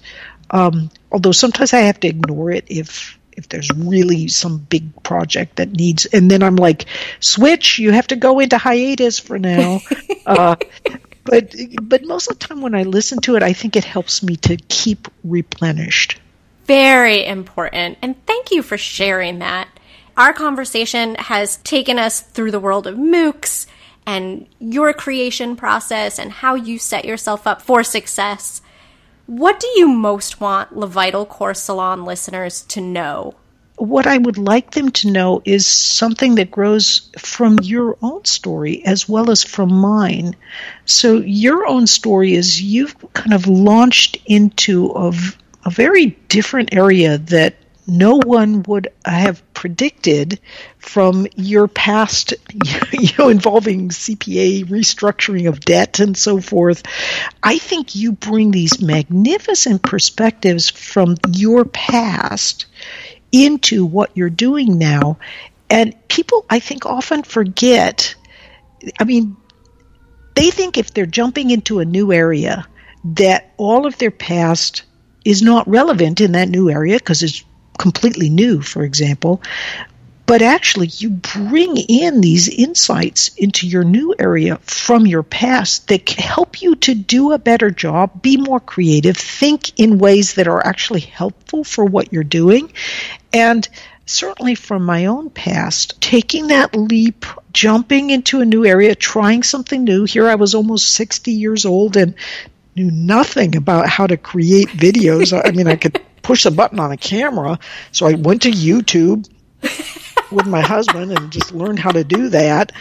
um, 0.51 0.91
although 1.11 1.31
sometimes 1.31 1.73
I 1.73 1.81
have 1.81 1.99
to 2.01 2.07
ignore 2.07 2.51
it 2.51 2.65
if 2.67 3.17
if 3.31 3.47
there's 3.49 3.69
really 3.75 4.27
some 4.27 4.57
big 4.57 5.03
project 5.03 5.55
that 5.55 5.71
needs 5.71 6.05
and 6.05 6.29
then 6.29 6.43
i'm 6.43 6.57
like 6.57 6.85
switch 7.21 7.79
you 7.79 7.91
have 7.91 8.05
to 8.05 8.17
go 8.17 8.39
into 8.39 8.57
hiatus 8.57 9.19
for 9.19 9.39
now 9.39 9.79
uh, 10.25 10.55
but 11.23 11.55
but 11.81 12.03
most 12.03 12.29
of 12.29 12.39
the 12.39 12.47
time 12.47 12.61
when 12.61 12.75
i 12.75 12.83
listen 12.83 13.19
to 13.19 13.35
it 13.35 13.43
i 13.43 13.53
think 13.53 13.75
it 13.75 13.83
helps 13.83 14.23
me 14.23 14.35
to 14.35 14.57
keep 14.67 15.07
replenished. 15.23 16.19
Very 16.65 17.25
important. 17.25 17.97
And 18.01 18.15
thank 18.25 18.51
you 18.51 18.61
for 18.61 18.77
sharing 18.77 19.39
that. 19.39 19.67
Our 20.15 20.33
conversation 20.33 21.15
has 21.15 21.57
taken 21.57 21.97
us 21.97 22.21
through 22.21 22.51
the 22.51 22.59
world 22.59 22.87
of 22.87 22.95
moocs 22.95 23.67
and 24.05 24.47
your 24.59 24.93
creation 24.93 25.55
process 25.55 26.19
and 26.19 26.31
how 26.31 26.55
you 26.55 26.79
set 26.79 27.05
yourself 27.05 27.47
up 27.47 27.61
for 27.61 27.83
success. 27.83 28.61
What 29.25 29.59
do 29.59 29.67
you 29.75 29.87
most 29.87 30.41
want 30.41 30.75
Le 30.75 30.87
Vital 30.87 31.25
Corps 31.25 31.53
Salon 31.53 32.05
listeners 32.05 32.63
to 32.63 32.81
know? 32.81 33.35
What 33.81 34.05
I 34.05 34.15
would 34.15 34.37
like 34.37 34.69
them 34.69 34.91
to 34.91 35.09
know 35.09 35.41
is 35.43 35.65
something 35.65 36.35
that 36.35 36.51
grows 36.51 37.09
from 37.17 37.57
your 37.63 37.97
own 38.03 38.25
story 38.25 38.85
as 38.85 39.09
well 39.09 39.31
as 39.31 39.43
from 39.43 39.73
mine. 39.73 40.35
So, 40.85 41.17
your 41.17 41.65
own 41.65 41.87
story 41.87 42.35
is 42.35 42.61
you've 42.61 42.95
kind 43.13 43.33
of 43.33 43.47
launched 43.47 44.17
into 44.27 44.91
a, 44.91 45.13
a 45.65 45.71
very 45.71 46.15
different 46.29 46.75
area 46.75 47.17
that 47.17 47.55
no 47.87 48.17
one 48.17 48.61
would 48.67 48.89
have 49.03 49.41
predicted 49.55 50.39
from 50.77 51.25
your 51.35 51.67
past, 51.67 52.35
you 52.91 53.09
know, 53.17 53.29
involving 53.29 53.89
CPA 53.89 54.65
restructuring 54.65 55.47
of 55.47 55.59
debt 55.59 55.99
and 55.99 56.15
so 56.15 56.39
forth. 56.39 56.83
I 57.41 57.57
think 57.57 57.95
you 57.95 58.11
bring 58.11 58.51
these 58.51 58.79
magnificent 58.79 59.81
perspectives 59.81 60.69
from 60.69 61.15
your 61.33 61.65
past 61.65 62.67
into 63.31 63.85
what 63.85 64.11
you're 64.15 64.29
doing 64.29 64.77
now. 64.77 65.17
And 65.69 65.95
people, 66.07 66.45
I 66.49 66.59
think, 66.59 66.85
often 66.85 67.23
forget. 67.23 68.15
I 68.99 69.03
mean, 69.03 69.37
they 70.35 70.51
think 70.51 70.77
if 70.77 70.93
they're 70.93 71.05
jumping 71.05 71.51
into 71.51 71.79
a 71.79 71.85
new 71.85 72.11
area, 72.11 72.67
that 73.03 73.53
all 73.57 73.85
of 73.85 73.97
their 73.97 74.11
past 74.11 74.83
is 75.25 75.41
not 75.41 75.67
relevant 75.67 76.21
in 76.21 76.33
that 76.33 76.49
new 76.49 76.69
area 76.69 76.97
because 76.97 77.23
it's 77.23 77.43
completely 77.77 78.29
new, 78.29 78.61
for 78.61 78.83
example. 78.83 79.41
But 80.31 80.41
actually, 80.41 80.87
you 80.87 81.09
bring 81.09 81.75
in 81.75 82.21
these 82.21 82.47
insights 82.47 83.35
into 83.35 83.67
your 83.67 83.83
new 83.83 84.15
area 84.17 84.59
from 84.59 85.05
your 85.05 85.23
past 85.23 85.89
that 85.89 86.05
can 86.05 86.23
help 86.23 86.61
you 86.61 86.75
to 86.75 86.95
do 86.95 87.33
a 87.33 87.37
better 87.37 87.69
job, 87.69 88.21
be 88.21 88.37
more 88.37 88.61
creative, 88.61 89.17
think 89.17 89.77
in 89.77 89.97
ways 89.97 90.35
that 90.35 90.47
are 90.47 90.65
actually 90.65 91.01
helpful 91.01 91.65
for 91.65 91.83
what 91.83 92.13
you're 92.13 92.23
doing. 92.23 92.71
And 93.33 93.67
certainly 94.05 94.55
from 94.55 94.85
my 94.85 95.07
own 95.07 95.31
past, 95.31 95.99
taking 95.99 96.47
that 96.47 96.77
leap, 96.77 97.25
jumping 97.51 98.09
into 98.09 98.39
a 98.39 98.45
new 98.45 98.65
area, 98.65 98.95
trying 98.95 99.43
something 99.43 99.83
new. 99.83 100.05
Here 100.05 100.29
I 100.29 100.35
was 100.35 100.55
almost 100.55 100.93
60 100.93 101.33
years 101.33 101.65
old 101.65 101.97
and 101.97 102.15
knew 102.73 102.89
nothing 102.89 103.57
about 103.57 103.89
how 103.89 104.07
to 104.07 104.15
create 104.15 104.69
videos. 104.69 105.37
I 105.37 105.51
mean, 105.51 105.67
I 105.67 105.75
could 105.75 105.99
push 106.21 106.45
a 106.45 106.51
button 106.51 106.79
on 106.79 106.93
a 106.93 106.97
camera. 106.97 107.59
So 107.91 108.05
I 108.05 108.13
went 108.13 108.43
to 108.43 108.49
YouTube 108.49 109.27
with 110.31 110.47
my 110.47 110.61
husband 110.61 111.11
and 111.11 111.31
just 111.31 111.51
learn 111.51 111.77
how 111.77 111.91
to 111.91 112.03
do 112.03 112.29
that. 112.29 112.71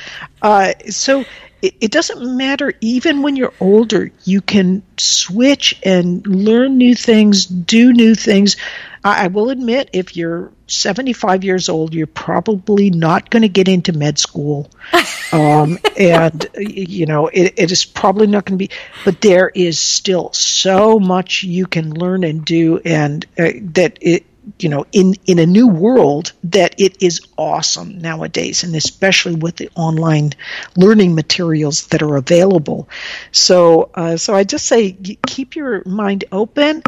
Uh, 0.40 0.73
so 0.89 1.24
it, 1.62 1.74
it, 1.81 1.90
doesn't 1.90 2.36
matter, 2.36 2.73
even 2.81 3.23
when 3.23 3.36
you're 3.36 3.52
older, 3.61 4.11
you 4.24 4.40
can 4.40 4.82
switch 4.97 5.78
and 5.82 6.27
learn 6.27 6.78
new 6.78 6.94
things, 6.94 7.44
do 7.47 7.93
new 7.93 8.15
things. 8.15 8.57
I, 9.05 9.24
I 9.24 9.27
will 9.27 9.51
admit, 9.51 9.90
if 9.93 10.16
you're 10.16 10.52
75 10.69 11.44
years 11.44 11.69
old, 11.69 11.94
you're 11.94 12.07
probably 12.07 12.90
not 12.90 13.28
going 13.28 13.43
to 13.43 13.48
get 13.48 13.69
into 13.69 13.93
med 13.93 14.19
school. 14.19 14.70
Um, 15.32 15.78
and, 15.97 16.44
you 16.57 17.07
know, 17.07 17.28
it, 17.28 17.55
it 17.57 17.70
is 17.70 17.85
probably 17.85 18.27
not 18.27 18.47
going 18.47 18.59
to 18.59 18.66
be, 18.66 18.74
but 19.05 19.20
there 19.20 19.48
is 19.48 19.78
still 19.78 20.32
so 20.32 20.98
much 20.98 21.44
you 21.44 21.69
can 21.69 21.94
learn 21.94 22.24
and 22.24 22.44
do, 22.44 22.81
and 22.85 23.24
uh, 23.39 23.52
that 23.74 23.98
it, 24.01 24.24
you 24.59 24.68
know 24.68 24.86
in 24.93 25.14
in 25.27 25.39
a 25.39 25.47
new 25.47 25.68
world 25.68 26.32
that 26.44 26.74
it 26.78 27.02
is 27.02 27.20
awesome 27.36 27.98
nowadays 27.98 28.64
and 28.64 28.74
especially 28.74 29.35
with 29.35 29.56
the 29.56 29.70
online 29.74 30.32
learning 30.77 31.14
materials 31.14 31.86
that 31.89 32.02
are 32.02 32.16
available. 32.16 32.89
So 33.32 33.90
uh, 33.94 34.16
so 34.16 34.35
i 34.35 34.44
just 34.44 34.66
say 34.66 34.93
keep 35.27 35.56
your 35.56 35.82
mind 35.86 36.24
open. 36.32 36.82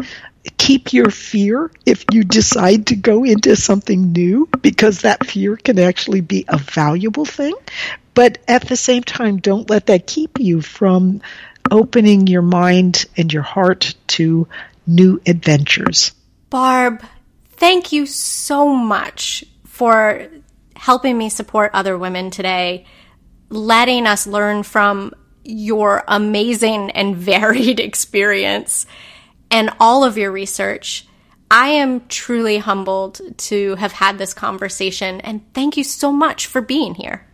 Keep 0.57 0.91
your 0.91 1.09
fear 1.09 1.71
if 1.85 2.03
you 2.11 2.25
decide 2.25 2.87
to 2.87 2.97
go 2.97 3.23
into 3.23 3.55
something 3.55 4.11
new 4.11 4.49
because 4.61 5.01
that 5.01 5.25
fear 5.25 5.55
can 5.55 5.79
actually 5.79 6.19
be 6.19 6.43
a 6.49 6.57
valuable 6.57 7.23
thing. 7.23 7.55
But 8.13 8.39
at 8.47 8.67
the 8.67 8.75
same 8.75 9.03
time 9.03 9.37
don't 9.37 9.69
let 9.69 9.85
that 9.85 10.05
keep 10.05 10.39
you 10.39 10.61
from 10.61 11.21
opening 11.71 12.27
your 12.27 12.41
mind 12.41 13.05
and 13.15 13.31
your 13.31 13.43
heart 13.43 13.95
to 14.07 14.47
new 14.85 15.21
adventures. 15.25 16.11
Barb 16.49 17.03
thank 17.63 17.93
you 17.93 18.05
so 18.05 18.75
much 18.75 19.45
for 19.63 20.27
helping 20.75 21.17
me 21.17 21.29
support 21.29 21.71
other 21.73 21.97
women 21.97 22.29
today, 22.29 22.85
letting 23.47 24.05
us 24.05 24.27
learn 24.27 24.63
from 24.63 25.13
your 25.45 26.03
amazing 26.09 26.91
and 26.91 27.15
varied 27.31 27.79
experience 27.79 28.85
and 29.49 29.69
all 29.79 30.03
of 30.03 30.17
your 30.17 30.29
research. 30.29 31.07
I 31.49 31.69
am 31.69 32.05
truly 32.07 32.57
humbled 32.57 33.21
to 33.37 33.75
have 33.75 33.93
had 33.93 34.17
this 34.17 34.33
conversation, 34.33 35.21
and 35.21 35.41
thank 35.53 35.77
you 35.77 35.85
so 35.85 36.11
much 36.11 36.47
for 36.47 36.59
being 36.59 36.95
here. 36.95 37.25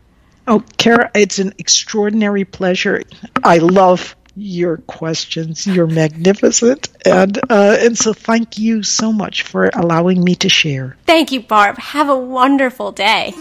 Oh, 0.48 0.64
Kara, 0.78 1.10
it's 1.16 1.40
an 1.40 1.54
extraordinary 1.58 2.46
pleasure. 2.46 3.02
I 3.44 3.58
love 3.58 4.16
your 4.40 4.78
questions. 4.78 5.68
You're 5.68 5.88
magnificent. 5.88 6.90
And, 7.06 7.38
uh, 7.50 7.78
and 7.80 7.98
so 7.98 8.14
thank 8.14 8.58
you 8.58 8.84
so 8.84 9.12
much 9.12 9.44
for 9.44 9.70
allowing 9.74 10.24
me 10.24 10.36
to 10.36 10.50
share. 10.50 10.98
Thank 11.06 11.32
you, 11.32 11.42
Barb. 11.42 11.78
Have 11.78 12.10
a 12.10 12.18
wonderful 12.18 12.92
day. 12.92 13.34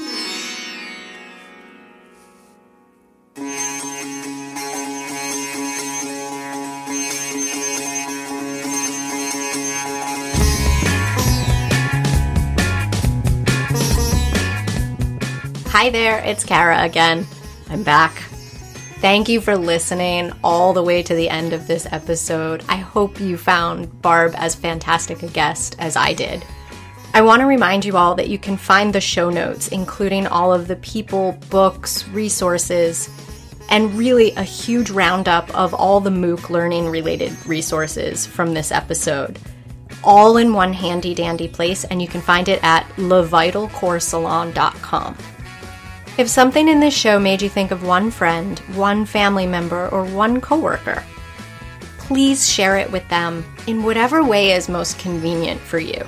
Hi 15.70 15.90
there, 15.90 16.18
it's 16.24 16.44
Kara 16.44 16.82
again. 16.82 17.24
I'm 17.70 17.84
back 17.84 18.24
Thank 19.00 19.28
you 19.28 19.40
for 19.40 19.56
listening 19.56 20.32
all 20.42 20.72
the 20.72 20.82
way 20.82 21.04
to 21.04 21.14
the 21.14 21.30
end 21.30 21.52
of 21.52 21.68
this 21.68 21.86
episode. 21.92 22.64
I 22.68 22.78
hope 22.78 23.20
you 23.20 23.36
found 23.36 24.02
Barb 24.02 24.34
as 24.36 24.56
fantastic 24.56 25.22
a 25.22 25.28
guest 25.28 25.76
as 25.78 25.94
I 25.94 26.14
did. 26.14 26.44
I 27.14 27.22
want 27.22 27.38
to 27.38 27.46
remind 27.46 27.84
you 27.84 27.96
all 27.96 28.16
that 28.16 28.28
you 28.28 28.40
can 28.40 28.56
find 28.56 28.92
the 28.92 29.00
show 29.00 29.30
notes, 29.30 29.68
including 29.68 30.26
all 30.26 30.52
of 30.52 30.66
the 30.66 30.74
people, 30.74 31.38
books, 31.48 32.08
resources, 32.08 33.08
and 33.70 33.96
really 33.96 34.32
a 34.32 34.42
huge 34.42 34.90
roundup 34.90 35.48
of 35.56 35.74
all 35.74 36.00
the 36.00 36.10
MOOC 36.10 36.50
learning 36.50 36.88
related 36.88 37.36
resources 37.46 38.26
from 38.26 38.52
this 38.52 38.72
episode, 38.72 39.38
all 40.02 40.38
in 40.38 40.54
one 40.54 40.72
handy 40.72 41.14
dandy 41.14 41.46
place, 41.46 41.84
and 41.84 42.02
you 42.02 42.08
can 42.08 42.20
find 42.20 42.48
it 42.48 42.58
at 42.64 42.84
levitalcorpssalon.com. 42.96 45.16
If 46.18 46.28
something 46.28 46.66
in 46.66 46.80
this 46.80 46.94
show 46.94 47.20
made 47.20 47.40
you 47.40 47.48
think 47.48 47.70
of 47.70 47.84
one 47.84 48.10
friend, 48.10 48.58
one 48.74 49.06
family 49.06 49.46
member, 49.46 49.88
or 49.90 50.02
one 50.02 50.40
coworker, 50.40 51.04
please 51.96 52.50
share 52.50 52.76
it 52.76 52.90
with 52.90 53.08
them 53.08 53.44
in 53.68 53.84
whatever 53.84 54.24
way 54.24 54.50
is 54.50 54.68
most 54.68 54.98
convenient 54.98 55.60
for 55.60 55.78
you. 55.78 56.04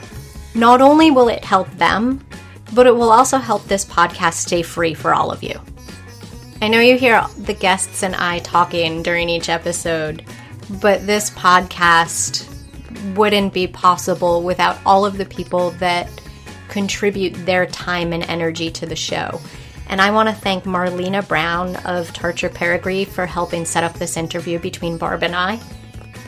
Not 0.57 0.81
only 0.82 1.12
will 1.12 1.28
it 1.28 1.45
help 1.45 1.70
them, 1.77 2.27
but 2.73 2.89
it 2.89 2.97
will 2.97 3.12
also 3.12 3.39
help 3.39 3.65
this 3.66 3.85
podcast 3.85 4.35
stay 4.35 4.62
free 4.62 4.95
for 4.95 5.15
all 5.15 5.31
of 5.31 5.45
you. 5.45 5.61
I 6.61 6.66
know 6.66 6.81
you 6.81 6.99
hear 6.99 7.24
the 7.39 7.55
guests 7.55 8.03
and 8.03 8.16
I 8.16 8.41
talking 8.41 9.05
during 9.05 9.28
each 9.28 9.49
episode, 9.49 10.24
but 10.81 11.07
this 11.07 11.31
podcast 11.31 12.49
wouldn't 13.15 13.55
be 13.55 13.69
possible 13.69 14.43
without 14.43 14.77
all 14.85 15.07
of 15.07 15.19
the 15.19 15.27
people 15.27 15.70
that 15.78 16.09
contribute 16.69 17.35
their 17.47 17.65
time 17.66 18.12
and 18.12 18.24
energy 18.24 18.73
to 18.73 18.87
the 18.87 18.97
show. 18.97 19.41
And 19.90 20.00
I 20.00 20.12
want 20.12 20.28
to 20.28 20.34
thank 20.34 20.64
Marlena 20.64 21.26
Brown 21.26 21.74
of 21.78 22.12
Tarcher 22.12 22.48
Perigee 22.48 23.08
for 23.08 23.26
helping 23.26 23.64
set 23.64 23.82
up 23.82 23.94
this 23.94 24.16
interview 24.16 24.60
between 24.60 24.98
Barb 24.98 25.24
and 25.24 25.34
I. 25.34 25.58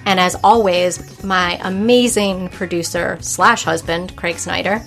And 0.05 0.19
as 0.19 0.35
always, 0.43 1.23
my 1.23 1.61
amazing 1.63 2.49
producer 2.49 3.19
slash 3.21 3.63
husband, 3.63 4.17
Craig 4.17 4.41
Snyder. 4.41 4.83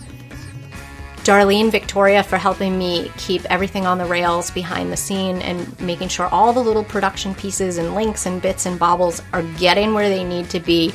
Darlene 1.19 1.71
Victoria 1.71 2.21
for 2.21 2.37
helping 2.37 2.77
me 2.77 3.09
keep 3.15 3.45
everything 3.45 3.85
on 3.85 3.97
the 3.97 4.05
rails 4.05 4.51
behind 4.51 4.91
the 4.91 4.97
scene 4.97 5.41
and 5.41 5.79
making 5.79 6.09
sure 6.09 6.27
all 6.27 6.51
the 6.51 6.59
little 6.59 6.83
production 6.83 7.33
pieces 7.33 7.77
and 7.77 7.95
links 7.95 8.25
and 8.25 8.41
bits 8.41 8.65
and 8.65 8.77
bobbles 8.77 9.21
are 9.31 9.43
getting 9.57 9.93
where 9.93 10.09
they 10.09 10.25
need 10.25 10.49
to 10.49 10.59
be 10.59 10.93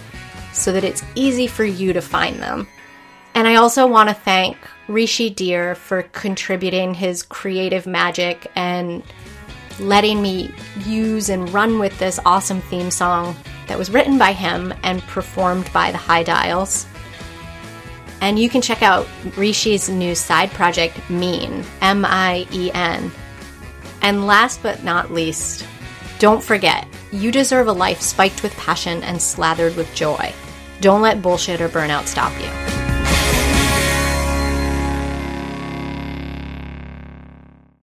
so 0.52 0.70
that 0.70 0.84
it's 0.84 1.02
easy 1.14 1.46
for 1.46 1.64
you 1.64 1.94
to 1.94 2.02
find 2.02 2.40
them. 2.40 2.68
And 3.34 3.48
I 3.48 3.54
also 3.54 3.86
want 3.86 4.10
to 4.10 4.14
thank 4.14 4.58
Rishi 4.90 5.30
Dhir 5.30 5.76
for 5.76 6.02
contributing 6.02 6.94
his 6.94 7.22
creative 7.22 7.86
magic 7.86 8.50
and 8.56 9.02
letting 9.78 10.20
me 10.20 10.52
use 10.84 11.28
and 11.28 11.48
run 11.54 11.78
with 11.78 11.96
this 11.98 12.18
awesome 12.26 12.60
theme 12.62 12.90
song 12.90 13.36
that 13.68 13.78
was 13.78 13.90
written 13.90 14.18
by 14.18 14.32
him 14.32 14.74
and 14.82 15.00
performed 15.02 15.72
by 15.72 15.92
the 15.92 15.98
High 15.98 16.24
Dials. 16.24 16.86
And 18.20 18.38
you 18.38 18.50
can 18.50 18.60
check 18.60 18.82
out 18.82 19.06
Rishi's 19.36 19.88
new 19.88 20.14
side 20.14 20.50
project, 20.50 21.08
Mean, 21.08 21.64
M 21.80 22.04
I 22.04 22.46
E 22.52 22.70
N. 22.74 23.10
And 24.02 24.26
last 24.26 24.62
but 24.62 24.82
not 24.84 25.12
least, 25.12 25.64
don't 26.18 26.42
forget, 26.42 26.86
you 27.12 27.32
deserve 27.32 27.68
a 27.68 27.72
life 27.72 28.00
spiked 28.00 28.42
with 28.42 28.56
passion 28.56 29.02
and 29.04 29.22
slathered 29.22 29.76
with 29.76 29.94
joy. 29.94 30.34
Don't 30.80 31.00
let 31.00 31.22
bullshit 31.22 31.60
or 31.60 31.68
burnout 31.68 32.06
stop 32.06 32.32
you. 32.40 32.79